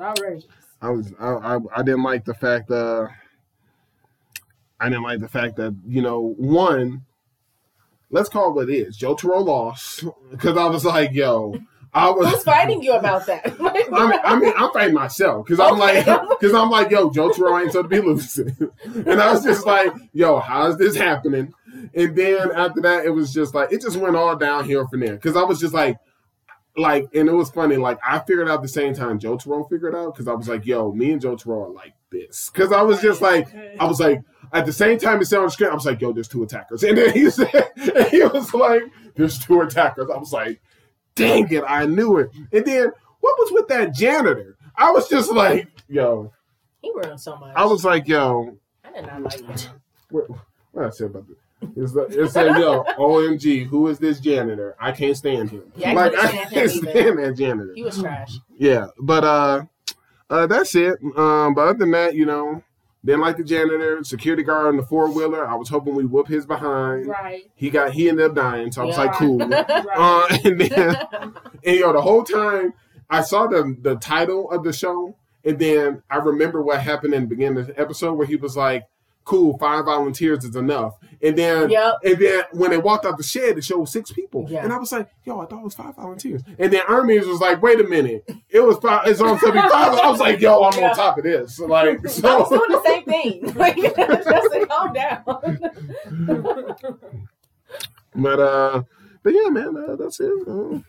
outrageous. 0.00 0.46
I 0.84 0.90
was 0.90 1.14
I, 1.18 1.28
I 1.32 1.58
I 1.76 1.82
didn't 1.82 2.02
like 2.02 2.26
the 2.26 2.34
fact 2.34 2.70
uh 2.70 3.06
I 4.78 4.88
didn't 4.90 5.02
like 5.02 5.20
the 5.20 5.28
fact 5.28 5.56
that 5.56 5.74
you 5.86 6.02
know 6.02 6.34
one 6.36 7.06
let's 8.10 8.28
call 8.28 8.50
it 8.50 8.54
what 8.54 8.68
it 8.68 8.74
is 8.74 8.98
Jotaro 8.98 9.42
lost 9.44 10.04
because 10.30 10.58
I 10.58 10.66
was 10.66 10.84
like 10.84 11.12
yo 11.12 11.54
I 11.94 12.10
was 12.10 12.28
Who's 12.28 12.42
fighting 12.42 12.82
you 12.82 12.92
about 12.92 13.26
that? 13.26 13.46
I 13.60 14.08
mean, 14.08 14.20
I 14.24 14.36
mean, 14.36 14.52
I'm 14.56 14.72
fighting 14.72 14.94
myself 14.94 15.46
because 15.46 15.60
I'm 15.60 15.80
Okay. 15.80 16.02
like, 16.04 16.28
because 16.30 16.52
I'm 16.52 16.68
like, 16.68 16.90
yo, 16.90 17.08
Jotaro 17.08 17.60
ain't 17.62 17.70
supposed 17.70 17.88
to 17.88 17.88
be 17.88 18.00
losing, 18.00 18.72
and 18.84 19.22
I 19.22 19.30
was 19.30 19.44
just 19.44 19.64
like, 19.64 19.92
yo, 20.12 20.40
how 20.40 20.66
is 20.66 20.76
this 20.76 20.96
happening? 20.96 21.54
And 21.94 22.16
then 22.16 22.50
after 22.50 22.80
that, 22.80 23.04
it 23.04 23.10
was 23.10 23.32
just 23.32 23.54
like, 23.54 23.70
it 23.72 23.80
just 23.80 23.96
went 23.96 24.16
all 24.16 24.34
downhill 24.34 24.88
from 24.88 25.00
there 25.00 25.14
because 25.14 25.36
I 25.36 25.44
was 25.44 25.60
just 25.60 25.72
like, 25.72 25.96
like, 26.76 27.08
and 27.14 27.28
it 27.28 27.32
was 27.32 27.50
funny. 27.50 27.76
Like, 27.76 27.98
I 28.06 28.18
figured 28.18 28.48
out 28.48 28.62
the 28.62 28.68
same 28.68 28.94
time 28.94 29.18
Jotaro 29.18 29.68
figured 29.68 29.94
out 29.94 30.14
because 30.14 30.28
I 30.28 30.32
was 30.32 30.48
like, 30.48 30.66
yo, 30.66 30.92
me 30.92 31.12
and 31.12 31.22
Jotaro 31.22 31.66
are 31.66 31.72
like 31.72 31.94
this 32.10 32.50
because 32.52 32.72
I 32.72 32.82
was 32.82 33.00
just 33.00 33.22
like, 33.22 33.48
I 33.78 33.84
was 33.84 34.00
like, 34.00 34.22
at 34.54 34.66
the 34.66 34.72
same 34.72 34.98
time 34.98 35.18
he 35.18 35.24
said 35.24 35.40
on 35.40 35.46
the 35.46 35.50
screen, 35.50 35.70
I 35.70 35.74
was 35.74 35.84
like, 35.84 36.00
"Yo, 36.00 36.12
there's 36.12 36.28
two 36.28 36.42
attackers," 36.44 36.82
and 36.84 36.96
then 36.96 37.12
he 37.12 37.28
said, 37.28 37.52
and 37.76 38.06
he 38.08 38.22
was 38.22 38.54
like, 38.54 38.82
"There's 39.16 39.38
two 39.38 39.60
attackers." 39.60 40.08
I 40.08 40.16
was 40.16 40.32
like, 40.32 40.62
"Dang 41.16 41.52
it, 41.52 41.64
I 41.66 41.86
knew 41.86 42.18
it." 42.18 42.30
And 42.52 42.64
then 42.64 42.92
what 43.20 43.38
was 43.38 43.52
with 43.52 43.68
that 43.68 43.94
janitor? 43.94 44.56
I 44.76 44.92
was 44.92 45.08
just 45.08 45.32
like, 45.32 45.68
"Yo," 45.88 46.32
He 46.80 46.92
ruined 46.94 47.20
so 47.20 47.36
much. 47.36 47.52
I 47.56 47.64
was 47.64 47.84
like, 47.84 48.06
"Yo." 48.06 48.56
I 48.84 48.92
did 48.92 49.06
not 49.06 49.22
like 49.22 49.40
it. 49.40 49.70
What, 50.10 50.30
what 50.70 50.84
I 50.84 50.90
said 50.90 51.06
about 51.06 51.26
this? 51.26 51.38
It's 51.76 51.92
like, 51.94 52.10
it 52.10 52.30
said, 52.30 52.56
yo, 52.58 52.84
OMG, 52.98 53.66
who 53.66 53.88
is 53.88 53.98
this 53.98 54.20
janitor? 54.20 54.74
I 54.80 54.92
can't 54.92 55.16
stand 55.16 55.50
him. 55.50 55.64
Yeah, 55.76 55.90
I 55.90 55.94
like, 55.94 56.14
I 56.14 56.26
stand 56.28 56.50
can't 56.50 56.70
either. 56.72 56.90
stand 56.90 57.18
that 57.18 57.36
janitor. 57.36 57.72
He 57.74 57.82
was 57.82 57.98
trash. 58.00 58.36
Yeah, 58.56 58.86
but 59.00 59.24
uh, 59.24 59.64
uh, 60.30 60.46
that's 60.46 60.74
it. 60.74 60.98
Um, 61.16 61.54
but 61.54 61.62
other 61.68 61.78
than 61.78 61.90
that, 61.92 62.14
you 62.14 62.26
know, 62.26 62.62
didn't 63.04 63.20
like 63.20 63.36
the 63.36 63.44
janitor, 63.44 64.02
security 64.02 64.42
guard 64.42 64.66
on 64.68 64.76
the 64.78 64.82
four 64.82 65.10
wheeler. 65.10 65.46
I 65.46 65.54
was 65.56 65.68
hoping 65.68 65.94
we 65.94 66.06
whoop 66.06 66.26
his 66.26 66.46
behind. 66.46 67.06
Right. 67.06 67.42
He 67.54 67.68
got 67.70 67.92
he 67.92 68.08
ended 68.08 68.24
up 68.30 68.34
dying, 68.34 68.72
so 68.72 68.82
I 68.82 68.84
was 68.86 68.96
Yeah. 68.96 69.02
like, 69.04 69.12
cool. 69.14 69.38
Right. 69.48 69.68
Uh, 69.94 70.38
and 70.44 70.60
then, 70.60 70.96
and 71.64 71.76
yo, 71.76 71.92
the 71.92 72.00
whole 72.00 72.24
time 72.24 72.72
I 73.10 73.20
saw 73.20 73.46
the 73.46 73.76
the 73.82 73.96
title 73.96 74.50
of 74.50 74.64
the 74.64 74.72
show, 74.72 75.16
and 75.44 75.58
then 75.58 76.02
I 76.08 76.16
remember 76.16 76.62
what 76.62 76.80
happened 76.80 77.12
in 77.12 77.22
the 77.24 77.28
beginning 77.28 77.58
of 77.58 77.66
the 77.66 77.78
episode 77.78 78.14
where 78.14 78.26
he 78.26 78.36
was 78.36 78.56
like, 78.56 78.84
"Cool, 79.26 79.58
five 79.58 79.84
volunteers 79.84 80.42
is 80.42 80.56
enough." 80.56 80.94
And 81.24 81.36
then, 81.38 81.70
Yep. 81.70 81.94
and 82.04 82.18
then 82.18 82.42
when 82.52 82.70
they 82.70 82.76
walked 82.76 83.06
out 83.06 83.16
the 83.16 83.22
shed, 83.22 83.56
it 83.56 83.64
showed 83.64 83.86
six 83.88 84.12
people, 84.12 84.46
Yeah. 84.48 84.62
and 84.62 84.72
I 84.72 84.76
was 84.78 84.92
like, 84.92 85.08
"Yo, 85.24 85.40
I 85.40 85.46
thought 85.46 85.60
it 85.60 85.64
was 85.64 85.74
five 85.74 85.96
volunteers." 85.96 86.42
And 86.58 86.72
then 86.72 86.82
Hermes 86.86 87.26
was 87.26 87.40
like, 87.40 87.62
"Wait 87.62 87.80
a 87.80 87.84
minute, 87.84 88.28
it 88.50 88.60
was 88.60 88.76
five. 88.78 89.06
It's 89.06 89.20
on 89.20 89.38
seventy 89.38 89.66
five. 89.68 89.98
I 89.98 90.10
was 90.10 90.20
like, 90.20 90.40
"Yo, 90.40 90.62
I'm 90.62 90.78
Yeah. 90.78 90.90
on 90.90 90.94
top 90.96 91.16
of 91.18 91.24
this." 91.24 91.58
Like, 91.58 91.98
I 91.98 92.02
was 92.02 92.14
so 92.14 92.48
doing 92.48 92.70
the 92.70 92.82
same 92.84 93.04
thing. 93.04 93.54
Like, 93.56 93.76
just 93.76 94.68
calm 94.68 94.92
down. 94.92 95.24
but 98.14 98.40
uh, 98.40 98.82
but 99.22 99.32
yeah, 99.34 99.48
man, 99.48 99.76
uh, 99.76 99.96
that's 99.96 100.20
it. 100.20 100.30
Uh, 100.46 100.50
All 100.50 100.82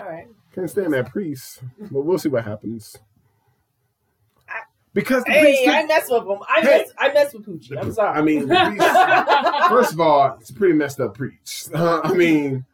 right. 0.00 0.26
Can't 0.54 0.68
stand 0.70 0.92
that 0.92 1.10
priest, 1.10 1.62
but 1.90 2.02
we'll 2.02 2.18
see 2.18 2.28
what 2.28 2.44
happens. 2.44 2.96
Because 4.94 5.24
Hey, 5.26 5.66
I 5.68 5.86
mess 5.86 6.08
with 6.10 6.24
him. 6.24 6.38
I 6.48 6.60
Hey. 6.60 6.66
mess. 6.78 6.92
I 6.98 7.12
mess 7.12 7.32
with 7.32 7.46
Pucci. 7.46 7.80
I'm 7.80 7.92
sorry. 7.92 8.18
I 8.18 8.22
mean, 8.22 8.46
first 9.68 9.92
of 9.94 10.00
all, 10.00 10.36
it's 10.40 10.50
a 10.50 10.54
pretty 10.54 10.74
messed 10.74 11.00
up 11.00 11.14
preach. 11.14 11.64
Uh, 11.74 12.00
I 12.04 12.12
mean, 12.12 12.64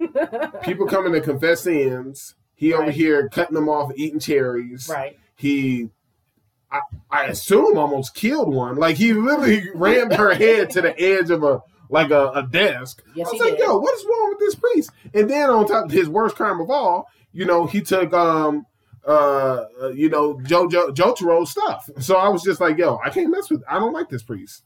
people 0.62 0.86
coming 0.86 1.12
to 1.12 1.20
confess 1.20 1.62
sins. 1.62 2.34
He 2.54 2.72
over 2.72 2.90
here 2.90 3.28
cutting 3.28 3.54
them 3.54 3.68
off, 3.68 3.92
eating 3.96 4.18
cherries. 4.20 4.88
right. 4.90 5.18
He, 5.36 5.90
I, 6.70 6.80
I 7.10 7.24
assume, 7.26 7.76
almost 7.76 8.14
killed 8.14 8.52
one. 8.54 8.76
Like 8.76 8.96
he 8.96 9.12
literally 9.12 9.68
rammed 9.74 10.14
her 10.14 10.32
head 10.34 10.70
to 10.70 10.80
the 10.80 10.98
edge 10.98 11.28
of 11.30 11.42
a 11.42 11.60
like 11.90 12.10
a, 12.10 12.30
a 12.30 12.42
desk. 12.46 13.02
Yes, 13.14 13.28
I 13.28 13.32
was 13.32 13.40
like, 13.40 13.50
did. 13.58 13.60
yo, 13.60 13.76
what 13.78 13.94
is 13.94 14.04
wrong 14.06 14.28
with 14.30 14.38
this 14.38 14.54
priest? 14.54 14.90
And 15.14 15.28
then 15.30 15.50
on 15.50 15.66
top 15.68 15.84
of 15.84 15.90
his 15.90 16.08
worst 16.08 16.34
crime 16.36 16.60
of 16.60 16.70
all, 16.70 17.06
you 17.32 17.44
know, 17.44 17.66
he 17.66 17.82
took 17.82 18.12
um 18.14 18.64
uh 19.06 19.66
uh, 19.82 19.88
you 19.90 20.08
know 20.08 20.40
Joe 20.42 20.68
Jojo 20.68 20.94
Jotaro's 20.94 21.50
stuff. 21.50 21.88
So 22.00 22.16
I 22.16 22.28
was 22.28 22.42
just 22.42 22.60
like, 22.60 22.78
yo, 22.78 22.98
I 23.04 23.10
can't 23.10 23.30
mess 23.30 23.50
with 23.50 23.62
I 23.68 23.78
don't 23.78 23.92
like 23.92 24.08
this 24.08 24.22
priest. 24.22 24.64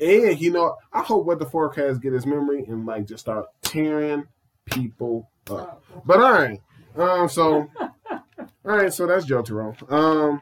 And 0.00 0.40
you 0.40 0.50
know, 0.50 0.76
I 0.92 1.02
hope 1.02 1.26
what 1.26 1.38
the 1.38 1.46
forecast 1.46 2.00
get 2.00 2.12
his 2.12 2.26
memory 2.26 2.64
and 2.66 2.86
like 2.86 3.06
just 3.06 3.20
start 3.24 3.46
tearing 3.62 4.24
people 4.66 5.28
up. 5.50 5.84
But 6.04 6.20
all 6.20 6.32
right. 6.32 6.60
Um 6.96 7.28
so 7.28 7.68
all 7.80 8.22
right, 8.64 8.92
so 8.92 9.06
that's 9.06 9.26
Jotaro. 9.26 9.76
Um 9.92 10.40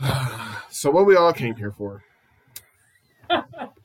so 0.70 0.90
what 0.90 1.06
we 1.06 1.16
all 1.16 1.32
came 1.32 1.56
here 1.56 1.72
for. 1.72 2.02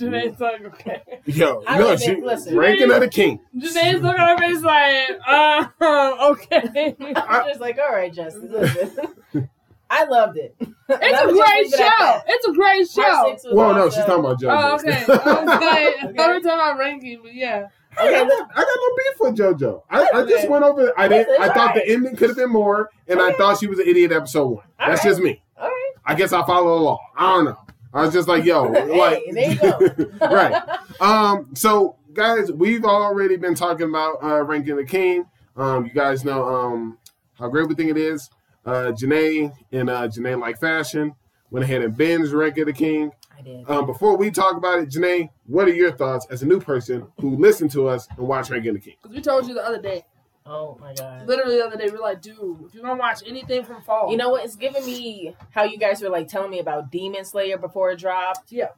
Janae's 0.00 0.40
like, 0.40 0.64
okay. 0.64 1.02
Yo, 1.26 1.62
I 1.66 1.78
no, 1.78 1.96
she, 1.96 2.16
listen. 2.20 2.56
ranking 2.56 2.90
of 2.90 3.00
the 3.00 3.08
king. 3.08 3.40
Janae's 3.56 4.00
looking 4.02 4.20
at 4.20 4.28
her 4.28 4.38
face 4.38 4.62
like, 4.62 5.20
uh, 5.26 5.68
okay. 6.32 6.94
I'm 7.16 7.48
just 7.48 7.60
like, 7.60 7.78
all 7.78 7.92
right, 7.92 8.12
Justin. 8.12 8.50
Listen. 8.50 9.08
I 9.92 10.04
loved 10.04 10.36
it. 10.38 10.54
It's 10.92 11.20
a 11.20 11.26
great 11.26 11.64
leave 11.64 11.74
it 11.74 11.80
at 11.80 11.98
show. 11.98 12.20
It's 12.26 12.46
a 12.48 12.52
great 12.52 12.88
show. 12.90 13.54
Well, 13.54 13.74
no, 13.74 13.86
awesome. 13.86 13.90
she's 14.00 14.04
talking 14.06 14.24
about 14.24 14.40
JoJo. 14.40 14.50
Oh, 14.50 14.74
okay. 14.74 15.04
I 15.06 15.06
was 15.06 15.46
like, 15.46 15.62
I 15.62 15.86
Okay. 16.04 16.16
thought 16.16 16.28
we 16.28 16.34
were 16.34 16.40
talking 16.40 16.50
about 16.50 16.78
ranking, 16.78 17.20
but 17.22 17.32
yeah. 17.34 17.66
I, 17.96 18.10
got, 18.10 18.30
I 18.56 18.64
got 18.64 18.66
no 18.76 18.96
beef 18.96 19.20
with 19.20 19.36
JoJo. 19.60 19.82
I, 19.88 20.08
I 20.14 20.24
just 20.24 20.48
went 20.48 20.64
over. 20.64 20.92
I 20.98 21.06
didn't. 21.06 21.40
I 21.40 21.46
thought 21.46 21.56
alright. 21.58 21.74
the 21.86 21.92
ending 21.92 22.16
could 22.16 22.30
have 22.30 22.36
been 22.36 22.50
more, 22.50 22.90
and 23.06 23.20
I 23.20 23.32
thought 23.34 23.58
she 23.60 23.68
was 23.68 23.78
an 23.78 23.86
idiot. 23.86 24.10
Episode 24.10 24.46
one. 24.48 24.64
That's 24.80 25.00
Alright. 25.00 25.02
just 25.04 25.20
me. 25.20 25.42
All 25.56 25.68
right. 25.68 25.92
I 26.04 26.14
guess 26.16 26.32
I 26.32 26.44
follow 26.44 26.76
the 26.76 26.84
law. 26.84 26.98
I 27.16 27.34
don't 27.36 27.44
know. 27.44 27.58
I 27.92 28.02
was 28.04 28.12
just 28.14 28.28
like, 28.28 28.44
yo, 28.44 28.72
Hey, 28.72 28.98
like, 28.98 29.22
there 29.32 29.50
you 29.52 29.58
go. 29.58 30.26
right. 30.34 30.62
Um. 31.00 31.48
So, 31.54 31.96
guys, 32.12 32.50
we've 32.52 32.84
already 32.84 33.36
been 33.36 33.54
talking 33.54 33.88
about 33.88 34.22
uh, 34.22 34.42
ranking 34.42 34.76
the 34.76 34.84
king. 34.84 35.26
Um. 35.56 35.84
You 35.86 35.92
guys 35.92 36.24
know 36.24 36.44
um 36.44 36.98
how 37.34 37.48
great 37.48 37.68
we 37.68 37.74
think 37.74 37.90
it 37.90 37.96
is. 37.96 38.30
Uh, 38.64 38.92
Janae 38.92 39.52
in 39.72 39.88
uh, 39.88 40.02
Janae 40.02 40.38
like 40.38 40.60
fashion 40.60 41.14
went 41.50 41.64
ahead 41.64 41.82
and 41.82 41.96
binged 41.96 42.32
ranking 42.32 42.66
the 42.66 42.72
king. 42.72 43.10
I 43.36 43.42
did. 43.42 43.68
Um, 43.70 43.86
before 43.86 44.16
we 44.16 44.30
talk 44.30 44.56
about 44.56 44.80
it, 44.80 44.90
Janae, 44.90 45.30
what 45.46 45.66
are 45.66 45.72
your 45.74 45.92
thoughts 45.92 46.26
as 46.30 46.42
a 46.42 46.46
new 46.46 46.60
person 46.60 47.06
who 47.20 47.36
listened 47.36 47.70
to 47.72 47.88
us 47.88 48.06
and 48.16 48.28
watched 48.28 48.50
Ranking 48.50 48.74
the 48.74 48.80
King? 48.80 48.96
Because 49.02 49.16
we 49.16 49.22
told 49.22 49.48
you 49.48 49.54
the 49.54 49.64
other 49.66 49.80
day. 49.80 50.04
Oh 50.52 50.76
my 50.80 50.92
god. 50.94 51.28
Literally 51.28 51.58
the 51.58 51.64
other 51.64 51.76
day, 51.76 51.90
we 51.90 51.96
are 51.96 52.00
like, 52.00 52.20
dude, 52.20 52.36
if 52.66 52.74
you're 52.74 52.82
going 52.82 52.96
to 52.96 53.00
watch 53.00 53.20
anything 53.24 53.62
from 53.64 53.82
fall. 53.82 54.10
You 54.10 54.16
know 54.16 54.30
what? 54.30 54.44
It's 54.44 54.56
giving 54.56 54.84
me 54.84 55.36
how 55.50 55.62
you 55.62 55.78
guys 55.78 56.02
were 56.02 56.08
like 56.08 56.26
telling 56.26 56.50
me 56.50 56.58
about 56.58 56.90
Demon 56.90 57.24
Slayer 57.24 57.56
before 57.56 57.92
it 57.92 58.00
dropped. 58.00 58.50
Yeah. 58.50 58.70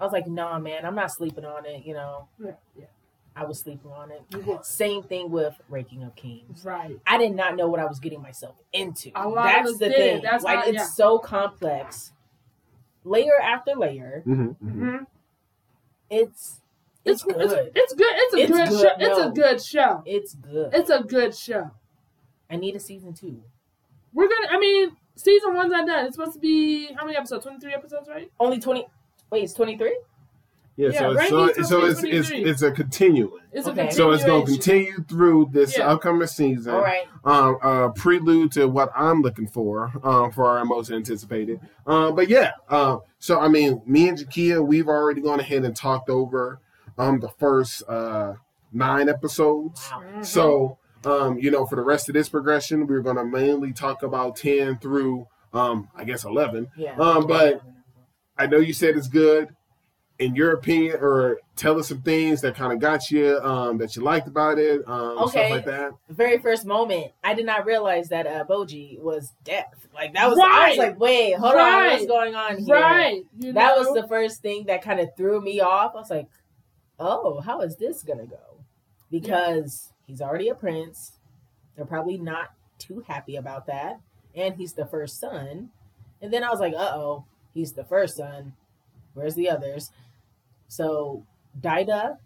I 0.00 0.04
was 0.04 0.14
like, 0.14 0.26
nah, 0.26 0.58
man, 0.58 0.86
I'm 0.86 0.94
not 0.94 1.12
sleeping 1.12 1.44
on 1.44 1.66
it. 1.66 1.84
You 1.84 1.92
know, 1.92 2.28
Yeah, 2.42 2.52
yeah. 2.78 2.84
I 3.34 3.44
was 3.44 3.60
sleeping 3.60 3.90
on 3.90 4.10
it. 4.10 4.22
You 4.30 4.40
was. 4.40 4.66
Same 4.66 5.02
thing 5.02 5.30
with 5.30 5.54
Ranking 5.68 6.02
of 6.04 6.16
Kings. 6.16 6.64
Right. 6.64 6.98
I 7.06 7.18
did 7.18 7.34
not 7.36 7.54
know 7.54 7.68
what 7.68 7.78
I 7.80 7.84
was 7.84 7.98
getting 7.98 8.22
myself 8.22 8.54
into. 8.72 9.10
A 9.14 9.28
lot 9.28 9.44
That's 9.44 9.72
us 9.72 9.78
the 9.78 9.88
did. 9.90 9.96
thing. 9.96 10.22
That's 10.22 10.42
like 10.42 10.60
how- 10.60 10.64
it's 10.68 10.74
yeah. 10.78 10.86
so 10.86 11.18
complex, 11.18 12.12
layer 13.04 13.38
after 13.42 13.74
layer. 13.74 14.22
Mm-hmm, 14.26 14.68
hmm 14.70 14.96
It's 16.08 16.60
it's, 17.06 17.22
It's, 17.22 17.24
good. 17.24 17.36
it's, 17.40 17.54
it's 17.74 17.94
good. 17.94 18.06
It's 18.10 18.34
a 18.34 18.38
It's 18.38 18.50
good, 18.50 18.68
good, 18.68 18.80
show. 18.80 18.92
It's 18.98 19.18
a 19.18 19.30
good 19.30 19.62
show. 19.64 20.02
It's 20.06 20.34
good. 20.34 20.74
It's 20.74 20.90
a 20.90 21.02
good 21.02 21.34
show. 21.34 21.70
I 22.50 22.56
need 22.56 22.76
a 22.76 22.80
season 22.80 23.14
two. 23.14 23.42
We're 24.12 24.28
gonna. 24.28 24.48
I 24.50 24.58
mean, 24.58 24.96
season 25.16 25.54
one's 25.54 25.70
not 25.72 25.86
done. 25.86 26.06
It's 26.06 26.16
supposed 26.16 26.34
to 26.34 26.38
be 26.40 26.92
how 26.94 27.04
many 27.04 27.16
episodes? 27.16 27.44
Twenty 27.44 27.58
three 27.60 27.74
episodes, 27.74 28.08
right? 28.08 28.30
Only 28.38 28.60
twenty. 28.60 28.86
Wait, 29.30 29.44
it's 29.44 29.52
twenty 29.52 29.76
three. 29.76 29.98
Yeah, 30.78 30.90
Yeah, 30.90 30.98
so, 30.98 31.10
it's, 31.10 31.18
Ranking 31.32 31.64
so, 31.64 31.70
so 31.80 31.86
it's, 31.86 32.02
it's 32.04 32.30
it's 32.30 32.62
a 32.62 32.70
continuing. 32.70 33.40
It's 33.50 33.66
Okay. 33.66 33.88
a 33.88 33.92
So 33.92 34.10
it's 34.10 34.24
going 34.24 34.44
to 34.44 34.52
continue 34.52 35.02
through 35.08 35.48
this 35.50 35.78
Yeah. 35.78 35.88
upcoming 35.88 36.26
season. 36.28 36.74
All 36.74 36.82
right. 36.82 37.06
Um, 37.24 37.56
uh, 37.62 37.88
prelude 37.88 38.52
to 38.52 38.66
what 38.68 38.92
I'm 38.94 39.22
looking 39.22 39.46
for 39.46 39.90
um, 40.04 40.30
for 40.32 40.44
our 40.46 40.62
most 40.66 40.90
anticipated. 40.92 41.60
Um, 41.86 42.14
but 42.14 42.28
yeah, 42.28 42.52
uh, 42.68 42.98
so 43.18 43.40
I 43.40 43.48
mean, 43.48 43.80
me 43.86 44.08
and 44.10 44.18
Jakia, 44.18 44.64
we've 44.64 44.86
already 44.88 45.22
gone 45.22 45.40
ahead 45.40 45.64
and 45.64 45.74
talked 45.74 46.10
over 46.10 46.60
um, 46.98 47.20
the 47.20 47.28
first 47.28 47.82
uh, 47.88 48.34
nine 48.72 49.08
episodes. 49.08 49.88
Wow. 49.92 50.02
Mhm. 50.16 50.24
So, 50.26 50.78
um, 51.04 51.38
you 51.38 51.50
know, 51.50 51.66
for 51.66 51.76
the 51.76 51.82
rest 51.82 52.08
of 52.08 52.14
this 52.14 52.28
progression, 52.28 52.86
we're 52.86 53.00
going 53.00 53.16
to 53.16 53.24
mainly 53.24 53.72
talk 53.72 54.02
about 54.02 54.36
10 54.36 54.78
through, 54.78 55.26
um, 55.52 55.88
I 55.94 56.04
guess, 56.04 56.24
11. 56.24 56.68
Yeah. 56.76 56.96
Um, 56.98 57.26
but 57.26 57.60
I 58.38 58.46
know 58.46 58.58
you 58.58 58.72
said 58.72 58.96
it's 58.96 59.08
good. 59.08 59.54
In 60.18 60.34
your 60.34 60.52
opinion, 60.54 60.96
or 61.02 61.38
tell 61.56 61.78
us 61.78 61.88
some 61.88 62.00
things 62.00 62.40
that 62.40 62.54
kind 62.56 62.72
of 62.72 62.78
got 62.78 63.10
you, 63.10 63.38
um, 63.40 63.76
that 63.76 63.94
you 63.96 64.02
liked 64.02 64.26
about 64.26 64.58
it, 64.58 64.80
um, 64.88 65.18
Okay. 65.18 65.28
stuff 65.30 65.50
like 65.50 65.64
that. 65.66 65.92
very 66.08 66.38
first 66.38 66.64
moment, 66.64 67.12
I 67.22 67.34
did 67.34 67.44
not 67.44 67.66
realize 67.66 68.08
that 68.08 68.26
uh, 68.26 68.44
Boji 68.48 68.98
was 68.98 69.34
deaf. 69.44 69.66
Like 69.94 70.14
that 70.14 70.30
was, 70.30 70.38
I 70.42 70.70
was 70.70 70.78
like, 70.78 70.98
wait, 70.98 71.34
hold 71.34 71.54
on, 71.56 71.84
what's 71.88 72.06
going 72.06 72.34
on 72.34 72.56
here? 72.64 72.74
Right. 72.74 73.24
You 73.38 73.52
That 73.52 73.76
know? 73.76 73.82
was 73.90 74.00
the 74.02 74.08
first 74.08 74.40
thing 74.40 74.64
that 74.68 74.80
kind 74.80 75.00
of 75.00 75.10
threw 75.18 75.38
me 75.42 75.60
off. 75.60 75.92
I 75.94 75.98
was 75.98 76.08
like, 76.10 76.28
oh, 76.98 77.40
how 77.40 77.60
is 77.60 77.76
this 77.76 78.02
gonna 78.02 78.26
go? 78.26 78.64
Because 79.10 79.92
he's 80.06 80.20
already 80.20 80.48
a 80.48 80.54
prince. 80.54 81.12
They're 81.74 81.84
probably 81.86 82.18
not 82.18 82.52
too 82.78 83.04
happy 83.06 83.36
about 83.36 83.66
that, 83.66 84.00
and 84.34 84.54
he's 84.54 84.72
the 84.74 84.86
first 84.86 85.20
son. 85.20 85.70
And 86.20 86.32
then 86.32 86.42
I 86.44 86.50
was 86.50 86.60
like, 86.60 86.74
uh 86.74 86.92
oh, 86.94 87.24
he's 87.54 87.72
the 87.72 87.84
first 87.84 88.16
son. 88.16 88.54
Where's 89.14 89.34
the 89.34 89.50
others? 89.50 89.90
So 90.68 91.24
Daida, 91.60 92.18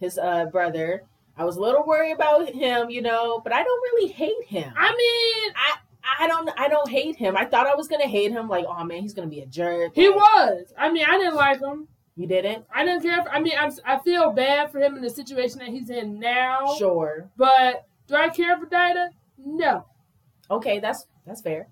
his 0.00 0.18
uh, 0.18 0.46
brother, 0.46 1.02
I 1.36 1.44
was 1.44 1.56
a 1.56 1.60
little 1.60 1.84
worried 1.84 2.12
about 2.12 2.48
him, 2.48 2.90
you 2.90 3.02
know, 3.02 3.40
but 3.40 3.52
I 3.52 3.62
don't 3.62 3.82
really 3.92 4.10
hate 4.12 4.44
him. 4.46 4.72
I 4.76 4.90
mean, 4.90 5.54
I 6.20 6.26
don't 6.26 6.50
I 6.58 6.68
don't 6.68 6.90
hate 6.90 7.16
him. 7.16 7.36
I 7.36 7.44
thought 7.44 7.66
I 7.66 7.74
was 7.74 7.88
gonna 7.88 8.08
hate 8.08 8.32
him, 8.32 8.48
like, 8.48 8.64
oh 8.68 8.84
man, 8.84 9.02
he's 9.02 9.14
gonna 9.14 9.28
be 9.28 9.40
a 9.40 9.46
jerk. 9.46 9.92
he 9.94 10.08
Like, 10.08 10.16
was. 10.16 10.72
I 10.76 10.90
mean, 10.90 11.04
I 11.08 11.18
didn't 11.18 11.36
like 11.36 11.60
him. 11.60 11.88
You 12.18 12.26
didn't? 12.26 12.66
I 12.74 12.84
didn't 12.84 13.02
care. 13.02 13.22
For, 13.22 13.30
I 13.30 13.40
mean, 13.40 13.54
I'm, 13.58 13.72
I 13.86 13.98
feel 14.00 14.32
bad 14.32 14.72
for 14.72 14.80
him 14.80 14.96
in 14.96 15.02
the 15.02 15.10
situation 15.10 15.60
that 15.60 15.68
he's 15.68 15.88
in 15.88 16.18
now. 16.18 16.74
Sure. 16.76 17.30
But 17.36 17.86
do 18.08 18.16
I 18.16 18.28
care 18.28 18.58
for 18.58 18.66
Daida? 18.66 19.10
No, 19.38 19.86
Okay, 20.50 20.78
that's 20.78 21.06
that's 21.26 21.40
fair. 21.40 21.68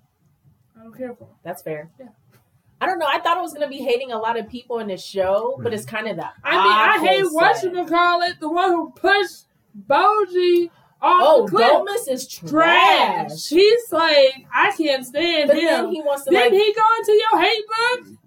I 0.78 0.82
don't 0.82 0.96
care 0.96 1.14
for 1.14 1.24
him. 1.24 1.30
That's 1.42 1.62
fair. 1.62 1.90
Yeah. 1.98 2.08
I 2.80 2.86
don't 2.86 2.98
know. 2.98 3.06
I 3.08 3.20
thought 3.20 3.38
it 3.38 3.40
was 3.40 3.54
gonna 3.54 3.68
be 3.68 3.78
hating 3.78 4.12
a 4.12 4.18
lot 4.18 4.38
of 4.38 4.48
people 4.48 4.80
in 4.80 4.88
the 4.88 4.98
show, 4.98 5.58
but 5.62 5.72
it's 5.72 5.84
hmm. 5.84 5.96
kind 5.96 6.08
of 6.08 6.16
that. 6.16 6.34
I 6.44 6.52
mean, 6.52 7.04
I 7.04 7.08
hate 7.08 7.24
what 7.32 7.56
opposite. 7.56 7.72
you 7.72 7.86
call 7.86 8.22
it, 8.22 8.38
the 8.38 8.50
one 8.50 8.70
who 8.70 8.90
pushed 8.90 9.46
Boji 9.88 10.70
off 11.00 11.22
Oh, 11.22 11.46
the 11.46 11.50
cliff. 11.50 11.72
Domas 11.72 12.12
is 12.12 12.28
trash. 12.28 12.50
Trash. 12.50 13.48
He's 13.48 13.92
like, 13.92 14.46
I 14.52 14.72
can't 14.76 15.06
stand 15.06 15.48
But 15.48 15.56
him. 15.56 15.64
then 15.64 15.92
he 15.92 16.02
wants 16.02 16.24
to 16.24 16.30
Didn't 16.30 16.52
like, 16.52 16.62
he 16.62 16.74
go 16.74 16.82
into 16.98 17.12
your 17.12 17.40
hate 17.42 17.64
book? 17.66 18.18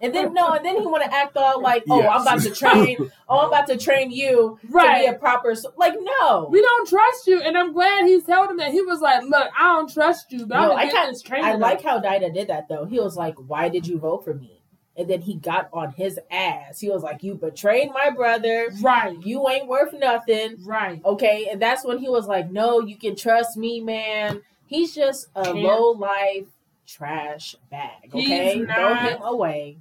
And 0.00 0.14
then 0.14 0.32
no, 0.32 0.52
and 0.52 0.64
then 0.64 0.76
he 0.78 0.86
want 0.86 1.02
to 1.04 1.12
act 1.12 1.36
all 1.36 1.60
like, 1.60 1.82
oh, 1.90 2.06
I'm 2.06 2.22
about 2.22 2.40
to 2.42 2.50
train, 2.54 3.10
oh, 3.28 3.38
I'm 3.40 3.48
about 3.48 3.66
to 3.66 3.76
train 3.76 4.10
you 4.12 4.58
to 4.62 4.68
Right. 4.68 5.00
be 5.00 5.06
a 5.06 5.14
proper. 5.18 5.50
s- 5.50 5.66
Like, 5.76 5.94
no, 6.20 6.48
We 6.50 6.62
don't 6.62 6.88
trust 6.88 7.26
you, 7.26 7.40
and 7.42 7.58
I'm 7.58 7.72
glad 7.72 8.04
he 8.06 8.20
told 8.20 8.50
him 8.50 8.58
that. 8.58 8.70
He 8.70 8.80
was 8.82 9.00
like, 9.00 9.24
"Look, 9.24 9.48
I 9.58 9.74
don't 9.74 9.92
trust 9.92 10.30
you, 10.32 10.46
but 10.46 10.60
No, 10.60 10.70
I'm 10.72 10.78
I 10.78 10.82
gonna 10.82 10.84
get 10.86 10.92
kinda- 10.94 11.10
this 11.12 11.22
training." 11.22 11.46
I 11.46 11.54
like 11.54 11.82
how 11.82 11.98
Daida 12.00 12.32
did 12.32 12.46
that 12.48 12.68
though. 12.68 12.84
He 12.84 13.00
was 13.00 13.16
like, 13.16 13.34
"Why 13.48 13.68
did 13.68 13.86
you 13.88 13.98
vote 13.98 14.22
for 14.24 14.34
me?" 14.34 14.52
And 14.96 15.08
then 15.08 15.20
he 15.20 15.34
got 15.34 15.68
on 15.72 15.92
his 15.92 16.18
ass. 16.30 16.80
He 16.80 16.88
was 16.90 17.02
like, 17.02 17.22
"You 17.24 17.34
betrayed 17.34 17.90
my 17.92 18.10
brother. 18.10 18.68
right, 18.80 19.16
You 19.24 19.48
ain't 19.48 19.66
worth 19.68 19.92
nothing." 19.94 20.56
right. 20.64 21.00
Okay, 21.04 21.48
and 21.50 21.60
that's 21.62 21.84
when 21.84 21.98
he 21.98 22.08
was 22.08 22.26
like, 22.28 22.50
"No, 22.52 22.80
you 22.80 22.96
can 22.96 23.16
trust 23.16 23.56
me, 23.56 23.80
man." 23.80 24.42
He's 24.66 24.94
just 24.94 25.28
a 25.34 25.42
Can't. 25.44 25.58
low 25.58 25.90
life 25.92 26.46
trash 26.86 27.54
bag. 27.70 28.10
Okay, 28.14 28.64
throw 28.64 28.94
him 28.94 29.22
away. 29.22 29.78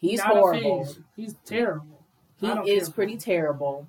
He's 0.00 0.18
Not 0.18 0.28
horrible. 0.28 0.88
He's 1.16 1.34
terrible. 1.44 2.04
He 2.40 2.46
is 2.70 2.88
care. 2.88 2.94
pretty 2.94 3.16
terrible. 3.16 3.88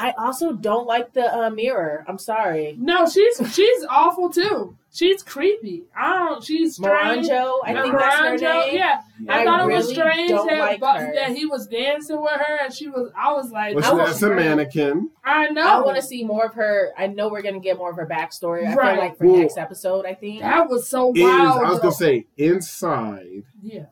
I 0.00 0.12
also 0.16 0.52
don't 0.52 0.86
like 0.86 1.12
the 1.12 1.36
uh, 1.36 1.50
mirror. 1.50 2.04
I'm 2.06 2.18
sorry. 2.18 2.76
No, 2.78 3.08
she's 3.08 3.36
she's 3.52 3.84
awful 3.90 4.30
too. 4.30 4.76
She's 4.92 5.24
creepy. 5.24 5.82
I 5.94 6.18
don't. 6.28 6.44
She's 6.44 6.76
strange. 6.76 7.26
Miranjo, 7.26 7.54
I 7.64 7.72
Yeah, 7.72 7.82
think 7.82 7.94
that's 7.98 8.16
her 8.16 8.36
name. 8.36 8.76
Yeah, 8.76 9.00
I, 9.28 9.40
I 9.40 9.44
thought 9.44 9.68
it 9.68 9.74
was 9.74 9.88
strange 9.88 10.30
that, 10.30 10.46
like 10.58 10.80
but, 10.80 11.14
that 11.14 11.36
he 11.36 11.46
was 11.46 11.66
dancing 11.66 12.22
with 12.22 12.30
her, 12.30 12.58
and 12.64 12.72
she 12.72 12.88
was. 12.88 13.10
I 13.16 13.32
was 13.32 13.50
like, 13.50 13.74
Well, 13.74 13.84
I 13.84 13.88
she- 13.88 13.94
want 13.96 14.06
that's 14.06 14.22
a 14.22 14.28
mannequin. 14.34 15.10
I 15.24 15.48
know. 15.50 15.62
I 15.66 15.80
want 15.80 15.96
to 15.96 16.02
see 16.02 16.22
more 16.24 16.46
of 16.46 16.54
her. 16.54 16.92
I 16.96 17.08
know 17.08 17.28
we're 17.28 17.42
gonna 17.42 17.58
get 17.58 17.76
more 17.76 17.90
of 17.90 17.96
her 17.96 18.06
backstory. 18.06 18.66
I 18.68 18.74
feel 18.76 19.02
like 19.02 19.18
for 19.18 19.26
Well, 19.26 19.38
next 19.40 19.58
episode, 19.58 20.06
I 20.06 20.14
think. 20.14 20.42
That 20.42 20.70
was 20.70 20.88
so 20.88 21.12
Is 21.12 21.22
wild. 21.24 21.64
I 21.64 21.70
was 21.70 21.80
gonna 21.80 21.90
say 21.92 22.26
inside 22.36 23.42
yeah, 23.60 23.86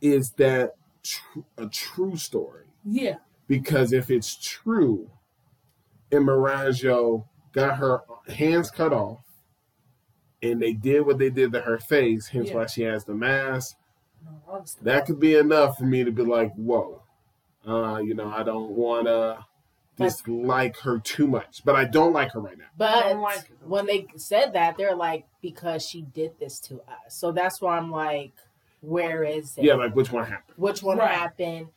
is 0.00 0.30
that 0.32 0.74
tr- 1.02 1.40
a 1.56 1.66
true 1.66 2.16
story? 2.16 2.66
yeah, 2.84 3.16
Because 3.46 3.92
if 3.92 4.10
it's 4.10 4.36
true, 4.36 5.10
and 6.12 6.26
Miranjo 6.26 7.24
got 7.52 7.76
her 7.78 8.02
hands 8.28 8.70
cut 8.70 8.92
off, 8.92 9.20
and 10.42 10.62
they 10.62 10.72
did 10.72 11.04
what 11.04 11.18
they 11.18 11.30
did 11.30 11.52
to 11.52 11.60
her 11.60 11.78
face, 11.78 12.28
hence 12.28 12.48
Yeah. 12.50 12.54
why 12.56 12.66
she 12.66 12.82
has 12.82 13.04
the 13.04 13.14
mask. 13.14 13.76
No. 14.24 14.64
That 14.82 15.06
could 15.06 15.18
be 15.20 15.34
enough 15.36 15.76
for 15.78 15.84
me 15.84 16.04
to 16.04 16.10
be 16.12 16.22
like, 16.24 16.52
whoa, 16.54 17.02
uh, 17.66 17.98
you 17.98 18.14
know, 18.14 18.28
I 18.28 18.42
don't 18.42 18.70
want 18.70 19.06
to 19.06 19.44
dislike 19.96 20.76
her 20.78 20.98
too 20.98 21.26
much, 21.26 21.62
but 21.64 21.74
I 21.74 21.84
don't 21.84 22.12
like 22.12 22.32
her 22.32 22.40
right 22.40 22.56
now. 22.56 22.66
but 22.76 23.16
like 23.18 23.50
when 23.64 23.86
they 23.86 24.06
said 24.16 24.52
that, 24.54 24.76
they're 24.76 24.94
like, 24.96 25.26
because 25.42 25.84
she 25.84 26.02
did 26.02 26.38
this 26.38 26.60
to 26.60 26.76
us. 26.82 27.14
So 27.16 27.32
that's 27.32 27.60
why 27.60 27.76
I'm 27.76 27.90
like, 27.90 28.32
where 28.80 29.24
is 29.24 29.56
it? 29.58 29.64
Yeah, 29.64 29.74
like 29.74 29.94
which 29.94 30.12
one 30.12 30.24
happened? 30.24 30.56
Which 30.56 30.82
one 30.82 30.98
Right. 30.98 31.10
happened? 31.10 31.68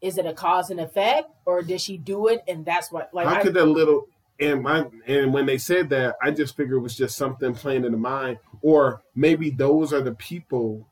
Is 0.00 0.18
it 0.18 0.26
a 0.26 0.32
cause 0.32 0.70
and 0.70 0.80
effect, 0.80 1.30
or 1.46 1.62
did 1.62 1.80
she 1.80 1.96
do 1.96 2.28
it 2.28 2.44
and 2.46 2.64
that's 2.64 2.92
what? 2.92 3.12
Like, 3.14 3.26
How 3.26 3.36
I, 3.36 3.42
could 3.42 3.54
that 3.54 3.66
little 3.66 4.06
and 4.38 4.62
my 4.62 4.86
and 5.06 5.32
when 5.32 5.46
they 5.46 5.58
said 5.58 5.88
that, 5.90 6.16
I 6.22 6.30
just 6.30 6.56
figured 6.56 6.76
it 6.76 6.80
was 6.80 6.96
just 6.96 7.16
something 7.16 7.54
playing 7.54 7.84
in 7.84 7.92
the 7.92 7.98
mind, 7.98 8.38
or 8.62 9.02
maybe 9.14 9.50
those 9.50 9.92
are 9.92 10.02
the 10.02 10.14
people, 10.14 10.86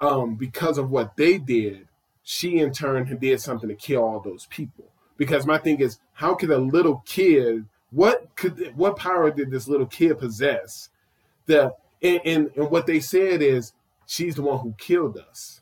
um, 0.00 0.34
because 0.34 0.78
of 0.78 0.90
what 0.90 1.16
they 1.16 1.38
did, 1.38 1.86
she 2.22 2.58
in 2.58 2.72
turn 2.72 3.04
did 3.20 3.40
something 3.40 3.68
to 3.68 3.74
kill 3.76 4.02
all 4.02 4.20
those 4.20 4.46
people. 4.46 4.86
Because 5.16 5.46
my 5.46 5.58
thing 5.58 5.80
is, 5.80 5.98
how 6.14 6.34
could 6.34 6.50
a 6.50 6.58
little 6.58 7.02
kid, 7.06 7.66
what 7.90 8.34
could, 8.34 8.76
what 8.76 8.96
power 8.96 9.30
did 9.30 9.50
this 9.50 9.68
little 9.68 9.86
kid 9.86 10.18
possess? 10.18 10.90
The 11.46 11.74
and 12.02 12.20
and, 12.24 12.50
and 12.56 12.70
what 12.70 12.86
they 12.86 13.00
said 13.00 13.40
is 13.42 13.72
she's 14.06 14.36
the 14.36 14.42
one 14.42 14.60
who 14.60 14.74
killed 14.78 15.18
us. 15.18 15.60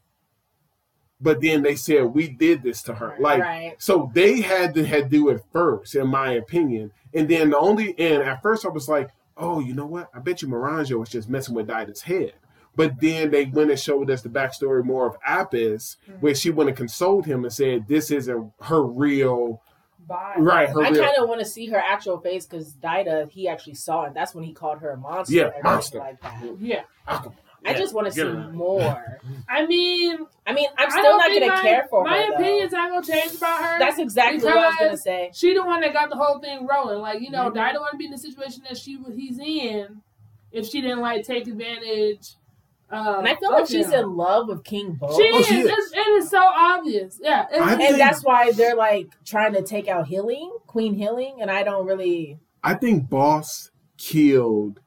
But 1.21 1.41
then 1.41 1.63
they 1.63 1.75
said 1.75 2.05
we 2.05 2.29
did 2.29 2.63
this 2.63 2.83
to 2.83 2.95
her, 2.95 3.17
like. 3.19 3.41
right? 3.41 3.75
So 3.79 4.11
they 4.15 4.41
had 4.41 4.75
to 4.75 4.85
had 4.85 5.11
do 5.11 5.29
it 5.31 5.43
first, 5.53 5.95
in 5.95 6.09
my 6.09 6.33
opinion. 6.33 6.93
And 7.15 7.29
then 7.29 7.51
the 7.51 7.59
only 7.59 7.99
and 7.99 8.23
at 8.23 8.43
first 8.43 8.67
I 8.67 8.69
was 8.69 8.89
like, 8.89 9.11
oh, 9.37 9.61
you 9.61 9.75
know 9.75 9.87
what? 9.87 10.11
I 10.15 10.19
bet 10.19 10.43
you 10.43 10.49
Miranjo 10.49 10.99
was 10.99 11.09
just 11.09 11.29
messing 11.29 11.55
with 11.55 11.69
Daida's 11.69 12.03
head. 12.03 12.35
But 12.77 13.01
then 13.01 13.31
they 13.31 13.45
went 13.45 13.71
and 13.71 13.79
showed 13.79 14.11
us 14.11 14.23
the 14.23 14.29
backstory 14.29 14.85
more 14.85 15.07
of 15.07 15.17
Apis, 15.25 15.97
mm-hmm. 16.09 16.21
where 16.21 16.35
she 16.35 16.51
went 16.51 16.69
and 16.69 16.77
consoled 16.77 17.25
him 17.25 17.45
and 17.45 17.53
said 17.53 17.87
this 17.87 18.11
isn't 18.11 18.53
her 18.63 18.83
real 18.83 19.63
Bye. 20.07 20.35
right, 20.39 20.69
her 20.69 20.83
I 20.83 20.91
kind 20.91 21.17
of 21.19 21.29
want 21.29 21.41
to 21.41 21.47
see 21.47 21.67
her 21.67 21.79
actual 21.79 22.19
face 22.19 22.47
because 22.47 22.75
Daida, 22.75 23.31
he 23.31 23.49
actually 23.49 23.75
saw 23.75 24.05
it. 24.05 24.15
That's 24.15 24.35
when 24.35 24.45
he 24.45 24.53
called 24.53 24.81
her 24.81 24.91
a 24.91 24.97
monster. 24.97 25.35
Yeah, 25.35 25.51
monster. 25.63 25.99
Like. 25.99 26.19
Yeah, 26.59 26.83
Aquaman. 27.09 27.37
I 27.65 27.75
just 27.75 27.95
want 27.95 28.07
to 28.09 28.13
see 28.13 28.21
her. 28.21 28.51
more. 28.53 29.21
I 29.49 29.67
mean, 29.67 30.19
I 30.47 30.53
mean, 30.53 30.69
I'm 30.77 30.91
still 30.91 31.03
don't 31.03 31.33
gonna 31.41 31.47
my, 31.47 31.63
care 31.63 31.87
for 31.89 32.05
my 32.05 32.19
her. 32.19 32.29
though. 32.31 32.35
opinion's 32.37 32.73
not 32.73 32.91
gonna 32.91 33.07
change 33.07 33.35
about 33.37 33.63
her. 33.65 33.79
That's 33.79 33.99
exactly 33.99 34.45
what 34.45 34.57
I 34.59 34.67
was 34.69 34.77
gonna 34.79 34.97
say. 34.97 35.31
she 35.33 35.55
the 35.55 35.65
one 35.65 35.81
that 35.81 35.93
got 35.93 36.11
the 36.11 36.17
whole 36.17 36.39
thing 36.41 36.67
rolling. 36.67 36.99
Like 37.01 37.21
you 37.23 37.31
know, 37.31 37.51
Mhm. 37.51 37.55
Dinah 37.55 37.81
wouldn't 37.81 37.99
be 37.99 38.05
in 38.07 38.11
the 38.11 38.19
situation 38.19 38.63
that 38.69 38.77
she 38.77 38.99
he's 39.15 39.39
in 39.39 40.03
if 40.53 40.67
she 40.67 40.81
didn't 40.81 41.01
like 41.01 41.25
take 41.25 41.47
advantage. 41.49 42.35
Uh, 42.93 43.17
And 43.19 43.27
I 43.29 43.35
feel 43.37 43.49
of 43.49 43.61
like 43.61 43.67
she's 43.69 43.87
him. 43.91 44.01
in 44.01 44.17
love 44.17 44.47
with 44.49 44.63
King 44.63 44.93
Bo. 44.93 45.09
She 45.17 45.29
Oh, 45.33 45.39
is. 45.41 45.47
she 45.47 45.61
is. 45.61 45.67
It's, 45.73 45.93
it 45.93 46.09
is 46.19 46.29
so 46.31 46.39
obvious. 46.45 47.19
Yeah. 47.21 47.47
And 47.51 47.81
think- 47.81 47.97
that's 47.97 48.23
why 48.23 48.53
they're 48.53 48.77
like 48.77 49.09
trying 49.25 49.55
to 49.55 49.63
take 49.63 49.89
out 49.89 50.07
Hiling, 50.09 50.53
Queen 50.67 50.97
Hiling, 51.01 51.41
and 51.41 51.51
I 51.51 51.63
don't 51.65 51.87
really. 51.87 52.39
I 52.63 52.75
think 52.75 53.09
Boss 53.09 53.71
killed 53.97 54.81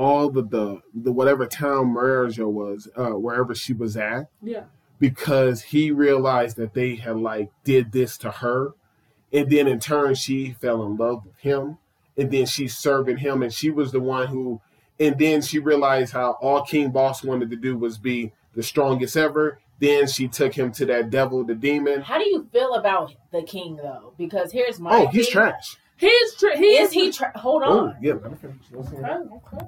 all 0.00 0.30
the 0.30 0.42
the, 0.42 0.80
the 0.94 1.12
whatever 1.12 1.44
town 1.46 1.94
Miranjo 1.94 2.50
was, 2.50 2.88
uh, 2.96 3.10
wherever 3.10 3.54
she 3.54 3.74
was 3.74 3.98
at. 3.98 4.30
yeah. 4.42 4.64
because 4.98 5.60
he 5.62 5.90
realized 5.90 6.56
that 6.56 6.72
they 6.72 6.94
had 6.96 7.16
like 7.18 7.50
did 7.64 7.92
this 7.92 8.16
to 8.18 8.30
her 8.30 8.72
and 9.32 9.50
then 9.50 9.68
in 9.68 9.78
turn 9.78 10.14
she 10.14 10.52
fell 10.52 10.82
in 10.84 10.96
love 10.96 11.24
with 11.26 11.36
him 11.38 11.76
and 12.16 12.30
then 12.30 12.46
she's 12.46 12.76
serving 12.76 13.18
him 13.18 13.42
and 13.42 13.52
she 13.52 13.70
was 13.70 13.92
the 13.92 14.00
one 14.00 14.26
who 14.28 14.60
and 14.98 15.18
then 15.18 15.40
she 15.42 15.58
realized 15.58 16.12
how 16.14 16.32
all 16.40 16.62
king 16.62 16.90
boss 16.90 17.22
wanted 17.22 17.50
to 17.50 17.56
do 17.56 17.76
was 17.76 17.98
be 17.98 18.32
the 18.54 18.62
strongest 18.62 19.16
ever 19.16 19.58
then 19.80 20.06
she 20.06 20.28
took 20.28 20.54
him 20.54 20.72
to 20.72 20.84
that 20.86 21.10
devil 21.10 21.44
the 21.44 21.54
demon 21.54 22.00
How 22.02 22.18
do 22.18 22.24
you 22.24 22.48
feel 22.52 22.74
about 22.74 23.12
the 23.32 23.42
King 23.42 23.76
though? 23.76 24.12
Because 24.18 24.52
here's 24.52 24.78
my. 24.78 24.90
oh 24.94 25.06
he's 25.08 25.26
thing. 25.26 25.32
trash 25.32 25.76
He's 26.00 26.34
tr- 26.36 26.56
he 26.56 26.78
Is 26.78 26.90
he? 26.92 27.12
Tra- 27.12 27.36
hold 27.38 27.62
oh 27.64 27.88
on. 27.88 27.96
yeah 28.00 28.14
let 28.14 28.30
me 28.32 28.36
finish. 28.40 28.56
Let's 28.72 28.90
see. 28.90 28.96
Okay, 28.96 29.06
okay. 29.54 29.66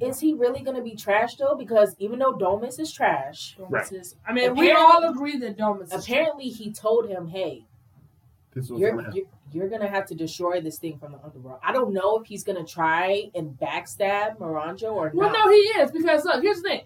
Is 0.00 0.18
he 0.18 0.34
really 0.34 0.62
gonna 0.62 0.82
be 0.82 0.96
trash 0.96 1.36
though? 1.36 1.54
Because 1.54 1.94
even 1.98 2.18
though 2.18 2.32
Domas 2.34 2.80
is 2.80 2.90
trash, 2.92 3.56
Domas 3.58 3.70
Right. 3.70 3.92
is- 3.92 4.16
I 4.26 4.32
mean, 4.32 4.54
we 4.56 4.72
all 4.72 5.04
agree 5.08 5.36
that 5.38 5.56
Domas 5.56 5.92
is 5.94 6.04
apparently 6.04 6.48
he 6.48 6.72
told 6.72 7.08
him, 7.08 7.28
"Hey, 7.28 7.64
this 8.54 8.70
was 8.70 8.80
you're, 8.80 8.92
gonna 8.96 9.12
you're 9.14 9.26
you're 9.52 9.68
gonna 9.68 9.86
have 9.88 10.06
to 10.06 10.14
destroy 10.14 10.60
this 10.60 10.78
thing 10.78 10.98
from 10.98 11.12
the 11.12 11.18
underworld." 11.22 11.60
I 11.62 11.72
don't 11.72 11.92
know 11.92 12.18
if 12.18 12.26
he's 12.26 12.42
gonna 12.44 12.64
try 12.64 13.30
and 13.34 13.50
backstab 13.60 14.38
Miranjo 14.38 14.92
or 14.92 15.12
Well, 15.14 15.30
not. 15.30 15.46
no, 15.46 15.50
he 15.52 15.58
is 15.58 15.90
because 15.92 16.24
look. 16.24 16.42
Here's 16.42 16.60
the 16.62 16.68
thing: 16.70 16.82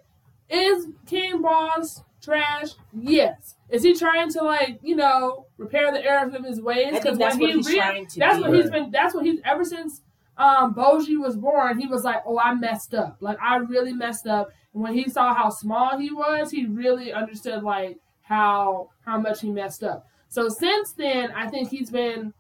is 0.50 0.88
King 1.06 1.40
Boss 1.40 2.02
trash? 2.22 2.68
Yes. 2.92 3.54
Is 3.68 3.82
he 3.82 3.94
trying 3.94 4.30
to 4.32 4.42
like 4.42 4.80
you 4.82 4.96
know 4.96 5.46
repair 5.56 5.92
the 5.92 6.04
errors 6.04 6.34
of 6.34 6.44
his 6.44 6.60
ways? 6.60 6.90
Think 6.90 7.18
that's 7.18 7.36
when 7.36 7.40
what 7.40 7.50
he 7.50 7.56
he's 7.56 7.68
re- 7.68 7.76
trying 7.76 8.06
to 8.06 8.18
That's 8.18 8.36
do. 8.38 8.42
what 8.42 8.54
he's 8.54 8.70
been. 8.70 8.90
That's 8.90 9.14
what 9.14 9.24
he's 9.24 9.40
ever 9.44 9.64
since 9.64 10.02
um 10.36 10.74
Boji 10.74 11.18
was 11.18 11.36
born. 11.36 11.78
He 11.78 11.86
was 11.86 12.04
like, 12.04 12.22
oh, 12.26 12.38
I 12.38 12.54
messed 12.54 12.94
up. 12.94 13.16
Like 13.20 13.38
I 13.42 13.56
really 13.56 13.92
messed 13.92 14.26
up. 14.26 14.50
And 14.74 14.82
when 14.82 14.94
he 14.94 15.08
saw 15.08 15.34
how 15.34 15.50
small 15.50 15.98
he 15.98 16.10
was, 16.12 16.50
he 16.50 16.66
really 16.66 17.12
understood 17.12 17.62
like 17.62 17.98
how 18.22 18.90
how 19.04 19.18
much 19.18 19.40
he 19.40 19.50
messed 19.50 19.82
up. 19.82 20.06
So 20.28 20.48
since 20.48 20.92
then, 20.92 21.32
I 21.32 21.48
think 21.48 21.70
he's 21.70 21.90
been 21.90 22.32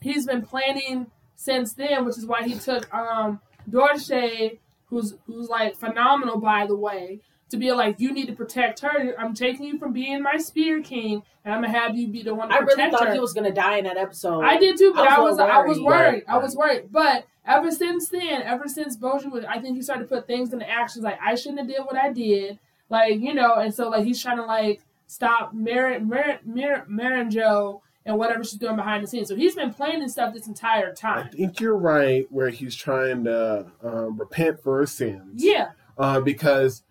he's 0.00 0.26
been 0.26 0.42
planning 0.42 1.06
since 1.36 1.72
then, 1.74 2.04
which 2.04 2.18
is 2.18 2.26
why 2.26 2.42
he 2.42 2.54
took 2.54 2.92
um 2.94 3.40
Dorshe, 3.70 4.58
who's 4.86 5.14
who's 5.26 5.48
like 5.48 5.76
phenomenal 5.76 6.38
by 6.38 6.66
the 6.66 6.76
way, 6.76 7.20
to 7.54 7.58
be 7.58 7.72
like, 7.72 7.98
you 7.98 8.12
need 8.12 8.26
to 8.26 8.34
protect 8.34 8.80
her. 8.80 9.14
I'm 9.18 9.34
taking 9.34 9.64
you 9.66 9.78
from 9.78 9.92
being 9.92 10.22
my 10.22 10.36
spear 10.36 10.82
king, 10.82 11.22
and 11.44 11.54
I'm 11.54 11.62
gonna 11.62 11.72
have 11.78 11.96
you 11.96 12.08
be 12.08 12.22
the 12.22 12.34
one 12.34 12.48
to 12.48 12.54
I 12.54 12.58
protect 12.58 12.76
really 12.78 12.90
thought 12.90 13.06
her. 13.08 13.14
he 13.14 13.20
was 13.20 13.32
gonna 13.32 13.52
die 13.52 13.78
in 13.78 13.84
that 13.84 13.96
episode. 13.96 14.42
I 14.44 14.58
did 14.58 14.76
too, 14.76 14.92
but 14.94 15.08
I 15.08 15.16
I 15.16 15.20
was 15.20 15.32
was 15.32 15.40
a 15.40 15.42
I 15.44 15.58
was 15.62 15.78
worried. 15.78 15.84
worried. 15.86 16.12
Right, 16.12 16.24
I 16.28 16.38
was 16.38 16.56
worried. 16.56 16.82
But 16.92 17.26
ever 17.46 17.70
since 17.70 18.08
then, 18.08 18.42
ever 18.42 18.68
since 18.68 18.96
Bojan 18.96 19.30
was, 19.32 19.44
I 19.44 19.58
think 19.60 19.76
he 19.76 19.82
started 19.82 20.02
to 20.04 20.08
put 20.08 20.26
things 20.26 20.52
into 20.52 20.68
actions. 20.68 21.04
Like 21.04 21.18
I 21.22 21.34
shouldn't 21.34 21.58
have 21.60 21.68
did 21.68 21.80
what 21.80 21.96
I 21.96 22.12
did. 22.12 22.58
Like 22.90 23.18
you 23.20 23.32
know, 23.34 23.54
and 23.54 23.72
so 23.74 23.88
like 23.88 24.04
he's 24.04 24.20
trying 24.22 24.36
to 24.36 24.44
like 24.44 24.82
stop 25.06 25.52
Marin 25.54 26.08
Marin 26.08 26.38
Marin 26.44 26.82
Miranjo 26.90 27.80
and 28.06 28.18
whatever 28.18 28.44
she's 28.44 28.58
doing 28.58 28.76
behind 28.76 29.02
the 29.02 29.08
scenes. 29.08 29.28
So 29.28 29.34
he's 29.36 29.54
been 29.54 29.72
playing 29.72 30.00
this 30.00 30.12
stuff 30.12 30.34
this 30.34 30.46
entire 30.46 30.92
time. 30.94 31.26
I 31.32 31.36
think 31.36 31.58
you're 31.60 31.76
right 31.76 32.26
where 32.30 32.50
he's 32.50 32.74
trying 32.76 33.24
to 33.24 33.66
um, 33.82 34.18
repent 34.18 34.62
for 34.62 34.80
his 34.82 34.92
sins 34.92 35.42
Yeah, 35.42 35.70
uh, 35.96 36.20
because 36.20 36.82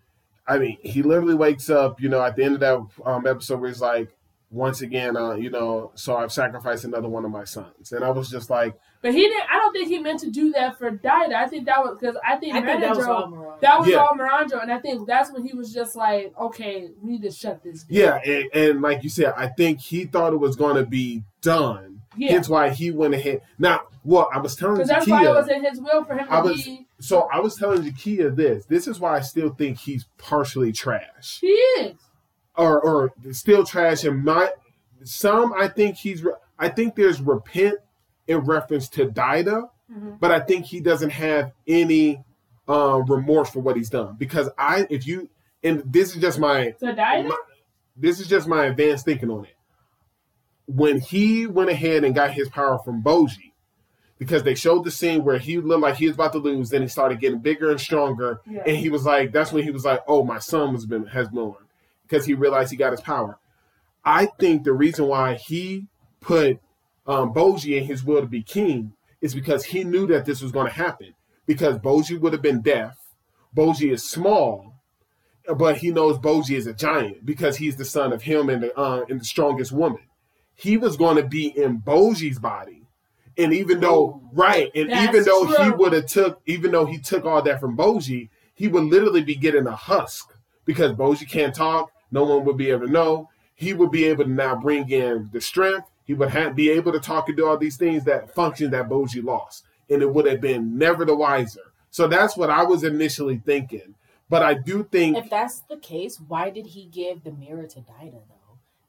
I 0.46 0.58
mean, 0.58 0.78
he 0.82 1.02
literally 1.02 1.34
wakes 1.34 1.70
up, 1.70 2.00
you 2.00 2.08
know, 2.08 2.22
at 2.22 2.36
the 2.36 2.44
end 2.44 2.54
of 2.54 2.60
that 2.60 2.86
um, 3.06 3.26
episode 3.26 3.60
where 3.60 3.70
he's 3.70 3.80
like, 3.80 4.14
once 4.50 4.82
again, 4.82 5.16
uh, 5.16 5.34
you 5.34 5.50
know, 5.50 5.90
so 5.96 6.16
I've 6.16 6.30
sacrificed 6.30 6.84
another 6.84 7.08
one 7.08 7.24
of 7.24 7.30
my 7.32 7.42
sons, 7.42 7.90
and 7.90 8.04
I 8.04 8.10
was 8.10 8.30
just 8.30 8.50
like, 8.50 8.78
But 9.02 9.12
he 9.12 9.22
didn't. 9.22 9.42
I 9.50 9.56
don't 9.56 9.72
think 9.72 9.88
he 9.88 9.98
meant 9.98 10.20
to 10.20 10.30
do 10.30 10.52
that 10.52 10.78
for 10.78 10.92
Daida. 10.92 11.34
I 11.34 11.48
think 11.48 11.66
that 11.66 11.78
was 11.82 11.96
because 11.98 12.16
I 12.24 12.36
think 12.36 12.54
I 12.54 12.60
think 12.60 12.80
that 12.82 12.90
was 12.94 12.98
Manandro- 13.04 13.08
all 13.08 13.26
Miranda. 13.30 13.58
that 13.62 13.80
was 13.80 13.88
Yeah. 13.88 13.96
all 13.96 14.10
Miranjo, 14.16 14.62
and 14.62 14.70
I 14.70 14.78
think 14.78 15.08
that's 15.08 15.32
when 15.32 15.44
he 15.44 15.54
was 15.56 15.72
just 15.74 15.96
like, 15.96 16.32
okay, 16.40 16.90
we 17.02 17.12
need 17.12 17.22
to 17.22 17.32
shut 17.32 17.64
this. 17.64 17.82
down. 17.82 17.88
yeah, 17.98 18.20
and, 18.24 18.44
and 18.54 18.82
like 18.82 19.02
you 19.02 19.10
said, 19.10 19.32
I 19.36 19.48
think 19.48 19.80
he 19.80 20.04
thought 20.04 20.32
it 20.32 20.36
was 20.38 20.54
going 20.54 20.76
to 20.76 20.86
be 20.86 21.24
done. 21.42 21.93
Yeah, 22.16 22.32
Hence 22.32 22.48
why 22.48 22.70
he 22.70 22.90
went 22.90 23.14
ahead. 23.14 23.42
Now, 23.58 23.82
well, 24.04 24.28
I 24.32 24.38
was 24.38 24.54
telling 24.56 24.76
because 24.76 24.88
that's 24.88 25.06
why 25.06 25.24
it 25.26 25.30
was 25.30 25.48
in 25.48 25.64
his 25.64 25.80
will 25.80 26.04
for 26.04 26.14
him 26.14 26.26
I 26.30 26.40
to 26.42 26.48
was- 26.48 26.62
be. 26.64 26.86
so 27.00 27.28
I 27.32 27.40
was 27.40 27.56
telling 27.56 27.82
Zakia 27.82 28.34
this. 28.34 28.66
This 28.66 28.86
is 28.86 29.00
why 29.00 29.16
I 29.16 29.20
still 29.20 29.50
think 29.50 29.78
he's 29.78 30.06
partially 30.18 30.72
trash. 30.72 31.38
He 31.40 31.48
is. 31.48 31.96
or 32.56 32.80
or 32.80 33.12
still 33.32 33.64
trash 33.64 34.04
and 34.04 34.22
my 34.24 34.50
some 35.02 35.52
I 35.54 35.68
think 35.68 35.96
he's 35.96 36.24
I 36.58 36.68
think 36.68 36.94
there's 36.94 37.20
repent 37.20 37.78
in 38.28 38.38
reference 38.38 38.88
to 38.90 39.06
Daida, 39.06 39.68
Mhm. 39.92 40.18
but 40.20 40.30
I 40.30 40.40
think 40.40 40.66
he 40.66 40.80
doesn't 40.80 41.10
have 41.10 41.52
any 41.66 42.22
um 42.68 43.04
remorse 43.06 43.50
for 43.50 43.60
what 43.60 43.76
he's 43.76 43.90
done 43.90 44.14
because 44.18 44.48
I 44.56 44.86
if 44.88 45.06
you 45.06 45.28
and 45.62 45.82
this 45.84 46.14
is 46.14 46.20
just 46.22 46.38
my, 46.38 46.74
So 46.78 46.86
Daida. 46.94 47.26
my 47.28 47.36
this 47.96 48.20
is 48.20 48.28
just 48.28 48.46
my 48.46 48.66
advanced 48.66 49.04
thinking 49.04 49.30
on 49.30 49.44
it. 49.46 49.53
When 50.66 51.00
he 51.00 51.46
went 51.46 51.70
ahead 51.70 52.04
and 52.04 52.14
got 52.14 52.32
his 52.32 52.48
power 52.48 52.78
from 52.78 53.02
Boji, 53.02 53.52
because 54.18 54.42
they 54.44 54.54
showed 54.54 54.84
the 54.84 54.90
scene 54.90 55.24
where 55.24 55.38
he 55.38 55.58
looked 55.58 55.82
like 55.82 55.96
he 55.96 56.06
was 56.06 56.14
about 56.14 56.32
to 56.32 56.38
lose, 56.38 56.70
then 56.70 56.82
he 56.82 56.88
started 56.88 57.20
getting 57.20 57.40
bigger 57.40 57.70
and 57.70 57.80
stronger, 57.80 58.40
Yeah. 58.46 58.62
and 58.66 58.76
he 58.76 58.88
was 58.88 59.04
like, 59.04 59.32
that's 59.32 59.52
when 59.52 59.64
he 59.64 59.70
was 59.70 59.84
like, 59.84 60.00
oh, 60.06 60.24
my 60.24 60.38
son 60.38 60.72
has 60.74 60.86
been 60.86 61.06
has 61.06 61.28
born 61.28 61.56
because 62.06 62.24
he 62.24 62.34
realized 62.34 62.70
he 62.70 62.76
got 62.76 62.92
his 62.92 63.00
power. 63.00 63.38
I 64.04 64.26
think 64.38 64.64
the 64.64 64.72
reason 64.72 65.06
why 65.06 65.34
he 65.34 65.86
put 66.20 66.60
um, 67.06 67.34
Boji 67.34 67.76
in 67.78 67.84
his 67.84 68.04
will 68.04 68.20
to 68.20 68.26
be 68.26 68.42
king 68.42 68.92
is 69.20 69.34
because 69.34 69.64
he 69.66 69.84
knew 69.84 70.06
that 70.06 70.24
this 70.26 70.42
was 70.42 70.52
going 70.52 70.66
to 70.66 70.72
happen. 70.72 71.14
Because 71.46 71.78
Boji 71.78 72.18
would 72.18 72.32
have 72.32 72.42
been 72.42 72.60
deaf. 72.62 72.96
Boji 73.54 73.92
is 73.92 74.02
small, 74.08 74.74
but 75.56 75.78
he 75.78 75.90
knows 75.90 76.18
Boji 76.18 76.56
is 76.56 76.66
a 76.66 76.72
giant 76.72 77.24
because 77.26 77.56
he's 77.58 77.76
the 77.76 77.84
son 77.84 78.12
of 78.12 78.22
him 78.22 78.48
and 78.48 78.62
the 78.62 78.78
uh, 78.78 79.04
and 79.08 79.20
the 79.20 79.24
strongest 79.24 79.72
woman. 79.72 80.00
He 80.54 80.76
was 80.76 80.96
going 80.96 81.16
to 81.16 81.24
be 81.24 81.48
in 81.48 81.80
Boji's 81.80 82.38
body, 82.38 82.82
and 83.36 83.52
even 83.52 83.80
though 83.80 84.22
right, 84.32 84.70
and 84.74 84.90
even 84.90 85.24
though 85.24 85.46
he 85.46 85.70
would 85.70 85.92
have 85.92 86.06
took, 86.06 86.40
even 86.46 86.70
though 86.70 86.86
he 86.86 86.98
took 86.98 87.24
all 87.24 87.42
that 87.42 87.60
from 87.60 87.76
Boji, 87.76 88.28
he 88.54 88.68
would 88.68 88.84
literally 88.84 89.22
be 89.22 89.34
getting 89.34 89.66
a 89.66 89.74
husk 89.74 90.32
because 90.64 90.92
Boji 90.92 91.28
can't 91.28 91.54
talk. 91.54 91.90
No 92.10 92.24
one 92.24 92.44
would 92.44 92.56
be 92.56 92.70
able 92.70 92.86
to 92.86 92.92
know. 92.92 93.28
He 93.56 93.72
would 93.72 93.90
be 93.90 94.04
able 94.04 94.24
to 94.24 94.30
now 94.30 94.54
bring 94.54 94.88
in 94.90 95.30
the 95.32 95.40
strength. 95.40 95.90
He 96.04 96.14
would 96.14 96.30
have, 96.30 96.54
be 96.54 96.70
able 96.70 96.92
to 96.92 97.00
talk 97.00 97.28
and 97.28 97.36
do 97.36 97.46
all 97.46 97.56
these 97.56 97.76
things 97.76 98.04
that 98.04 98.34
function 98.34 98.70
that 98.70 98.88
Boji 98.88 99.24
lost, 99.24 99.64
and 99.88 100.02
it 100.02 100.12
would 100.12 100.26
have 100.26 100.40
been 100.40 100.78
never 100.78 101.04
the 101.04 101.16
wiser. 101.16 101.72
So 101.90 102.06
that's 102.06 102.36
what 102.36 102.50
I 102.50 102.64
was 102.64 102.84
initially 102.84 103.40
thinking. 103.44 103.94
But 104.28 104.42
I 104.42 104.54
do 104.54 104.84
think 104.84 105.16
If 105.16 105.30
that's 105.30 105.60
the 105.60 105.76
case, 105.76 106.18
why 106.18 106.50
did 106.50 106.66
he 106.66 106.86
give 106.86 107.24
the 107.24 107.32
mirror 107.32 107.66
to 107.66 107.80
though? 107.80 108.33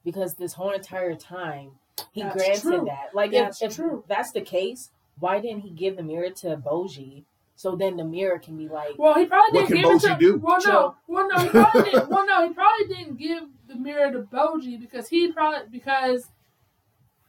Because 0.06 0.36
this 0.36 0.54
whole 0.54 0.72
entire 0.72 1.16
time 1.16 1.72
he 2.14 2.22
That's 2.24 2.36
granted 2.36 2.62
true. 2.62 2.86
that. 2.86 3.14
Like 3.14 3.32
That's 3.32 3.62
if, 3.62 3.72
if 3.72 3.76
true. 3.76 4.04
that's 4.08 4.32
the 4.32 4.42
case, 4.42 4.92
why 5.20 5.40
didn't 5.42 5.62
he 5.62 5.72
give 5.72 5.98
the 5.98 6.04
mirror 6.04 6.30
to 6.42 6.56
Boji? 6.58 7.24
So 7.58 7.76
then 7.76 7.96
the 7.98 8.04
mirror 8.04 8.38
can 8.38 8.58
be 8.58 8.68
like, 8.68 8.96
Well, 8.98 9.16
he 9.16 9.26
probably 9.26 9.62
didn't 9.62 9.68
can 9.68 9.78
give 9.78 9.96
it 9.96 10.02
to. 10.02 10.18
do? 10.20 10.38
Well, 10.38 10.60
True. 10.62 10.72
no, 10.72 10.96
well, 11.08 11.28
no, 11.30 11.38
he 11.40 11.50
probably 11.50 11.84
didn't. 11.84 12.10
Well, 12.10 12.26
no, 12.26 12.48
he 12.48 12.54
probably 12.54 12.88
didn't 12.96 13.18
give 13.18 13.44
the 13.68 13.76
mirror 13.76 14.12
to 14.12 14.20
Boji 14.20 14.80
because 14.80 15.08
he 15.08 15.32
probably 15.32 15.62
because 15.72 16.28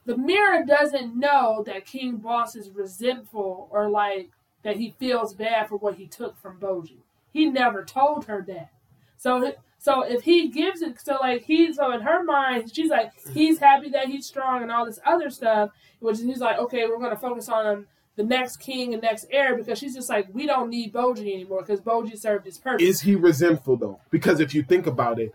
the 0.05 0.17
mirror 0.17 0.65
doesn't 0.65 1.17
know 1.19 1.63
that 1.67 1.85
King 1.87 2.17
Boss 2.17 2.57
is 2.57 2.71
resentful 2.71 3.69
or 3.71 3.89
like 3.89 4.31
that 4.63 4.77
he 4.77 4.95
feels 4.99 5.33
bad 5.33 5.69
for 5.69 5.77
what 5.77 5.95
he 5.95 6.07
took 6.07 6.37
from 6.41 6.59
Boji. 6.59 6.99
He 7.33 7.47
never 7.47 7.85
told 7.85 8.25
her 8.27 8.45
that. 8.49 8.71
So, 9.17 9.55
so 9.87 10.03
if 10.03 10.25
he 10.25 10.49
gives 10.49 10.83
it, 10.83 11.01
so 11.01 11.17
like 11.21 11.45
he's 11.45 11.77
so 11.77 11.93
in 11.93 12.01
her 12.01 12.25
mind, 12.25 12.75
she's 12.75 12.91
like 12.91 13.13
he's 13.33 13.61
happy 13.61 13.89
that 13.91 14.09
he's 14.09 14.27
strong 14.27 14.63
and 14.63 14.73
all 14.73 14.85
this 14.85 14.99
other 15.07 15.31
stuff, 15.31 15.71
which 16.01 16.19
he's 16.19 16.41
like, 16.41 16.59
okay, 16.59 16.87
we're 16.87 16.99
gonna 16.99 17.15
focus 17.15 17.49
on 17.49 17.87
the 18.17 18.25
next 18.25 18.57
king 18.57 18.95
and 18.95 19.03
next 19.05 19.27
heir 19.31 19.57
because 19.57 19.79
she's 19.79 19.95
just 19.95 20.09
like, 20.09 20.27
we 20.33 20.45
don't 20.45 20.71
need 20.71 20.93
Boji 20.93 21.33
anymore 21.33 21.61
because 21.61 21.81
Boji 21.81 22.19
served 22.19 22.47
his 22.47 22.59
purpose. 22.59 22.85
is 22.85 23.01
he 23.03 23.15
resentful 23.15 23.77
though? 23.77 24.01
Because 24.11 24.41
if 24.41 24.57
you 24.57 24.65
think 24.65 24.89
about 24.89 25.21
it, 25.21 25.33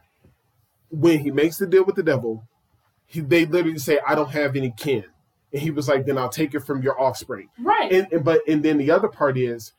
when 0.89 1.19
he 1.19 1.31
makes 1.31 1.55
the 1.55 1.65
deal 1.65 1.85
with 1.85 1.95
the 1.95 2.03
devil, 2.03 2.43
he, 3.05 3.21
they 3.21 3.45
literally 3.45 3.79
say, 3.79 3.99
"I 4.05 4.15
don't 4.15 4.31
have 4.31 4.57
any 4.57 4.73
kin," 4.75 5.05
and 5.53 5.61
he 5.61 5.71
was 5.71 5.87
like, 5.87 6.05
"Then 6.05 6.17
I'll 6.17 6.27
take 6.27 6.53
it 6.53 6.59
from 6.59 6.81
your 6.81 6.99
offspring." 6.99 7.47
right. 7.57 7.89
And, 7.89 8.11
and 8.11 8.25
but 8.25 8.41
and 8.49 8.63
then 8.63 8.79
the 8.79 8.91
other 8.91 9.07
part 9.07 9.37
is, 9.37 9.71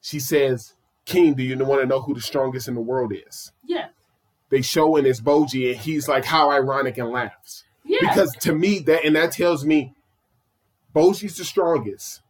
she 0.00 0.20
says, 0.20 0.74
"King, 1.04 1.34
do 1.34 1.42
you 1.42 1.58
want 1.64 1.80
to 1.80 1.86
know 1.88 2.00
who 2.00 2.14
the 2.14 2.20
strongest 2.20 2.68
in 2.68 2.76
the 2.76 2.80
world 2.80 3.12
is?" 3.12 3.50
yeah. 3.64 3.88
They 4.50 4.62
show 4.62 4.96
in 4.96 5.04
his 5.04 5.20
Boji, 5.20 5.70
and 5.72 5.80
he's 5.80 6.08
like, 6.08 6.24
"How 6.26 6.50
ironic!" 6.50 6.98
and 6.98 7.10
laughs. 7.10 7.64
Yeah. 7.84 7.98
Because 8.00 8.34
to 8.36 8.52
me, 8.54 8.80
that 8.80 9.04
and 9.04 9.16
that 9.16 9.32
tells 9.32 9.64
me, 9.64 9.94
Boji's 10.94 11.36
the 11.36 11.44
strongest, 11.44 12.20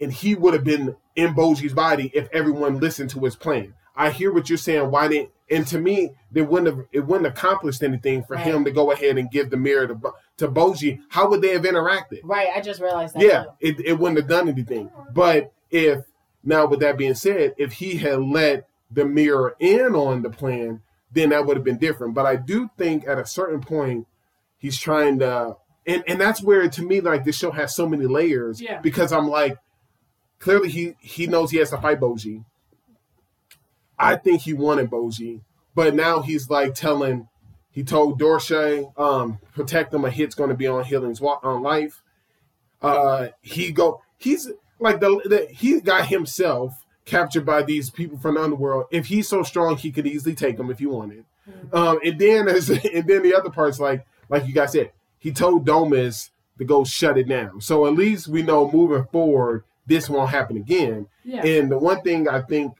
and 0.00 0.12
he 0.12 0.34
would 0.34 0.52
have 0.54 0.64
been 0.64 0.96
in 1.16 1.34
Boji's 1.34 1.72
body 1.72 2.10
if 2.14 2.28
everyone 2.32 2.80
listened 2.80 3.10
to 3.10 3.20
his 3.20 3.36
plan. 3.36 3.74
I 3.96 4.10
hear 4.10 4.32
what 4.32 4.48
you're 4.48 4.58
saying. 4.58 4.90
Why 4.90 5.08
didn't? 5.08 5.30
And 5.50 5.66
to 5.68 5.78
me, 5.78 6.10
they 6.30 6.42
wouldn't 6.42 6.74
have. 6.76 6.86
It 6.92 7.00
wouldn't 7.06 7.26
have 7.26 7.36
accomplished 7.36 7.82
anything 7.82 8.22
for 8.24 8.34
Right. 8.36 8.44
him 8.46 8.64
to 8.64 8.70
go 8.70 8.92
ahead 8.92 9.18
and 9.18 9.30
give 9.30 9.50
the 9.50 9.56
mirror 9.56 9.86
to 9.86 10.00
to 10.38 10.48
Boji. 10.48 11.00
How 11.08 11.28
would 11.28 11.42
they 11.42 11.52
have 11.52 11.62
interacted? 11.62 12.20
right? 12.24 12.48
I 12.54 12.60
just 12.60 12.80
realized 12.80 13.14
that. 13.14 13.22
Yeah, 13.22 13.42
too. 13.44 13.50
it, 13.60 13.80
it 13.80 13.98
wouldn't 13.98 14.18
have 14.18 14.28
done 14.28 14.48
anything. 14.48 14.90
But 15.12 15.52
if 15.70 16.04
now, 16.42 16.66
with 16.66 16.80
that 16.80 16.96
being 16.98 17.14
said, 17.14 17.54
if 17.58 17.72
he 17.74 17.96
had 17.96 18.20
let 18.20 18.66
the 18.90 19.04
mirror 19.04 19.54
in 19.60 19.94
on 19.94 20.22
the 20.22 20.30
plan, 20.30 20.82
then 21.12 21.30
that 21.30 21.46
would 21.46 21.56
have 21.56 21.64
been 21.64 21.78
different. 21.78 22.14
But 22.14 22.26
I 22.26 22.36
do 22.36 22.70
think 22.76 23.06
at 23.06 23.18
a 23.18 23.26
certain 23.26 23.60
point, 23.60 24.06
he's 24.58 24.78
trying 24.78 25.18
to, 25.20 25.56
and 25.86 26.04
and 26.06 26.20
that's 26.20 26.42
where 26.42 26.68
to 26.68 26.82
me, 26.82 27.00
like 27.00 27.24
this 27.24 27.36
show 27.36 27.50
has 27.50 27.74
so 27.74 27.88
many 27.88 28.06
layers. 28.06 28.60
Yeah. 28.60 28.80
Because 28.80 29.12
I'm 29.12 29.28
like, 29.28 29.58
clearly 30.38 30.70
he 30.70 30.94
he 31.00 31.26
knows 31.26 31.50
he 31.50 31.58
has 31.58 31.70
to 31.70 31.78
fight 31.78 32.00
Boji. 32.00 32.44
I 33.98 34.16
think 34.16 34.42
he 34.42 34.54
wanted 34.54 34.90
Boji, 34.90 35.42
but 35.74 35.94
now 35.94 36.20
he's 36.20 36.50
like 36.50 36.74
telling. 36.74 37.28
He 37.72 37.84
told 37.84 38.20
Dorshe, 38.20 38.98
um, 38.98 39.38
protect 39.54 39.94
him. 39.94 40.04
A 40.04 40.10
hit's 40.10 40.34
going 40.34 40.50
to 40.50 40.56
be 40.56 40.66
on 40.66 40.82
Hiling's 40.82 41.20
on 41.20 41.62
life 41.62 42.02
uh 42.82 43.28
he 43.42 43.72
go 43.72 44.00
he's 44.16 44.50
like 44.78 45.00
the, 45.00 45.08
the 45.24 45.46
he 45.50 45.80
got 45.80 46.06
himself 46.06 46.84
captured 47.10 47.44
by 47.44 47.62
these 47.62 47.90
people 47.90 48.18
from 48.18 48.34
the 48.36 48.42
underworld. 48.42 48.86
If 48.90 49.06
he's 49.06 49.28
so 49.28 49.42
strong 49.42 49.76
he 49.76 49.90
could 49.90 50.06
easily 50.06 50.34
take 50.34 50.56
them 50.56 50.70
if 50.70 50.78
he 50.78 50.86
wanted. 50.86 51.24
Um 51.72 51.98
and 52.04 52.18
then 52.18 52.48
as 52.48 52.70
and 52.94 53.06
then 53.06 53.22
the 53.22 53.34
other 53.34 53.50
parts 53.50 53.78
like 53.80 54.06
like 54.28 54.46
you 54.46 54.54
guys 54.54 54.72
said 54.72 54.92
he 55.18 55.32
told 55.32 55.66
domas 55.66 56.30
to 56.58 56.64
go 56.64 56.84
shut 56.84 57.18
it 57.18 57.28
down. 57.28 57.60
So 57.60 57.86
at 57.86 57.94
least 57.94 58.28
we 58.28 58.42
know 58.42 58.70
moving 58.70 59.06
forward 59.12 59.64
this 59.86 60.08
won't 60.08 60.30
happen 60.30 60.56
again. 60.56 61.06
Yeah. 61.24 61.44
and 61.44 61.70
the 61.70 61.78
one 61.78 62.00
thing 62.02 62.28
i 62.28 62.40
think 62.40 62.74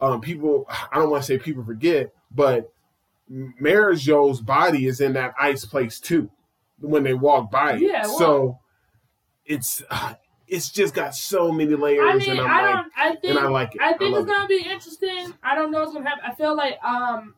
um 0.00 0.20
people 0.20 0.66
i 0.68 0.98
don't 0.98 1.10
want 1.10 1.22
to 1.22 1.26
say 1.26 1.38
people 1.38 1.64
forget 1.64 2.12
but 2.30 2.72
Miranjo's 3.30 4.40
body 4.40 4.86
is 4.86 5.00
in 5.00 5.14
that 5.14 5.34
ice 5.38 5.64
place 5.64 5.98
too 6.00 6.30
when 6.80 7.02
they 7.02 7.14
walk 7.14 7.50
by 7.50 7.74
it. 7.74 7.80
Yeah, 7.82 8.06
well- 8.06 8.18
so 8.18 8.58
it's 9.44 9.82
uh, 9.90 10.14
it's 10.48 10.70
just 10.70 10.94
got 10.94 11.14
so 11.14 11.50
many 11.50 11.74
layers 11.74 12.04
I 12.08 12.16
mean, 12.16 12.30
and 12.30 12.40
I'm 12.40 12.48
I 12.50 12.74
like. 12.74 12.86
I 12.96 13.08
think. 13.16 13.24
and 13.24 13.38
I 13.38 13.48
like 13.48 13.74
it. 13.74 13.80
I 13.80 13.90
I 13.90 13.96
think 13.96 14.12
love 14.14 14.22
it's 14.22 14.32
gonna 14.32 14.46
be 14.48 14.62
interesting. 14.68 15.34
I 15.42 15.54
don't 15.54 15.70
know 15.70 15.80
what's 15.80 15.92
gonna 15.92 16.08
happen. 16.08 16.24
I 16.26 16.34
feel 16.34 16.56
like 16.56 16.82
um, 16.84 17.34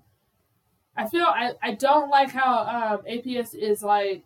I 0.97 1.07
feel 1.09 1.25
I, 1.25 1.53
I 1.63 1.73
don't 1.75 2.11
like 2.11 2.31
how 2.31 2.59
um 2.99 3.01
Apis 3.07 3.55
is 3.55 3.83
like. 3.83 4.25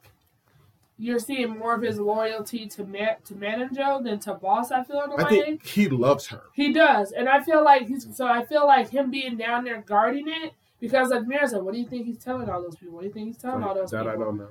You're 0.98 1.18
seeing 1.18 1.58
more 1.58 1.74
of 1.74 1.82
his 1.82 1.98
loyalty 1.98 2.66
to 2.68 2.84
Ma- 2.84 3.16
to 3.24 3.34
Miranjo 3.34 4.04
than 4.04 4.20
to 4.20 4.34
Boss. 4.34 4.70
I 4.70 4.84
feel 4.84 5.00
in 5.02 5.10
a 5.10 5.14
I 5.16 5.24
way. 5.24 5.30
think 5.40 5.66
he 5.66 5.88
loves 5.88 6.28
her. 6.28 6.42
He 6.52 6.72
does, 6.72 7.10
and 7.10 7.28
I 7.28 7.40
feel 7.42 7.64
like 7.64 7.88
he's 7.88 8.06
so. 8.16 8.26
I 8.26 8.44
feel 8.44 8.66
like 8.66 8.90
him 8.90 9.10
being 9.10 9.36
down 9.36 9.64
there 9.64 9.80
guarding 9.82 10.28
it 10.28 10.52
because 10.78 11.10
like 11.10 11.26
Mira 11.26 11.48
said, 11.48 11.62
"What 11.62 11.74
do 11.74 11.80
you 11.80 11.88
think 11.88 12.06
he's 12.06 12.18
telling 12.18 12.48
all 12.48 12.62
those 12.62 12.76
people? 12.76 12.94
What 12.94 13.00
do 13.00 13.06
you 13.08 13.12
think 13.12 13.26
he's 13.28 13.38
telling 13.38 13.64
all 13.64 13.74
those 13.74 13.90
that 13.90 14.04
people?" 14.04 14.10
I 14.22 14.24
don't 14.24 14.36
know. 14.36 14.48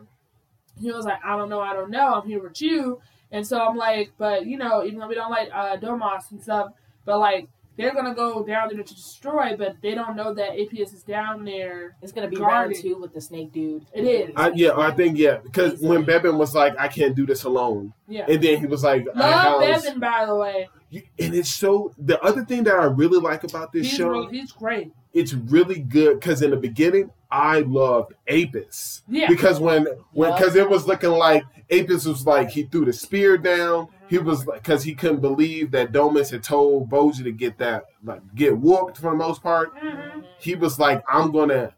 He 0.78 0.92
was 0.92 1.06
like, 1.06 1.24
"I 1.24 1.38
don't 1.38 1.48
know, 1.48 1.62
I 1.62 1.74
don't 1.74 1.92
know. 1.92 2.16
I'm 2.16 2.28
here 2.28 2.42
with 2.42 2.62
you." 2.62 3.00
And 3.32 3.46
so 3.48 3.60
I'm 3.66 3.78
like, 3.78 4.12
"But 4.18 4.46
you 4.46 4.58
know, 4.58 4.84
even 4.84 5.00
though 5.00 5.08
we 5.08 5.16
don't 5.16 5.32
like 5.32 5.50
uh, 5.54 5.78
Domas 5.78 6.32
and 6.32 6.42
stuff, 6.42 6.72
but 7.06 7.20
like 7.20 7.48
they're 7.78 7.94
gonna 7.94 8.14
go 8.14 8.44
down 8.44 8.68
there 8.68 8.84
to 8.84 8.94
destroy, 8.94 9.56
but 9.58 9.78
they 9.82 9.96
don't 9.96 10.16
know 10.18 10.34
that 10.34 10.52
Apis 10.60 10.92
is 10.94 11.04
down 11.04 11.46
there. 11.46 11.96
It's 12.02 12.12
gonna 12.12 12.28
be 12.28 12.36
Guarded. 12.36 12.76
round 12.76 12.84
two 12.84 13.00
with 13.00 13.14
the 13.14 13.22
snake 13.22 13.54
dude. 13.54 13.86
It 13.94 14.04
is. 14.04 14.32
I, 14.36 14.52
yeah, 14.54 14.78
I 14.78 14.92
think 14.92 15.18
yeah 15.18 15.38
because 15.38 15.80
when 15.80 16.06
Bebin 16.06 16.38
was 16.38 16.54
like, 16.54 16.74
I 16.78 16.90
can't 16.90 17.16
do 17.16 17.26
this 17.26 17.46
alone, 17.46 17.94
Yeah, 18.08 18.26
and 18.28 18.42
then 18.44 18.60
he 18.60 18.66
was 18.66 18.84
like, 18.84 19.06
I 19.16 19.20
love 19.20 19.64
house- 19.64 19.86
Bebin 19.86 20.00
by 20.02 20.26
the 20.26 20.36
way. 20.36 20.68
and 20.92 21.34
it's 21.34 21.50
so. 21.50 21.94
The 21.98 22.22
other 22.22 22.44
thing 22.44 22.64
that 22.66 22.76
I 22.76 22.84
really 22.86 23.20
like 23.20 23.46
about 23.46 23.72
this 23.72 23.88
He's, 23.88 23.98
show, 23.98 24.10
real, 24.10 24.28
he's 24.28 24.52
great. 24.52 24.92
It's 25.14 25.34
really 25.34 25.80
good 25.80 26.20
because 26.20 26.42
in 26.42 26.52
the 26.52 26.58
beginning 26.58 27.12
I 27.30 27.60
loved 27.62 28.14
Apis 28.30 29.04
Yeah. 29.10 29.28
because 29.28 29.60
when 29.60 29.86
when 30.14 30.30
Yeah. 30.32 30.38
because 30.38 30.56
it 30.56 30.70
was 30.70 30.88
looking 30.88 31.12
like 31.12 31.44
Apis 31.70 32.06
was 32.06 32.26
like 32.26 32.50
he 32.50 32.64
threw 32.64 32.86
the 32.86 32.94
spear 32.94 33.38
down. 33.38 33.88
He 34.10 34.18
was 34.18 34.46
like 34.46 34.64
because 34.64 34.84
he 34.84 34.94
couldn't 34.96 35.22
believe 35.22 35.72
that 35.72 35.92
Domas 35.92 36.32
had 36.32 36.44
told 36.44 36.90
Boji 36.90 37.24
to 37.24 37.32
get 37.32 37.58
that 37.60 37.86
like 38.04 38.22
get 38.36 38.58
whooped 38.58 38.98
for 38.98 39.12
the 39.12 39.18
most 39.18 39.42
part. 39.44 39.76
Mhm. 39.76 40.24
He 40.40 40.56
was 40.56 40.80
like, 40.80 41.04
I'm 41.08 41.32
gonna, 41.32 41.74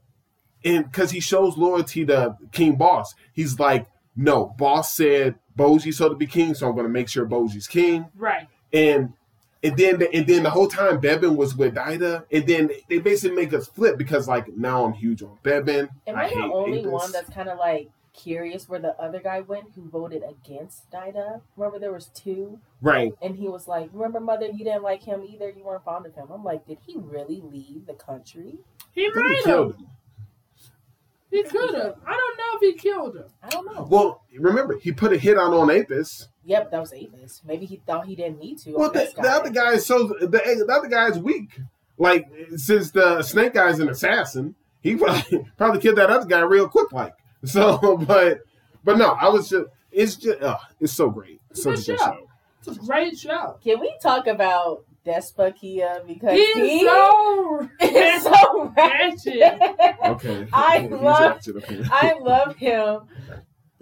and 0.63 0.85
because 0.89 1.11
he 1.11 1.19
shows 1.19 1.57
loyalty 1.57 2.05
to 2.05 2.37
King 2.51 2.75
Boss, 2.75 3.13
he's 3.33 3.59
like, 3.59 3.87
no, 4.15 4.53
Boss 4.57 4.95
said 4.95 5.35
Boji's 5.57 5.97
so 5.97 6.09
to 6.09 6.15
be 6.15 6.27
king, 6.27 6.53
so 6.53 6.67
I'm 6.69 6.75
gonna 6.75 6.87
make 6.89 7.09
sure 7.09 7.25
Boji's 7.25 7.67
king 7.67 8.05
Right. 8.15 8.47
and 8.71 9.13
and 9.63 9.77
then 9.77 9.99
the, 9.99 10.13
and 10.13 10.27
then 10.27 10.43
the 10.43 10.49
whole 10.49 10.67
time 10.67 10.99
Bebin 11.01 11.35
was 11.35 11.55
with 11.55 11.77
Ida, 11.77 12.25
and 12.31 12.45
then 12.47 12.69
they 12.89 12.99
basically 12.99 13.35
make 13.35 13.53
us 13.53 13.67
flip 13.67 13.97
because 13.97 14.27
like 14.27 14.47
now 14.55 14.83
I'm 14.85 14.93
huge 14.93 15.21
on 15.23 15.37
Bebin. 15.43 15.89
Am 16.07 16.15
I 16.15 16.25
I 16.25 16.29
the 16.29 16.41
only 16.41 16.79
Apis. 16.79 16.91
one 16.91 17.11
that's 17.11 17.29
kind 17.29 17.49
of 17.49 17.57
like 17.57 17.89
curious 18.13 18.69
where 18.69 18.79
the 18.79 18.95
other 19.01 19.19
guy 19.19 19.41
went 19.41 19.65
who 19.73 19.89
voted 19.89 20.21
against 20.27 20.91
Daida? 20.91 21.41
Remember 21.57 21.79
there 21.79 21.93
was 21.93 22.07
two, 22.07 22.59
right? 22.81 23.13
and 23.21 23.35
he 23.35 23.47
was 23.47 23.67
like, 23.67 23.89
"Remember, 23.93 24.19
mother, 24.19 24.45
you 24.47 24.63
didn't 24.65 24.83
like 24.83 25.03
him 25.03 25.23
either. 25.23 25.49
You 25.49 25.63
weren't 25.63 25.83
fond 25.83 26.05
of 26.05 26.13
him." 26.13 26.27
I'm 26.31 26.43
like, 26.43 26.67
did 26.67 26.77
he 26.85 26.97
really 26.97 27.41
leave 27.41 27.85
the 27.87 27.93
country? 27.93 28.59
He 28.91 29.07
I 29.07 29.11
think 29.11 29.15
he 29.15 29.21
might 29.23 29.45
have. 29.45 29.65
him. 29.71 29.87
He 31.31 31.41
could 31.43 31.73
have. 31.73 31.95
I 32.05 32.11
don't 32.11 32.37
know 32.37 32.51
if 32.53 32.61
he 32.61 32.73
killed 32.73 33.15
him. 33.15 33.25
I 33.41 33.49
don't 33.49 33.65
know. 33.65 33.87
Well, 33.89 34.21
remember 34.37 34.77
he 34.77 34.91
put 34.91 35.13
a 35.13 35.17
hit 35.17 35.35
out 35.37 35.51
on 35.53 35.71
Apis. 35.71 36.27
Yep, 36.45 36.71
that 36.71 36.79
was 36.81 36.91
Apis. 36.93 37.41
Maybe 37.45 37.65
he 37.65 37.77
thought 37.85 38.05
he 38.05 38.15
didn't 38.15 38.39
need 38.39 38.57
to. 38.59 38.73
Well, 38.73 38.87
on 38.89 38.93
the, 38.93 39.11
the 39.15 39.21
guy. 39.21 39.29
other 39.29 39.49
guy 39.49 39.73
is 39.73 39.85
so 39.85 40.07
the, 40.19 40.27
the 40.27 40.67
other 40.73 40.87
guy's 40.89 41.17
weak. 41.19 41.59
Like 41.97 42.27
since 42.57 42.91
the 42.91 43.21
Snake 43.21 43.53
guy's 43.53 43.79
an 43.79 43.87
assassin, 43.89 44.55
he 44.81 44.95
probably 44.95 45.45
probably 45.57 45.79
killed 45.79 45.97
that 45.97 46.09
other 46.09 46.25
guy 46.25 46.41
real 46.41 46.67
quick. 46.67 46.91
Like 46.91 47.13
so, 47.45 47.97
but 48.07 48.41
but 48.83 48.97
no, 48.97 49.11
I 49.11 49.29
was 49.29 49.49
just 49.49 49.65
it's 49.91 50.15
just 50.15 50.41
uh, 50.41 50.57
it's 50.79 50.93
so 50.93 51.09
great. 51.09 51.39
It's 51.51 51.63
Such 51.63 51.71
a 51.71 51.73
a 51.73 51.77
good 51.77 51.85
good 51.85 51.99
show. 51.99 52.05
show. 52.05 52.27
It's 52.65 52.77
a 52.77 52.85
great 52.85 53.17
show. 53.17 53.57
Can 53.63 53.79
we 53.79 53.93
talk 54.01 54.27
about 54.27 54.85
Despakia 55.05 56.05
because 56.07 56.31
He's 56.33 56.55
he 56.55 56.85
so 56.85 57.69
is 57.81 58.23
so 58.23 58.73
ratchet. 58.75 59.59
Okay, 60.05 60.47
I 60.51 60.79
He's 60.81 60.91
love- 60.91 61.19
ratchet, 61.21 61.55
okay. 61.57 61.83
I 61.91 62.13
love 62.19 62.55
him 62.55 62.99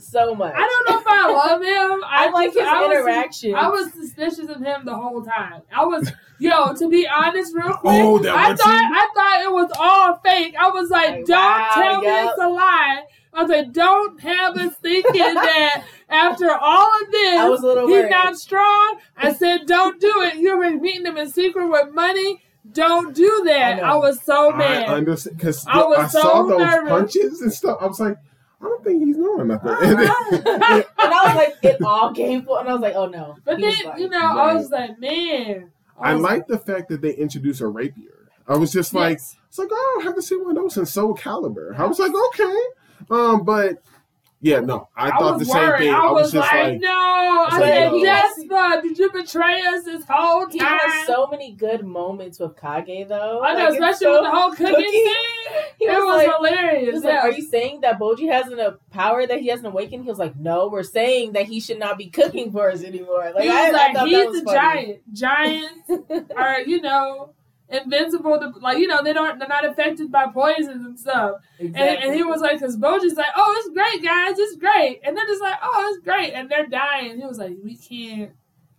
so 0.01 0.35
much. 0.35 0.53
I 0.55 0.59
don't 0.59 0.89
know 0.89 0.99
if 1.01 1.07
I 1.07 1.31
love 1.31 1.61
him. 1.61 2.03
I, 2.07 2.27
I, 2.27 2.29
like 2.31 2.53
just, 2.53 2.59
his 2.59 2.67
I 2.67 2.81
was- 2.87 2.97
interaction. 2.97 3.55
I 3.55 3.67
was 3.69 3.91
suspicious 3.93 4.49
of 4.49 4.61
him 4.61 4.85
the 4.85 4.95
whole 4.95 5.23
time. 5.23 5.61
I 5.71 5.85
was, 5.85 6.11
yo, 6.39 6.73
to 6.73 6.89
be 6.89 7.07
honest, 7.07 7.55
real 7.55 7.73
quick, 7.73 7.93
Oh, 8.01 8.19
that 8.19 8.35
I 8.35 8.47
thought 8.55 8.59
scene? 8.59 8.93
I 8.93 9.09
thought 9.15 9.43
it 9.43 9.51
was 9.53 9.71
all 9.79 10.17
fake. 10.23 10.55
I 10.59 10.69
was 10.69 10.89
like, 10.89 11.09
Like, 11.09 11.25
don't 11.25 11.37
wow, 11.37 11.69
tell 11.73 12.01
me 12.01 12.07
it's 12.07 12.37
a 12.41 12.47
lie. 12.49 13.03
I 13.33 13.43
was 13.43 13.49
like, 13.49 13.71
don't 13.71 14.19
have 14.19 14.57
us 14.57 14.73
thinking 14.81 15.13
that 15.35 15.85
after 16.09 16.51
all 16.51 16.87
of 17.01 17.11
this, 17.11 17.39
I 17.39 17.47
was 17.47 17.61
a 17.61 17.65
little 17.65 17.87
he's 17.87 17.93
worried. 17.93 18.09
not 18.11 18.35
strong. 18.37 18.99
I 19.15 19.31
said, 19.33 19.67
don't 19.67 20.01
do 20.01 20.11
it. 20.23 20.35
You've 20.35 20.59
been 20.59 20.81
meeting 20.81 21.05
him 21.05 21.15
in 21.17 21.29
secret 21.31 21.65
with 21.69 21.93
money. 21.93 22.41
Don't 22.73 23.15
do 23.15 23.43
that. 23.45 23.81
I 23.81 23.91
I, 23.91 23.95
was 23.95 24.21
so 24.21 24.51
I 24.51 24.57
mad. 24.57 24.89
understand 24.89 25.37
because 25.37 25.65
I 25.65 25.77
was 25.83 25.97
I 25.99 26.07
so 26.07 26.21
saw 26.21 26.43
those 26.43 26.59
nervous. 26.59 26.89
punches 26.89 27.41
and 27.41 27.53
stuff. 27.53 27.77
I 27.79 27.87
was 27.87 27.99
like, 28.01 28.17
I 28.61 28.63
don't 28.63 28.83
think 28.83 29.03
he's 29.03 29.15
doing 29.15 29.47
nothing. 29.47 29.69
Uh-huh. 29.69 30.83
And 30.99 31.13
I 31.13 31.25
was 31.25 31.35
like, 31.35 31.55
it 31.63 31.81
all 31.81 32.13
came 32.13 32.43
full, 32.43 32.57
and 32.57 32.69
I 32.69 32.73
was 32.73 32.81
like, 32.81 32.95
oh 32.95 33.07
no. 33.07 33.37
but 33.43 33.57
He 33.57 33.63
then, 33.63 33.85
like, 33.85 33.99
you 33.99 34.09
know, 34.09 34.39
I 34.39 34.53
was 34.53 34.69
like, 34.69 34.99
man. 34.99 35.71
I 35.99 36.13
was 36.13 36.21
like 36.21 36.47
the 36.47 36.57
fact 36.57 36.89
that 36.89 37.01
they 37.01 37.13
introduced 37.13 37.61
a 37.61 37.67
rapier. 37.67 38.29
I 38.47 38.57
was 38.57 38.71
just 38.71 38.93
like, 38.93 39.17
yes. 39.17 39.37
it's 39.49 39.57
like, 39.59 39.69
oh, 39.71 39.99
I 40.01 40.03
haven't 40.03 40.23
seen 40.23 40.43
one 40.43 40.57
of 40.57 40.63
those 40.63 40.77
in 40.77 40.85
Soul 40.85 41.15
Calibur. 41.15 41.77
I 41.77 41.85
was 41.85 41.99
like, 41.99 42.11
okay, 42.27 42.57
um, 43.09 43.43
but 43.43 43.81
yeah, 44.41 44.59
no, 44.59 44.89
I, 44.95 45.07
I 45.07 45.17
thought 45.17 45.37
was 45.39 45.47
the 45.47 45.53
same 45.53 45.67
worried. 45.67 45.79
thing. 45.79 45.93
I 45.93 46.11
was, 46.11 46.31
just 46.31 46.51
like, 46.51 46.63
like, 46.63 46.79
no. 46.81 46.89
I 46.89 47.47
It's 47.47 47.55
said, 47.57 47.91
like, 48.49 48.79
Despa, 48.79 48.81
did 48.81 48.97
you 48.99 49.11
betray 49.11 49.61
us 49.67 49.83
this 49.83 50.03
whole 50.09 50.47
He 50.47 50.59
time? 50.59 50.79
has 50.81 51.05
so 51.07 51.27
many 51.27 51.53
good 51.53 51.85
moments 51.85 52.39
with 52.39 52.55
Kage 52.59 53.07
though. 53.07 53.41
I 53.43 53.53
know, 53.53 53.59
Like, 53.65 53.69
especially 53.73 54.05
so- 54.05 54.13
with 54.21 54.23
the 54.23 54.31
whole 54.31 54.51
cooking 54.51 54.67
cooking. 54.75 54.91
scene. 54.91 55.15
He 55.79 55.85
it 55.85 55.89
was 55.91 56.03
was, 56.05 56.27
like- 56.27 56.35
hilarious. 56.51 56.93
Was 56.95 57.03
yeah. 57.03 57.09
like, 57.09 57.23
"Are 57.23 57.31
you 57.31 57.41
saying 57.43 57.81
that 57.81 57.99
Boji 57.99 58.31
hasn't 58.31 58.59
a 58.59 58.77
power 58.91 59.25
that 59.25 59.39
he 59.39 59.47
hasn't 59.47 59.67
awakened?" 59.67 60.03
He 60.03 60.09
was 60.09 60.19
like, 60.19 60.35
"No, 60.37 60.67
we're 60.69 60.83
saying 60.83 61.33
that 61.33 61.45
he 61.47 61.59
should 61.59 61.79
not 61.79 61.97
be 61.97 62.07
cooking 62.09 62.51
for 62.51 62.69
us 62.71 62.83
anymore." 62.83 63.31
Like 63.33 63.43
he 63.43 63.49
I, 63.49 63.69
was 63.71 63.79
I 63.79 63.85
like, 63.87 63.95
thought 63.95 64.09
that 64.09 64.31
he's 64.31 64.41
a 64.41 64.45
funny. 64.45 64.99
giant. 65.13 65.13
Giants 65.13 66.31
are, 66.35 66.61
you 66.61 66.81
know, 66.81 67.33
invincible. 67.71 68.39
To, 68.39 68.51
like, 68.59 68.77
you 68.77 68.87
know, 68.87 69.03
they 69.03 69.13
don't, 69.13 69.39
they're 69.39 69.47
not 69.47 69.65
affected 69.65 70.11
by 70.11 70.27
poisons 70.27 70.85
and 70.85 70.99
stuff. 70.99 71.35
And, 71.59 71.75
and 71.77 72.13
he 72.13 72.23
was 72.23 72.41
like, 72.41 72.59
because 72.59 72.77
Boji's 72.77 73.15
like, 73.15 73.27
oh, 73.35 73.55
it's 73.59 73.73
great, 73.73 74.03
guys, 74.03 74.37
it's 74.37 74.55
great. 74.57 74.99
And 75.03 75.15
they're 75.15 75.25
just 75.25 75.41
like, 75.41 75.57
oh, 75.61 75.93
it's 75.93 76.03
great. 76.03 76.33
And 76.33 76.49
they're 76.49 76.67
dying. 76.67 77.17
He 77.17 77.25
was 77.25 77.37
like, 77.37 77.55
we 77.63 77.75
can't, 77.77 78.31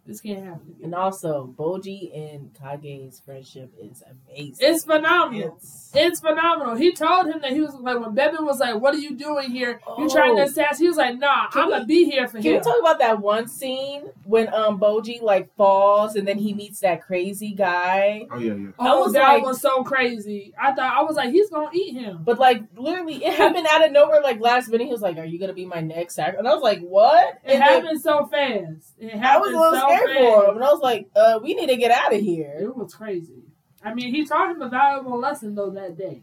this 0.07 0.21
can't 0.21 0.45
happen. 0.45 0.75
and 0.83 0.95
also 0.95 1.53
Boji 1.57 2.11
and 2.17 2.51
Kage's 2.55 3.21
friendship 3.21 3.73
is 3.81 4.03
amazing. 4.03 4.57
It's 4.61 4.85
phenomenal. 4.85 5.49
It's- 5.57 5.79
It's 5.95 6.21
phenomenal. 6.21 6.75
He 6.75 6.93
told 6.93 7.27
him 7.27 7.41
that 7.43 7.53
he 7.53 7.61
was 7.61 7.75
like 7.75 8.01
when 8.01 8.15
Bebin 8.15 8.45
was 8.47 8.59
like, 8.61 8.81
"What 8.81 8.95
are 8.95 8.99
you 8.99 9.15
doing 9.15 9.51
here? 9.51 9.79
You 9.99 10.09
trying 10.09 10.37
to 10.37 10.43
Oh. 10.43 10.47
assassinate?" 10.47 10.79
He 10.79 10.89
was 10.89 10.97
like, 10.97 11.19
"Nah, 11.19 11.49
Can 11.51 11.61
I'm 11.63 11.67
we- 11.69 11.73
gonna 11.75 11.85
be 11.85 12.05
here 12.11 12.27
for 12.27 12.39
him. 12.39 12.43
Can 12.45 12.53
we 12.55 12.61
talk 12.61 12.81
about 12.81 12.99
that 13.01 13.21
one 13.21 13.47
scene 13.47 14.05
when 14.25 14.53
um 14.55 14.81
Boji 14.81 15.21
like 15.23 15.55
falls 15.55 16.17
and 16.17 16.27
then 16.27 16.39
he 16.39 16.55
meets 16.55 16.81
that 16.81 17.03
crazy 17.03 17.51
guy? 17.53 18.27
oh 18.31 18.39
yeah, 18.39 18.55
yeah. 18.55 18.69
I 18.79 18.91
oh, 18.91 19.03
was 19.05 19.13
that 19.13 19.35
like- 19.35 19.45
was 19.45 19.61
so 19.61 19.85
crazy. 19.85 20.55
I 20.61 20.73
thought 20.73 20.97
I 20.99 21.03
was 21.03 21.17
like, 21.17 21.31
he's 21.31 21.51
gonna 21.51 21.69
eat 21.75 21.93
him. 21.95 22.23
But 22.25 22.39
like 22.39 22.63
literally, 22.75 23.23
it 23.25 23.35
happened 23.35 23.67
out 23.71 23.85
of 23.85 23.93
nowhere. 23.93 24.23
Like 24.23 24.41
last 24.41 24.69
minute, 24.71 24.87
he 24.87 24.93
was 24.93 25.03
like, 25.03 25.19
"Are 25.19 25.25
you 25.27 25.39
gonna 25.39 25.53
be 25.53 25.67
my 25.67 25.81
next 25.83 26.19
actor?" 26.19 26.39
And 26.39 26.49
I 26.49 26.55
was 26.55 26.63
like, 26.63 26.81
"What?" 26.81 27.35
It 27.45 27.53
And 27.53 27.61
then 27.61 27.83
happened 27.83 28.01
so 28.01 28.25
fast. 28.27 28.95
It 28.99 29.15
I 29.23 29.37
was 29.39 29.53
a 29.53 29.59
little 29.59 29.75
so 29.79 29.92
scared 29.97 30.11
fast. 30.11 30.19
for 30.35 30.45
him, 30.47 30.55
and 30.57 30.65
I 30.65 30.69
was 30.73 30.81
like, 30.81 31.09
"Uh, 31.17 31.39
we 31.43 31.55
need 31.55 31.69
to 31.69 31.77
get 31.77 31.91
out 31.91 32.15
of 32.15 32.21
here." 32.21 32.57
It 32.61 32.77
was 32.77 32.95
crazy. 32.95 33.43
I 33.85 33.95
mean, 33.95 34.15
he 34.15 34.25
taught 34.25 34.51
him 34.51 34.63
a 34.63 34.69
valuable 34.69 35.19
lesson 35.19 35.55
though 35.55 35.71
that 35.71 35.97
day. 35.97 36.23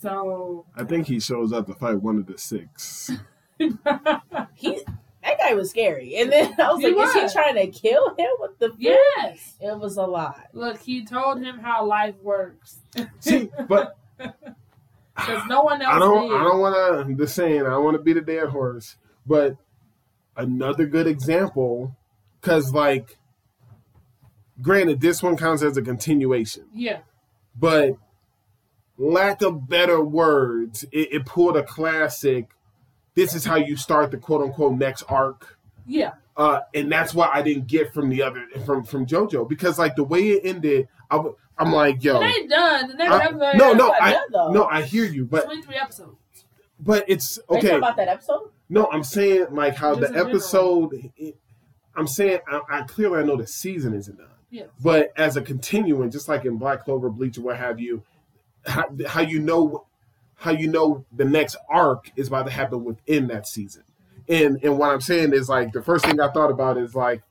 So 0.00 0.66
I 0.76 0.84
think 0.84 1.06
he 1.06 1.20
shows 1.20 1.52
up 1.52 1.66
to 1.66 1.74
fight 1.74 2.00
one 2.02 2.18
of 2.18 2.26
the 2.26 2.36
six. 2.38 3.10
He 4.56 4.78
that 5.22 5.38
guy 5.38 5.54
was 5.54 5.70
scary, 5.70 6.16
and 6.16 6.30
then 6.30 6.52
I 6.60 6.72
was 6.72 6.80
He 6.80 6.90
like, 6.92 7.08
"Is 7.08 7.14
was. 7.22 7.32
he 7.32 7.38
trying 7.40 7.54
to 7.54 7.66
kill 7.68 8.14
him 8.16 8.28
with 8.40 8.58
the?" 8.58 8.72
yes, 8.78 9.54
It 9.60 9.78
was 9.78 9.96
a 9.96 10.02
lot. 10.06 10.48
look, 10.52 10.78
he 10.80 11.04
told 11.04 11.40
him 11.42 11.58
how 11.58 11.86
life 11.86 12.14
works 12.22 12.80
See, 13.20 13.48
but 13.68 13.96
because 14.18 15.42
no 15.48 15.62
one 15.62 15.80
else 15.80 15.94
I 15.94 15.98
don't. 15.98 16.28
did. 16.28 16.36
I 16.40 16.44
don't 16.44 16.60
want 16.60 17.08
to. 17.08 17.14
The 17.14 17.26
saying. 17.26 17.62
I 17.62 17.70
don't 17.70 17.84
want 17.84 17.96
to 17.96 18.02
be 18.02 18.12
the 18.12 18.20
dead 18.20 18.48
horse. 18.48 18.96
But 19.26 19.56
another 20.36 20.86
good 20.86 21.06
example, 21.06 21.96
because 22.44 22.72
like, 22.74 23.16
granted, 24.60 25.00
this 25.00 25.22
one 25.22 25.36
counts 25.36 25.62
as 25.62 25.76
a 25.76 25.82
continuation, 25.82 26.64
yeah, 26.74 26.98
but 27.58 27.96
lack 28.98 29.42
of 29.42 29.68
better 29.68 30.02
words, 30.02 30.84
it, 30.92 31.08
it 31.12 31.26
pulled 31.26 31.56
a 31.56 31.62
classic. 31.62 32.50
This 33.14 33.34
is 33.34 33.44
how 33.44 33.56
you 33.56 33.76
start 33.76 34.10
the 34.10 34.18
quote 34.18 34.42
unquote 34.42 34.74
next 34.76 35.02
arc. 35.04 35.58
yeah. 35.86 36.12
uh, 36.36 36.60
and 36.74 36.90
that's 36.90 37.14
what 37.14 37.30
I 37.32 37.42
didn't 37.42 37.66
get 37.68 37.94
from 37.94 38.08
the 38.10 38.22
other 38.22 38.44
from 38.66 38.84
from 38.84 39.06
JoJo 39.06 39.48
because 39.48 39.78
like 39.78 39.94
the 39.96 40.04
way 40.04 40.30
it 40.30 40.42
ended, 40.44 40.88
I, 41.10 41.16
w- 41.16 41.36
I'm 41.56 41.72
like, 41.72 42.02
yo, 42.02 42.20
It 42.20 42.24
ain't 42.26 42.50
done. 42.50 42.88
The 42.88 42.94
next 42.94 43.12
I- 43.14 43.24
episode. 43.26 43.54
no, 43.56 43.72
no, 43.72 43.92
I 43.92 44.10
done, 44.12 44.22
though. 44.32 44.50
no, 44.52 44.64
I 44.64 44.82
hear 44.82 45.04
you, 45.04 45.24
but 45.26 45.44
twenty-three 45.44 45.76
episodes. 45.76 46.16
but 46.80 47.04
it's 47.06 47.38
Are 47.48 47.54
you 47.54 47.60
talking 47.62 47.68
okay. 47.70 47.78
about 47.78 47.96
that 47.96 48.08
episode? 48.08 48.50
No, 48.68 48.88
I'm 48.90 49.04
saying 49.04 49.46
like 49.52 49.76
how 49.76 49.94
Just 49.94 50.12
the 50.12 50.18
episode. 50.18 51.12
It, 51.16 51.36
I'm 51.96 52.06
saying 52.06 52.40
I, 52.48 52.60
I 52.68 52.82
clearly 52.82 53.20
I 53.20 53.22
know 53.22 53.36
the 53.36 53.46
season 53.46 53.94
isn't 53.94 54.18
done, 54.18 54.26
Yes. 54.50 54.68
but 54.82 55.12
as 55.16 55.36
a 55.36 55.42
continuing, 55.42 56.10
just 56.10 56.28
like 56.28 56.44
in 56.44 56.56
Black 56.58 56.84
Clover, 56.84 57.10
Bleach, 57.10 57.38
or 57.38 57.42
what 57.42 57.56
have 57.56 57.78
you, 57.80 58.02
how, 58.66 58.84
how 59.06 59.20
you 59.20 59.40
know 59.40 59.86
how 60.36 60.50
you 60.50 60.68
know 60.68 61.04
the 61.12 61.24
next 61.24 61.56
arc 61.68 62.10
is 62.16 62.28
about 62.28 62.46
to 62.46 62.52
happen 62.52 62.84
within 62.84 63.28
that 63.28 63.46
season. 63.46 63.84
And 64.28 64.58
and 64.64 64.78
what 64.78 64.90
I'm 64.90 65.00
saying 65.00 65.32
is 65.32 65.48
like 65.48 65.72
the 65.72 65.82
first 65.82 66.04
thing 66.06 66.20
I 66.20 66.30
thought 66.30 66.50
about 66.50 66.76
is 66.78 66.94
like, 66.94 67.22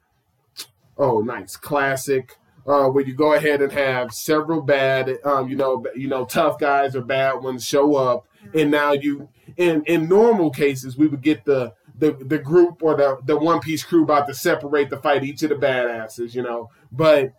oh, 0.98 1.22
nice 1.22 1.56
classic. 1.56 2.38
Uh, 2.66 2.88
where 2.88 3.04
you 3.04 3.14
go 3.14 3.34
ahead 3.34 3.62
and 3.62 3.74
have 3.74 4.14
several 4.14 4.62
bad, 4.62 5.18
um, 5.26 5.50
you 5.50 5.56
know, 5.58 5.84
you 5.98 6.08
know, 6.08 6.24
tough 6.24 6.58
guys 6.58 6.96
or 6.96 7.02
bad 7.02 7.34
ones 7.44 7.66
show 7.66 7.96
up, 7.98 8.26
and 8.54 8.72
now 8.72 8.94
you, 8.94 9.28
in 9.58 9.84
in 9.84 10.08
normal 10.08 10.50
cases, 10.50 10.98
we 10.98 11.06
would 11.08 11.22
get 11.22 11.44
the 11.44 11.74
the 11.98 12.12
the 12.14 12.40
group 12.40 12.82
or 12.82 12.96
the 12.96 13.20
the 13.26 13.38
One 13.38 13.60
Piece 13.60 13.84
crew 13.84 14.04
about 14.04 14.28
to 14.28 14.34
separate 14.34 14.90
to 14.90 14.98
fight 14.98 15.24
each 15.24 15.44
of 15.44 15.50
the 15.50 15.56
badasses, 15.56 16.34
you 16.34 16.42
know, 16.42 16.70
but 16.92 17.34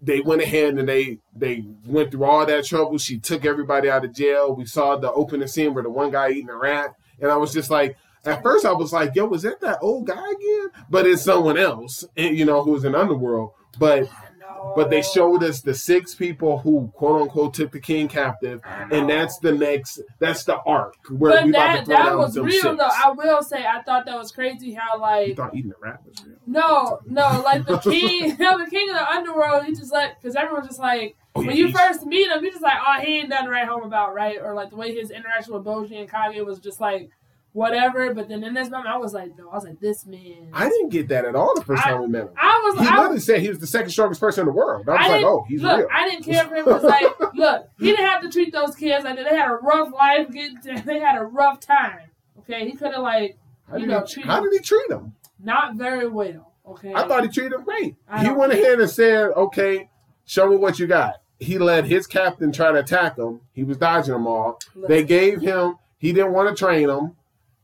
they 0.00 0.20
went 0.20 0.42
ahead 0.42 0.74
and 0.74 0.88
they 0.88 1.18
they 1.34 1.64
went 1.84 2.10
through 2.10 2.24
all 2.24 2.46
that 2.46 2.64
trouble. 2.64 2.98
She 2.98 3.18
took 3.18 3.44
everybody 3.44 3.90
out 3.90 4.04
of 4.04 4.12
jail. 4.14 4.54
We 4.54 4.64
saw 4.66 4.96
the 4.96 5.12
opening 5.12 5.48
scene 5.48 5.74
where 5.74 5.82
the 5.82 5.90
one 5.90 6.10
guy 6.10 6.30
eating 6.30 6.50
a 6.50 6.56
rat, 6.56 6.94
and 7.20 7.30
I 7.30 7.36
was 7.36 7.52
just 7.52 7.70
like, 7.70 7.96
at 8.24 8.42
first 8.42 8.64
I 8.64 8.72
was 8.72 8.92
like, 8.92 9.14
yo, 9.14 9.24
was 9.26 9.42
that 9.42 9.60
that 9.60 9.78
old 9.82 10.06
guy 10.06 10.14
again? 10.30 10.68
But 10.88 11.06
it's 11.06 11.22
someone 11.22 11.58
else, 11.58 12.04
and, 12.16 12.38
you 12.38 12.44
know, 12.44 12.62
who's 12.62 12.84
in 12.84 12.94
Underworld. 12.94 13.52
but. 13.78 14.08
But 14.76 14.90
they 14.90 15.02
showed 15.02 15.42
us 15.42 15.60
the 15.60 15.74
six 15.74 16.14
people 16.14 16.58
who 16.58 16.90
quote 16.94 17.22
unquote 17.22 17.54
took 17.54 17.72
the 17.72 17.80
king 17.80 18.08
captive, 18.08 18.60
and 18.90 19.08
that's 19.08 19.38
the 19.38 19.52
next 19.52 20.00
that's 20.18 20.44
the 20.44 20.56
arc 20.62 20.94
where 21.10 21.32
But 21.32 21.44
we 21.44 21.50
about 21.50 21.76
to 21.80 21.84
throw 21.84 21.96
that 21.96 22.04
down 22.06 22.18
was 22.18 22.34
some 22.34 22.44
real 22.46 22.62
six. 22.62 22.76
though. 22.76 22.90
I 23.04 23.10
will 23.10 23.42
say 23.42 23.64
I 23.66 23.82
thought 23.82 24.06
that 24.06 24.16
was 24.16 24.32
crazy 24.32 24.72
how 24.74 24.94
you 24.96 25.00
like 25.00 25.36
thought 25.36 25.54
eating 25.54 25.72
a 25.72 25.80
rat 25.86 26.00
was 26.06 26.24
real? 26.26 26.36
no 26.46 26.98
no 27.06 27.42
like 27.44 27.66
the 27.66 27.78
king 27.78 28.36
no 28.38 28.58
the 28.62 28.70
king 28.70 28.88
of 28.90 28.96
the 28.96 29.08
underworld 29.10 29.64
he 29.64 29.72
just 29.74 29.92
like 29.92 30.20
because 30.20 30.36
everyone's 30.36 30.66
just 30.68 30.80
like 30.80 31.16
Oh, 31.36 31.42
yeah, 31.42 31.48
when 31.48 31.56
you 31.56 31.70
first 31.72 32.04
meet 32.06 32.28
him 32.28 32.42
you 32.42 32.50
just 32.50 32.62
like 32.62 32.78
oh 32.84 33.00
he 33.00 33.18
ain't 33.18 33.28
nothing 33.28 33.48
right 33.48 33.68
home 33.68 33.84
about 33.84 34.14
right 34.14 34.38
or 34.42 34.54
like 34.54 34.70
the 34.70 34.76
way 34.76 34.92
his 34.94 35.10
interaction 35.10 35.52
with 35.54 35.62
Boji 35.64 36.00
and 36.00 36.10
Kage 36.10 36.42
was 36.44 36.58
just 36.58 36.80
like 36.80 37.10
whatever. 37.58 38.14
But 38.14 38.28
then 38.28 38.42
in 38.44 38.54
this 38.54 38.70
moment 38.70 38.88
I 38.88 38.96
was 38.96 39.12
like 39.12 39.36
no 39.36 39.48
I 39.50 39.54
was 39.54 39.64
like 39.64 39.80
this 39.80 40.06
man 40.06 40.48
I 40.52 40.68
didn't 40.68 40.90
get 40.90 41.08
that 41.08 41.24
at 41.24 41.34
all 41.34 41.54
the 41.54 41.64
first 41.64 41.84
I- 41.86 41.90
time 41.90 42.00
we 42.02 42.06
met 42.08 42.22
him. 42.22 42.28
I 42.36 42.62
was 42.64 42.80
He 42.80 42.86
I, 42.92 42.96
literally 42.96 43.20
said 43.20 43.40
he 43.40 43.48
was 43.48 43.58
the 43.58 43.66
second 43.66 43.90
strongest 43.90 44.20
person 44.20 44.42
in 44.42 44.46
the 44.46 44.52
world. 44.52 44.88
I 44.88 44.92
was 44.92 45.00
I 45.00 45.08
like, 45.08 45.24
oh, 45.24 45.44
he's 45.48 45.62
look, 45.62 45.78
real. 45.78 45.88
I 45.92 46.08
didn't 46.08 46.24
care 46.24 46.44
for 46.46 46.54
him 46.56 46.64
because, 46.64 46.84
like, 46.84 47.20
look, 47.34 47.68
he 47.78 47.86
didn't 47.90 48.06
have 48.06 48.22
to 48.22 48.30
treat 48.30 48.52
those 48.52 48.74
kids 48.74 49.04
like 49.04 49.16
that. 49.16 49.28
They 49.28 49.36
had 49.36 49.50
a 49.50 49.54
rough 49.56 49.92
life. 49.92 50.30
Getting 50.30 50.58
they 50.86 51.00
had 51.00 51.18
a 51.18 51.24
rough 51.24 51.60
time. 51.60 52.10
Okay, 52.40 52.64
he 52.68 52.76
could 52.76 52.92
have 52.92 53.02
like 53.02 53.36
How 53.68 53.74
you 53.76 53.80
did, 53.86 53.88
know 53.90 54.00
he, 54.06 54.12
treat 54.14 54.26
how 54.26 54.40
did 54.40 54.52
he 54.52 54.60
treat 54.60 54.90
him? 54.90 55.14
not 55.40 55.74
very 55.76 56.08
well. 56.08 56.52
Okay, 56.66 56.92
I 56.94 57.06
thought 57.08 57.22
he 57.22 57.28
treated 57.30 57.52
him 57.54 57.64
great. 57.64 57.96
He 58.20 58.30
went 58.30 58.52
ahead 58.52 58.78
and 58.80 58.90
said, 58.90 59.30
okay, 59.36 59.88
show 60.26 60.48
me 60.50 60.56
what 60.56 60.78
you 60.78 60.86
got. 60.86 61.14
He 61.40 61.56
let 61.58 61.84
his 61.86 62.06
captain 62.06 62.50
try 62.52 62.72
to 62.72 62.78
attack 62.80 63.16
him. 63.16 63.40
He 63.52 63.62
was 63.64 63.76
dodging 63.78 64.12
them 64.12 64.26
all. 64.26 64.58
They 64.88 65.04
gave 65.04 65.40
him, 65.40 65.76
he 65.98 66.12
didn't 66.12 66.32
want 66.32 66.48
to 66.48 66.54
train 66.54 66.90
him. 66.90 67.16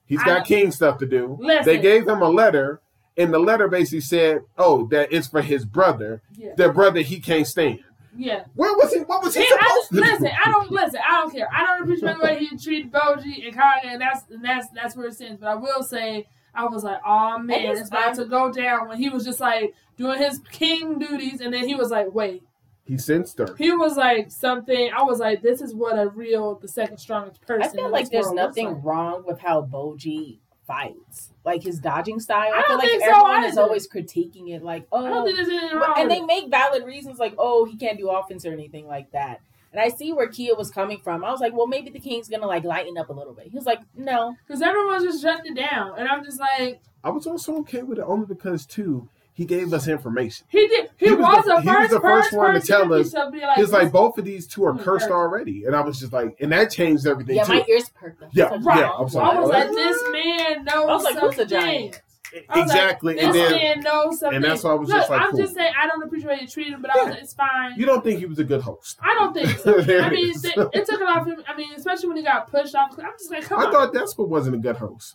He's 0.07 0.21
I- 0.23 0.27
got 0.27 0.47
king 0.47 0.71
stuff 0.71 0.99
to 0.99 1.07
do. 1.07 1.37
Listen. 1.41 1.65
They 1.65 1.79
gave 1.79 2.07
him 2.09 2.21
a 2.23 2.29
letter, 2.29 2.81
and 3.17 3.33
the 3.33 3.39
letter 3.39 3.69
basically 3.69 4.01
said, 4.01 4.41
oh, 4.59 4.87
that 4.89 5.13
it's 5.13 5.29
for 5.29 5.41
his 5.43 5.65
brother. 5.65 6.21
yeah, 6.37 6.53
The 6.57 6.69
brother 6.71 7.01
he 7.01 7.21
can't 7.21 7.47
stand. 7.47 7.81
yeah. 8.17 8.45
Where 8.55 8.75
was 8.75 8.93
he? 8.93 9.01
What 9.01 9.23
was 9.23 9.35
he 9.35 9.43
See, 9.43 9.47
I 9.53 9.57
supposed 9.57 9.73
just, 9.75 9.89
to 9.91 9.95
do? 9.97 10.01
listen, 10.03 10.31
I 10.45 10.51
don't 10.51 10.71
listen. 10.71 11.01
I 11.09 11.13
don't 11.21 11.33
care. 11.35 11.49
I 11.53 11.65
don't 11.67 11.83
appreciate 11.83 12.17
the 12.19 12.23
way 12.25 12.39
he 12.45 12.57
treated 12.57 12.93
Boji 12.93 13.45
and 13.47 13.55
Kage, 13.55 13.85
and 13.85 14.01
that's 14.01 14.23
and 14.31 14.45
that's 14.45 14.69
that's 14.75 14.97
where 14.97 15.07
it 15.09 15.15
stands. 15.15 15.41
But 15.41 15.49
I 15.49 15.55
will 15.57 15.83
say, 15.83 16.27
I 16.55 16.65
was 16.67 16.85
like, 16.85 16.99
oh 17.07 17.39
man, 17.39 17.77
it's 17.77 17.89
about 17.89 18.15
to 18.17 18.25
go 18.27 18.53
down 18.53 18.89
when 18.89 18.99
he 18.99 19.09
was 19.09 19.25
just 19.25 19.41
like 19.41 19.75
doing 19.97 20.19
his 20.19 20.39
king 20.53 20.99
duties, 20.99 21.41
and 21.41 21.53
then 21.53 21.67
he 21.67 21.75
was 21.75 21.91
like, 21.91 22.13
wait, 22.15 22.43
He 22.87 22.99
sensed 22.99 23.39
her. 23.39 23.55
he 23.57 23.73
was 23.73 23.97
like 23.97 24.31
something. 24.31 24.91
I 24.97 25.03
was 25.03 25.19
like, 25.19 25.41
this 25.41 25.63
is 25.63 25.75
what 25.75 25.99
a 25.99 26.09
real, 26.09 26.59
the 26.59 26.69
second 26.69 26.99
strongest 26.99 27.41
person. 27.41 27.63
I 27.63 27.69
feel 27.69 27.87
in 27.87 27.93
like 27.93 28.11
this 28.11 28.11
there's 28.11 28.33
nothing 28.33 28.75
like. 28.75 28.85
wrong 28.85 29.25
with 29.27 29.41
how 29.41 29.63
Boji 29.63 30.39
fights, 30.67 31.31
like 31.45 31.63
his 31.63 31.79
dodging 31.79 32.21
style. 32.21 32.51
I 32.55 32.59
I, 32.59 32.63
feel 32.63 32.69
don't 32.69 32.79
like 32.79 32.89
think 32.89 33.03
so 33.03 33.11
everyone 33.11 33.45
is 33.45 33.59
always 33.59 33.89
critiquing 33.89 34.55
it, 34.55 34.63
like, 34.63 34.87
I 34.93 35.03
don't 35.03 35.13
oh, 35.13 35.25
think 35.25 35.37
there's 35.37 35.49
oh, 35.49 35.57
anything 35.57 35.79
wrong. 35.79 35.95
and 35.97 36.11
they 36.11 36.21
make 36.21 36.51
valid 36.51 36.85
reasons 36.85 37.19
like, 37.19 37.35
oh, 37.39 37.65
he 37.65 37.77
can't 37.77 37.99
do 37.99 38.11
offense 38.11 38.45
or 38.45 38.53
anything 38.53 38.87
like 38.87 39.13
that. 39.13 39.41
And 39.73 39.81
I 39.81 39.89
see 39.89 40.13
where 40.13 40.29
Kia 40.29 40.55
was 40.55 40.71
coming 40.71 41.01
from. 41.03 41.25
I 41.25 41.31
was 41.31 41.41
like, 41.41 41.53
well, 41.53 41.67
maybe 41.67 41.91
the 41.91 41.99
king's 41.99 42.29
gonna 42.29 42.47
like 42.47 42.65
lighten 42.65 42.97
up 42.97 43.09
a 43.09 43.13
little 43.13 43.35
bit. 43.35 43.49
He 43.49 43.57
was 43.57 43.67
like, 43.67 43.81
no, 43.97 44.37
because 44.47 44.63
everyone's 44.63 45.05
just 45.05 45.23
shutting 45.23 45.57
it 45.57 45.57
down, 45.57 45.99
and 45.99 46.09
I'm 46.09 46.25
just 46.25 46.39
like, 46.39 46.81
I 47.03 47.11
was 47.11 47.27
also 47.27 47.57
okay 47.61 47.83
with 47.83 47.99
it 47.99 48.05
only 48.07 48.27
because, 48.27 48.65
too, 48.65 49.09
he 49.35 49.45
gave 49.45 49.73
us 49.73 49.89
information. 49.89 50.47
he 50.49 50.67
did. 50.69 50.91
He, 50.97 51.07
He 51.09 51.13
was 51.15 51.27
was, 51.27 51.45
the- 51.45 51.55
the, 51.57 51.61
he 51.63 51.69
was 51.69 51.77
first, 51.77 51.91
the 51.91 52.01
first 52.01 52.25
first 52.31 52.37
one 52.37 52.55
to 52.55 52.61
tell 52.67 52.93
us- 52.95 53.13
like, 53.13 53.57
He's 53.57 53.73
like, 53.73 53.91
both 53.93 54.17
of 54.17 54.25
these 54.25 54.47
two 54.47 54.65
are 54.65 54.73
cursed 54.75 54.85
cursed. 54.85 55.11
already. 55.11 55.65
And 55.65 55.75
I 55.77 55.81
was 55.81 55.99
just 55.99 56.13
like, 56.13 56.37
and 56.41 56.53
that 56.53 56.71
changed 56.71 57.07
everything, 57.07 57.37
yeah, 57.37 57.45
too. 57.45 57.53
my 57.55 57.65
ears 57.69 57.89
perked 57.91 58.23
up. 58.23 58.31
Yeah, 58.33 58.45
I 58.47 58.57
Right. 58.59 58.79
yeah, 58.81 58.91
I'm 58.97 59.09
sorry. 59.09 59.37
I 59.37 59.41
was 59.41 59.49
What? 59.51 59.59
like, 59.67 59.69
this 59.77 60.03
man 60.13 60.65
knows 60.65 60.89
I 60.89 60.95
was 60.95 61.05
like, 61.05 61.19
who's 61.19 61.31
the 61.37 61.37
something. 61.43 61.49
giant? 61.61 62.03
I 62.35 62.37
was 62.39 62.49
like, 62.49 62.67
Exactly. 62.67 63.15
this 63.15 63.25
and 63.25 63.35
then 63.35 63.51
man 63.53 63.81
knows 63.81 64.19
something. 64.19 64.37
and 64.37 64.45
that's 64.45 64.65
why 64.65 64.71
I 64.71 64.75
was 64.75 64.89
Look, 64.89 64.99
just 64.99 65.11
like, 65.11 65.21
I'm 65.21 65.31
cool. 65.31 65.41
just 65.41 65.55
saying, 65.55 65.73
I 65.81 65.87
don't 65.87 66.03
appreciate 66.03 66.41
you 66.41 66.49
treating 66.49 66.73
him, 66.73 66.83
but 66.83 66.91
I 66.91 67.05
was 67.05 67.11
like, 67.15 67.23
it's 67.23 67.35
fine. 67.35 67.73
you 67.77 67.87
don't 67.87 68.03
think 68.03 68.19
he 68.19 68.27
was 68.27 68.41
a 68.41 68.45
good 68.45 68.61
host. 68.61 68.99
I 69.01 69.15
don't 69.15 69.33
think 69.35 69.57
so. 69.61 69.79
I 70.01 70.11
mean, 70.11 70.31
is. 70.31 70.43
th- 70.43 70.57
it 70.73 70.87
took 70.87 71.01
it 71.01 71.09
off 71.09 71.27
him. 71.29 71.43
I 71.47 71.57
mean, 71.57 71.73
especially 71.77 72.09
when 72.09 72.17
he 72.17 72.23
got 72.25 72.51
pushed 72.51 72.75
off. 72.75 72.99
I'm 72.99 73.13
just 73.19 73.31
like, 73.31 73.45
come 73.45 73.61
I 73.61 73.65
on. 73.67 73.73
thought 73.73 73.95
Despa 73.95 74.27
wasn't 74.27 74.57
a 74.57 74.59
good 74.59 74.77
host. 74.77 75.15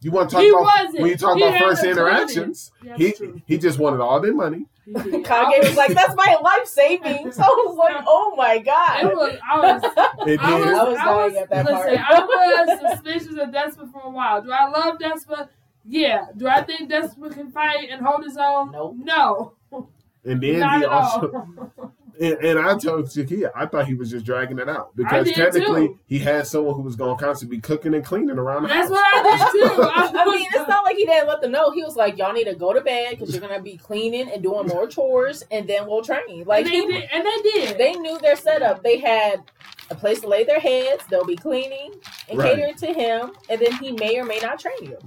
You 0.00 0.10
want 0.12 0.30
to 0.30 0.36
talk 0.36 0.42
He 0.42 0.50
about 0.50 0.62
wasn't. 0.62 1.00
when 1.02 1.10
you 1.10 1.16
talk 1.16 1.36
He 1.36 1.42
about 1.42 1.58
first 1.58 1.84
interactions? 1.84 2.70
Yeah, 2.84 2.96
He 2.96 3.12
true. 3.12 3.42
he 3.46 3.58
just 3.58 3.78
wanted 3.78 4.00
all 4.00 4.20
their 4.20 4.32
money. 4.34 4.66
He. 4.84 4.92
Kage 4.94 5.64
was 5.64 5.76
like, 5.76 5.92
that's 5.92 6.14
my 6.14 6.36
life 6.42 6.66
savings. 6.66 7.38
I 7.38 7.46
was 7.48 7.76
like, 7.76 8.04
oh 8.06 8.34
my 8.36 8.54
It 8.54 8.64
god. 8.64 9.04
was. 9.14 9.38
I 9.50 9.58
was. 9.58 9.82
It 10.28 10.40
I 10.40 10.54
was, 10.58 10.64
did. 10.64 10.74
I 10.74 10.84
was 10.84 10.98
I 10.98 11.24
was, 11.26 11.34
at 11.36 11.50
that 11.50 11.64
listen, 11.66 11.96
part. 11.98 12.10
I 12.10 12.64
was 12.64 12.92
suspicious 12.92 13.32
of 13.38 13.48
Despa 13.50 13.90
for 13.92 14.02
a 14.04 14.10
while. 14.10 14.40
Do 14.42 14.50
I 14.52 14.68
love 14.68 14.98
Despa? 14.98 15.48
Yeah. 15.84 16.26
Do 16.36 16.46
I 16.46 16.62
think 16.62 16.90
Despa 16.90 17.32
can 17.32 17.50
fight 17.50 17.88
and 17.90 18.04
hold 18.04 18.24
his 18.24 18.36
own? 18.36 18.70
Nope. 18.72 18.96
No. 18.98 19.52
And 20.24 20.40
then 20.42 20.60
Not 20.60 20.78
he 20.78 20.84
at 20.84 20.90
also 20.90 21.32
all. 21.78 21.92
And, 22.20 22.34
and 22.44 22.58
I 22.58 22.76
told 22.76 23.06
Shakia, 23.06 23.50
I 23.54 23.66
thought 23.66 23.86
he 23.86 23.94
was 23.94 24.10
just 24.10 24.24
dragging 24.24 24.58
it 24.58 24.68
out 24.68 24.94
because 24.96 25.30
technically 25.32 25.88
too. 25.88 25.98
he 26.06 26.18
had 26.18 26.46
someone 26.46 26.74
who 26.74 26.82
was 26.82 26.96
going 26.96 27.16
to 27.16 27.24
constantly 27.24 27.56
be 27.56 27.60
cooking 27.60 27.94
and 27.94 28.04
cleaning 28.04 28.38
around 28.38 28.62
the 28.62 28.68
That's 28.68 28.88
house. 28.88 28.90
what 28.90 29.26
I 29.26 29.50
did 29.52 29.60
too. 29.76 29.82
I, 29.82 30.12
I 30.14 30.24
mean, 30.24 30.46
it's 30.54 30.68
not 30.68 30.84
like 30.84 30.96
he 30.96 31.04
didn't 31.06 31.28
let 31.28 31.40
them 31.40 31.52
know. 31.52 31.70
He 31.70 31.82
was 31.82 31.96
like, 31.96 32.18
y'all 32.18 32.32
need 32.32 32.44
to 32.44 32.54
go 32.54 32.72
to 32.72 32.80
bed 32.80 33.10
because 33.10 33.32
you're 33.32 33.40
gonna 33.40 33.60
be 33.62 33.76
cleaning 33.76 34.30
and 34.30 34.42
doing 34.42 34.66
more 34.66 34.86
chores, 34.86 35.44
and 35.50 35.68
then 35.68 35.86
we'll 35.86 36.02
train. 36.02 36.44
Like 36.44 36.66
and 36.66 36.74
they 36.74 36.78
he, 36.80 36.86
did. 36.86 37.08
And 37.12 37.24
they 37.26 37.50
did. 37.50 37.78
they 37.78 37.92
knew 37.94 38.18
their 38.18 38.36
setup. 38.36 38.82
They 38.82 38.98
had 38.98 39.42
a 39.90 39.94
place 39.94 40.20
to 40.20 40.28
lay 40.28 40.44
their 40.44 40.60
heads. 40.60 41.04
They'll 41.08 41.24
be 41.24 41.36
cleaning 41.36 41.92
and 42.28 42.38
Right. 42.38 42.56
catering 42.56 42.74
to 42.76 42.92
him, 42.92 43.32
and 43.48 43.60
then 43.60 43.72
he 43.74 43.92
may 43.92 44.18
or 44.18 44.24
may 44.24 44.38
not 44.40 44.58
train 44.60 44.76
you. 44.82 44.98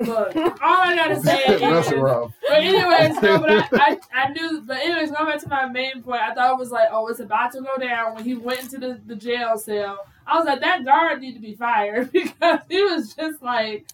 Look, 0.00 0.34
all 0.34 0.50
I 0.62 0.96
gotta 0.96 1.20
say 1.20 1.38
is. 1.44 1.60
But 1.60 2.32
anyways, 2.50 3.14
no, 3.22 3.38
but 3.38 3.50
I, 3.50 3.66
I, 3.72 3.98
I 4.12 4.28
knew. 4.30 4.60
But 4.66 4.78
anyways, 4.78 5.12
going 5.12 5.26
back 5.30 5.40
to 5.42 5.48
my 5.48 5.66
main 5.66 6.02
point, 6.02 6.20
I 6.20 6.34
thought 6.34 6.52
it 6.52 6.58
was 6.58 6.72
like, 6.72 6.88
oh, 6.90 7.06
it's 7.08 7.20
about 7.20 7.52
to 7.52 7.60
go 7.60 7.76
down 7.78 8.14
when 8.14 8.24
he 8.24 8.34
went 8.34 8.62
into 8.62 8.78
the, 8.78 9.00
the 9.06 9.14
jail 9.14 9.56
cell. 9.56 10.04
I 10.26 10.36
was 10.36 10.46
like, 10.46 10.60
that 10.62 10.84
guard 10.84 11.20
need 11.20 11.34
to 11.34 11.40
be 11.40 11.54
fired 11.54 12.10
because 12.12 12.60
he 12.68 12.82
was 12.82 13.14
just 13.14 13.40
like 13.42 13.86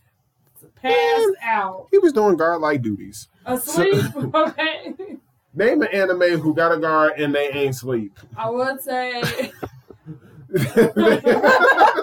passed 0.77 1.28
out, 1.43 1.89
He 1.90 1.98
was 1.98 2.12
doing 2.14 2.36
guard 2.36 2.60
like 2.62 2.81
duties. 2.81 3.28
asleep. 3.44 4.05
okay, 4.35 4.94
Name 5.52 5.82
an 5.82 5.89
anime 5.89 6.40
who 6.40 6.55
got 6.55 6.72
a 6.72 6.78
guard 6.78 7.14
and 7.18 7.35
they 7.35 7.51
ain't 7.51 7.74
sleep. 7.74 8.18
I 8.36 8.48
would 8.48 8.81
say 8.81 9.22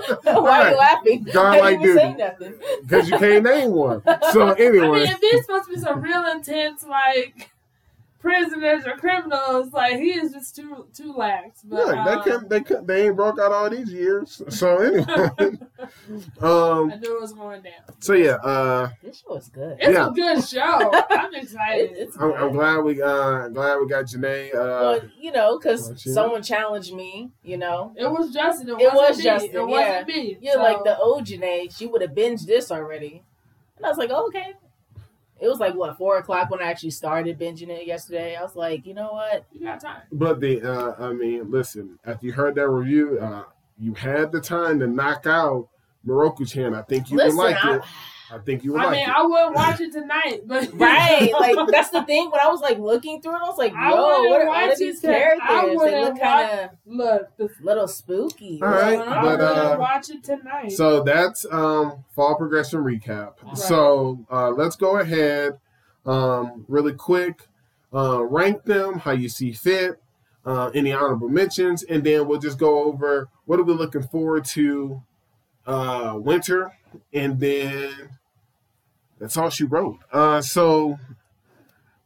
Why 0.23 0.61
are 0.61 0.69
you 0.71 0.77
laughing? 0.77 1.23
God 1.31 1.55
I 1.55 1.59
like 1.59 1.81
didn't 1.81 1.83
even 1.83 1.97
say 1.97 2.13
nothing. 2.13 2.53
Because 2.81 3.09
you 3.09 3.17
can't 3.17 3.43
name 3.43 3.71
one. 3.71 4.01
So 4.31 4.51
anyway. 4.51 4.51
I 4.51 4.65
anyway, 4.65 4.99
mean, 4.99 5.07
if 5.07 5.21
these 5.21 5.41
supposed 5.41 5.65
to 5.65 5.75
be 5.75 5.79
some 5.79 6.01
real 6.01 6.25
intense 6.25 6.83
like 6.83 7.49
prisoners 8.27 8.83
or 8.85 8.97
criminals, 8.97 9.71
like 9.71 9.97
he 9.97 10.11
is 10.11 10.31
just 10.33 10.55
too 10.55 10.85
too 10.93 11.13
lax. 11.13 11.61
But 11.63 11.85
look, 11.87 11.95
they 11.95 12.11
um, 12.11 12.23
can 12.23 12.49
they 12.49 12.61
can't. 12.61 12.85
they 12.87 13.05
ain't 13.07 13.15
broke 13.15 13.39
out 13.39 13.51
all 13.51 13.69
these 13.69 13.91
years. 13.91 14.41
So 14.49 14.77
anyway, 14.77 15.03
um, 16.41 16.91
I 16.91 16.95
knew 16.97 17.17
it 17.17 17.21
was 17.21 17.33
going 17.33 17.61
down. 17.61 17.73
so 17.99 18.13
yeah, 18.13 18.35
uh, 18.43 18.89
This 19.03 19.21
show 19.21 19.35
is 19.35 19.47
good. 19.49 19.77
It's 19.79 19.93
Yeah. 19.93 20.07
a 20.07 20.11
good 20.11 20.43
show. 20.43 20.91
I'm 21.09 21.33
excited. 21.35 21.91
It- 21.91 21.97
it's 21.97 22.17
I'm, 22.17 22.33
I'm 22.33 22.51
glad 22.51 22.79
we 22.79 23.01
uh 23.01 23.47
glad 23.49 23.77
we 23.79 23.87
got 23.87 24.05
Janae. 24.05 24.53
Uh, 24.53 24.57
Well, 24.57 25.01
you 25.19 25.31
know, 25.31 25.57
because 25.57 26.01
someone 26.13 26.41
challenged 26.43 26.93
me, 26.93 27.31
you 27.43 27.57
know. 27.57 27.93
It 27.95 28.09
was 28.09 28.33
Justin. 28.33 28.69
It, 28.69 28.81
It 28.81 28.93
wasn't 28.93 29.17
me. 29.19 29.23
Justin, 29.23 29.49
It 29.51 29.53
yeah. 29.55 29.63
wasn't 29.65 30.07
me. 30.07 30.37
You're 30.41 30.53
So, 30.53 30.61
like 30.61 30.83
the 30.83 30.97
old 30.97 31.25
Janae. 31.25 31.75
She 31.77 31.85
would 31.87 32.01
have 32.01 32.11
binged 32.11 32.45
this 32.45 32.71
already. 32.71 33.23
And 33.77 33.85
I 33.85 33.89
was 33.89 33.97
like, 33.97 34.09
oh, 34.11 34.27
okay. 34.27 34.53
It 35.39 35.47
was 35.47 35.59
like, 35.59 35.75
what, 35.75 35.97
4 35.97 36.17
o'clock 36.17 36.49
when 36.49 36.61
I 36.61 36.65
actually 36.65 36.91
started 36.91 37.37
binging 37.39 37.69
it 37.69 37.85
yesterday. 37.85 38.35
I 38.35 38.41
was 38.41 38.55
like, 38.55 38.85
you 38.85 38.93
know 38.93 39.11
what? 39.11 39.45
You 39.51 39.61
got 39.67 39.79
time. 39.81 40.01
but 40.11 40.39
the 40.39 40.61
uh, 40.61 40.95
I 40.97 41.13
mean, 41.13 41.51
listen, 41.51 41.99
after 42.05 42.25
you 42.25 42.33
heard 42.33 42.55
that 42.55 42.67
review, 42.67 43.19
uh, 43.19 43.43
you 43.79 43.93
had 43.93 44.31
the 44.31 44.41
time 44.41 44.79
to 44.79 44.87
knock 44.87 45.27
out 45.27 45.67
Mieruko 46.05 46.49
Chan. 46.49 46.73
I 46.73 46.81
think 46.81 47.11
you 47.11 47.17
Listen, 47.17 47.37
would 47.37 47.43
like 47.43 47.63
I- 47.63 47.75
it. 47.77 47.81
I 48.29 48.37
think 48.39 48.63
you 48.63 48.73
would 48.73 48.81
I 48.81 48.85
like 48.85 48.91
mean, 48.93 49.09
it. 49.09 49.15
I 49.15 49.21
wouldn't 49.25 49.55
watch 49.55 49.79
it 49.79 49.91
tonight, 49.93 50.41
but 50.45 50.69
Right, 50.73 51.31
like 51.39 51.55
that's 51.71 51.89
the 51.91 52.03
thing. 52.03 52.29
When 52.29 52.41
I 52.41 52.47
was 52.47 52.61
like 52.61 52.77
looking 52.77 53.21
through 53.21 53.35
it, 53.35 53.41
I 53.41 53.47
was 53.47 53.57
like, 53.57 53.73
I 53.73 53.89
"Yo, 53.89 53.95
what 53.95 54.41
are 54.41 54.47
watch 54.47 54.63
all 54.65 54.71
of 54.73 54.79
these 54.79 55.01
to- 55.01 55.09
I 55.09 55.13
characters? 55.13 55.81
They 55.81 56.01
look 56.01 56.19
kind 56.19 56.59
of 56.59 56.69
look. 56.85 57.37
The, 57.37 57.49
little 57.61 57.87
spooky." 57.87 58.59
All 58.61 58.69
right, 58.69 58.99
I 58.99 59.21
but, 59.21 59.39
wouldn't 59.39 59.41
uh, 59.41 59.77
watch 59.79 60.09
it 60.09 60.23
tonight. 60.23 60.71
So 60.71 61.03
that's 61.03 61.45
um, 61.51 62.03
fall 62.15 62.35
progression 62.35 62.83
recap. 62.83 63.35
Right. 63.43 63.57
So 63.57 64.25
uh, 64.31 64.49
let's 64.49 64.75
go 64.75 64.97
ahead, 64.97 65.59
um, 66.05 66.65
really 66.67 66.93
quick, 66.93 67.47
uh, 67.93 68.23
rank 68.25 68.63
them 68.65 68.99
how 68.99 69.11
you 69.11 69.29
see 69.29 69.53
fit, 69.53 70.01
uh, 70.45 70.69
any 70.73 70.91
honorable 70.91 71.29
mentions, 71.29 71.83
and 71.83 72.03
then 72.03 72.27
we'll 72.27 72.39
just 72.39 72.57
go 72.59 72.83
over 72.83 73.29
what 73.45 73.59
are 73.59 73.63
we 73.63 73.73
looking 73.73 74.03
forward 74.03 74.43
to 74.45 75.01
uh, 75.65 76.15
winter, 76.17 76.71
and 77.13 77.39
then 77.39 78.16
that's 79.19 79.37
all 79.37 79.49
she 79.49 79.63
wrote. 79.63 79.99
Uh, 80.11 80.41
so 80.41 80.99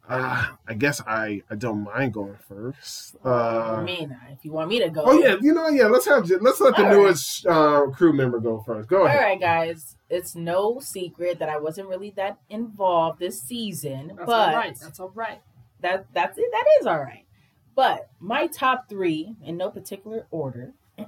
uh, 0.10 0.48
I 0.68 0.74
guess 0.74 1.02
I 1.08 1.42
I 1.50 1.56
don't 1.56 1.84
mind 1.84 2.14
going 2.14 2.38
first. 2.48 3.16
I 3.24 3.30
Uh, 3.30 3.82
mean, 3.84 4.18
if 4.32 4.44
you 4.44 4.52
want 4.52 4.70
me 4.70 4.80
to 4.80 4.90
go, 4.90 5.04
oh 5.06 5.20
yeah, 5.20 5.36
you 5.42 5.54
know 5.54 5.70
yeah. 5.70 5.86
Let's 5.88 6.06
have 6.08 6.30
let's 6.42 6.60
let 6.60 6.76
the 6.76 6.84
All 6.84 6.88
right. 6.90 6.98
newest 6.98 7.46
uh, 7.46 7.86
crew 7.94 8.12
member 8.14 8.40
go 8.40 8.62
first. 8.66 8.90
Go 8.90 9.06
ahead. 9.06 9.20
right, 9.20 9.40
guys. 9.40 9.96
It's 10.10 10.36
no 10.36 10.80
secret 10.82 11.40
that 11.40 11.48
I 11.48 11.58
wasn't 11.60 11.88
really 11.88 12.12
that 12.18 12.38
involved 12.50 13.20
this 13.20 13.42
season, 13.42 14.08
that's 14.18 14.26
but 14.26 14.50
all 14.50 14.56
right. 14.56 14.78
That's 14.82 15.00
all 15.00 15.12
right. 15.16 15.42
that 15.80 16.08
that's 16.14 16.38
it. 16.38 16.50
That 16.52 16.66
is 16.82 16.88
all 16.88 17.00
right. 17.00 17.26
But 17.74 18.10
my 18.20 18.48
top 18.48 18.90
three, 18.90 19.36
in 19.42 19.56
no 19.56 19.70
particular 19.70 20.28
order, 20.30 20.74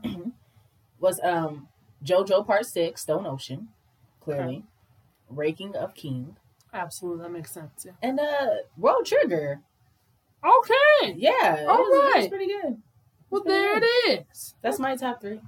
was 1.00 1.20
um 1.24 1.68
JoJo 2.06 2.46
Part 2.48 2.66
Six, 2.66 3.02
Stone 3.02 3.26
Ocean, 3.26 3.70
clearly, 4.22 4.64
Ranking 5.36 5.76
of 5.76 5.94
King, 5.96 6.36
Absolutely, 6.74 7.24
that 7.24 7.32
makes 7.32 7.52
sense. 7.52 7.86
Yeah. 7.86 7.92
and 8.02 8.20
uh 8.20 8.48
World 8.78 9.06
Trigger. 9.06 9.62
Okay. 10.44 11.16
Yeah, 11.18 11.56
it 11.56 11.68
All 11.68 11.78
was, 11.78 11.88
it 11.88 12.06
was 12.06 12.14
right. 12.16 12.30
pretty 12.30 12.48
good. 12.48 12.82
Well, 13.30 13.44
there 13.46 13.78
it 13.78 13.84
is. 14.32 14.56
That's 14.62 14.80
my 14.80 14.96
top 14.96 15.22
three. 15.22 15.40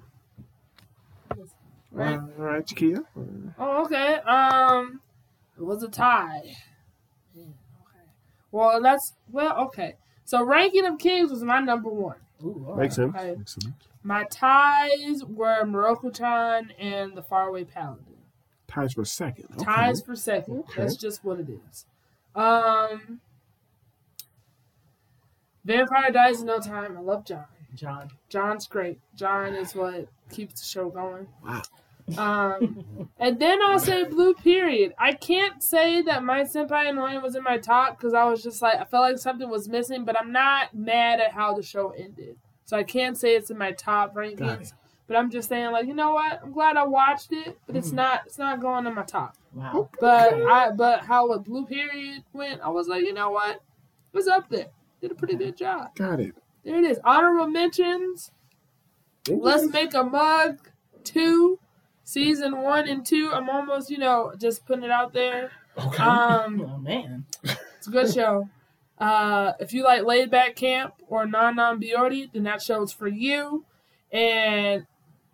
Right. 1.92 2.20
All 2.20 2.46
right, 2.46 2.66
Chiquilla. 2.66 3.06
Oh, 3.58 3.86
okay. 3.86 4.16
Um, 4.16 5.02
it 5.58 5.64
was 5.64 5.82
a 5.84 5.88
tie. 5.88 6.42
Yeah, 7.34 7.44
okay. 7.44 8.06
Well, 8.52 8.82
that's 8.82 9.14
well, 9.32 9.58
okay. 9.68 9.96
So, 10.26 10.44
ranking 10.44 10.86
of 10.86 10.98
kings 11.00 11.32
was 11.32 11.44
my 11.44 11.60
number 11.60 11.90
one. 11.90 12.18
Ooh, 12.44 12.76
Makes 12.78 12.98
right. 12.98 13.14
sense. 13.14 13.16
Okay. 13.16 13.36
Makes 13.38 13.54
sense. 13.54 13.74
My 14.04 14.24
ties 14.26 15.24
were 15.24 15.64
Mieruko-chan 15.64 16.72
and 16.78 17.16
the 17.16 17.24
Faraway 17.24 17.64
Paladin. 17.64 18.15
Ties 18.76 18.94
for 18.94 19.06
second. 19.06 19.46
Okay. 19.54 19.64
Ties 19.64 20.02
for 20.02 20.16
second. 20.16 20.60
Okay. 20.60 20.82
That's 20.82 20.98
just 20.98 21.24
what 21.24 21.40
it 21.40 21.48
is. 21.50 21.86
Um, 22.36 23.22
Vampire 25.64 26.12
Dies 26.12 26.42
in 26.42 26.48
No 26.48 26.60
Time. 26.60 26.98
I 26.98 27.02
love 27.02 27.26
John. 27.26 27.46
John. 27.74 28.10
John's 28.30 28.68
great. 28.68 29.00
John 29.16 29.56
is 29.56 29.74
what 29.76 30.08
keeps 30.30 30.60
the 30.60 30.66
show 30.66 30.90
going. 30.90 31.28
Wow. 31.44 31.62
Um, 32.18 33.10
and 33.20 33.40
then 33.40 33.60
I'll 33.64 33.80
say 33.80 34.04
Blue 34.04 34.34
Period. 34.34 34.94
I 34.98 35.14
can't 35.14 35.64
say 35.64 36.02
that 36.04 36.24
my 36.24 36.42
Senpai 36.42 36.90
Annoying 36.90 37.22
was 37.22 37.36
in 37.36 37.44
my 37.44 37.58
top 37.58 37.98
because 37.98 38.14
I 38.14 38.26
was 38.26 38.44
just 38.44 38.62
like, 38.62 38.76
I 38.76 38.84
felt 38.84 39.04
like 39.04 39.18
something 39.18 39.50
was 39.50 39.68
missing, 39.70 40.06
but 40.06 40.20
I'm 40.20 40.32
not 40.32 40.76
mad 40.76 41.20
at 41.20 41.32
how 41.32 41.54
the 41.54 41.64
show 41.64 41.92
ended. 41.92 42.36
So 42.66 42.78
I 42.78 42.84
can't 42.84 43.18
say 43.18 43.36
it's 43.36 43.50
in 43.50 43.58
my 43.58 43.72
top 43.72 44.14
Got 44.14 44.24
rankings. 44.24 44.74
But 45.08 45.18
I'm 45.18 45.30
just 45.30 45.50
saying, 45.50 45.72
like, 45.72 45.86
you 45.86 45.94
know 45.94 46.14
what? 46.14 46.42
I'm 46.44 46.52
glad 46.52 46.78
I 46.78 46.84
watched 46.86 47.32
it, 47.32 47.58
but 47.68 47.76
it's 47.76 47.90
Mhm. 47.92 47.94
not 47.96 48.22
it's 48.26 48.40
not 48.40 48.60
going 48.60 48.88
in 48.88 48.96
my 48.96 49.04
top. 49.04 49.36
Wow. 49.54 49.90
But 50.00 50.34
I 50.34 50.72
but 50.72 51.02
how 51.06 51.32
a 51.32 51.40
Blue 51.40 51.66
Period 51.66 52.24
went, 52.34 52.62
I 52.62 52.70
was 52.70 52.88
like, 52.88 53.04
you 53.04 53.14
know 53.14 53.30
what? 53.30 53.56
It 53.56 53.62
was 54.14 54.28
up 54.28 54.50
there. 54.50 54.68
Did 55.02 55.12
a 55.12 55.16
pretty 55.16 55.36
good 55.36 55.56
job. 55.58 55.94
Got 55.96 56.20
it. 56.22 56.36
There 56.64 56.78
it 56.80 56.86
is. 56.86 57.00
Honorable 57.04 57.48
mentions. 57.48 58.32
Let's 59.28 59.68
make 59.72 59.94
a 59.94 60.04
mug 60.04 60.60
two, 61.04 61.60
season 62.04 62.62
one 62.62 62.88
and 62.88 63.06
two. 63.06 63.32
I'm 63.32 63.50
almost, 63.50 63.90
you 63.92 63.98
know, 64.00 64.34
just 64.40 64.66
putting 64.66 64.84
it 64.84 64.92
out 64.92 65.14
there. 65.14 65.52
Okay. 65.78 66.02
Um, 66.04 66.62
Oh 66.68 66.78
man. 66.80 67.26
it's 67.44 67.88
a 67.88 67.92
good 67.92 68.12
show. 68.14 68.50
Uh, 68.98 69.54
if 69.60 69.74
you 69.74 69.84
like 69.84 70.04
laid 70.04 70.32
back 70.32 70.56
camp 70.56 70.94
or 71.08 71.26
Non 71.28 71.56
Non 71.58 71.80
Biyori, 71.80 72.32
then 72.32 72.44
that 72.44 72.62
show's 72.62 72.92
for 72.92 73.08
you. 73.08 73.66
And 74.12 74.86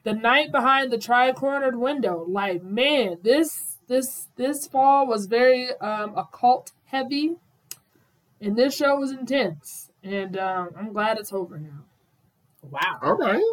the 0.04 0.14
night 0.14 0.52
behind 0.52 0.92
the 0.92 0.98
tri 0.98 1.32
cornered 1.32 1.76
window, 1.78 2.26
like 2.28 2.64
man, 2.64 3.18
this 3.24 3.78
this 3.88 4.28
this 4.36 4.68
fall 4.68 5.06
was 5.08 5.26
very 5.28 5.70
um 5.80 6.18
occult 6.18 6.72
heavy, 6.86 7.36
and 8.40 8.56
this 8.56 8.76
show 8.76 8.96
was 8.98 9.12
intense. 9.12 9.90
And 10.04 10.38
um, 10.38 10.70
I'm 10.78 10.92
glad 10.94 11.20
it's 11.20 11.32
over 11.32 11.60
now. 11.60 11.84
Wow. 12.70 12.98
All 13.04 13.18
right. 13.18 13.44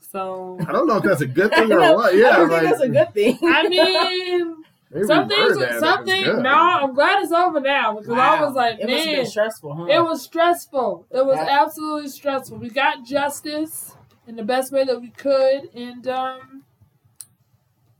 So 0.00 0.58
I 0.66 0.72
don't 0.72 0.86
know 0.86 0.96
if 0.96 1.02
that's 1.04 1.20
a 1.20 1.26
good 1.26 1.50
thing 1.54 1.70
or 1.72 1.78
know- 1.80 1.94
what. 1.94 2.14
I 2.14 2.16
Yeah, 2.16 2.36
don't 2.36 2.48
think 2.48 2.62
like, 2.62 2.70
that's 2.70 2.80
a 2.82 2.88
good 2.88 3.14
thing. 3.14 3.38
I 3.44 3.68
mean. 3.68 4.56
maybe 4.90 5.06
Some 5.06 5.28
we 5.28 5.34
things, 5.34 5.48
heard 5.50 5.58
that, 5.60 5.72
that 5.72 5.80
some 5.80 6.04
things. 6.06 6.26
No, 6.38 6.50
I'm 6.50 6.94
glad 6.94 7.22
it's 7.22 7.32
over 7.32 7.60
now 7.60 7.94
because 7.98 8.12
I 8.18 8.40
was 8.40 8.54
like, 8.54 8.78
man, 8.78 8.88
it 8.88 8.92
must 8.92 8.98
have 9.04 9.06
man, 9.14 9.22
been 9.22 9.26
stressful, 9.30 9.74
huh? 9.74 9.84
it 9.86 10.02
was 10.02 10.22
stressful. 10.22 11.06
It 11.10 11.26
was 11.26 11.36
That- 11.36 11.48
absolutely 11.62 12.08
stressful. 12.08 12.58
We 12.58 12.70
got 12.70 13.04
justice 13.04 13.95
in 14.26 14.36
the 14.36 14.42
best 14.44 14.72
way 14.72 14.84
that 14.84 15.00
we 15.00 15.10
could, 15.10 15.70
and 15.74 16.06
um, 16.08 16.64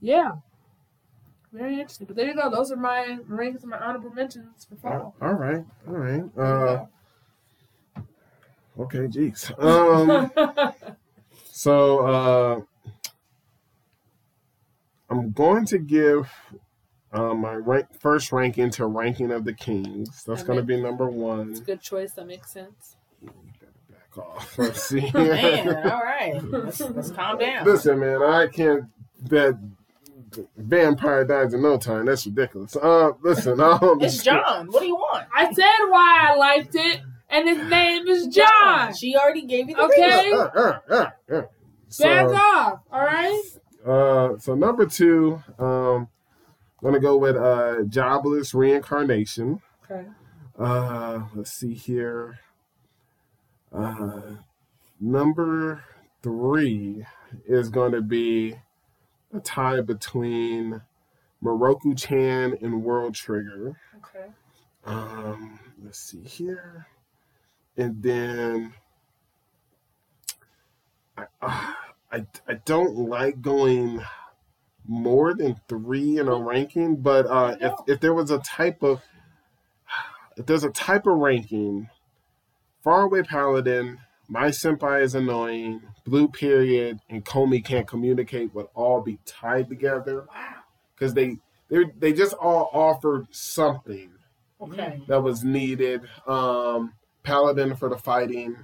yeah, 0.01 0.33
very 1.53 1.75
interesting. 1.75 2.07
But 2.07 2.17
there 2.17 2.27
you 2.27 2.35
go. 2.35 2.51
Those 2.51 2.71
are 2.73 2.77
my 2.77 3.19
rankings 3.29 3.63
and 3.63 3.71
my 3.71 3.79
honorable 3.79 4.11
mentions 4.11 4.65
for 4.65 4.77
fall. 4.77 5.15
All 5.21 5.33
right. 5.33 5.65
All 5.89 5.95
right. 5.95 6.39
Uh, 6.39 6.87
okay. 8.79 9.07
Jeez. 9.07 9.51
Um. 9.63 10.31
So 11.57 12.01
uh, 12.07 12.61
I'm 15.09 15.31
going 15.33 15.65
to 15.67 15.79
give 15.79 16.31
uh, 17.11 17.33
my 17.33 17.55
rank, 17.55 17.87
first 17.99 18.31
ranking 18.31 18.69
to 18.73 18.85
ranking 18.85 19.33
of 19.33 19.47
the 19.47 19.55
kings. 19.55 20.23
That's 20.25 20.43
going 20.43 20.59
to 20.59 20.63
be 20.63 20.79
number 20.79 21.09
one. 21.09 21.53
it's 21.53 21.61
a 21.61 21.65
good 21.65 21.81
choice. 21.81 22.13
That 22.13 22.27
makes 22.27 22.53
sense. 22.53 22.97
You 24.17 24.23
off. 24.23 24.59
Let's 24.59 24.83
see. 24.83 25.11
Man, 25.15 25.69
all 25.91 26.01
right. 26.03 26.41
Let's, 26.43 26.81
let's 26.81 27.11
calm 27.11 27.39
down. 27.39 27.65
Listen, 27.67 28.01
man, 28.01 28.23
I 28.23 28.47
can't 28.47 28.85
bet 29.29 29.55
vampire 30.57 31.25
dies 31.25 31.55
in 31.55 31.63
no 31.63 31.79
time. 31.79 32.07
That's 32.07 32.27
ridiculous. 32.27 32.77
Uh, 32.77 33.13
listen, 33.23 33.61
um, 33.61 33.99
It's 34.01 34.23
John. 34.23 34.67
What 34.69 34.81
do 34.81 34.87
you 34.87 34.97
want? 34.97 35.27
I 35.35 35.53
said 35.53 35.65
why 35.89 36.29
I 36.31 36.37
liked 36.37 36.75
it, 36.75 37.01
and 37.31 37.49
his 37.49 37.59
name 37.71 38.07
is 38.09 38.27
John. 38.29 38.95
She 38.95 39.17
already 39.17 39.43
gave 39.47 39.69
you 39.69 39.77
the 39.77 39.83
Okay. 39.83 40.05
reason. 40.25 40.39
Uh, 40.39 40.51
uh, 40.55 40.79
uh, 40.91 41.35
uh. 41.37 41.43
Back 42.01 42.27
off. 42.29 42.81
All 42.91 43.01
right. 43.01 43.43
uh, 43.87 44.39
so 44.39 44.55
number 44.55 44.87
two, 44.87 45.43
um, 45.59 46.09
I'm 46.83 46.85
gonna 46.91 47.01
go 47.01 47.17
with 47.17 47.37
uh, 47.37 47.85
jobless 47.89 48.53
reincarnation. 48.55 49.61
Okay. 49.91 50.07
Uh, 50.59 51.21
let's 51.35 51.53
see 51.53 51.75
here. 51.75 52.39
Uh, 53.77 54.37
number 54.99 55.83
three 56.23 57.05
is 57.47 57.69
going 57.69 57.93
to 57.93 58.01
be 58.01 58.55
a 59.35 59.41
tie 59.41 59.83
between 59.83 60.81
Mieruko 61.45 61.97
Chan 61.97 62.57
and 62.63 62.83
World 62.83 63.15
Trigger. 63.15 63.79
Okay. 63.99 64.27
Um, 64.87 65.59
let's 65.85 65.99
see 65.99 66.23
here, 66.23 66.87
and 67.77 68.03
then 68.03 68.73
I, 71.19 71.25
uh, 71.43 71.73
I 72.13 72.27
I 72.49 72.55
don't 72.65 72.97
like 72.97 73.43
going 73.43 74.01
more 74.87 75.35
than 75.35 75.61
three 75.69 76.19
in 76.19 76.29
a 76.29 76.37
ranking, 76.37 76.97
but 76.97 77.27
uh, 77.27 77.57
if 77.61 77.73
if 77.89 78.01
there 78.01 78.15
was 78.15 78.31
a 78.31 78.39
type 78.39 78.83
of 78.83 79.03
if 80.37 80.47
there's 80.47 80.65
a 80.65 80.71
type 80.71 81.07
of 81.07 81.19
ranking, 81.19 81.91
Faraway 82.87 83.25
Paladin, 83.25 83.99
My 84.29 84.47
Senpai 84.47 85.03
is 85.03 85.17
Annoying, 85.17 85.83
Blue 86.05 86.29
Period, 86.29 87.01
and 87.11 87.25
Komi 87.25 87.65
Can't 87.65 87.85
Communicate 87.85 88.55
would 88.55 88.69
all 88.77 89.01
be 89.01 89.19
tied 89.27 89.69
together 89.69 90.25
because 90.95 91.13
they 91.13 91.39
they 91.69 91.87
they 91.99 92.13
just 92.13 92.35
all 92.35 92.71
offered 92.73 93.27
something 93.33 94.13
Okay. 94.61 95.03
that 95.09 95.21
was 95.21 95.43
needed. 95.43 96.03
Um, 96.29 96.93
Paladin 97.25 97.75
for 97.75 97.89
the 97.89 97.99
fighting, 97.99 98.57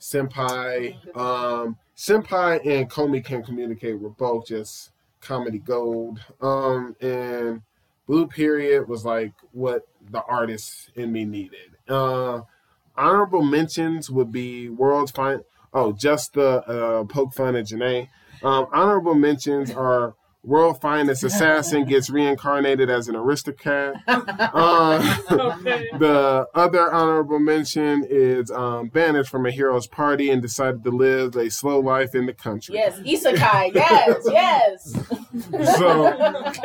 Senpai, 0.00 0.94
um, 1.16 1.76
Senpai 1.96 2.64
and 2.64 2.88
Komi 2.88 3.24
Can 3.24 3.42
Communicate 3.42 3.98
were 3.98 4.10
both 4.10 4.46
just 4.46 4.92
comedy 5.20 5.58
gold. 5.58 6.20
Um, 6.40 6.94
and 7.00 7.62
Blue 8.06 8.28
Period 8.28 8.88
was 8.88 9.04
like 9.04 9.32
what 9.50 9.82
the 10.12 10.22
artist 10.22 10.90
in 10.94 11.10
me 11.10 11.24
needed. 11.24 11.72
Uh, 11.88 12.42
honorable 12.96 13.42
mentions 13.42 14.10
would 14.10 14.32
be 14.32 14.68
World's 14.68 15.10
Fine. 15.10 15.40
Oh, 15.72 15.92
just 15.92 16.34
the 16.34 16.62
uh, 16.66 17.04
poke 17.04 17.34
fun 17.34 17.56
at 17.56 17.66
Janae. 17.66 18.08
Um, 18.42 18.66
honorable 18.72 19.14
mentions 19.14 19.70
are 19.70 20.14
World 20.42 20.80
Finest 20.80 21.24
Assassin 21.24 21.84
gets 21.88 22.08
reincarnated 22.08 22.88
as 22.88 23.08
an 23.08 23.16
aristocrat. 23.16 23.94
Uh, 24.08 25.16
Okay. 25.30 25.88
the 25.98 26.46
other 26.54 26.92
honorable 26.92 27.38
mention 27.40 28.06
is 28.08 28.50
um, 28.50 28.88
banished 28.88 29.28
from 29.30 29.44
a 29.44 29.50
hero's 29.50 29.86
party 29.86 30.30
and 30.30 30.40
decided 30.40 30.84
to 30.84 30.90
live 30.90 31.34
a 31.36 31.50
slow 31.50 31.80
life 31.80 32.14
in 32.14 32.26
the 32.26 32.32
country. 32.32 32.76
Yes, 32.76 32.98
Isekai. 33.00 33.74
Yes, 33.74 34.22
yes. 34.30 35.76
So, 35.76 36.06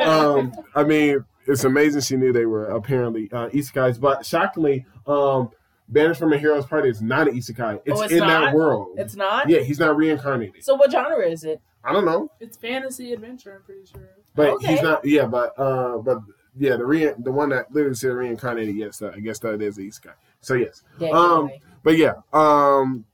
um, 0.00 0.52
I 0.74 0.84
mean, 0.84 1.24
it's 1.46 1.64
amazing 1.64 2.02
she 2.02 2.16
knew 2.16 2.32
they 2.32 2.46
were 2.46 2.66
apparently 2.66 3.28
uh, 3.32 3.48
isekais, 3.48 4.00
but 4.00 4.24
shockingly, 4.24 4.86
um, 5.06 5.50
banished 5.92 6.18
from 6.20 6.32
a 6.32 6.38
hero's 6.38 6.66
party 6.66 6.88
is 6.88 7.00
not 7.02 7.28
an 7.28 7.34
isekai. 7.36 7.80
It's, 7.84 8.00
Oh, 8.00 8.02
it's 8.04 8.12
in 8.12 8.18
not? 8.20 8.40
that 8.46 8.54
world. 8.54 8.96
it's 8.98 9.14
not. 9.16 9.48
yeah, 9.48 9.60
he's 9.60 9.78
not 9.78 9.96
reincarnated. 9.96 10.64
So 10.64 10.74
what 10.74 10.90
genre 10.90 11.26
is 11.26 11.44
it? 11.44 11.60
I 11.84 11.92
don't 11.92 12.04
know, 12.04 12.30
It's 12.40 12.56
fantasy 12.56 13.12
adventure. 13.12 13.56
I'm 13.56 13.62
pretty 13.62 13.86
sure. 13.86 14.08
but 14.34 14.50
Okay. 14.54 14.68
he's 14.74 14.82
not. 14.82 15.04
Yeah, 15.04 15.26
but 15.26 15.58
uh, 15.58 15.98
but 15.98 16.18
yeah, 16.56 16.76
the 16.76 16.86
re- 16.86 17.14
the 17.18 17.32
one 17.32 17.48
that 17.50 17.72
literally 17.72 17.94
said 17.96 18.08
reincarnated. 18.12 18.76
Yes, 18.76 19.02
uh, 19.02 19.12
I 19.14 19.20
guess 19.20 19.38
that 19.40 19.60
is 19.60 19.78
an 19.78 19.84
isekai. 19.88 20.12
So 20.40 20.54
yes. 20.54 20.82
Yeah, 20.98 21.08
Um, 21.10 21.44
anyway. 21.46 21.60
But 21.82 21.96
yeah, 21.96 22.12
um, 22.32 23.04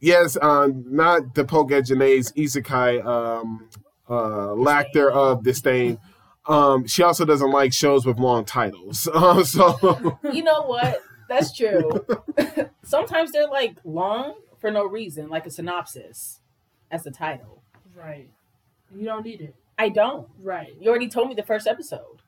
yes, 0.00 0.36
um, 0.42 0.84
not 0.88 1.34
the 1.36 1.44
poke 1.44 1.70
at 1.72 1.84
isekai 1.84 3.04
um, 3.06 3.68
uh, 4.10 4.54
lack 4.54 4.92
thereof 4.92 5.44
disdain. 5.44 5.98
Um, 6.48 6.86
she 6.86 7.02
also 7.02 7.24
doesn't 7.24 7.50
like 7.50 7.72
shows 7.72 8.06
with 8.06 8.18
long 8.18 8.44
titles. 8.44 9.08
Uh, 9.12 9.44
so 9.56 10.18
you 10.32 10.42
know 10.42 10.62
what? 10.62 11.00
That's 11.28 11.56
true. 11.56 12.04
Sometimes 12.84 13.32
they're 13.32 13.48
like 13.48 13.76
long 13.84 14.34
for 14.58 14.70
no 14.70 14.84
reason, 14.86 15.28
like 15.28 15.46
a 15.46 15.50
synopsis 15.50 16.40
as 16.90 17.02
the 17.04 17.10
title. 17.10 17.62
Right. 17.94 18.28
You 18.94 19.04
don't 19.04 19.24
need 19.24 19.40
it. 19.40 19.54
I 19.78 19.88
don't. 19.88 20.28
Right. 20.42 20.74
You 20.80 20.88
already 20.90 21.08
told 21.08 21.28
me 21.28 21.34
the 21.34 21.42
first 21.42 21.66
episode 21.66 22.22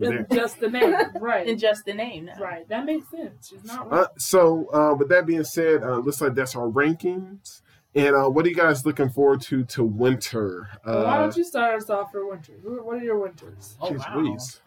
In 0.00 0.26
just 0.32 0.60
the 0.60 0.68
name. 0.68 0.94
Right. 1.20 1.46
in 1.46 1.58
just 1.58 1.84
the 1.84 1.94
name. 1.94 2.26
now. 2.26 2.34
Right. 2.38 2.68
That 2.68 2.84
makes 2.84 3.08
sense. 3.10 3.48
She's 3.48 3.64
not 3.64 3.90
wrong. 3.90 4.00
Uh, 4.00 4.06
so, 4.18 4.66
uh, 4.74 4.94
with 4.94 5.08
that 5.10 5.26
being 5.26 5.44
said, 5.44 5.82
uh, 5.82 5.98
looks 5.98 6.20
like 6.20 6.34
that's 6.34 6.56
our 6.56 6.68
rankings. 6.68 7.62
And 7.94 8.16
uh, 8.16 8.28
what 8.28 8.44
are 8.44 8.48
you 8.48 8.56
guys 8.56 8.84
looking 8.84 9.08
forward 9.08 9.40
to 9.42 9.64
to 9.66 9.84
winter? 9.84 10.68
Uh, 10.84 10.92
Well, 10.94 11.04
why 11.04 11.18
don't 11.18 11.36
you 11.36 11.44
start 11.44 11.76
us 11.76 11.88
off 11.88 12.10
for 12.10 12.28
winter? 12.28 12.54
What 12.64 12.96
are 12.98 13.04
your 13.04 13.18
winters? 13.20 13.76
Oh, 13.80 13.90
jeez 13.90 13.98
wow. 14.00 14.18
Louise. 14.18 14.60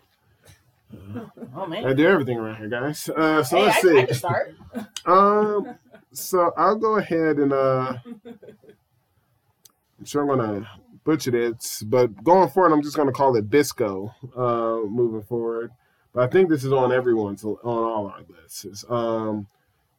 Oh 1.55 1.65
man. 1.68 1.85
I 1.85 1.93
do 1.93 2.07
everything 2.07 2.38
around 2.38 2.57
here, 2.57 2.69
guys. 2.69 3.09
Uh, 3.09 3.43
so 3.43 3.57
hey, 3.57 3.64
let's 3.65 3.77
I, 3.77 3.81
see. 3.81 3.99
I 3.99 4.05
can 4.05 4.15
start. 4.15 4.55
Um, 5.05 5.76
so 6.11 6.51
I'll 6.57 6.76
go 6.76 6.97
ahead 6.97 7.38
and 7.38 7.53
uh, 7.53 7.93
I'm 8.05 10.05
sure 10.05 10.22
I'm 10.22 10.27
gonna 10.27 10.69
butcher 11.03 11.35
it, 11.35 11.65
but 11.85 12.23
going 12.23 12.49
forward, 12.49 12.73
I'm 12.73 12.84
just 12.84 12.95
gonna 12.95 13.11
call 13.11 13.35
it 13.38 13.49
Bisco. 13.49 14.14
Uh, 14.35 14.85
moving 14.88 15.23
forward, 15.23 15.72
but 16.14 16.23
I 16.23 16.27
think 16.27 16.49
this 16.49 16.64
is 16.64 16.73
on 16.73 16.91
everyone's 16.91 17.43
on 17.43 17.55
all 17.64 18.07
our 18.07 18.19
lists. 18.30 18.65
It's, 18.65 18.85
um, 18.89 19.47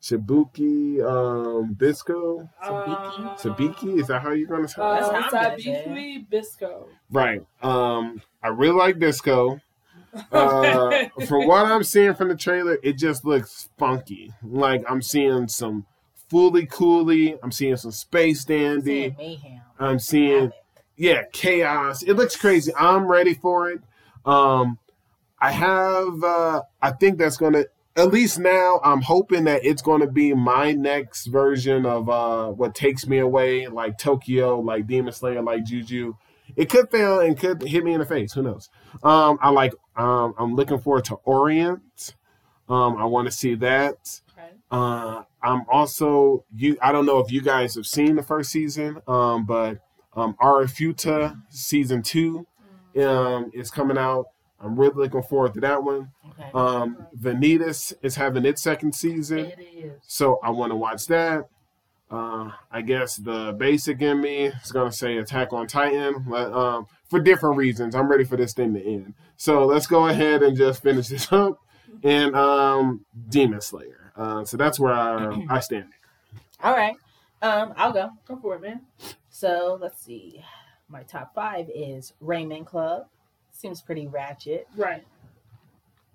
Shibuki, 0.01 1.03
um, 1.03 1.73
Bisco, 1.73 2.49
Uh, 2.63 3.35
Sabiki. 3.37 3.99
Is 4.01 4.07
that 4.07 4.23
how 4.23 4.31
you're 4.31 4.49
gonna 4.49 4.69
say? 4.69 4.81
it? 4.81 4.85
Uh, 4.85 4.95
That's 4.95 5.09
how 5.35 5.39
I'm 5.41 5.51
gonna 5.51 5.61
say 5.61 5.85
Sabiki 5.89 6.31
Bisco. 6.31 6.89
Right. 7.11 7.45
Um, 7.63 8.23
I 8.43 8.49
really 8.49 8.77
like 8.77 8.99
Bisco. 9.01 9.61
Uh, 10.33 11.09
from 11.27 11.47
what 11.47 11.67
I'm 11.67 11.85
seeing 11.85 12.15
from 12.15 12.29
the 12.29 12.37
trailer, 12.37 12.79
it 12.83 12.95
just 12.95 13.25
looks 13.25 13.69
funky. 13.79 14.33
Like 14.43 14.85
I'm 14.89 15.03
seeing 15.03 15.49
some 15.49 15.87
Fooly 16.31 16.69
Cooly. 16.69 17.37
I'm 17.43 17.53
seeing 17.53 17.77
some 17.77 17.91
space 17.93 18.45
dandy. 18.45 18.83
Saying 18.83 19.17
mayhem. 19.19 19.61
I'm 19.79 19.99
seeing 19.99 20.53
yeah 20.97 21.23
chaos. 21.33 22.03
It 22.03 22.15
looks 22.15 22.37
crazy. 22.37 22.73
I'm 22.79 23.07
ready 23.07 23.35
for 23.35 23.71
it. 23.71 23.81
Um, 24.25 24.79
I 25.41 25.53
have. 25.53 26.23
Uh, 26.23 26.63
I 26.83 26.93
think 26.93 27.19
that's 27.19 27.37
gonna. 27.37 27.65
At 27.97 28.13
least 28.13 28.39
now, 28.39 28.81
I'm 28.85 29.03
hoping 29.03 29.45
that 29.45 29.65
it's 29.65 29.83
going 29.83 30.03
to 30.03 30.07
be 30.07 30.33
my 30.33 30.71
next 30.71 31.27
version 31.27 31.85
of 31.85 32.09
uh, 32.09 32.47
what 32.49 32.73
takes 32.73 33.09
me 33.09 33.19
away, 33.19 33.67
like 33.67 33.99
Tokyo, 33.99 34.61
like 34.61 34.87
Demon 34.87 35.13
Slayer, 35.13 35.43
like 35.43 35.65
Juju. 35.65 36.15
It 36.55 36.71
could 36.71 36.91
fail 36.91 37.19
and 37.19 37.37
could 37.37 37.61
hit 37.63 37.83
me 37.83 37.95
in 37.95 38.01
the 38.01 38.07
face. 38.07 38.33
Who 38.35 38.43
knows? 38.43 38.71
Um, 39.03 39.39
I 39.41 39.51
like. 39.51 39.75
Um, 39.99 40.35
I'm 40.39 40.55
looking 40.55 40.79
forward 40.79 41.05
to 41.07 41.17
Orient. 41.25 42.15
Um, 42.69 42.97
I 42.97 43.05
want 43.05 43.27
to 43.27 43.33
see 43.33 43.55
that. 43.57 44.21
Okay. 44.33 44.49
Uh, 44.71 45.23
I'm 45.43 45.65
also 45.71 46.45
you. 46.55 46.79
I 46.81 46.93
don't 46.93 47.07
know 47.07 47.19
if 47.19 47.33
you 47.33 47.43
guys 47.43 47.75
have 47.75 47.87
seen 47.87 48.17
the 48.17 48.23
first 48.23 48.51
season, 48.51 49.03
um, 49.09 49.45
but 49.45 49.79
um, 50.15 50.35
Arifureta 50.41 51.41
season 51.49 52.03
two 52.03 52.47
um, 53.01 53.51
is 53.53 53.71
coming 53.71 53.99
out. 53.99 54.27
I'm 54.61 54.79
really 54.79 54.95
looking 54.95 55.23
forward 55.23 55.55
to 55.55 55.61
that 55.61 55.83
one. 55.83 56.11
Okay. 56.31 56.51
Um, 56.55 57.07
Vanitas 57.17 57.93
is 58.03 58.17
having 58.17 58.45
its 58.45 58.63
second 58.63 58.95
season, 58.95 59.39
It 59.39 60.01
so 60.07 60.39
I 60.43 60.51
want 60.51 60.73
to 60.73 60.77
watch 60.77 61.07
that. 61.07 61.49
Uh, 62.11 62.51
I 62.71 62.81
guess 62.83 63.17
the 63.17 63.55
basic 63.57 64.01
in 64.01 64.21
me 64.21 64.47
is 64.47 64.73
gonna 64.73 64.91
say 64.93 65.19
Attack 65.19 65.53
on 65.53 65.67
Titan, 65.67 66.25
but 66.29 66.53
um, 66.53 66.87
for 67.09 67.19
different 67.21 67.57
reasons. 67.57 67.95
I'm 67.95 68.09
ready 68.09 68.25
for 68.25 68.37
this 68.37 68.53
thing 68.53 68.75
to 68.75 68.83
end. 68.83 69.15
So 69.37 69.65
let's 69.65 69.87
go 69.87 70.09
ahead 70.09 70.43
and 70.43 70.57
just 70.57 70.83
finish 70.83 71.09
this 71.09 71.33
up. 71.33 71.61
And 72.03 72.37
um, 72.37 73.05
Demon 73.29 73.61
Slayer. 73.61 74.13
Uh, 74.17 74.45
so 74.45 74.57
that's 74.57 74.79
where 74.79 74.93
I, 74.93 75.47
I 75.51 75.61
stand. 75.61 75.87
All 76.63 76.73
right. 76.75 76.97
Um, 77.41 77.73
I'll 77.77 77.93
go. 77.93 78.11
Go 78.27 78.37
for 78.37 78.57
it, 78.57 78.63
man. 78.63 78.81
So 79.31 79.79
let's 79.81 80.03
see. 80.03 80.45
My 80.89 81.03
top 81.03 81.35
five 81.35 81.71
is 81.75 82.13
Ryman 82.21 82.65
Club. 82.65 83.07
Seems 83.53 83.81
pretty 83.81 84.07
ratchet. 84.07 84.69
Right. 84.77 85.05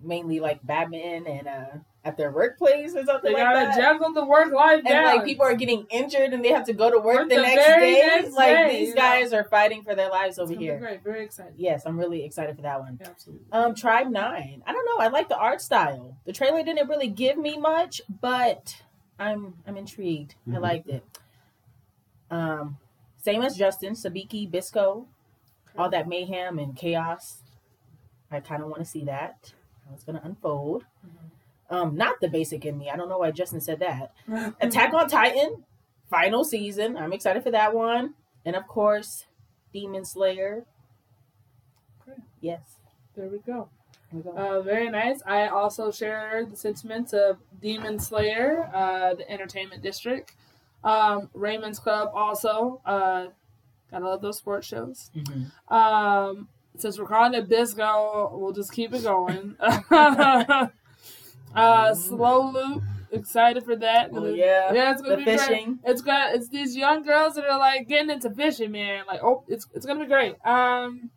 Mainly 0.03 0.39
like 0.39 0.65
Batman 0.65 1.25
and 1.27 1.47
uh 1.47 1.65
at 2.05 2.17
their 2.17 2.31
workplace 2.31 2.93
or 2.95 3.05
something 3.05 3.31
They 3.31 3.41
like 3.41 3.53
gotta 3.53 3.65
that. 3.67 3.77
juggle 3.77 4.11
the 4.11 4.25
work 4.25 4.51
life 4.51 4.81
and 4.85 5.05
like 5.05 5.23
people 5.23 5.45
are 5.45 5.55
getting 5.55 5.85
injured 5.89 6.34
and 6.34 6.43
they 6.43 6.49
have 6.49 6.65
to 6.65 6.73
go 6.73 6.91
to 6.91 6.97
work, 6.99 7.19
Work 7.19 7.30
the, 7.30 7.35
the 7.35 7.41
next 7.41 7.65
day. 7.65 8.01
next 8.05 8.34
like 8.35 8.49
day, 8.49 8.80
these 8.80 8.89
you 8.89 8.95
know. 8.95 9.01
guys 9.01 9.31
are 9.31 9.45
fighting 9.45 9.84
for 9.84 9.95
their 9.95 10.09
lives 10.09 10.38
over 10.38 10.53
here. 10.53 10.77
Great. 10.80 11.01
Very 11.01 11.23
excited. 11.23 11.53
Yes, 11.55 11.84
I'm 11.85 11.97
really 11.97 12.25
excited 12.25 12.57
for 12.57 12.61
that 12.63 12.81
one. 12.81 12.99
Absolutely. 13.01 13.45
Um, 13.53 13.73
Tribe 13.73 14.09
Nine. 14.11 14.61
I 14.67 14.73
don't 14.73 14.85
know. 14.85 14.97
I 15.01 15.07
like 15.07 15.30
the 15.30 15.38
art 15.38 15.61
style. 15.61 16.17
The 16.25 16.34
trailer 16.34 16.61
didn't 16.61 16.89
really 16.89 17.07
give 17.07 17.38
me 17.38 17.57
much, 17.57 18.01
but 18.21 18.81
I'm 19.17 19.53
I'm 19.65 19.77
intrigued. 19.77 20.35
I 20.47 20.55
Mhm. 20.57 20.61
liked 20.61 20.89
it. 20.89 21.03
Um, 22.30 22.77
same 23.17 23.41
as 23.43 23.55
Justin, 23.55 23.93
Sabiki, 23.93 24.49
Bisco, 24.49 25.07
all 25.77 25.89
that 25.89 26.09
mayhem 26.09 26.59
and 26.59 26.75
chaos. 26.75 27.43
I 28.30 28.41
kind 28.41 28.61
of 28.61 28.67
want 28.67 28.81
to 28.81 28.85
see 28.85 29.05
that. 29.05 29.53
How 29.88 29.93
it's 29.93 30.03
gonna 30.03 30.22
unfold. 30.23 30.85
Um, 31.69 31.95
not 31.95 32.19
the 32.22 32.27
basic 32.27 32.65
in 32.65 32.77
me. 32.77 32.89
I 32.89 32.95
don't 32.95 33.10
know 33.10 33.18
why 33.18 33.31
Justin 33.31 33.61
said 33.61 33.80
that. 33.80 34.14
Attack 34.61 34.93
on 34.93 35.07
Titan, 35.07 35.64
final 36.10 36.43
season. 36.43 36.97
I'm 36.97 37.14
excited 37.14 37.41
for 37.43 37.51
that 37.51 37.73
one. 37.73 38.14
And 38.45 38.55
of 38.55 38.68
course, 38.68 39.26
Demon 39.73 40.05
Slayer. 40.05 40.65
Okay. 42.07 42.19
Yes. 42.41 42.76
There 43.15 43.27
we 43.27 43.39
go. 43.39 43.69
Here 44.11 44.19
we 44.19 44.31
go. 44.31 44.31
Uh, 44.38 44.61
very 44.61 44.89
nice. 44.89 45.22
I 45.26 45.47
also 45.47 45.91
share 45.91 46.45
the 46.47 46.55
sentiments 46.55 47.14
of 47.14 47.38
Demon 47.61 47.97
Slayer, 47.99 48.69
uh, 48.73 49.15
the 49.15 49.30
Entertainment 49.31 49.81
District, 49.81 50.34
um, 50.84 51.30
Ryman's 51.34 51.80
Club. 51.80 52.11
Also, 52.14 52.81
uh, 52.85 53.27
gotta 53.89 54.05
love 54.05 54.22
those 54.22 54.38
sports 54.38 54.68
shows. 54.68 55.10
Mhm. 55.15 55.51
Um, 55.72 56.49
since 56.77 56.97
we're 56.99 57.05
calling 57.05 57.33
it 57.33 57.47
Bisco, 57.47 58.31
we'll 58.33 58.51
just 58.53 58.71
keep 58.71 58.93
it 58.93 59.03
going. 59.03 59.55
uh, 61.55 61.93
Slow 61.93 62.51
Loop, 62.51 62.83
excited 63.11 63.63
for 63.63 63.75
that. 63.75 64.09
Oh, 64.13 64.25
yeah. 64.25 64.73
yeah, 64.73 64.91
it's 64.91 65.01
gonna 65.01 65.17
The 65.17 65.25
be 65.25 65.37
great. 65.37 65.67
It's 65.83 66.01
got 66.01 66.35
it's 66.35 66.49
these 66.49 66.75
young 66.75 67.03
girls 67.03 67.35
that 67.35 67.45
are 67.45 67.59
like 67.59 67.87
getting 67.87 68.09
into 68.11 68.29
fishing, 68.29 68.71
man. 68.71 69.05
Like, 69.07 69.23
oh, 69.23 69.43
it's 69.47 69.67
it's 69.73 69.85
gonna 69.85 69.99
be 69.99 70.07
great. 70.07 70.35
Um, 70.45 71.11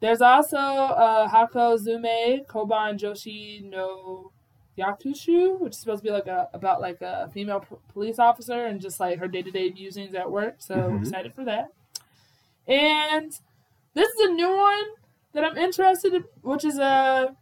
there's 0.00 0.20
also 0.20 0.56
uh 0.58 1.26
Hako 1.28 1.76
Zume 1.78 2.46
Koban 2.46 2.98
Joshi 2.98 3.64
no 3.64 4.30
Gyakushu, 4.78 5.58
which 5.58 5.72
is 5.72 5.78
supposed 5.78 6.02
to 6.02 6.08
be 6.08 6.12
like 6.12 6.26
a 6.26 6.48
about 6.52 6.80
like 6.80 7.00
a 7.00 7.30
female 7.32 7.60
p- 7.60 7.76
police 7.92 8.18
officer 8.18 8.66
and 8.66 8.80
just 8.80 9.00
like 9.00 9.18
her 9.18 9.26
day 9.28 9.42
to 9.42 9.50
day 9.50 9.70
musings 9.70 10.14
at 10.14 10.30
work. 10.30 10.56
So 10.58 10.74
Mhm. 10.74 11.00
excited 11.00 11.34
for 11.34 11.44
that. 11.44 11.68
And 12.68 13.32
this 13.96 14.08
is 14.10 14.28
a 14.28 14.32
new 14.32 14.54
one 14.54 14.84
that 15.32 15.42
I'm 15.42 15.56
interested 15.56 16.12
in, 16.12 16.24
which 16.42 16.64
is 16.64 16.78
a 16.78 17.34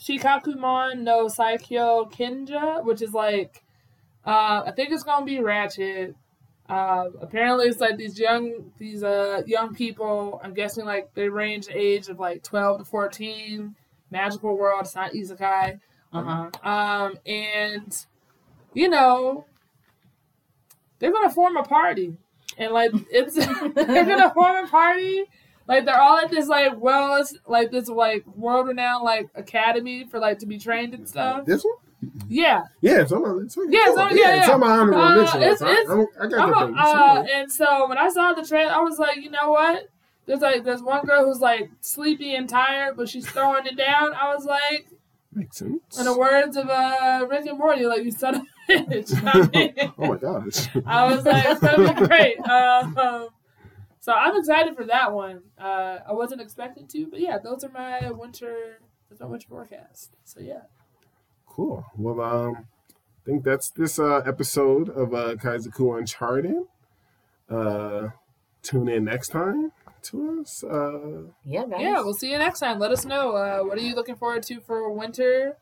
Shikkakumon 0.00 1.00
no 1.00 1.26
Saikyou 1.26 2.12
Kenja, 2.12 2.84
which 2.84 3.02
is 3.02 3.12
like 3.12 3.64
uh, 4.24 4.62
I 4.66 4.70
think 4.70 4.92
it's 4.92 5.02
gonna 5.02 5.26
be 5.26 5.40
Ratchet. 5.40 6.14
Uh, 6.68 7.06
apparently, 7.20 7.66
it's 7.66 7.80
like 7.80 7.96
these 7.96 8.18
young 8.18 8.72
these 8.78 9.02
uh 9.02 9.42
young 9.46 9.74
people. 9.74 10.40
I'm 10.42 10.54
guessing 10.54 10.84
like 10.84 11.12
they 11.14 11.28
range 11.28 11.68
age 11.72 12.08
of 12.08 12.18
like 12.18 12.42
12 12.44 12.78
to 12.78 12.84
14. 12.84 13.74
Magical 14.10 14.56
world. 14.56 14.82
It's 14.82 14.94
not 14.94 15.12
isekai. 15.12 15.80
Uh-huh. 16.12 16.50
Um, 16.62 17.18
and 17.26 18.06
you 18.72 18.88
know 18.88 19.46
they're 21.00 21.12
gonna 21.12 21.30
form 21.30 21.56
a 21.56 21.64
party, 21.64 22.16
and 22.56 22.72
like 22.72 22.92
it's 23.10 23.34
they're 23.74 24.04
gonna 24.04 24.32
form 24.32 24.64
a 24.64 24.68
party. 24.68 25.24
Like 25.68 25.84
they're 25.84 26.00
all 26.00 26.18
at 26.18 26.30
this 26.30 26.46
like 26.48 26.72
well, 26.78 27.24
like 27.46 27.70
this 27.70 27.88
like 27.88 28.24
world 28.26 28.68
renowned 28.68 29.04
like 29.04 29.28
academy 29.34 30.04
for 30.04 30.18
like 30.20 30.38
to 30.40 30.46
be 30.46 30.58
trained 30.58 30.94
and 30.94 31.08
stuff. 31.08 31.44
This 31.44 31.64
one? 31.64 31.74
Yeah, 32.28 32.62
Yeah, 32.82 33.00
it's 33.00 33.10
on 33.10 33.22
my 33.22 33.42
it's 33.42 33.56
on, 33.56 33.72
Yeah, 33.72 33.80
it's 33.88 33.98
on- 33.98 34.16
yeah, 34.16 34.36
it's 34.36 34.46
yeah. 34.48 34.54
on 34.54 34.60
my 34.60 34.70
honorable 34.70 35.00
Uh, 35.00 35.16
mention. 35.16 35.42
it's- 35.42 35.62
it's- 35.62 35.88
I, 35.88 36.24
I 36.24 36.26
got 36.28 36.68
the 36.68 36.74
uh, 36.78 37.24
and 37.32 37.50
so 37.50 37.88
when 37.88 37.98
I 37.98 38.08
saw 38.10 38.32
the 38.34 38.46
trailer, 38.46 38.70
I 38.72 38.80
was 38.80 38.98
like, 38.98 39.16
you 39.16 39.30
know 39.30 39.50
what? 39.50 39.88
There's 40.26 40.40
like 40.40 40.62
there's 40.64 40.82
one 40.82 41.04
girl 41.04 41.24
who's 41.24 41.40
like 41.40 41.70
sleepy 41.80 42.34
and 42.34 42.48
tired, 42.48 42.96
but 42.96 43.08
she's 43.08 43.28
throwing 43.28 43.66
it 43.66 43.76
down. 43.76 44.12
I 44.14 44.32
was 44.34 44.44
like, 44.44 44.86
Makes 45.32 45.56
sense. 45.58 45.98
in 45.98 46.04
the 46.04 46.16
words 46.16 46.56
of 46.56 46.68
uh, 46.68 47.26
Rick 47.28 47.46
and 47.46 47.58
Morty, 47.58 47.86
like 47.86 48.04
you 48.04 48.10
son 48.10 48.34
of 48.36 48.42
a 48.68 48.72
bitch. 48.72 49.12
I, 49.24 49.48
mean, 49.56 49.92
Oh 49.98 50.06
my 50.08 50.16
gosh. 50.16 50.68
I 50.86 51.06
was 51.12 51.24
like, 51.24 51.44
it's 51.46 51.60
gonna 51.60 51.94
be 51.94 52.06
great. 52.06 52.38
Um, 52.48 53.28
so 54.06 54.12
I'm 54.12 54.36
excited 54.36 54.76
for 54.76 54.84
that 54.86 55.12
one. 55.12 55.42
Uh, 55.58 55.98
I 56.08 56.12
wasn't 56.12 56.40
expecting 56.40 56.86
to, 56.94 57.06
but 57.10 57.18
yeah, 57.18 57.38
those 57.42 57.64
are 57.64 57.70
my 57.70 58.08
winter. 58.12 58.78
That's 59.08 59.20
my 59.20 59.26
winter 59.26 59.48
forecast. 59.48 60.14
So 60.24 60.38
yeah, 60.40 60.62
Cool. 61.46 61.84
Well, 61.96 62.20
um, 62.20 62.66
I 62.88 63.22
think 63.24 63.42
that's 63.42 63.70
this 63.70 63.98
uh, 63.98 64.18
episode 64.32 64.88
of 64.90 65.12
uh, 65.12 65.34
Kaizoku 65.34 65.98
Uncharted. 65.98 66.62
Uh, 67.50 68.08
tune 68.62 68.88
in 68.88 69.02
next 69.04 69.28
time 69.28 69.72
to 70.02 70.40
us. 70.42 70.62
Uh, 70.62 71.32
Yeah, 71.44 71.66
guys. 71.66 71.80
yeah. 71.80 72.00
We'll 72.04 72.14
see 72.14 72.30
you 72.30 72.38
next 72.38 72.60
time. 72.60 72.78
Let 72.78 72.92
us 72.92 73.04
know. 73.04 73.34
Uh, 73.34 73.60
what 73.64 73.76
are 73.76 73.80
you 73.80 73.94
looking 73.96 74.14
forward 74.16 74.44
to 74.44 74.60
for 74.60 74.88
winter? 74.92 75.56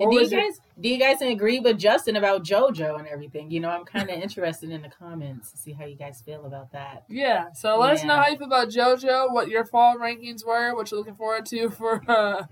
And 0.00 0.10
do 0.10 0.16
you 0.18 0.28
guys 0.30 0.60
do 0.80 0.88
you 0.88 0.98
guys 0.98 1.20
agree 1.20 1.60
with 1.60 1.78
Justin 1.78 2.16
about 2.16 2.42
JoJo 2.42 2.98
and 2.98 3.06
everything? 3.06 3.50
You 3.50 3.60
know, 3.60 3.68
I'm 3.68 3.84
kind 3.84 4.08
of 4.08 4.16
interested 4.22 4.70
in 4.70 4.82
the 4.82 4.88
comments 4.88 5.50
to 5.52 5.58
see 5.58 5.72
how 5.72 5.84
you 5.84 5.96
guys 5.96 6.22
feel 6.24 6.46
about 6.46 6.72
that. 6.72 7.04
Yeah, 7.08 7.52
so 7.52 7.78
let 7.78 7.92
us 7.92 8.02
know 8.04 8.14
Yeah. 8.14 8.22
how 8.24 8.28
you 8.30 8.38
feel 8.38 8.46
about 8.46 8.68
JoJo, 8.68 9.32
what 9.32 9.48
your 9.48 9.64
fall 9.64 9.96
rankings 9.98 10.44
were, 10.44 10.74
what 10.74 10.90
you're 10.90 10.98
looking 10.98 11.14
forward 11.14 11.44
to 11.46 11.68
for 11.70 12.02
uh, 12.08 12.44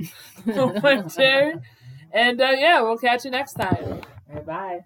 winter. 0.46 1.62
And 2.10 2.40
uh, 2.40 2.54
yeah, 2.58 2.80
we'll 2.80 2.96
catch 2.96 3.26
you 3.26 3.30
next 3.30 3.52
time. 3.52 4.00
Right, 4.28 4.46
bye. 4.46 4.84